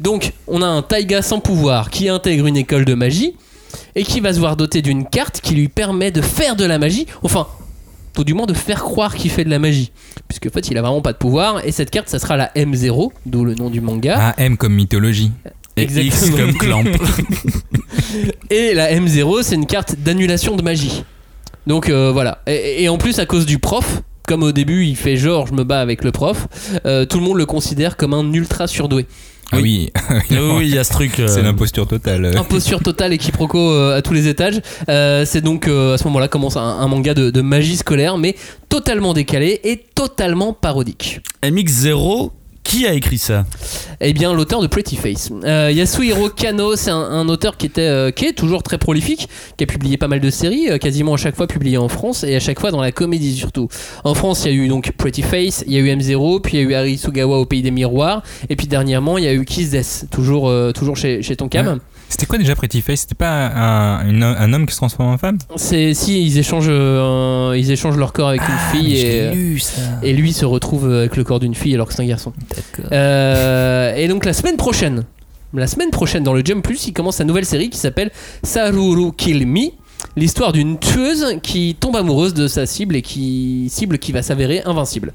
Donc 0.00 0.32
on 0.46 0.62
a 0.62 0.66
un 0.66 0.82
Taiga 0.82 1.22
sans 1.22 1.40
pouvoir 1.40 1.90
qui 1.90 2.08
intègre 2.08 2.46
une 2.46 2.56
école 2.56 2.84
de 2.84 2.94
magie 2.94 3.34
et 3.96 4.04
qui 4.04 4.20
va 4.20 4.32
se 4.32 4.38
voir 4.38 4.56
doté 4.56 4.80
d'une 4.80 5.04
carte 5.06 5.40
qui 5.40 5.54
lui 5.54 5.68
permet 5.68 6.12
de 6.12 6.20
faire 6.22 6.54
de 6.54 6.64
la 6.64 6.78
magie, 6.78 7.06
enfin 7.22 7.48
tout 8.14 8.22
du 8.24 8.34
moins 8.34 8.46
de 8.46 8.54
faire 8.54 8.82
croire 8.84 9.16
qu'il 9.16 9.30
fait 9.30 9.44
de 9.44 9.50
la 9.50 9.58
magie. 9.58 9.90
Puisque 10.28 10.46
en 10.46 10.50
fait 10.50 10.68
il 10.70 10.78
a 10.78 10.82
vraiment 10.82 11.02
pas 11.02 11.12
de 11.12 11.18
pouvoir 11.18 11.64
et 11.66 11.72
cette 11.72 11.90
carte 11.90 12.08
ça 12.08 12.20
sera 12.20 12.36
la 12.36 12.52
M0, 12.54 13.10
d'où 13.26 13.44
le 13.44 13.54
nom 13.54 13.70
du 13.70 13.80
manga. 13.80 14.16
Ah, 14.20 14.34
M 14.38 14.56
comme 14.56 14.74
mythologie. 14.74 15.32
Et 15.76 15.82
X 15.82 15.96
Exactement. 15.96 16.36
comme 16.36 16.54
clamp. 16.58 16.84
Et 18.50 18.74
la 18.74 18.92
M0, 18.92 19.42
c'est 19.42 19.54
une 19.54 19.66
carte 19.66 19.96
d'annulation 19.98 20.56
de 20.56 20.62
magie. 20.62 21.04
Donc 21.66 21.88
euh, 21.88 22.10
voilà. 22.12 22.42
Et, 22.46 22.84
et 22.84 22.88
en 22.88 22.98
plus, 22.98 23.18
à 23.18 23.26
cause 23.26 23.46
du 23.46 23.58
prof, 23.58 24.02
comme 24.26 24.42
au 24.42 24.52
début, 24.52 24.84
il 24.86 24.96
fait 24.96 25.16
genre 25.16 25.46
je 25.46 25.54
me 25.54 25.64
bats 25.64 25.80
avec 25.80 26.04
le 26.04 26.12
prof, 26.12 26.48
euh, 26.86 27.04
tout 27.04 27.18
le 27.18 27.24
monde 27.24 27.36
le 27.38 27.46
considère 27.46 27.96
comme 27.96 28.14
un 28.14 28.32
ultra 28.32 28.66
surdoué. 28.66 29.06
Ah 29.50 29.56
oui. 29.62 29.90
oui, 30.30 30.36
oui, 30.38 30.68
il 30.68 30.74
y 30.74 30.78
a 30.78 30.84
ce 30.84 30.92
truc. 30.92 31.18
euh, 31.20 31.26
C'est 31.26 31.40
l'imposture 31.42 31.86
totale. 31.86 32.36
Imposture 32.36 32.80
totale 32.82 33.14
et 33.14 33.18
quiproquo 33.18 33.58
euh, 33.72 33.96
à 33.96 34.02
tous 34.02 34.12
les 34.12 34.28
étages. 34.28 34.60
Euh, 34.90 35.24
c'est 35.26 35.40
donc 35.40 35.68
euh, 35.68 35.94
à 35.94 35.98
ce 35.98 36.04
moment-là 36.04 36.28
commence 36.28 36.58
un, 36.58 36.60
un 36.60 36.86
manga 36.86 37.14
de, 37.14 37.30
de 37.30 37.40
magie 37.40 37.76
scolaire, 37.78 38.18
mais 38.18 38.34
totalement 38.68 39.14
décalé 39.14 39.58
et 39.64 39.82
totalement 39.94 40.52
parodique. 40.52 41.20
MX0 41.42 42.30
Qui 42.68 42.86
a 42.86 42.92
écrit 42.92 43.16
ça 43.16 43.46
Eh 43.98 44.12
bien, 44.12 44.34
l'auteur 44.34 44.60
de 44.60 44.66
Pretty 44.66 44.96
Face. 44.96 45.30
Euh, 45.42 45.72
Yasuhiro 45.72 46.28
Kano, 46.28 46.76
c'est 46.76 46.90
un, 46.90 46.98
un 46.98 47.26
auteur 47.30 47.56
qui, 47.56 47.64
était, 47.64 47.80
euh, 47.80 48.10
qui 48.10 48.26
est 48.26 48.34
toujours 48.34 48.62
très 48.62 48.76
prolifique, 48.76 49.26
qui 49.56 49.64
a 49.64 49.66
publié 49.66 49.96
pas 49.96 50.06
mal 50.06 50.20
de 50.20 50.28
séries, 50.28 50.68
euh, 50.68 50.76
quasiment 50.76 51.14
à 51.14 51.16
chaque 51.16 51.34
fois 51.34 51.46
publié 51.46 51.78
en 51.78 51.88
France 51.88 52.24
et 52.24 52.36
à 52.36 52.40
chaque 52.40 52.60
fois 52.60 52.70
dans 52.70 52.82
la 52.82 52.92
comédie 52.92 53.34
surtout. 53.34 53.68
En 54.04 54.12
France, 54.12 54.44
il 54.44 54.48
y 54.48 54.50
a 54.50 54.64
eu 54.64 54.68
donc 54.68 54.92
Pretty 54.98 55.22
Face, 55.22 55.64
il 55.66 55.72
y 55.72 55.76
a 55.76 55.78
eu 55.78 55.88
M0, 55.88 56.42
puis 56.42 56.58
il 56.58 56.60
y 56.60 56.66
a 56.66 56.68
eu 56.68 56.74
Harry 56.74 56.98
Sugawa 56.98 57.38
au 57.38 57.46
Pays 57.46 57.62
des 57.62 57.70
Miroirs, 57.70 58.22
et 58.50 58.54
puis 58.54 58.66
dernièrement, 58.66 59.16
il 59.16 59.24
y 59.24 59.28
a 59.28 59.32
eu 59.32 59.46
Kiss 59.46 59.70
Death, 59.70 60.04
toujours, 60.10 60.52
toujours 60.74 60.98
chez, 60.98 61.22
chez 61.22 61.36
Tonkam. 61.36 61.66
Ouais. 61.66 61.74
C'était 62.08 62.26
quoi 62.26 62.38
déjà 62.38 62.54
Pretty 62.56 62.80
Face? 62.80 63.00
C'était 63.00 63.14
pas 63.14 63.46
un, 63.48 64.08
une- 64.08 64.22
un 64.22 64.52
homme 64.52 64.66
qui 64.66 64.72
se 64.72 64.78
transforme 64.78 65.10
en 65.10 65.18
femme? 65.18 65.38
C'est 65.56 65.92
si 65.94 66.24
ils 66.24 66.38
échangent, 66.38 66.66
euh, 66.68 67.54
ils 67.56 67.70
échangent 67.70 67.96
leur 67.98 68.12
corps 68.12 68.28
avec 68.30 68.40
une 68.40 68.78
fille 68.80 68.96
et, 68.98 69.30
lu 69.32 69.58
ça. 69.58 69.80
et 70.02 70.12
lui 70.14 70.32
se 70.32 70.44
retrouve 70.46 70.90
avec 70.92 71.16
le 71.16 71.24
corps 71.24 71.38
d'une 71.40 71.54
fille 71.54 71.74
alors 71.74 71.86
que 71.88 71.94
c'est 71.94 72.02
un 72.02 72.06
garçon. 72.06 72.32
Euh, 72.92 73.94
et 73.94 74.08
donc 74.08 74.24
la 74.24 74.32
semaine 74.32 74.56
prochaine, 74.56 75.04
la 75.54 75.66
semaine 75.66 75.90
prochaine 75.90 76.22
dans 76.22 76.32
le 76.32 76.42
Jump 76.44 76.64
Plus, 76.64 76.86
il 76.86 76.92
commence 76.92 77.16
sa 77.16 77.24
nouvelle 77.24 77.44
série 77.44 77.70
qui 77.70 77.78
s'appelle 77.78 78.10
Saruru 78.42 79.12
Kill 79.16 79.46
Me. 79.46 79.70
L'histoire 80.18 80.50
d'une 80.50 80.80
tueuse 80.80 81.36
qui 81.44 81.76
tombe 81.78 81.94
amoureuse 81.94 82.34
de 82.34 82.48
sa 82.48 82.66
cible 82.66 82.96
et 82.96 83.02
qui 83.02 83.68
cible 83.70 84.00
qui 84.00 84.10
va 84.10 84.20
s'avérer 84.22 84.62
invincible. 84.64 85.12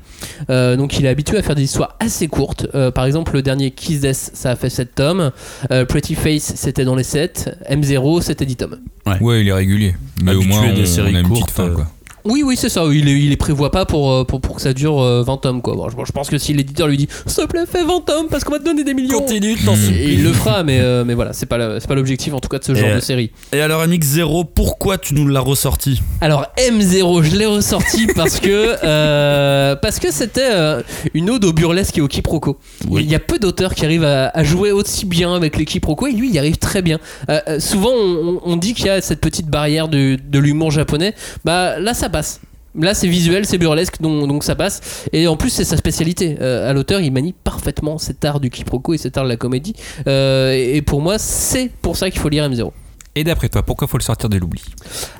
Euh, 0.49 0.77
donc 0.77 0.97
il 0.97 1.05
est 1.05 1.09
habitué 1.09 1.37
à 1.37 1.41
faire 1.41 1.55
des 1.55 1.63
histoires 1.63 1.97
assez 1.99 2.29
courtes. 2.29 2.67
Euh, 2.73 2.89
par 2.89 3.03
exemple, 3.03 3.33
le 3.33 3.41
dernier 3.41 3.71
Kiss 3.71 3.99
Death, 3.99 4.31
ça 4.33 4.51
a 4.51 4.55
fait 4.55 4.69
7 4.69 4.95
tomes. 4.95 5.31
Euh, 5.71 5.83
Pretty 5.83 6.15
Face, 6.15 6.53
c'était 6.55 6.85
dans 6.85 6.95
les 6.95 7.03
7. 7.03 7.49
M0, 7.69 8.21
c'était 8.21 8.45
10 8.45 8.55
tomes. 8.55 8.79
Ouais, 9.19 9.41
il 9.41 9.49
est 9.49 9.53
régulier. 9.53 9.93
Mais 10.23 10.35
au 10.35 10.41
moins, 10.41 10.71
des 10.71 10.83
on, 10.83 10.85
séries 10.85 11.11
on 11.11 11.15
a 11.17 11.19
une 11.19 11.27
petite 11.27 11.39
courtes, 11.39 11.51
fin, 11.51 11.65
euh, 11.65 11.75
quoi. 11.75 11.87
Oui, 12.25 12.43
oui, 12.45 12.55
c'est 12.57 12.69
ça. 12.69 12.83
Il, 12.91 13.05
les- 13.05 13.13
il 13.13 13.29
les 13.29 13.37
prévoit 13.37 13.71
pas 13.71 13.85
pour, 13.85 14.11
euh, 14.11 14.23
pour, 14.23 14.39
pour 14.41 14.55
que 14.55 14.61
ça 14.61 14.73
dure 14.73 15.01
euh, 15.01 15.23
20 15.23 15.37
tomes. 15.37 15.61
Quoi. 15.61 15.75
Bon, 15.75 15.89
je, 15.89 15.95
je 16.05 16.11
pense 16.11 16.29
que 16.29 16.37
si 16.37 16.53
l'éditeur 16.53 16.87
lui 16.87 16.97
dit 16.97 17.07
S'il 17.27 17.43
te 17.43 17.49
plaît, 17.49 17.65
fais 17.69 17.83
20 17.83 18.05
tomes 18.05 18.27
parce 18.29 18.43
qu'on 18.43 18.51
va 18.53 18.59
te 18.59 18.65
donner 18.65 18.83
des 18.83 18.93
millions. 18.93 19.19
Continue, 19.19 19.55
t'en 19.57 19.75
supplie. 19.75 20.13
il 20.13 20.23
le 20.23 20.31
fera, 20.33 20.63
mais, 20.63 20.79
euh, 20.79 21.03
mais 21.05 21.13
voilà, 21.13 21.33
c'est 21.33 21.45
pas 21.45 21.79
c'est 21.79 21.87
pas 21.87 21.95
l'objectif 21.95 22.33
en 22.33 22.39
tout 22.39 22.49
cas 22.49 22.59
de 22.59 22.63
ce 22.63 22.73
genre 22.75 22.89
Et, 22.89 22.95
de 22.95 22.99
série. 22.99 23.31
Et 23.51 23.61
alors, 23.61 23.85
MX0, 23.85 24.45
pourquoi 24.53 24.97
tu 24.97 25.13
nous 25.15 25.27
l'as 25.27 25.39
ressorti? 25.41 26.01
Alors 26.21 26.45
M0, 26.57 27.23
je 27.23 27.35
l'ai 27.35 27.45
ressorti 27.45 28.07
parce 28.15 28.39
que 28.39 28.75
euh, 28.83 29.75
parce 29.75 29.99
que 29.99 30.11
c'était 30.11 30.41
euh, 30.51 30.81
une 31.13 31.29
ode 31.29 31.43
au 31.45 31.53
burlesque 31.53 31.97
et 31.97 32.01
au 32.01 32.07
quiproquo. 32.07 32.57
Oui. 32.89 33.03
Il 33.03 33.11
y 33.11 33.15
a 33.15 33.19
peu 33.19 33.39
d'auteurs 33.39 33.75
qui 33.75 33.85
arrivent 33.85 34.03
à, 34.05 34.29
à 34.29 34.43
jouer 34.43 34.71
aussi 34.71 35.05
bien 35.05 35.33
avec 35.35 35.57
les 35.57 35.65
quiproquos 35.65 36.07
et 36.07 36.11
lui 36.13 36.29
il 36.29 36.35
y 36.35 36.39
arrive 36.39 36.57
très 36.57 36.81
bien. 36.81 36.99
Euh, 37.29 37.39
euh, 37.47 37.59
souvent 37.59 37.91
on, 37.93 38.39
on 38.43 38.55
dit 38.55 38.73
qu'il 38.73 38.85
y 38.85 38.89
a 38.89 39.01
cette 39.01 39.21
petite 39.21 39.47
barrière 39.47 39.87
de, 39.87 40.17
de 40.25 40.39
l'humour 40.39 40.71
japonais. 40.71 41.13
Bah 41.45 41.79
là 41.79 41.93
ça 41.93 42.09
passe. 42.13 42.39
Là, 42.75 42.93
c'est 42.93 43.07
visuel, 43.07 43.45
c'est 43.45 43.57
burlesque, 43.57 44.01
donc, 44.01 44.27
donc 44.27 44.43
ça 44.43 44.55
passe. 44.55 45.05
Et 45.11 45.27
en 45.27 45.37
plus, 45.37 45.49
c'est 45.49 45.63
sa 45.63 45.77
spécialité. 45.77 46.37
Euh, 46.41 46.69
à 46.69 46.73
l'auteur, 46.73 47.01
il 47.01 47.11
manie 47.11 47.33
parfaitement 47.33 47.97
cet 47.97 48.25
art 48.25 48.39
du 48.39 48.49
quiproquo 48.49 48.93
et 48.93 48.97
cet 48.97 49.17
art 49.17 49.25
de 49.25 49.29
la 49.29 49.37
comédie. 49.37 49.75
Euh, 50.07 50.53
et 50.53 50.77
et 50.77 50.81
pour 50.81 51.01
moi, 51.01 51.19
c'est 51.19 51.69
pour 51.81 51.97
ça 51.97 52.09
qu'il 52.09 52.19
faut 52.19 52.29
lire 52.29 52.49
M0. 52.49 52.71
Et 53.15 53.23
d'après 53.23 53.47
toi, 53.49 53.61
pourquoi 53.61 53.87
faut 53.87 53.97
le 53.97 54.03
sortir 54.03 54.27
de 54.27 54.37
l'oubli? 54.37 54.63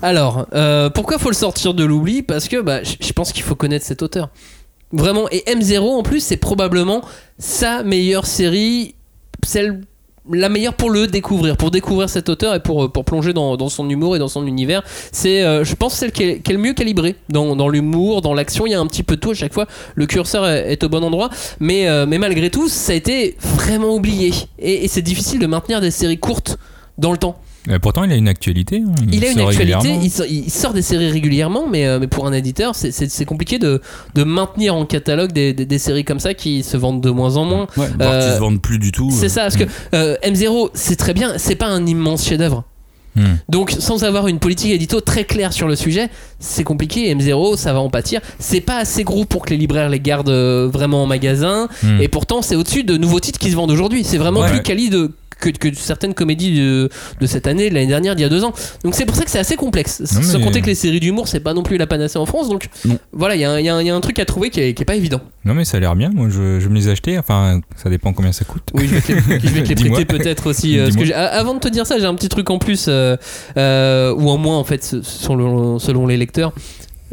Alors, 0.02 0.48
euh, 0.54 0.89
pourquoi 0.89 1.20
faut 1.20 1.30
le 1.30 1.36
sortir 1.36 1.76
de 1.76 1.84
l'oubli? 1.84 2.24
Parce 2.24 2.48
que 2.48 2.60
bah, 2.60 2.82
je 2.84 2.96
je 3.00 3.14
pense 3.14 3.32
qu'il 3.32 3.44
faut 3.44 3.56
connaître 3.56 3.86
cet 3.86 4.02
auteur. 4.02 4.30
Vraiment, 4.91 5.28
et 5.30 5.44
M0 5.48 5.80
en 5.80 6.04
plus, 6.04 6.22
c'est 6.22 6.38
probablement 6.38 7.04
sa 7.38 7.84
meilleure 7.84 8.26
série, 8.26 8.96
celle 9.44 9.82
la 10.32 10.49
meilleure 10.49 10.74
pour 10.74 10.89
le 10.89 11.07
découvrir, 11.07 11.57
pour 11.57 11.71
découvrir 11.71 12.09
cet 12.09 12.30
auteur 12.30 12.55
et 12.55 12.61
pour, 12.61 12.86
euh, 12.86 12.89
pour 12.89 13.03
plonger 13.03 13.34
dans, 13.34 13.57
dans 13.57 13.69
son 13.69 13.89
humour 13.89 14.15
et 14.15 14.19
dans 14.19 14.28
son 14.28 14.47
univers. 14.47 14.84
C'est, 15.11 15.43
euh, 15.43 15.63
je 15.63 15.76
pense, 15.76 15.95
celle 15.95 16.11
qui 16.11 16.24
est, 16.24 16.47
le 16.47 16.57
mieux 16.57 16.74
calibrée 16.74 17.15
dans, 17.30 17.55
dans 17.55 17.67
l'humour, 17.67 18.21
dans 18.21 18.34
l'action. 18.34 18.65
Il 18.65 18.71
y 18.71 18.76
a 18.76 18.80
un 18.80 18.88
petit 18.88 19.03
peu 19.03 19.15
de 19.15 19.21
tout 19.21 19.32
à 19.32 19.36
chaque 19.36 19.53
fois. 19.53 19.67
Le 19.95 20.05
curseur 20.05 20.47
est, 20.47 20.84
au 20.84 20.89
bon 20.89 21.03
endroit, 21.03 21.30
mais, 21.59 21.88
euh, 21.88 22.05
mais 22.07 22.17
malgré 22.17 22.49
tout, 22.49 22.69
ça 22.69 22.93
a 22.93 22.95
été 22.95 23.36
vraiment 23.41 23.93
oublié. 23.93 24.34
Et 24.59 24.88
c'est 24.88 25.01
difficile 25.01 25.39
de 25.39 25.47
maintenir 25.47 25.82
des 25.82 25.91
séries 25.91 26.19
courtes 26.19 26.57
dans 26.97 27.11
le 27.11 27.17
temps. 27.17 27.39
Euh, 27.70 27.80
Pourtant, 27.80 28.03
il 28.03 28.11
a 28.11 28.16
une 28.16 28.28
actualité. 28.28 28.84
hein. 28.86 28.93
Il 29.11 29.24
a 29.24 29.30
une 29.30 29.38
sort 29.38 29.49
actualité, 29.49 29.97
il 30.01 30.09
sort, 30.11 30.26
il 30.30 30.49
sort 30.51 30.74
des 30.74 30.82
séries 30.82 31.09
régulièrement, 31.09 31.66
mais, 31.70 31.86
euh, 31.88 31.97
mais 31.99 32.07
pour 32.07 32.28
un 32.28 32.34
éditeur, 32.34 32.76
c'est- 32.76 33.26
compliqué 33.26 33.57
de, 33.57 33.82
de 34.16 34.24
maintenir 34.24 34.76
en 34.76 34.86
catalogue 34.86 35.32
des, 35.32 35.53
des- 35.53 35.66
des 35.66 35.80
séries 35.80 36.03
comme 36.03 36.20
ça 36.20 36.34
qui 36.34 36.61
se 36.64 36.76
vendent 36.76 37.01
de 37.01 37.09
moins 37.09 37.38
en 37.38 37.45
moins. 37.45 37.68
Ouais, 37.78 37.88
voire 37.97 38.11
Euh, 38.14 38.22
qu'ils 38.28 38.34
se 38.36 38.39
vendent 38.39 38.61
plus 38.61 38.80
du 38.80 38.91
tout. 38.91 39.09
C'est 39.11 39.30
ça, 39.30 39.41
parce 39.43 39.55
que 39.55 39.64
euh, 39.93 40.16
M0, 40.24 40.70
c'est 40.74 40.97
très 40.97 41.14
bien, 41.14 41.34
c'est 41.38 41.55
pas 41.55 41.68
un 41.68 41.86
immense 41.86 42.26
chef-d'œuvre. 42.28 42.66
Hmm. 43.16 43.36
Donc, 43.47 43.70
sans 43.78 44.03
avoir 44.05 44.28
une 44.28 44.39
politique 44.39 44.72
édito 44.72 44.99
très 44.99 45.24
claire 45.24 45.53
sur 45.53 45.68
le 45.68 45.76
sujet, 45.76 46.09
c'est 46.39 46.64
compliqué. 46.64 47.14
M0, 47.14 47.57
ça 47.57 47.72
va 47.72 47.80
en 47.80 47.91
pâtir. 47.91 48.22
C'est 48.39 48.59
pas 48.59 48.78
assez 48.78 49.03
gros 49.03 49.24
pour 49.24 49.45
que 49.45 49.51
les 49.51 49.57
libraires 49.57 49.88
les 49.88 49.99
gardent 49.99 50.30
euh, 50.30 50.68
vraiment 50.68 51.03
en 51.03 51.05
magasin. 51.05 51.68
Hmm. 51.84 52.01
Et 52.01 52.07
pourtant, 52.07 52.41
c'est 52.41 52.55
au-dessus 52.55 52.84
de 52.84 52.97
nouveaux 52.97 53.20
titres 53.20 53.38
qui 53.38 53.51
se 53.51 53.55
vendent 53.55 53.70
aujourd'hui. 53.70 54.03
C'est 54.03 54.18
vraiment 54.18 54.39
Ouais. 54.41 54.49
plus 54.49 54.64
quali 54.64 54.89
de, 54.89 55.11
que, 55.39 55.49
que 55.49 55.73
certaines 55.73 56.13
comédies 56.13 56.55
de, 56.57 56.89
de 57.19 57.25
cette 57.25 57.47
année, 57.47 57.69
de 57.69 57.75
l'année 57.75 57.88
dernière, 57.88 58.15
d'il 58.15 58.21
y 58.21 58.25
a 58.25 58.29
deux 58.29 58.43
ans. 58.43 58.53
Donc 58.84 58.95
c'est 58.95 59.05
pour 59.05 59.15
ça 59.15 59.23
que 59.25 59.31
c'est 59.31 59.39
assez 59.39 59.55
complexe. 59.55 59.99
Non, 60.01 60.21
Sans 60.21 60.38
mais- 60.39 60.43
compter 60.45 60.61
que 60.61 60.67
les 60.67 60.75
séries 60.75 60.99
d'humour, 60.99 61.27
c'est 61.27 61.39
pas 61.39 61.53
non 61.53 61.63
plus 61.63 61.77
la 61.77 61.88
panacée 61.88 62.17
en 62.19 62.25
France. 62.25 62.49
Donc 62.49 62.67
Non. 62.86 62.97
voilà, 63.11 63.36
il 63.36 63.41
y, 63.41 63.45
a 63.45 63.51
un- 63.51 63.59
il 63.59 63.63
y 63.65 63.86
y 63.86 63.89
a 63.89 63.95
un 63.95 64.01
truc 64.01 64.19
à 64.19 64.25
trouver 64.25 64.49
qui 64.49 64.59
est, 64.61 64.73
qui 64.73 64.81
est 64.81 64.86
pas 64.86 64.95
évident. 64.95 65.21
Non, 65.45 65.53
mais 65.53 65.65
ça 65.65 65.77
a 65.77 65.79
l'air 65.79 65.95
bien. 65.95 66.09
Moi, 66.13 66.27
je, 66.29 66.67
me 66.67 66.75
les 66.75 66.88
acheter. 66.88 67.17
Enfin, 67.17 67.59
ça 67.75 67.89
dépend 67.89 68.13
combien 68.13 68.31
ça 68.31 68.45
coûte. 68.45 68.63
Oui, 68.73 68.88
je 68.88 68.95
vais 68.95 69.01
te 69.01 69.11
les, 69.11 69.39
je 69.39 69.47
vais 69.53 69.63
te 69.63 69.69
les 69.69 69.75
Dis-moi. 69.75 69.97
prêter 69.97 70.05
peut-être 70.17 70.47
aussi. 70.47 70.79
euh, 70.79 70.86
parce 70.89 70.95
que 70.95 71.13
avant 71.13 71.53
de 71.55 71.59
te 71.59 71.67
dire 71.67 71.86
ça, 71.86 71.99
j'ai 71.99 72.05
un 72.05 72.15
petit 72.15 72.29
truc 72.29 72.49
en 72.49 72.59
plus, 72.59 72.86
euh, 72.88 73.17
euh, 73.57 74.13
ou 74.13 74.29
en 74.29 74.38
moins 74.38 74.57
en 74.57 74.63
fait, 74.63 74.84
selon, 75.03 75.79
selon 75.79 76.07
les 76.07 76.17
lecteurs. 76.17 76.53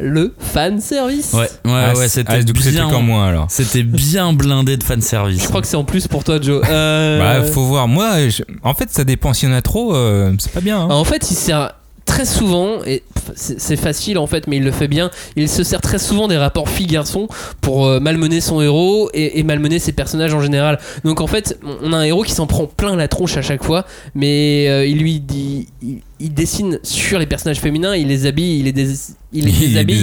Le 0.01 0.33
fan 0.39 0.79
service. 0.81 1.33
Ouais, 1.33 1.39
ouais, 1.41 1.49
Ah, 1.65 1.93
ouais, 1.95 2.07
c'était 2.07 2.33
ah, 2.33 2.43
du 2.43 2.53
coup, 2.53 2.59
c'était 2.61 2.71
bien. 2.77 2.89
qu'en 2.89 3.01
moins 3.01 3.27
alors. 3.27 3.45
C'était 3.49 3.83
bien 3.83 4.33
blindé 4.33 4.77
de 4.77 4.83
fanservice. 4.83 5.41
Je 5.43 5.47
crois 5.47 5.61
que 5.61 5.67
c'est 5.67 5.77
en 5.77 5.83
plus 5.83 6.07
pour 6.07 6.23
toi, 6.23 6.39
Joe. 6.41 6.63
Euh, 6.69 7.19
Bah, 7.19 7.45
faut 7.45 7.63
voir. 7.65 7.87
Moi, 7.87 8.29
je- 8.29 8.43
en 8.63 8.73
fait, 8.73 8.89
ça 8.91 9.03
dépend. 9.03 9.33
S'il 9.33 9.49
y 9.49 9.51
en 9.51 9.55
a 9.55 9.61
trop, 9.61 9.95
euh, 9.95 10.33
c'est 10.39 10.51
pas 10.51 10.61
bien. 10.61 10.79
hein. 10.81 10.87
En 10.89 11.03
fait, 11.03 11.29
il 11.31 11.35
sert 11.35 11.73
très 12.11 12.25
souvent, 12.25 12.83
et 12.85 13.03
c'est 13.35 13.77
facile 13.77 14.17
en 14.17 14.27
fait, 14.27 14.47
mais 14.47 14.57
il 14.57 14.63
le 14.63 14.71
fait 14.71 14.87
bien, 14.89 15.09
il 15.37 15.47
se 15.47 15.63
sert 15.63 15.79
très 15.79 15.97
souvent 15.99 16.27
des 16.27 16.35
rapports 16.37 16.67
fille-garçon 16.67 17.27
pour 17.61 17.85
euh, 17.87 17.99
malmener 18.01 18.41
son 18.41 18.59
héros 18.61 19.09
et, 19.13 19.39
et 19.39 19.43
malmener 19.43 19.79
ses 19.79 19.93
personnages 19.93 20.33
en 20.33 20.41
général. 20.41 20.77
Donc 21.05 21.21
en 21.21 21.27
fait, 21.27 21.57
on 21.81 21.93
a 21.93 21.97
un 21.97 22.03
héros 22.03 22.23
qui 22.23 22.33
s'en 22.33 22.47
prend 22.47 22.65
plein 22.65 22.95
la 22.97 23.07
tronche 23.07 23.37
à 23.37 23.41
chaque 23.41 23.63
fois, 23.63 23.85
mais 24.15 24.65
euh, 24.69 24.85
il 24.85 24.97
lui 24.99 25.19
dit. 25.19 25.67
Il, 25.81 25.99
il 26.23 26.33
dessine 26.33 26.77
sur 26.83 27.17
les 27.17 27.25
personnages 27.25 27.59
féminins, 27.59 27.95
il 27.95 28.07
les 28.07 28.27
habille, 28.27 28.59
il 28.59 28.65
les, 28.65 28.71
dés- 28.73 28.93
il 29.33 29.45
les 29.45 29.51
Il 29.61 29.69
déshabille, 29.73 29.99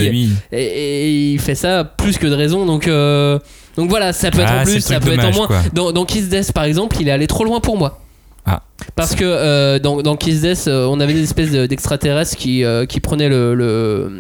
et, 0.51 0.65
et 0.65 1.33
il 1.35 1.39
fait 1.41 1.55
ça 1.55 1.85
plus 1.85 2.19
que 2.19 2.27
de 2.27 2.35
raison. 2.35 2.67
Donc, 2.67 2.89
euh, 2.89 3.39
donc 3.77 3.89
voilà, 3.91 4.13
ça 4.13 4.31
peut 4.33 4.41
être 4.41 4.49
Ah, 4.51 4.61
en 4.63 4.65
plus, 4.65 4.81
ça 4.81 4.99
peut 5.01 5.13
être 5.13 5.25
en 5.27 5.33
moins. 5.37 5.47
Dans, 5.75 5.93
dans 5.93 6.05
Kiss 6.05 6.29
Death 6.29 6.53
par 6.53 6.65
exemple, 6.65 6.97
il 7.01 7.07
est 7.09 7.13
allé 7.13 7.27
trop 7.29 7.45
loin 7.45 7.61
pour 7.61 7.77
moi. 7.79 8.01
Ah. 8.47 8.63
Parce 8.95 9.15
que 9.15 9.25
euh, 9.25 9.79
dans, 9.79 10.03
dans 10.03 10.17
Kiss 10.17 10.41
Death, 10.41 10.65
euh, 10.69 10.87
on 10.89 11.01
avait 11.01 11.13
des 11.15 11.23
espèces 11.23 11.51
de- 11.51 11.67
d'extraterrestres 11.67 12.37
qui, 12.37 12.65
euh, 12.65 12.85
qui 12.87 13.01
prenaient 13.01 13.29
le, 13.29 13.55
le, 13.55 14.11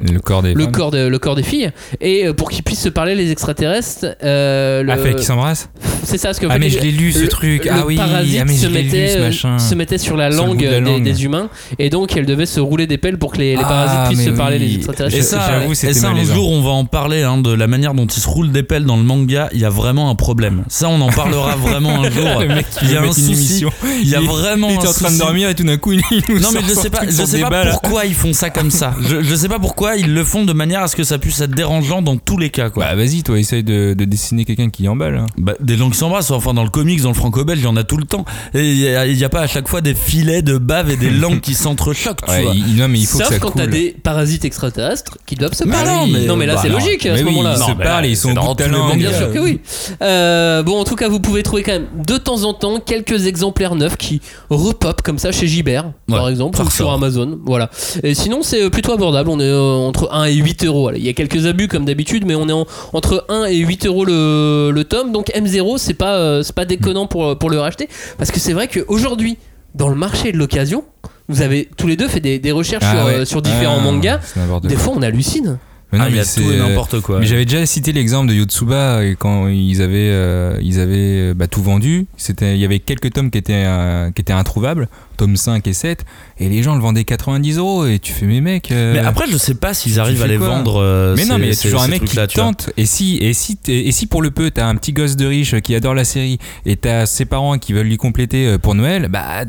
Le 0.00 0.20
corps 0.20 0.42
des 0.42 0.52
le, 0.54 0.66
corps 0.66 0.90
de- 0.90 1.06
le 1.06 1.18
corps 1.18 1.34
des 1.36 1.42
filles. 1.42 1.70
Et 2.00 2.26
pour 2.36 2.50
qu'ils 2.50 2.62
puissent 2.62 2.80
se 2.82 2.88
parler, 2.88 3.14
les 3.14 3.30
extraterrestres. 3.30 4.06
euh, 4.22 4.82
le- 4.82 4.92
Ah, 4.92 4.96
fait 4.98 5.14
qu'ils 5.14 5.24
s'embrassent? 5.24 5.68
C'est 6.02 6.18
ça, 6.18 6.28
parce 6.28 6.38
que 6.38 6.46
Ah, 6.48 6.58
mais 6.58 6.70
je 6.70 6.78
l'ai 6.80 6.90
lu 6.92 7.12
ce 7.12 7.24
truc. 7.26 7.68
Ah 7.70 7.84
oui, 7.86 7.96
parasite 7.96 8.38
ah, 8.40 8.44
mais 8.46 8.54
se, 8.56 8.66
lu 8.66 8.72
mettait, 8.74 9.08
ce 9.08 9.18
machin. 9.18 9.58
se 9.58 9.74
mettait 9.74 9.98
sur 9.98 10.16
la 10.16 10.30
langue 10.30 10.62
la 10.62 10.70
des, 10.70 10.80
langue. 10.80 11.02
des 11.02 11.24
humains. 11.24 11.48
Et 11.78 11.90
donc, 11.90 12.16
elle 12.16 12.26
devait 12.26 12.46
se 12.46 12.60
rouler 12.60 12.86
des 12.86 12.98
pelles 12.98 13.18
pour 13.18 13.32
que 13.32 13.38
les, 13.38 13.56
les 13.56 13.62
Ah, 13.64 13.68
parasites 13.68 14.16
puissent 14.16 14.32
se 14.32 14.36
parler, 14.36 14.58
les 14.58 14.74
extraterrestres. 14.76 15.16
Et 15.16 15.22
ça, 15.22 15.62
et 15.88 15.92
ça 15.94 16.10
un 16.10 16.24
jour, 16.24 16.50
on 16.52 16.62
va 16.62 16.70
en 16.70 16.84
parler 16.84 17.22
hein, 17.22 17.38
de 17.38 17.52
la 17.52 17.66
manière 17.66 17.94
dont 17.94 18.06
il 18.06 18.20
se 18.20 18.28
roule 18.28 18.50
des 18.52 18.62
pelles 18.62 18.84
dans 18.84 18.96
le 18.96 19.02
manga. 19.02 19.48
Il 19.52 19.60
y 19.60 19.64
a 19.64 19.70
vraiment 19.70 20.10
un 20.10 20.14
problème. 20.14 20.64
Ça, 20.68 20.88
on 20.88 21.00
en 21.00 21.10
parlera 21.10 21.56
vraiment 21.56 22.02
un 22.02 22.10
jour. 22.10 22.42
Il 22.82 22.90
y 22.92 22.96
a 22.96 23.02
un 23.02 23.12
souci. 23.12 23.64
Il 24.06 24.12
y 24.12 24.14
a 24.14 24.20
vraiment 24.20 24.68
Il 24.70 24.74
était 24.76 24.88
en 24.88 24.92
train 24.92 25.10
de 25.10 25.18
dormir 25.18 25.48
et 25.48 25.54
tout 25.54 25.64
d'un 25.64 25.76
coup, 25.76 25.92
il 25.92 26.00
nous 26.28 26.38
Non 26.38 26.48
mais 26.52 26.60
je 26.66 26.72
sais 26.74 26.90
pas, 26.90 27.00
je 27.06 27.10
sais 27.24 27.40
pas 27.40 27.50
balles. 27.50 27.70
pourquoi 27.70 28.04
ils 28.06 28.14
font 28.14 28.32
ça 28.32 28.50
comme 28.50 28.70
ça. 28.70 28.94
Je, 29.08 29.22
je 29.22 29.34
sais 29.34 29.48
pas 29.48 29.58
pourquoi 29.58 29.96
ils 29.96 30.12
le 30.12 30.24
font 30.24 30.44
de 30.44 30.52
manière 30.52 30.82
à 30.82 30.88
ce 30.88 30.96
que 30.96 31.04
ça 31.04 31.18
puisse 31.18 31.40
être 31.40 31.50
dérangeant 31.50 32.02
dans 32.02 32.16
tous 32.16 32.38
les 32.38 32.50
cas 32.50 32.70
quoi. 32.70 32.84
Bah 32.86 32.94
vas-y, 32.94 33.22
toi, 33.22 33.38
essaye 33.38 33.62
de, 33.62 33.94
de 33.94 34.04
dessiner 34.04 34.44
quelqu'un 34.44 34.70
qui 34.70 34.88
emballe. 34.88 35.16
hein. 35.18 35.26
Bah, 35.38 35.54
des 35.60 35.76
gens 35.76 35.90
qui 35.90 35.98
s'embrassent, 35.98 36.30
enfin 36.30 36.54
dans 36.54 36.64
le 36.64 36.70
comics, 36.70 37.00
dans 37.02 37.08
le 37.10 37.14
franco-belge, 37.14 37.60
il 37.60 37.64
y 37.64 37.68
en 37.68 37.76
a 37.76 37.84
tout 37.84 37.96
le 37.96 38.04
temps. 38.04 38.24
Et 38.54 38.70
il 38.70 38.76
y, 38.78 38.88
a- 38.88 39.06
il 39.06 39.16
y 39.16 39.24
a 39.24 39.28
pas 39.28 39.40
à 39.42 39.46
chaque 39.46 39.68
fois 39.68 39.80
des 39.80 39.94
filets 39.94 40.42
de 40.42 40.58
bave 40.58 40.90
et 40.90 40.96
des 40.96 41.10
langues 41.22 41.40
qui 41.40 41.54
s'entrechoquent, 41.54 42.24
tu 42.24 42.30
Ouais, 42.30 42.42
vois. 42.42 42.52
il- 42.54 42.76
non, 42.76 42.88
mais 42.88 42.98
il 43.00 43.06
faut 43.06 43.18
Sauf 43.18 43.28
que 43.28 43.34
ça 43.34 43.40
quand 43.40 43.50
t'as 43.50 43.66
des 43.66 43.96
parasites 44.02 44.44
extraterrestres 44.44 45.18
qui 45.26 45.34
doivent 45.36 45.54
se 45.54 45.64
Mais 45.64 45.72
parler. 45.72 45.90
non, 45.90 46.06
mais- 46.06 46.26
non, 46.26 46.36
mais 46.36 46.46
là 46.46 46.54
bah 46.54 46.60
c'est 46.62 46.68
logique 46.68 47.04
à 47.06 47.16
ce 47.16 47.22
moment-là. 47.24 47.56
ils 47.58 47.64
se 47.64 47.72
parlent, 47.72 48.06
ils 48.06 48.16
sont 48.16 48.28
c'est 48.28 48.32
au 48.32 48.34
dans 48.34 48.46
bout 48.46 48.54
de 48.54 48.62
tous 48.62 48.62
ta 48.64 48.66
les 48.66 48.72
langue. 48.78 48.88
mangas. 48.88 49.08
Bien 49.08 49.18
sûr 49.18 49.32
que 49.32 49.38
oui. 49.38 49.60
Euh, 50.02 50.62
bon, 50.62 50.80
en 50.80 50.84
tout 50.84 50.96
cas, 50.96 51.08
vous 51.08 51.20
pouvez 51.20 51.42
trouver 51.42 51.62
quand 51.62 51.72
même 51.72 51.86
de 52.06 52.16
temps 52.16 52.44
en 52.44 52.54
temps 52.54 52.80
quelques 52.80 53.26
exemplaires 53.26 53.74
neufs 53.74 53.95
qui 53.96 54.20
repop 54.50 55.02
comme 55.02 55.18
ça 55.18 55.32
chez 55.32 55.46
Gibert, 55.46 55.92
par 56.08 56.28
exemple, 56.28 56.60
ou 56.60 56.70
sur. 56.70 56.90
Amazon. 56.90 57.38
Voilà. 57.44 57.70
Et 58.02 58.14
sinon, 58.14 58.40
c'est 58.42 58.62
euh, 58.62 58.70
plutôt 58.70 58.92
abordable. 58.92 59.28
On 59.30 59.40
est 59.40 59.44
euh, 59.44 59.72
entre 59.74 60.08
1 60.12 60.24
et 60.24 60.34
8 60.34 60.64
euros. 60.66 60.90
Il 60.94 61.04
y 61.04 61.08
a 61.08 61.12
quelques 61.12 61.46
abus 61.46 61.68
comme 61.68 61.84
d'habitude, 61.84 62.24
mais 62.26 62.34
on 62.34 62.48
est 62.48 62.52
en- 62.52 62.66
entre 62.92 63.24
1 63.28 63.44
et 63.46 63.56
8 63.56 63.86
euros 63.86 64.04
le, 64.04 64.70
le 64.72 64.84
tome. 64.84 65.12
Donc 65.12 65.28
M0, 65.34 65.78
c'est 65.78 65.94
pas, 65.94 66.14
euh, 66.16 66.42
c'est 66.42 66.54
pas 66.54 66.64
déconnant 66.64 67.06
pour, 67.06 67.38
pour 67.38 67.50
le 67.50 67.58
racheter. 67.60 67.88
Parce 68.18 68.30
que 68.30 68.38
c'est 68.40 68.52
vrai 68.52 68.68
qu'aujourd'hui, 68.68 69.38
dans 69.74 69.88
le 69.88 69.94
marché 69.96 70.32
de 70.32 70.38
l'occasion, 70.38 70.84
vous 71.28 71.42
avez 71.42 71.68
tous 71.76 71.86
les 71.86 71.96
deux 71.96 72.08
fait 72.08 72.20
des, 72.20 72.38
des 72.38 72.52
recherches 72.52 72.84
Ah 72.86 72.96
sur, 72.96 73.04
ouais. 73.06 73.24
sur 73.24 73.42
différents 73.42 73.78
Ah, 73.80 73.84
mangas. 73.84 74.20
Des 74.62 74.76
fois, 74.76 74.94
on 74.96 75.02
hallucine. 75.02 75.58
Mais 75.92 75.98
non, 75.98 76.04
Ah, 76.06 76.08
il 76.08 76.14
y 76.14 76.16
mais 76.16 76.22
a 76.22 76.24
tout 76.24 76.40
et 76.52 76.56
n'importe 76.58 77.00
quoi. 77.00 77.20
Mais 77.20 77.26
j'avais 77.26 77.44
déjà 77.44 77.64
cité 77.64 77.92
l'exemple 77.92 78.28
de 78.28 78.34
Yotsuba 78.34 79.04
et 79.04 79.14
quand 79.14 79.46
ils 79.46 79.80
avaient, 79.82 80.10
euh, 80.10 80.58
ils 80.60 80.80
avaient 80.80 81.30
euh, 81.30 81.34
bah, 81.34 81.46
tout 81.46 81.62
vendu. 81.62 82.06
C'était, 82.16 82.54
il 82.56 82.60
y 82.60 82.64
avait 82.64 82.80
quelques 82.80 83.12
tomes 83.12 83.30
qui 83.30 83.38
étaient, 83.38 83.52
euh, 83.66 84.10
qui 84.10 84.20
étaient 84.20 84.32
introuvables, 84.32 84.88
tomes 85.16 85.36
5 85.36 85.64
et 85.68 85.72
7, 85.72 86.04
et 86.38 86.48
les 86.48 86.64
gens 86.64 86.74
le 86.74 86.80
vendaient 86.80 87.04
90 87.04 87.58
euros. 87.58 87.86
Et 87.86 88.00
tu 88.00 88.12
fais, 88.12 88.26
mais 88.26 88.40
mec. 88.40 88.72
euh, 88.72 88.94
Mais 88.94 88.98
après, 88.98 89.26
je 89.30 89.36
sais 89.36 89.54
pas 89.54 89.74
s'ils 89.74 90.00
arrivent 90.00 90.22
à 90.22 90.26
les 90.26 90.38
vendre. 90.38 90.80
euh, 90.82 91.14
mais 91.16 91.24
non, 91.24 91.38
mais 91.38 91.46
il 91.46 91.50
y 91.50 91.52
a 91.52 91.56
toujours 91.62 91.82
un 91.82 91.88
mec 91.88 92.04
qui 92.04 92.16
tente. 92.34 92.70
Et 92.76 92.84
si, 92.84 93.18
et 93.18 93.32
si, 93.32 93.56
et 93.68 93.92
si 93.92 94.06
pour 94.06 94.22
le 94.22 94.32
peu, 94.32 94.50
t'as 94.50 94.66
un 94.66 94.74
petit 94.74 94.92
gosse 94.92 95.14
de 95.14 95.26
riche 95.26 95.54
qui 95.60 95.72
adore 95.76 95.94
la 95.94 96.04
série 96.04 96.38
et 96.66 96.74
t'as 96.76 97.06
ses 97.06 97.26
parents 97.26 97.58
qui 97.58 97.72
veulent 97.72 97.86
lui 97.86 97.96
compléter 97.96 98.48
euh, 98.48 98.58
pour 98.58 98.74
Noël, 98.74 99.06
bah, 99.08 99.44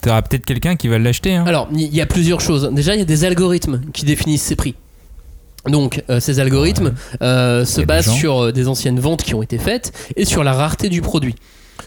t'auras 0.00 0.22
peut-être 0.22 0.44
quelqu'un 0.44 0.76
qui 0.76 0.88
va 0.88 0.98
l'acheter. 1.00 1.34
hein. 1.34 1.44
Alors, 1.46 1.68
il 1.72 1.94
y 1.94 2.00
a 2.00 2.06
plusieurs 2.06 2.40
choses. 2.40 2.70
Déjà, 2.72 2.94
il 2.94 2.98
y 2.98 3.02
a 3.02 3.06
des 3.06 3.24
algorithmes 3.24 3.80
qui 3.92 4.04
définissent 4.04 4.42
ces 4.42 4.56
prix. 4.56 4.74
Donc, 5.68 6.02
euh, 6.10 6.18
ces 6.20 6.40
algorithmes 6.40 6.92
euh, 7.22 7.64
se 7.64 7.80
des 7.80 7.86
basent 7.86 8.10
sur 8.12 8.44
euh, 8.44 8.52
des 8.52 8.68
anciennes 8.68 8.98
ventes 8.98 9.22
qui 9.22 9.34
ont 9.34 9.42
été 9.42 9.58
faites 9.58 9.92
et 10.16 10.24
sur 10.24 10.42
la 10.42 10.52
rareté 10.52 10.88
du 10.88 11.02
produit. 11.02 11.36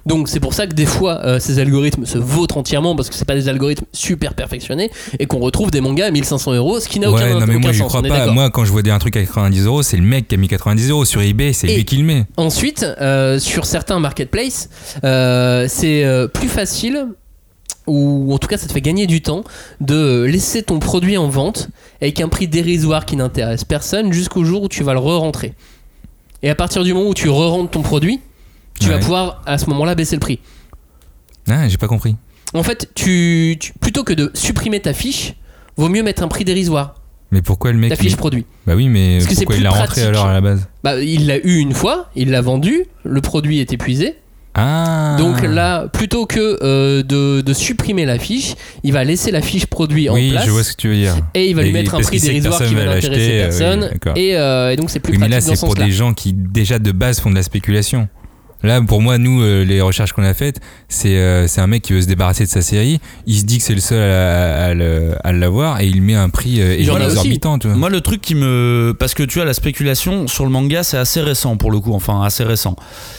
Donc, 0.05 0.29
c'est 0.29 0.39
pour 0.39 0.53
ça 0.53 0.67
que 0.67 0.73
des 0.73 0.85
fois, 0.85 1.39
ces 1.39 1.57
algorithmes 1.57 2.05
se 2.05 2.19
vautrent 2.19 2.57
entièrement 2.57 2.95
parce 2.95 3.09
que 3.09 3.15
c'est 3.15 3.25
pas 3.25 3.33
des 3.33 3.49
algorithmes 3.49 3.85
super 3.91 4.35
perfectionnés 4.35 4.91
et 5.17 5.25
qu'on 5.25 5.39
retrouve 5.39 5.71
des 5.71 5.81
mangas 5.81 6.07
à 6.07 6.11
1500 6.11 6.53
euros, 6.53 6.79
ce 6.79 6.87
qui 6.87 6.99
n'a 6.99 7.09
Ouais, 7.09 7.23
aucun, 7.23 7.39
non, 7.39 7.45
mais 7.47 7.55
aucun 7.55 7.59
moi, 7.59 7.73
sens. 7.73 7.87
crois 7.87 8.03
pas. 8.03 8.27
Moi, 8.27 8.49
quand 8.51 8.65
je 8.65 8.71
vois 8.71 8.83
des, 8.83 8.91
un 8.91 8.99
truc 8.99 9.15
à 9.17 9.21
90 9.21 9.65
euros, 9.65 9.81
c'est 9.81 9.97
le 9.97 10.03
mec 10.03 10.27
qui 10.27 10.35
a 10.35 10.37
mis 10.37 10.47
90 10.47 10.91
euros 10.91 11.05
sur 11.05 11.21
eBay, 11.21 11.53
c'est 11.53 11.67
lui 11.67 11.85
qui 11.85 11.97
le 11.97 12.03
met. 12.03 12.25
Ensuite, 12.37 12.85
sur 13.39 13.65
certains 13.65 13.99
marketplaces, 13.99 14.69
c'est 15.01 16.05
plus 16.33 16.49
facile, 16.49 17.07
ou 17.87 18.33
en 18.33 18.37
tout 18.39 18.47
cas 18.47 18.57
ça 18.57 18.67
te 18.67 18.73
fait 18.73 18.81
gagner 18.81 19.05
du 19.07 19.21
temps, 19.21 19.43
de 19.79 20.23
laisser 20.23 20.63
ton 20.63 20.79
produit 20.79 21.17
en 21.17 21.29
vente 21.29 21.69
avec 22.01 22.19
un 22.19 22.29
prix 22.29 22.47
dérisoire 22.47 23.05
qui 23.05 23.15
n'intéresse 23.15 23.63
personne 23.63 24.11
jusqu'au 24.11 24.43
jour 24.43 24.63
où 24.63 24.67
tu 24.69 24.83
vas 24.83 24.93
le 24.93 24.99
re-rentrer. 24.99 25.53
Et 26.43 26.49
à 26.49 26.55
partir 26.55 26.83
du 26.83 26.93
moment 26.93 27.09
où 27.09 27.13
tu 27.13 27.29
re-rentres 27.29 27.71
ton 27.71 27.81
produit, 27.81 28.19
tu 28.79 28.89
vas 28.89 28.97
pouvoir 28.99 29.41
à 29.45 29.57
ce 29.57 29.67
moment-là 29.69 29.95
baisser 29.95 30.15
le 30.15 30.19
prix. 30.19 30.39
Ah, 31.47 31.67
j'ai 31.67 31.77
pas 31.77 31.87
compris. 31.87 32.15
En 32.53 32.63
fait, 32.63 32.89
tu, 32.95 33.55
tu- 33.59 33.73
plutôt 33.79 34.03
que 34.03 34.13
de 34.13 34.31
supprimer 34.33 34.79
ta 34.79 34.93
fiche, 34.93 35.33
vaut 35.77 35.89
mieux 35.89 36.03
mettre 36.03 36.23
un 36.23 36.27
prix 36.27 36.43
dérisoire, 36.43 36.95
Mais 37.31 37.41
pourquoi 37.41 37.71
le 37.71 37.77
mec. 37.77 37.89
ta 37.89 37.95
fiche 37.95 38.11
il- 38.13 38.17
produit. 38.17 38.45
Bah 38.65 38.75
oui, 38.75 38.87
mais 38.89 39.17
Parce 39.19 39.29
que 39.29 39.35
pourquoi 39.35 39.55
plus 39.55 39.61
il 39.61 39.63
l'a 39.63 39.69
rentré 39.71 40.01
alors 40.03 40.25
à 40.25 40.33
la 40.33 40.41
base? 40.41 40.67
Bah, 40.83 40.99
il 41.01 41.27
l'a 41.27 41.37
eu 41.37 41.57
une 41.57 41.73
fois, 41.73 42.09
il 42.15 42.31
l'a 42.31 42.41
vendu, 42.41 42.85
le 43.03 43.21
produit 43.21 43.59
est 43.59 43.73
épuisé, 43.73 44.15
Ah 44.57 45.17
Donc 45.19 45.41
là, 45.43 45.87
plutôt 45.91 46.25
que 46.25 46.57
euh, 46.63 47.03
de, 47.03 47.41
de 47.41 47.53
supprimer 47.53 48.05
la 48.05 48.17
fiche, 48.17 48.55
il 48.83 48.93
va 48.93 49.03
laisser 49.03 49.29
la 49.31 49.41
fiche 49.41 49.65
produit 49.65 50.09
en 50.09 50.13
Oui, 50.13 50.31
place 50.31 50.45
je 50.45 50.51
vois 50.51 50.63
ce 50.63 50.71
que 50.71 50.77
tu 50.77 50.87
veux 50.87 50.95
dire. 50.95 51.13
et 51.33 51.49
il 51.49 51.55
va 51.55 51.61
lui 51.63 51.69
Et 51.69 51.73
mettre 51.73 51.93
un 51.95 51.99
prix 51.99 52.19
dérisoire 52.21 52.59
qui 52.59 52.73
personne 52.73 52.77
va 52.77 52.85
l'acheter, 52.95 53.41
euh, 53.41 53.47
personne. 53.49 53.89
oui, 54.05 54.11
et, 54.21 54.37
euh, 54.37 54.71
et 54.71 54.77
donc 54.77 54.89
c'est 54.89 54.99
plus 55.01 55.11
Oui, 55.13 55.17
mais 55.19 55.27
là, 55.27 55.41
c'est 55.41 55.55
ce 55.57 55.65
pour 55.65 55.75
des 55.75 55.91
gens 55.91 56.13
qui 56.13 56.31
déjà 56.33 56.79
de 56.79 56.91
base 56.93 57.19
font 57.19 57.29
de 57.29 57.35
la 57.35 57.43
spéculation. 57.43 58.07
Là, 58.65 58.81
pour 58.81 59.01
moi, 59.01 59.17
nous, 59.17 59.41
euh, 59.41 59.63
les 59.63 59.79
recherches 59.79 60.11
qu'on 60.13 60.23
a 60.23 60.33
faites, 60.33 60.59
c'est 60.89 61.17
euh, 61.17 61.47
un 61.57 61.67
mec 61.67 61.83
qui 61.83 61.93
veut 61.93 62.01
se 62.01 62.07
débarrasser 62.07 62.45
de 62.45 62.49
sa 62.49 62.61
série. 62.61 62.99
Il 63.27 63.37
se 63.37 63.43
dit 63.45 63.59
que 63.59 63.63
c'est 63.63 63.75
le 63.75 63.79
seul 63.79 63.99
à, 63.99 64.69
à 65.23 65.31
l'avoir 65.31 65.81
et 65.81 65.87
il 65.87 66.01
met 66.01 66.15
un 66.15 66.29
prix 66.29 66.61
euh, 66.61 66.77
exorbitant. 66.77 67.59
tu 67.59 67.67
vois. 67.67 67.75
Moi, 67.75 67.89
le 67.89 68.01
truc 68.01 68.21
qui 68.21 68.33
me. 68.33 68.95
Parce 68.97 69.13
que 69.13 69.23
tu 69.23 69.37
vois, 69.37 69.45
la 69.45 69.53
spéculation 69.53 70.27
sur 70.27 70.45
le 70.45 70.51
manga, 70.51 70.83
c'est 70.83 70.97
assez 70.97 71.21
récent 71.21 71.57
pour 71.57 71.71
le 71.71 71.79
coup. 71.79 71.93
Enfin, 71.93 72.23
assez 72.23 72.43
récent. 72.43 72.75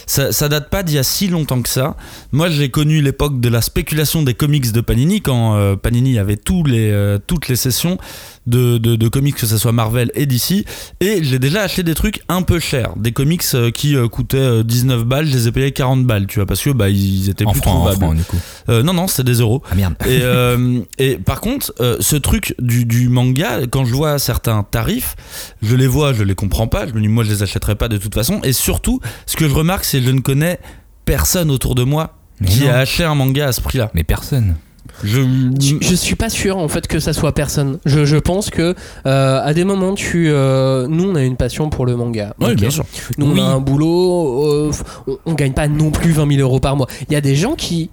Ça, 0.06 0.32
ça 0.32 0.48
date 0.48 0.68
pas 0.68 0.82
d'il 0.82 0.96
y 0.96 0.98
a 0.98 1.04
si 1.04 1.28
longtemps 1.28 1.62
que 1.62 1.68
ça. 1.68 1.96
Moi, 2.32 2.48
j'ai 2.48 2.68
connu 2.70 3.00
l'époque 3.00 3.40
de 3.40 3.48
la 3.48 3.60
spéculation 3.60 4.22
des 4.22 4.34
comics 4.34 4.72
de 4.72 4.80
Panini, 4.80 5.20
quand 5.20 5.54
euh, 5.56 5.76
Panini 5.76 6.18
avait 6.18 6.36
tous 6.36 6.64
les, 6.64 7.16
toutes 7.26 7.48
les 7.48 7.56
sessions 7.56 7.98
de, 8.46 8.78
de, 8.78 8.96
de 8.96 9.08
comics, 9.08 9.34
que 9.34 9.46
ce 9.46 9.58
soit 9.58 9.72
Marvel 9.72 10.10
et 10.14 10.26
DC. 10.26 10.64
Et 11.00 11.22
j'ai 11.22 11.38
déjà 11.38 11.62
acheté 11.62 11.82
des 11.82 11.94
trucs 11.94 12.20
un 12.28 12.42
peu 12.42 12.58
chers. 12.58 12.96
Des 12.96 13.12
comics 13.12 13.42
euh, 13.54 13.70
qui 13.70 13.96
euh, 13.96 14.08
coûtaient 14.08 14.36
euh, 14.38 14.62
19 14.62 15.04
balles, 15.04 15.26
je 15.26 15.32
les 15.32 15.48
ai 15.48 15.52
payés 15.52 15.72
40 15.72 16.04
balles, 16.04 16.26
tu 16.26 16.38
vois, 16.38 16.46
parce 16.46 16.62
que 16.62 16.70
bah, 16.70 16.88
ils 16.88 17.28
étaient 17.28 17.44
en 17.46 17.52
plus 17.52 17.60
francs, 17.60 17.74
en 17.74 17.76
trouvables. 17.78 17.96
francs, 18.00 18.16
du 18.16 18.24
coup. 18.24 18.38
Euh, 18.68 18.82
non, 18.82 18.92
non, 18.92 19.08
c'était 19.08 19.24
des 19.24 19.40
euros. 19.40 19.62
Ah 19.70 19.74
merde. 19.74 19.94
Et, 20.06 20.20
euh, 20.22 20.80
et 20.98 21.16
par 21.16 21.40
contre, 21.40 21.72
euh, 21.80 21.96
ce 22.00 22.16
truc 22.16 22.54
du, 22.60 22.84
du 22.84 23.08
manga, 23.08 23.60
quand 23.70 23.84
je 23.84 23.94
vois 23.94 24.18
certains 24.18 24.62
tarifs, 24.62 25.16
je 25.62 25.74
les 25.76 25.86
vois, 25.86 26.12
je 26.12 26.22
les 26.22 26.34
comprends 26.34 26.66
pas. 26.68 26.86
Je 26.86 26.92
me 26.92 27.00
dis, 27.00 27.08
moi, 27.08 27.24
je 27.24 27.30
les 27.30 27.42
achèterai 27.42 27.74
pas 27.74 27.88
de 27.88 27.96
toute 27.98 28.14
façon. 28.14 28.40
Et 28.44 28.52
surtout, 28.52 29.00
ce 29.26 29.36
que 29.36 29.48
je 29.48 29.54
remarque, 29.54 29.84
c'est 29.84 30.00
que 30.00 30.06
je 30.06 30.10
ne 30.10 30.20
connais 30.20 30.58
personne 31.04 31.50
autour 31.50 31.74
de 31.74 31.82
moi 31.84 32.16
Mais 32.40 32.48
qui 32.48 32.60
non. 32.64 32.70
a 32.70 32.74
acheté 32.74 33.04
un 33.04 33.14
manga 33.14 33.46
à 33.48 33.52
ce 33.52 33.60
prix-là. 33.60 33.90
Mais 33.94 34.04
personne. 34.04 34.56
Je, 35.04 35.20
Je, 35.60 35.76
je 35.80 35.94
suis 35.94 36.14
pas 36.16 36.28
sûr 36.30 36.56
en 36.58 36.68
fait 36.68 36.86
que 36.86 36.98
ça 37.00 37.12
soit 37.12 37.32
personne. 37.32 37.78
Je, 37.84 38.04
je 38.04 38.16
pense 38.16 38.50
que 38.50 38.74
euh, 39.06 39.40
à 39.42 39.52
des 39.54 39.64
moments 39.64 39.94
tu, 39.94 40.28
euh, 40.30 40.86
nous 40.88 41.10
on 41.10 41.14
a 41.14 41.22
une 41.22 41.36
passion 41.36 41.68
pour 41.70 41.86
le 41.86 41.96
manga. 41.96 42.34
Oui, 42.40 42.52
Ok. 42.52 42.56
bien 42.56 42.70
sûr. 42.70 42.84
Nous 43.18 43.26
Oui. 43.26 43.40
on 43.40 43.42
a 43.42 43.46
un 43.46 43.60
boulot, 43.60 44.46
euh, 44.52 44.72
on, 45.06 45.18
on 45.26 45.34
gagne 45.34 45.52
pas 45.52 45.68
non 45.68 45.90
plus 45.90 46.12
20 46.12 46.28
000 46.36 46.40
euros 46.40 46.60
par 46.60 46.76
mois. 46.76 46.86
Il 47.08 47.12
y 47.12 47.16
a 47.16 47.20
des 47.20 47.36
gens 47.36 47.54
qui 47.54 47.90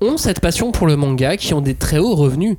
ont 0.00 0.16
cette 0.16 0.40
passion 0.40 0.70
pour 0.72 0.86
le 0.86 0.96
manga, 0.96 1.36
qui 1.36 1.54
ont 1.54 1.60
des 1.60 1.74
très 1.74 1.98
hauts 1.98 2.14
revenus, 2.14 2.56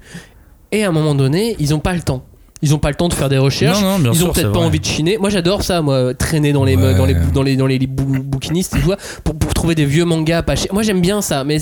et 0.71 0.83
à 0.83 0.89
un 0.89 0.91
moment 0.91 1.15
donné 1.15 1.55
ils 1.59 1.73
ont 1.73 1.79
pas 1.79 1.93
le 1.93 2.01
temps. 2.01 2.23
Ils 2.61 2.73
ont 2.73 2.79
pas 2.79 2.89
le 2.89 2.95
temps 2.95 3.09
de 3.09 3.13
faire 3.13 3.29
des 3.29 3.37
recherches. 3.37 3.81
Non, 3.81 3.91
non, 3.93 3.99
bien 3.99 4.11
ils 4.13 4.17
sûr, 4.17 4.29
ont 4.29 4.31
peut-être 4.33 4.51
pas 4.51 4.57
vrai. 4.59 4.67
envie 4.67 4.79
de 4.79 4.85
chiner. 4.85 5.17
Moi, 5.17 5.29
j'adore 5.29 5.61
ça, 5.63 5.81
moi, 5.81 6.13
traîner 6.13 6.53
dans 6.53 6.63
les, 6.63 6.75
Ouais. 6.75 6.95
dans 6.95 7.05
les, 7.05 7.13
dans 7.13 7.43
les, 7.43 7.55
dans 7.57 7.67
les 7.67 7.79
bou- 7.79 8.23
bouquinistes 8.23 8.75
et 8.75 8.79
tout, 8.79 8.93
pour, 9.23 9.35
pour 9.37 9.53
trouver 9.53 9.75
des 9.75 9.85
vieux 9.85 10.05
mangas 10.05 10.41
pas 10.41 10.55
chers. 10.55 10.73
Moi, 10.73 10.81
j'aime 10.81 11.01
bien 11.01 11.21
ça, 11.21 11.43
mais 11.43 11.57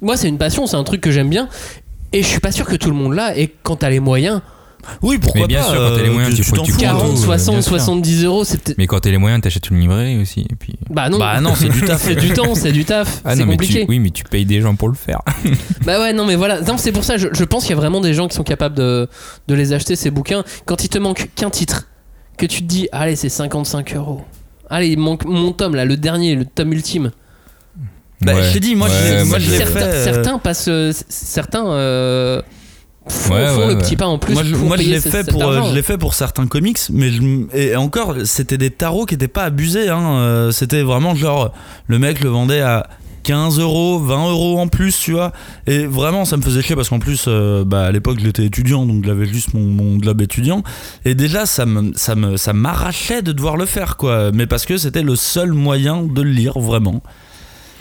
moi, 0.00 0.16
c'est 0.16 0.28
une 0.28 0.38
passion, 0.38 0.66
c'est 0.66 0.76
un 0.76 0.84
truc 0.84 1.00
que 1.00 1.10
j'aime 1.10 1.28
bien. 1.30 1.48
Et 2.12 2.22
je 2.22 2.28
suis 2.28 2.40
pas 2.40 2.52
sûr 2.52 2.66
que 2.66 2.76
tout 2.76 2.90
le 2.90 2.94
monde 2.96 3.14
l'a. 3.14 3.36
Et 3.36 3.52
quand 3.62 3.76
t'as 3.76 3.90
les 3.90 4.00
moyens, 4.00 4.40
Oui, 5.02 5.18
pourquoi 5.18 5.42
Mais 5.42 5.46
bien 5.48 5.60
pas 5.62 5.70
sûr, 5.70 5.76
quand 5.76 5.96
t'as 5.96 6.02
les 6.02 6.08
euh, 6.08 6.12
moyens, 6.12 6.34
tu 6.34 6.42
tu 6.42 6.48
faut- 6.48 6.56
t'en 6.56 6.62
tu 6.62 6.72
fous, 6.72 6.78
prends 6.78 6.86
hein. 6.88 6.98
40, 6.98 7.14
tout, 7.16 7.22
euh, 7.22 7.24
60, 7.24 7.54
bien 7.54 7.62
sûr. 7.62 7.70
70 7.72 8.24
euros, 8.24 8.44
c'est 8.44 8.62
peut-être. 8.62 8.78
Mais 8.78 8.86
quand 8.86 9.00
t'as 9.00 9.10
les 9.10 9.18
moyens, 9.18 9.42
t'achètes 9.42 9.68
une 9.70 9.80
librairie 9.80 10.20
aussi. 10.20 10.40
Et 10.50 10.54
puis... 10.56 10.74
Bah 10.90 11.08
non. 11.08 11.18
Bah 11.18 11.40
non, 11.40 11.54
c'est 11.54 11.68
du 11.68 11.80
taf. 11.82 12.00
c'est 12.04 12.14
du 12.16 12.30
temps, 12.32 12.54
c'est 12.54 12.72
du 12.72 12.84
taf. 12.84 13.20
Ah 13.24 13.30
c'est 13.34 13.40
non, 13.40 13.46
mais 13.46 13.52
compliqué. 13.52 13.80
tu, 13.80 13.86
oui, 13.88 13.98
mais 13.98 14.10
tu 14.10 14.24
payes 14.24 14.44
des 14.44 14.60
gens 14.60 14.74
pour 14.74 14.88
le 14.88 14.94
faire. 14.94 15.20
Bah 15.84 16.00
ouais, 16.00 16.12
non, 16.12 16.24
mais 16.26 16.34
voilà. 16.36 16.60
Non, 16.62 16.78
c'est 16.78 16.92
pour 16.92 17.04
ça, 17.04 17.16
je, 17.18 17.28
je 17.32 17.44
pense 17.44 17.62
qu'il 17.64 17.70
y 17.70 17.74
a 17.74 17.80
vraiment 17.80 18.00
des 18.00 18.14
gens 18.14 18.26
qui 18.28 18.34
sont 18.36 18.42
capables 18.44 18.74
de, 18.74 19.08
de 19.48 19.54
les 19.54 19.72
acheter, 19.72 19.96
ces 19.96 20.10
bouquins. 20.10 20.44
Quand 20.64 20.82
il 20.84 20.88
te 20.88 20.98
manque 20.98 21.28
qu'un 21.34 21.50
titre, 21.50 21.86
que 22.38 22.46
tu 22.46 22.62
te 22.62 22.66
dis, 22.66 22.88
allez, 22.92 23.16
c'est 23.16 23.28
55 23.28 23.94
euros. 23.96 24.22
Allez, 24.70 24.88
il 24.88 24.98
manque 24.98 25.24
mon 25.26 25.52
tome 25.52 25.74
là, 25.74 25.84
le 25.84 25.96
dernier, 25.98 26.34
le 26.36 26.46
tome 26.46 26.72
ultime. 26.72 27.10
Bah, 28.22 28.32
Ouais. 28.34 28.42
je 28.44 28.52
t'ai 28.54 28.60
dit, 28.60 28.74
moi, 28.74 28.88
je 28.88 28.94
Ouais, 28.94 29.24
moi, 29.24 29.38
je 29.38 29.50
l'ai 29.50 29.58
certains, 29.58 29.80
fait. 29.80 29.84
euh, 29.84 30.04
certains 30.04 30.38
passent, 30.38 30.66
euh, 30.68 30.92
certains 31.10 31.66
euh, 31.66 32.40
font, 33.08 33.34
Ouais, 33.34 33.46
font 33.48 33.58
ouais, 33.60 33.66
le 33.68 33.74
ouais. 33.74 33.80
petit 33.82 33.96
pas 33.96 34.06
en 34.06 34.18
plus. 34.18 34.34
moi, 34.34 34.42
je, 34.44 34.54
pour 34.54 34.66
moi, 34.66 34.76
je 34.76 34.82
payer 34.82 34.94
l'ai 34.94 35.00
fait 35.00 35.28
pour, 35.30 35.42
euh, 35.44 35.62
je 35.70 35.74
l'ai 35.74 35.82
fait 35.82 35.98
pour 35.98 36.14
certains 36.14 36.46
comics, 36.46 36.78
mais 36.92 37.10
je 37.10 37.22
et 37.56 37.76
encore, 37.76 38.14
c'était 38.24 38.58
des 38.58 38.70
tarots 38.70 39.06
qui 39.06 39.14
étaient 39.14 39.28
pas 39.28 39.44
abusés. 39.44 39.88
Hein. 39.88 40.16
euh, 40.18 40.50
C'était 40.52 40.82
vraiment 40.82 41.14
genre 41.14 41.52
le 41.86 41.98
mec 41.98 42.20
le 42.20 42.30
vendait 42.30 42.60
à 42.60 42.86
15 43.24 43.58
euros, 43.58 43.98
20 44.00 44.28
euros 44.30 44.58
en 44.60 44.68
plus, 44.68 44.98
tu 45.00 45.12
vois. 45.12 45.32
Et 45.66 45.86
vraiment, 45.86 46.26
ça 46.26 46.36
me 46.36 46.42
faisait 46.42 46.60
chier 46.60 46.76
parce 46.76 46.90
qu'en 46.90 46.98
plus, 46.98 47.24
euh, 47.26 47.64
bah, 47.64 47.84
à 47.86 47.90
l'époque, 47.92 48.18
j'étais 48.20 48.44
étudiant, 48.44 48.84
donc 48.84 49.04
j'avais 49.06 49.24
juste 49.24 49.54
mon, 49.54 49.62
mon 49.62 49.96
globe 49.96 50.20
étudiant. 50.20 50.62
Et 51.06 51.14
déjà, 51.14 51.46
ça 51.46 51.64
me, 51.64 51.92
ça 51.96 52.14
me, 52.16 52.36
ça 52.36 52.52
m'arrachait 52.52 53.22
de 53.22 53.32
devoir 53.32 53.56
le 53.56 53.64
faire, 53.64 53.96
quoi. 53.96 54.30
Mais 54.32 54.46
parce 54.46 54.66
que 54.66 54.76
c'était 54.76 55.02
le 55.02 55.16
seul 55.16 55.52
moyen 55.52 56.02
de 56.02 56.20
le 56.20 56.30
lire, 56.30 56.58
vraiment. 56.58 57.02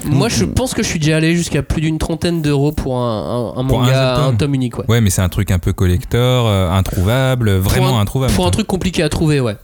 Moi, 0.05 0.27
je 0.27 0.43
pense 0.45 0.73
que 0.73 0.83
je 0.83 0.87
suis 0.87 0.99
déjà 0.99 1.17
allé 1.17 1.35
jusqu'à 1.35 1.61
plus 1.63 1.79
d'une 1.81 1.97
trentaine 1.97 2.41
d'euros 2.41 2.71
pour 2.71 2.97
un, 2.97 3.53
un- 3.55 3.61
un 3.61 3.65
Pour 3.65 3.81
un 3.81 3.85
manga, 3.85 4.15
un 4.15 4.25
tome. 4.29 4.37
tome 4.37 4.53
unique, 4.55 4.77
ouais. 4.79 4.85
Ouais, 4.87 5.01
mais 5.01 5.09
c'est 5.09 5.21
un 5.21 5.29
truc 5.29 5.49
un 5.51 5.59
peu 5.59 5.71
collector, 5.71 6.47
euh, 6.47 6.69
introuvable, 6.71 7.51
vraiment 7.57 7.87
Pour 7.89 7.97
un- 7.97 8.01
introuvable. 8.01 8.33
Pour 8.33 8.45
un 8.47 8.51
truc 8.51 8.67
compliqué 8.67 9.03
à 9.03 9.09
trouver, 9.09 9.39
ouais. 9.39 9.55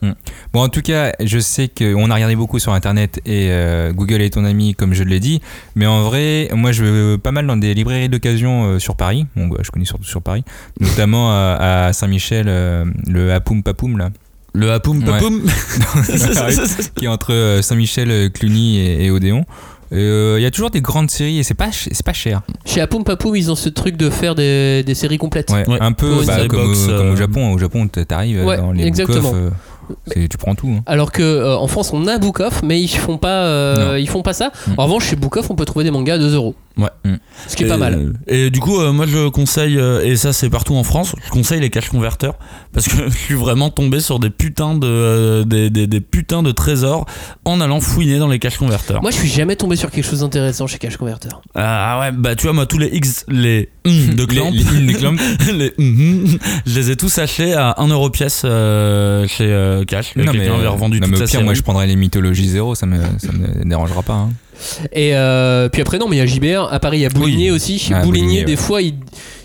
Bon, 0.53 0.61
en 0.61 0.69
tout 0.69 0.81
cas, 0.81 1.11
je 1.23 1.39
sais 1.39 1.67
qu'on 1.67 2.09
a 2.09 2.13
regardé 2.15 2.35
beaucoup 2.35 2.59
sur 2.59 2.73
Internet 2.73 3.19
et 3.25 3.47
euh, 3.49 3.91
Google 3.91 4.21
est 4.21 4.29
ton 4.35 4.45
ami, 4.45 4.75
comme 4.75 4.93
je 4.93 5.03
l'ai 5.03 5.19
dit. 5.19 5.41
Mais 5.75 5.85
en 5.87 6.03
vrai, 6.03 6.49
moi, 6.53 6.71
je 6.71 6.83
vais 6.85 7.17
pas 7.17 7.31
mal 7.31 7.45
dans 7.47 7.57
des 7.57 7.73
librairies 7.73 8.09
d'occasion 8.09 8.65
euh, 8.65 8.79
sur 8.79 8.95
Paris. 8.95 9.25
Bon, 9.35 9.47
bah, 9.47 9.57
je 9.63 9.71
connais 9.71 9.85
surtout 9.85 10.05
sur 10.05 10.21
Paris. 10.21 10.43
Notamment 10.79 11.31
à, 11.31 11.85
à 11.87 11.93
Saint-Michel, 11.93 12.45
euh, 12.47 12.85
le 13.07 13.33
Hapoum 13.33 13.63
Papoum, 13.63 13.97
là. 13.97 14.09
Le 14.53 14.71
hapoum 14.71 14.99
Ouais. 14.99 15.05
papoum. 15.05 15.41
qui 16.95 17.05
est 17.05 17.07
entre 17.07 17.33
euh, 17.33 17.61
Saint-Michel, 17.61 18.31
Cluny 18.31 18.79
et, 18.79 19.05
et 19.05 19.11
Odéon. 19.11 19.45
Euh, 19.91 20.35
Il 20.39 20.43
y 20.43 20.45
a 20.45 20.51
toujours 20.51 20.69
des 20.69 20.81
grandes 20.81 21.09
séries 21.09 21.39
et 21.39 21.43
c'est 21.43 21.53
pas, 21.55 21.71
ch- 21.71 21.89
c'est 21.91 22.05
pas 22.05 22.13
cher. 22.13 22.41
Chez 22.65 22.79
Apoum 22.81 23.03
Papoum, 23.03 23.35
ils 23.35 23.49
ont 23.51 23.55
ce 23.55 23.69
truc 23.69 23.97
de 23.97 24.09
faire 24.09 24.35
des, 24.35 24.83
des 24.83 24.93
séries 24.95 25.17
complètes. 25.17 25.49
Ouais, 25.51 25.67
Ouais. 25.67 25.77
un 25.81 25.91
peu 25.93 26.17
bah, 26.25 26.35
série 26.35 26.47
comme, 26.47 26.67
box, 26.67 26.79
au- 26.87 26.89
euh, 26.91 26.97
comme 26.99 27.09
au 27.11 27.15
Japon. 27.15 27.51
Au 27.53 27.57
Japon, 27.57 27.87
t'arrives 27.87 28.45
Ouais, 28.45 28.57
dans 28.57 28.71
les 28.71 28.85
exactement. 28.85 29.33
Tu 30.13 30.37
prends 30.37 30.55
tout. 30.55 30.69
hein. 30.69 30.83
Alors 30.85 31.11
que 31.11 31.21
euh, 31.23 31.57
en 31.57 31.67
France 31.67 31.91
on 31.93 32.07
a 32.07 32.17
Book 32.17 32.39
Off, 32.39 32.61
mais 32.63 32.81
ils 32.81 32.87
font 32.87 33.17
pas, 33.17 33.43
euh, 33.45 33.97
ils 33.99 34.09
font 34.09 34.21
pas 34.21 34.33
ça. 34.33 34.51
Mm. 34.67 34.71
En 34.77 34.83
revanche, 34.85 35.05
chez 35.09 35.15
Book 35.15 35.37
Off, 35.37 35.49
on 35.49 35.55
peut 35.55 35.65
trouver 35.65 35.85
des 35.85 35.91
mangas 35.91 36.15
à 36.15 36.17
2 36.17 36.35
euros. 36.35 36.55
Ouais. 36.77 36.89
Mm. 37.03 37.15
Ce 37.47 37.55
qui 37.55 37.63
est 37.63 37.65
et, 37.65 37.69
pas 37.69 37.77
mal. 37.77 38.13
Et 38.27 38.49
du 38.49 38.59
coup, 38.59 38.79
euh, 38.79 38.91
moi 38.93 39.05
je 39.05 39.27
conseille, 39.29 39.77
et 40.03 40.15
ça 40.15 40.31
c'est 40.33 40.49
partout 40.49 40.75
en 40.75 40.83
France, 40.83 41.13
je 41.25 41.29
conseille 41.29 41.59
les 41.59 41.69
cash 41.69 41.89
converteurs 41.89 42.35
parce 42.73 42.87
que 42.87 43.09
je 43.09 43.17
suis 43.17 43.35
vraiment 43.35 43.69
tombé 43.69 43.99
sur 43.99 44.19
des 44.19 44.29
putains 44.29 44.75
de, 44.75 45.43
des, 45.43 45.69
des- 45.69 45.87
des 45.87 46.01
putains 46.01 46.43
de 46.43 46.51
trésors 46.51 47.05
en 47.45 47.59
allant 47.61 47.79
fouiner 47.81 48.19
dans 48.19 48.27
les 48.27 48.39
cash 48.39 48.57
converteurs. 48.57 49.01
Moi, 49.01 49.11
je 49.11 49.17
suis 49.17 49.27
jamais 49.29 49.55
tombé 49.55 49.75
sur 49.75 49.89
quelque 49.91 50.05
chose 50.05 50.19
d'intéressant 50.21 50.67
chez 50.67 50.77
Cash 50.77 50.97
Converter. 50.97 51.29
Ah 51.55 51.99
ouais, 51.99 52.11
bah 52.11 52.35
tu 52.35 52.43
vois, 52.43 52.53
moi 52.53 52.65
tous 52.65 52.77
les 52.77 52.87
X, 52.87 53.25
les 53.27 53.69
de 53.85 54.25
Clamp, 54.25 54.51
Les- 54.51 54.63
les- 54.79 54.85
les 54.85 54.93
Clamp. 54.93 55.15
les 55.53 55.73
je 56.65 56.75
les 56.79 56.91
ai 56.91 56.95
tous 56.95 57.17
achetés 57.17 57.53
à 57.53 57.75
1 57.77 57.87
euro 57.87 58.09
pièce 58.09 58.41
chez 58.41 59.78
euh, 59.79 59.85
Cash. 59.85 60.15
Non, 60.15 60.31
Quelqu'un 60.31 60.55
avait 60.55 60.67
revendu 60.67 60.99
non, 60.99 61.07
toute 61.07 61.11
mais 61.11 61.17
au 61.17 61.19
sa 61.19 61.25
pire, 61.25 61.31
série. 61.31 61.43
moi 61.43 61.53
je 61.53 61.61
prendrais 61.61 61.87
les 61.87 61.95
mythologies 61.95 62.47
zéro, 62.49 62.75
ça 62.75 62.85
me, 62.85 62.97
ça 63.17 63.31
me 63.31 63.67
dérangera 63.67 64.03
pas. 64.03 64.13
hein. 64.13 64.29
Et 64.91 65.15
euh, 65.15 65.69
puis 65.69 65.81
après, 65.81 65.97
non, 65.99 66.07
mais 66.09 66.17
il 66.17 66.19
y 66.19 66.21
a 66.21 66.25
JBR. 66.25 66.67
À 66.71 66.79
Paris, 66.79 66.97
il 66.97 67.01
y 67.01 67.05
a 67.05 67.09
Boulinier 67.09 67.49
Oui. 67.51 67.55
aussi. 67.55 67.79
Chez 67.79 67.93
Ah, 67.93 68.01
Boulinier, 68.03 68.25
Boulinier, 68.25 68.43
des 68.45 68.51
ouais. 68.53 68.57
fois, 68.57 68.81
ils, 68.81 68.95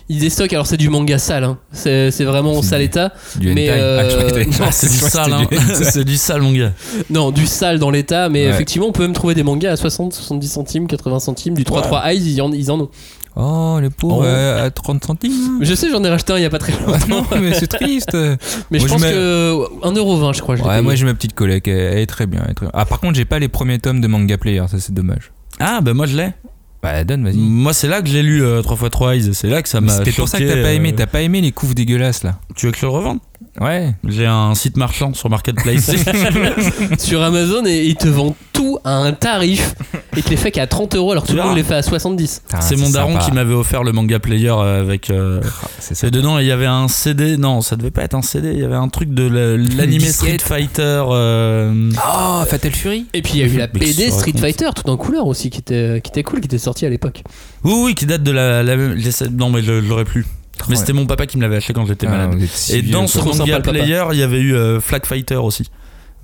ils 0.09 0.18
déstockent. 0.18 0.53
Alors, 0.55 0.66
c'est 0.66 0.76
du 0.76 0.89
manga 0.89 1.18
sale. 1.18 1.45
hein. 1.45 1.59
C'est 1.70 2.11
c'est 2.11 2.24
vraiment 2.24 2.61
C'est 2.62 2.70
sale 2.70 2.78
du- 2.80 2.85
état. 2.87 3.12
Du 3.37 3.55
Mais, 3.55 3.70
hentai. 3.70 3.80
euh, 3.80 4.01
Ah, 4.01 4.05
je 4.05 4.09
croyais 4.16 4.26
que 4.26 4.32
t'avais- 4.32 4.45
non, 4.47 4.66
Ah, 4.68 4.72
c'est 4.72 4.89
je 4.89 4.93
du 4.93 4.99
croyais 4.99 5.12
sale, 5.12 5.32
hein. 5.32 5.47
c'était 5.49 5.57
du 5.64 5.72
hentai. 5.72 5.85
c'est 5.93 6.05
du 6.05 6.16
sale, 6.16 6.43
mon 6.43 6.53
gars. 6.53 6.72
Non, 7.11 7.30
du 7.30 7.47
sale 7.47 7.78
dans 7.78 7.91
l'état. 7.93 8.28
Mais 8.28 8.45
Ouais. 8.47 8.51
effectivement, 8.51 8.89
on 8.89 8.93
peut 8.93 9.03
même 9.05 9.12
trouver 9.12 9.35
des 9.35 9.45
mangas 9.45 9.70
à 9.70 9.76
60, 9.76 10.14
70 10.14 10.49
centimes, 10.49 10.87
80 10.89 11.20
centimes. 11.20 11.55
Du 11.55 11.62
3-3 11.62 12.03
Eyes, 12.11 12.20
ils 12.35 12.43
en, 12.43 12.51
ils 12.53 12.72
en 12.72 12.80
ont. 12.80 12.89
Oh, 13.37 13.78
les 13.82 13.91
pauvres, 13.91 14.18
Oh. 14.20 14.24
euh, 14.24 14.66
à 14.66 14.70
30 14.70 15.05
centimes. 15.05 15.59
Je 15.61 15.74
sais, 15.74 15.91
j'en 15.91 16.03
ai 16.05 16.09
racheté 16.09 16.32
un 16.32 16.37
il 16.37 16.43
y 16.43 16.45
a 16.45 16.51
pas 16.51 16.59
très 16.59 16.72
Ah 16.87 16.91
longtemps. 17.09 17.26
non, 17.35 17.41
mais 17.41 17.53
c'est 17.55 17.66
triste. 17.66 18.11
Mais 18.14 18.28
Moi, 18.30 18.39
je 18.72 18.78
je 18.78 18.87
pense 18.87 19.03
mets- 19.03 19.11
que 19.12 19.59
1,20€, 19.82 20.32
je 20.35 20.41
crois. 20.41 20.57
Je 20.57 20.62
Ouais, 20.62 20.80
moi 20.82 20.95
j'ai 20.95 21.05
ma 21.05 21.14
petite 21.14 21.35
collègue, 21.35 21.66
elle, 21.68 21.99
est 21.99 22.07
très 22.07 22.26
bien. 22.26 22.43
elle 22.45 22.53
est 22.53 22.55
très- 22.55 22.66
Ah, 22.72 22.85
par 22.85 23.01
contre, 23.01 23.14
j'ai 23.16 23.24
pas 23.24 23.39
les 23.41 23.49
premiers 23.49 23.78
tomes 23.80 24.01
de 24.01 24.07
Manga 24.07 24.39
Player, 24.39 24.62
ça 24.68 24.78
c'est 24.78 24.95
dommage. 24.95 25.32
Ah, 25.59 25.80
bah 25.80 25.95
moi 25.95 26.07
je 26.07 26.16
l'ai. 26.16 26.30
Bah, 26.82 27.03
donne, 27.03 27.24
vas-y. 27.24 27.37
Moi 27.39 27.72
c'est 27.72 27.89
là 27.89 28.03
que 28.03 28.09
j'ai 28.09 28.22
lu 28.22 28.43
euh, 28.45 28.61
3x3 28.62 29.14
Eyes. 29.16 29.30
C'est 29.35 29.49
là 29.49 29.62
que 29.62 29.68
ça 29.70 29.80
m'a. 29.80 29.91
C'était 29.97 30.12
pour 30.12 30.28
ça 30.28 30.39
que 30.39 30.45
t'as 30.45 30.62
pas 30.62 30.72
aimé, 30.72 30.91
euh, 30.93 30.97
t'as 30.97 31.07
pas 31.07 31.22
aimé 31.22 31.41
les 31.41 31.51
couves 31.51 31.74
dégueulasses 31.74 32.22
là. 32.24 32.39
Tu 32.57 32.66
veux 32.66 32.72
que 32.72 32.78
je 32.78 32.85
le 32.85 32.91
revende? 32.91 33.18
Ouais. 33.61 33.95
J'ai 34.07 34.26
un 34.26 34.55
site 34.55 34.76
marchand 34.76 35.14
sur 35.14 35.30
Marketplace. 35.30 35.90
sur 36.99 37.22
Amazon 37.22 37.64
et 37.66 37.84
ils 37.84 37.97
te 37.97 38.09
vendent 38.09 38.34
tout 38.53 38.78
à 38.84 38.97
un 38.97 39.12
tarif 39.12 39.74
et 40.16 40.22
te 40.22 40.30
les 40.30 40.36
fait 40.36 40.51
qu'à 40.51 40.66
30 40.66 40.95
euros 40.97 41.12
alors 41.12 41.24
que 41.24 41.28
tout 41.28 41.34
le 41.34 41.40
Tu 41.40 41.47
monde 41.47 41.57
les 41.57 41.62
fait 41.62 41.74
à 41.74 41.82
70. 41.82 42.42
Putain, 42.47 42.61
c'est 42.61 42.76
mon 42.76 42.90
daron 42.90 43.12
sympa. 43.14 43.24
qui 43.24 43.32
m'avait 43.32 43.55
offert 43.55 43.82
le 43.82 43.92
manga 43.92 44.18
player 44.18 44.49
euh, 44.51 44.80
avec. 44.80 45.11
euh, 45.11 45.40
Ah, 45.45 45.66
C'est 45.80 45.95
ça. 45.95 46.07
Et 46.07 46.11
dedans, 46.11 46.38
il 46.38 46.47
y 46.47 46.53
avait 46.53 46.66
un 46.66 46.88
CD. 46.88 47.36
Non, 47.36 47.61
ça 47.61 47.76
devait 47.76 47.90
pas 47.90 48.03
être 48.03 48.14
un 48.14 48.22
CD. 48.22 48.53
Il 48.53 48.61
y 48.61 48.64
avait 48.64 48.74
un 48.76 48.88
truc 48.88 49.11
de 49.12 49.24
la- 49.28 49.57
l'animé 49.57 50.07
Street. 50.07 50.38
Fighter. 50.40 51.03
euh, 51.11 51.90
Oh, 51.97 52.42
Fatal 52.47 52.72
Fury 52.72 53.07
Et 53.14 53.22
puis 53.22 53.32
il 53.34 53.40
y 53.40 53.42
a 53.42 53.47
eu 53.47 53.57
la 53.59 53.68
tu 53.68 54.11
Street 54.11 54.32
Fighter 54.38 54.70
tout 54.74 54.88
en 54.88 54.97
couleur 54.97 55.26
aussi 55.26 55.51
qui 55.51 55.59
était, 55.59 56.01
qui 56.03 56.11
était 56.11 56.22
cool, 56.22 56.40
qui 56.40 56.47
était 56.47 56.59
sorti 56.59 56.86
à 56.86 56.90
l'époque. 56.90 57.22
Oui, 57.64 57.72
oui, 57.84 57.95
qui 57.95 58.07
date 58.07 58.22
de 58.22 58.30
la. 58.30 58.62
la 58.62 58.76
même- 58.76 58.99
Non, 59.32 59.51
mais 59.51 59.62
je 59.62 59.72
l'aurais 59.72 60.05
plus. 60.05 60.26
Mais 60.68 60.76
c'était 60.76 60.92
mon 60.92 61.07
papa 61.07 61.26
qui 61.26 61.36
me 61.36 61.42
l'avait 61.42 61.57
acheté 61.57 61.72
quand 61.72 61.86
j'étais 61.86 62.07
Ah, 62.07 62.11
malade. 62.28 62.42
Et 62.70 62.82
dans 62.82 63.07
ce 63.07 63.18
manga 63.18 63.61
player, 63.61 64.05
il 64.12 64.18
y 64.18 64.22
avait 64.22 64.40
eu 64.40 64.55
euh, 64.55 64.80
Flag 64.80 65.05
Fighter 65.05 65.36
aussi. 65.36 65.68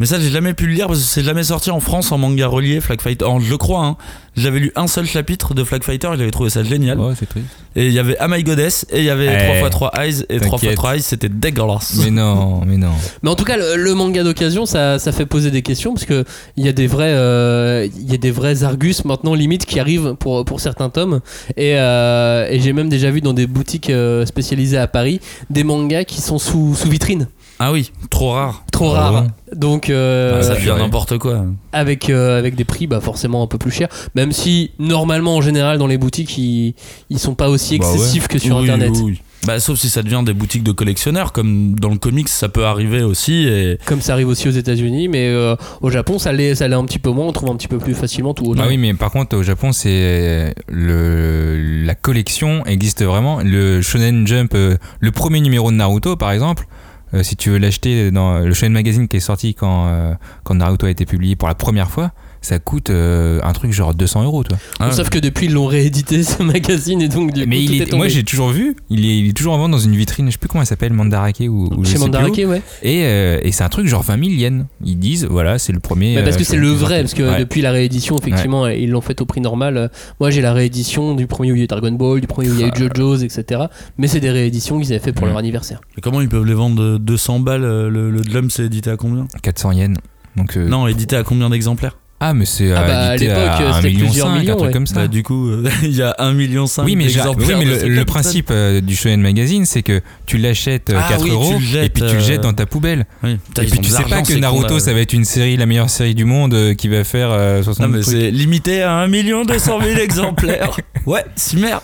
Mais 0.00 0.06
ça, 0.06 0.18
j'ai 0.18 0.30
jamais 0.30 0.54
pu 0.54 0.66
le 0.66 0.72
lire 0.72 0.86
parce 0.88 0.98
que 0.98 1.04
c'est 1.04 1.22
jamais 1.22 1.44
sorti 1.44 1.70
en 1.70 1.78
France 1.78 2.10
en 2.10 2.18
manga 2.18 2.46
relié, 2.48 2.80
Flag 2.80 3.00
Fighter. 3.00 3.26
Oh, 3.28 3.38
je 3.38 3.50
le 3.50 3.58
crois, 3.58 3.84
hein. 3.84 3.96
J'avais 4.36 4.60
lu 4.60 4.72
un 4.76 4.86
seul 4.86 5.06
chapitre 5.06 5.54
de 5.54 5.62
Flag 5.64 5.82
Fighter 5.82 6.08
et 6.14 6.16
j'avais 6.16 6.30
trouvé 6.30 6.50
ça 6.50 6.62
génial. 6.62 6.98
Ouais, 6.98 7.12
c'est 7.18 7.28
triste. 7.28 7.46
Et 7.76 7.88
il 7.88 7.92
y 7.92 7.98
avait 7.98 8.16
Am 8.18 8.34
I 8.34 8.42
Goddess 8.42 8.86
et 8.90 9.00
il 9.00 9.04
y 9.04 9.10
avait 9.10 9.26
Eh, 9.26 9.62
3x3 9.62 9.90
Eyes 10.00 10.24
et 10.30 10.40
t'inquiète. 10.40 10.76
3x3 10.78 10.94
Eyes, 10.94 11.02
c'était 11.02 11.28
dégueulasse. 11.28 12.00
Mais 12.02 12.10
non, 12.10 12.62
mais 12.64 12.76
non. 12.76 12.92
Mais 13.22 13.28
en 13.30 13.34
tout 13.34 13.44
cas, 13.44 13.56
le, 13.56 13.76
le 13.76 13.94
manga 13.94 14.22
d'occasion, 14.22 14.66
ça, 14.66 14.98
ça 14.98 15.12
fait 15.12 15.26
poser 15.26 15.50
des 15.50 15.62
questions 15.62 15.92
parce 15.92 16.06
que 16.06 16.24
il 16.56 16.64
y 16.64 16.68
a 16.68 16.72
des 16.72 16.86
vrais, 16.86 17.12
euh, 17.12 17.86
il 17.98 18.10
y 18.10 18.14
a 18.14 18.18
des 18.18 18.30
vrais 18.30 18.62
Argus 18.62 19.04
maintenant 19.04 19.34
limite 19.34 19.66
qui 19.66 19.78
arrivent 19.80 20.14
pour 20.18 20.44
pour 20.44 20.60
certains 20.60 20.88
tomes. 20.90 21.20
Et, 21.56 21.74
euh, 21.76 22.48
et 22.48 22.60
j'ai 22.60 22.72
même 22.72 22.88
déjà 22.88 23.10
vu 23.10 23.20
dans 23.20 23.34
des 23.34 23.46
boutiques 23.48 23.90
euh, 23.90 24.24
spécialisées 24.26 24.78
à 24.78 24.86
Paris 24.86 25.20
des 25.50 25.64
mangas 25.64 26.04
qui 26.04 26.20
sont 26.22 26.38
sous 26.38 26.74
sous 26.76 26.88
vitrine, 26.88 27.26
Ah 27.62 27.72
oui, 27.72 27.92
trop 28.08 28.30
rare. 28.30 28.64
trop 28.72 28.92
Ah 28.94 29.00
rares. 29.10 29.22
bon 29.24 29.30
Donc 29.54 29.90
euh, 29.90 30.38
Ah, 30.40 30.42
ça 30.42 30.54
devient 30.54 30.74
n'importe 30.78 31.18
quoi. 31.18 31.44
avec 31.72 32.08
euh, 32.08 32.38
avec 32.38 32.54
des 32.54 32.64
prix 32.64 32.86
bah 32.86 33.00
forcément 33.00 33.42
un 33.42 33.46
peu 33.46 33.58
plus 33.58 33.70
chers. 33.70 33.88
Même 34.14 34.32
si 34.32 34.70
normalement 34.78 35.36
en 35.36 35.40
général 35.42 35.76
dans 35.78 35.86
les 35.86 35.98
boutiques 35.98 36.36
ils 36.38 36.74
ils 37.10 37.18
sont 37.18 37.34
pas 37.34 37.48
aussi 37.50 37.78
Bah 37.78 37.86
ouais. 37.86 37.92
excessifs 37.94 38.28
que 38.28 38.38
sur 38.38 38.56
Oui, 38.56 38.62
internet. 38.62 38.90
oui, 38.94 39.02
oui. 39.12 39.20
Bah, 39.46 39.58
sauf 39.58 39.78
si 39.78 39.88
ça 39.88 40.02
devient 40.02 40.22
des 40.24 40.34
boutiques 40.34 40.62
de 40.62 40.72
collectionneurs, 40.72 41.32
comme 41.32 41.74
dans 41.80 41.88
le 41.88 41.96
comics, 41.96 42.28
ça 42.28 42.50
peut 42.50 42.66
arriver 42.66 43.02
aussi. 43.02 43.46
Et... 43.48 43.78
Comme 43.86 44.02
ça 44.02 44.12
arrive 44.12 44.28
aussi 44.28 44.48
aux 44.48 44.52
États-Unis, 44.52 45.08
mais 45.08 45.28
euh, 45.28 45.56
au 45.80 45.88
Japon 45.88 46.18
ça 46.18 46.30
l'est 46.32 46.54
ça 46.54 46.68
l'est 46.68 46.74
un 46.74 46.84
petit 46.84 46.98
peu 46.98 47.08
moins. 47.10 47.26
On 47.26 47.32
trouve 47.32 47.48
un 47.50 47.56
petit 47.56 47.68
peu 47.68 47.78
plus 47.78 47.94
facilement 47.94 48.34
tout. 48.34 48.54
Ah 48.58 48.64
oui, 48.68 48.76
mais 48.76 48.92
par 48.92 49.10
contre, 49.10 49.36
au 49.38 49.42
Japon, 49.42 49.72
c'est 49.72 50.54
le 50.68 51.84
la 51.84 51.94
collection 51.94 52.64
existe 52.66 53.02
vraiment. 53.02 53.40
Le 53.42 53.80
Shonen 53.82 54.26
Jump, 54.26 54.52
le 54.54 55.10
premier 55.10 55.40
numéro 55.40 55.70
de 55.70 55.76
Naruto, 55.76 56.16
par 56.16 56.32
exemple, 56.32 56.66
euh, 56.66 56.79
si 57.22 57.36
tu 57.36 57.50
veux 57.50 57.58
l'acheter 57.58 58.10
dans 58.10 58.38
le 58.38 58.54
Shonen 58.54 58.72
Magazine 58.72 59.08
qui 59.08 59.16
est 59.16 59.20
sorti 59.20 59.54
quand 59.54 59.88
euh, 59.88 60.14
quand 60.44 60.54
Naruto 60.54 60.86
a 60.86 60.90
été 60.90 61.06
publié 61.06 61.36
pour 61.36 61.48
la 61.48 61.54
première 61.54 61.90
fois, 61.90 62.12
ça 62.42 62.58
coûte 62.58 62.90
euh, 62.90 63.38
un 63.42 63.52
truc 63.52 63.72
genre 63.72 63.94
200 63.94 64.24
euros, 64.24 64.42
toi. 64.44 64.56
Ah, 64.78 64.90
Sauf 64.92 65.10
que 65.10 65.18
depuis 65.18 65.46
ils 65.46 65.52
l'ont 65.52 65.66
réédité 65.66 66.22
ce 66.24 66.42
magazine 66.42 67.02
et 67.02 67.08
donc 67.08 67.32
du 67.32 67.46
mais 67.46 67.56
coup, 67.56 67.62
il 67.62 67.66
tout 67.68 67.72
est, 67.74 67.76
est 67.76 67.84
tombé. 67.86 67.96
moi, 67.98 68.08
j'ai 68.08 68.24
toujours 68.24 68.48
vu. 68.50 68.76
Il 68.88 69.04
est, 69.04 69.18
il 69.18 69.28
est 69.28 69.32
toujours 69.32 69.52
en 69.54 69.58
vente 69.58 69.70
dans 69.72 69.78
une 69.78 69.94
vitrine. 69.94 70.26
Je 70.26 70.32
sais 70.32 70.38
plus 70.38 70.48
comment 70.48 70.62
elle 70.62 70.66
s'appelle, 70.66 70.92
Mandarake 70.92 71.40
ou, 71.40 71.68
ou 71.76 71.84
je 71.84 71.88
chez 71.90 71.94
plus 71.96 72.00
Mandarake, 72.02 72.40
où. 72.44 72.48
ouais. 72.50 72.62
Et, 72.82 73.02
euh, 73.04 73.38
et 73.42 73.52
c'est 73.52 73.62
un 73.64 73.68
truc 73.68 73.86
genre 73.86 74.02
20 74.02 74.18
000 74.24 74.30
yens. 74.40 74.64
Ils 74.84 74.98
disent, 74.98 75.26
voilà, 75.30 75.58
c'est 75.58 75.72
le 75.72 75.80
premier. 75.80 76.14
Mais 76.14 76.22
parce 76.24 76.36
que 76.36 76.44
c'est 76.44 76.56
le 76.56 76.68
vrai, 76.70 77.00
parce 77.02 77.14
que 77.14 77.22
Ouais. 77.22 77.38
depuis 77.40 77.60
la 77.62 77.70
réédition, 77.72 78.16
effectivement, 78.18 78.66
ils 78.68 78.90
l'ont 78.90 79.00
fait 79.02 79.20
au 79.20 79.26
prix 79.26 79.40
normal. 79.40 79.90
Moi, 80.18 80.30
j'ai 80.30 80.40
la 80.40 80.52
réédition 80.52 81.14
du 81.14 81.26
premier 81.26 81.52
où 81.52 81.54
il 81.54 81.58
y 81.58 81.60
a 81.62 81.64
eu 81.64 81.68
Dragon 81.68 81.92
Ball, 81.92 82.20
du 82.20 82.26
premier 82.26 82.48
où 82.50 82.54
il 82.54 82.60
y 82.60 82.64
a 82.64 82.68
eu 82.68 82.72
Ah. 82.74 82.78
JoJo's, 82.78 83.22
etc. 83.22 83.62
Mais 83.98 84.06
c'est 84.06 84.20
des 84.20 84.30
rééditions 84.30 84.78
qu'ils 84.80 84.92
avaient 84.92 84.98
fait 85.04 85.12
pour 85.12 85.26
leur 85.26 85.36
anniversaire. 85.36 85.80
Mais 85.96 86.00
comment 86.00 86.20
ils 86.20 86.28
peuvent 86.28 86.46
les 86.46 86.54
vendre 86.54 86.76
de 86.82 86.96
200 86.98 87.40
balles 87.40 87.60
Le, 87.62 88.10
le 88.10 88.20
Dlum, 88.22 88.48
c'est 88.50 88.64
édité 88.64 88.90
à 88.90 88.96
combien? 88.96 89.26
400 89.42 89.72
yens. 89.72 89.98
Donc, 90.36 90.56
euh, 90.56 90.68
Non, 90.68 90.86
édité 90.86 91.16
à 91.16 91.22
combien 91.24 91.50
d'exemplaires? 91.50 91.98
Ah, 92.22 92.34
mais 92.34 92.44
c'est 92.44 92.70
Ah 92.72 92.84
bah, 92.86 92.98
à 92.98 93.16
l'époque, 93.16 93.36
1 93.38 93.72
c'était 93.76 93.88
million 93.88 94.04
plusieurs 94.06 94.26
5, 94.26 94.32
un 94.32 94.38
millions, 94.40 94.56
truc 94.56 94.66
ouais. 94.66 94.72
comme 94.74 94.86
ça. 94.86 94.94
Bah, 94.96 95.08
du 95.08 95.22
coup, 95.22 95.48
euh, 95.48 95.64
il 95.82 95.96
y 95.96 96.02
a 96.02 96.14
1,5 96.18 96.34
million 96.34 96.64
oui, 96.84 96.94
mais, 96.94 97.06
oui, 97.06 97.54
mais 97.58 97.64
le, 97.64 97.88
le 97.88 98.04
principe 98.04 98.48
euh, 98.50 98.82
du 98.82 98.94
shonen 98.94 99.22
magazine, 99.22 99.64
c'est 99.64 99.82
que 99.82 100.02
tu 100.26 100.36
l'achètes 100.36 100.90
euh, 100.90 101.00
Ah 101.02 101.08
4 101.08 101.22
oui, 101.22 101.30
euros 101.30 101.58
jettes, 101.58 101.86
et 101.86 101.88
puis 101.88 102.02
tu 102.02 102.12
le 102.12 102.20
euh, 102.20 102.20
jettes 102.20 102.42
dans 102.42 102.52
ta 102.52 102.66
poubelle. 102.66 103.06
Oui. 103.22 103.38
Et 103.62 103.64
puis 103.66 103.80
tu 103.80 103.88
sais 103.88 104.02
pas 104.02 104.20
que 104.20 104.34
Naruto, 104.34 104.78
ça 104.78 104.92
va 104.92 105.00
être 105.00 105.14
une 105.14 105.24
série, 105.24 105.56
la 105.56 105.64
meilleure 105.64 105.88
série 105.88 106.14
du 106.14 106.26
monde, 106.26 106.52
euh, 106.52 106.74
qui 106.74 106.88
va 106.88 107.04
faire 107.04 107.30
euh, 107.30 107.62
60 107.62 107.86
Non, 107.86 107.92
mais 107.96 108.02
trucs. 108.02 108.14
c'est 108.14 108.30
limité 108.30 108.82
à 108.82 108.98
1 108.98 109.08
200 109.08 109.80
000 109.82 109.98
exemplaires. 109.98 110.76
Ouais, 111.06 111.24
merde. 111.56 111.80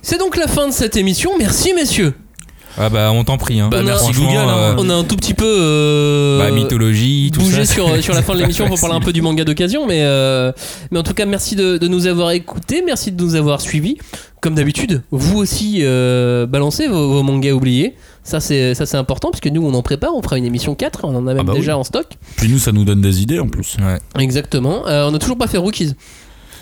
C'est 0.00 0.18
donc 0.18 0.38
la 0.38 0.46
fin 0.46 0.68
de 0.68 0.72
cette 0.72 0.96
émission. 0.96 1.32
Merci, 1.38 1.74
messieurs. 1.74 2.14
Ah 2.78 2.90
bah 2.90 3.10
on 3.12 3.24
t'en 3.24 3.38
prie. 3.38 3.58
Hein. 3.60 3.68
Bah, 3.70 3.82
merci 3.82 4.12
Google, 4.12 4.36
hein. 4.36 4.48
euh, 4.58 4.74
On 4.78 4.88
a 4.90 4.94
un 4.94 5.04
tout 5.04 5.16
petit 5.16 5.34
peu. 5.34 5.44
euh, 5.46 6.38
bah, 6.38 6.50
mythologie, 6.50 7.30
tout 7.32 7.40
bougé 7.40 7.64
ça. 7.64 7.72
sur, 7.74 8.02
sur 8.02 8.14
la 8.14 8.22
fin 8.22 8.34
de 8.34 8.40
l'émission 8.40 8.66
pour 8.66 8.78
parler 8.80 8.96
un 8.96 9.00
peu 9.00 9.12
du 9.12 9.22
manga 9.22 9.44
d'occasion, 9.44 9.86
mais, 9.86 10.02
euh, 10.02 10.52
mais 10.90 10.98
en 10.98 11.02
tout 11.02 11.14
cas, 11.14 11.24
merci 11.26 11.56
de, 11.56 11.78
de 11.78 11.88
nous 11.88 12.06
avoir 12.06 12.30
écoutés, 12.32 12.82
merci 12.84 13.12
de 13.12 13.22
nous 13.22 13.34
avoir 13.34 13.60
suivis. 13.60 13.96
Comme 14.42 14.54
d'habitude, 14.54 15.02
vous 15.10 15.38
aussi 15.38 15.78
euh, 15.80 16.46
balancez 16.46 16.86
vos, 16.86 17.08
vos 17.08 17.22
mangas 17.22 17.52
oubliés. 17.52 17.94
Ça 18.22 18.38
c'est, 18.40 18.74
ça, 18.74 18.86
c'est 18.86 18.96
important 18.96 19.30
parce 19.30 19.40
que 19.40 19.48
nous, 19.48 19.64
on 19.66 19.72
en 19.74 19.82
prépare, 19.82 20.14
on 20.14 20.22
fera 20.22 20.36
une 20.36 20.44
émission 20.44 20.74
4, 20.74 21.00
on 21.04 21.16
en 21.16 21.26
a 21.26 21.34
même 21.34 21.46
bah 21.46 21.52
oui. 21.54 21.60
déjà 21.60 21.78
en 21.78 21.84
stock. 21.84 22.06
Puis 22.36 22.48
nous, 22.48 22.58
ça 22.58 22.72
nous 22.72 22.84
donne 22.84 23.00
des 23.00 23.22
idées 23.22 23.38
en 23.38 23.48
plus. 23.48 23.76
Ouais. 23.80 23.98
Exactement. 24.22 24.86
Euh, 24.86 25.06
on 25.08 25.12
n'a 25.12 25.18
toujours 25.18 25.38
pas 25.38 25.46
fait 25.46 25.58
Rookies. 25.58 25.94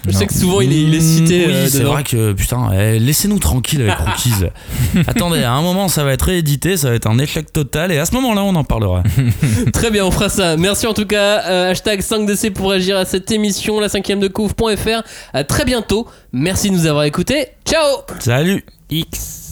Je 0.07 0.12
Non. 0.12 0.18
sais 0.18 0.26
que 0.26 0.34
souvent 0.34 0.61
il 0.61 0.72
est, 0.72 0.82
il 0.82 0.94
est 0.94 1.00
cité. 1.00 1.46
Oui, 1.46 1.52
euh, 1.55 1.66
c'est 1.68 1.82
vrai 1.82 2.02
que 2.05 2.32
putain, 2.32 2.70
eh, 2.72 2.98
laissez-nous 2.98 3.38
tranquille 3.38 3.82
avec 3.82 3.94
Rookies. 3.98 4.32
Attendez, 5.07 5.42
à 5.42 5.52
un 5.52 5.62
moment, 5.62 5.88
ça 5.88 6.05
va 6.05 6.12
être 6.12 6.26
réédité, 6.26 6.76
ça 6.76 6.90
va 6.90 6.94
être 6.96 7.07
un 7.07 7.18
échec 7.18 7.52
total, 7.52 7.90
et 7.92 7.98
à 7.98 8.05
ce 8.05 8.12
moment-là, 8.14 8.42
on 8.44 8.55
en 8.55 8.64
parlera. 8.64 9.02
Très 9.72 9.90
bien, 9.90 10.05
on 10.05 10.11
fera 10.11 10.28
ça. 10.28 10.57
Merci 10.57 10.86
en 10.86 10.94
tout 10.94 11.07
cas. 11.07 11.42
Euh, 11.48 11.70
hashtag 11.70 12.00
5DC 12.00 12.50
pour 12.52 12.70
réagir 12.70 12.96
à 12.96 13.05
cette 13.05 13.30
émission, 13.30 13.80
la 13.80 13.88
5ème 13.88 14.18
de 14.18 14.28
couvre.fr. 14.28 15.02
À 15.32 15.44
très 15.44 15.64
bientôt. 15.64 16.07
Merci 16.32 16.70
de 16.70 16.74
nous 16.76 16.86
avoir 16.86 17.05
écoutés. 17.05 17.48
Ciao 17.66 18.02
Salut 18.20 18.64
X. 18.90 19.43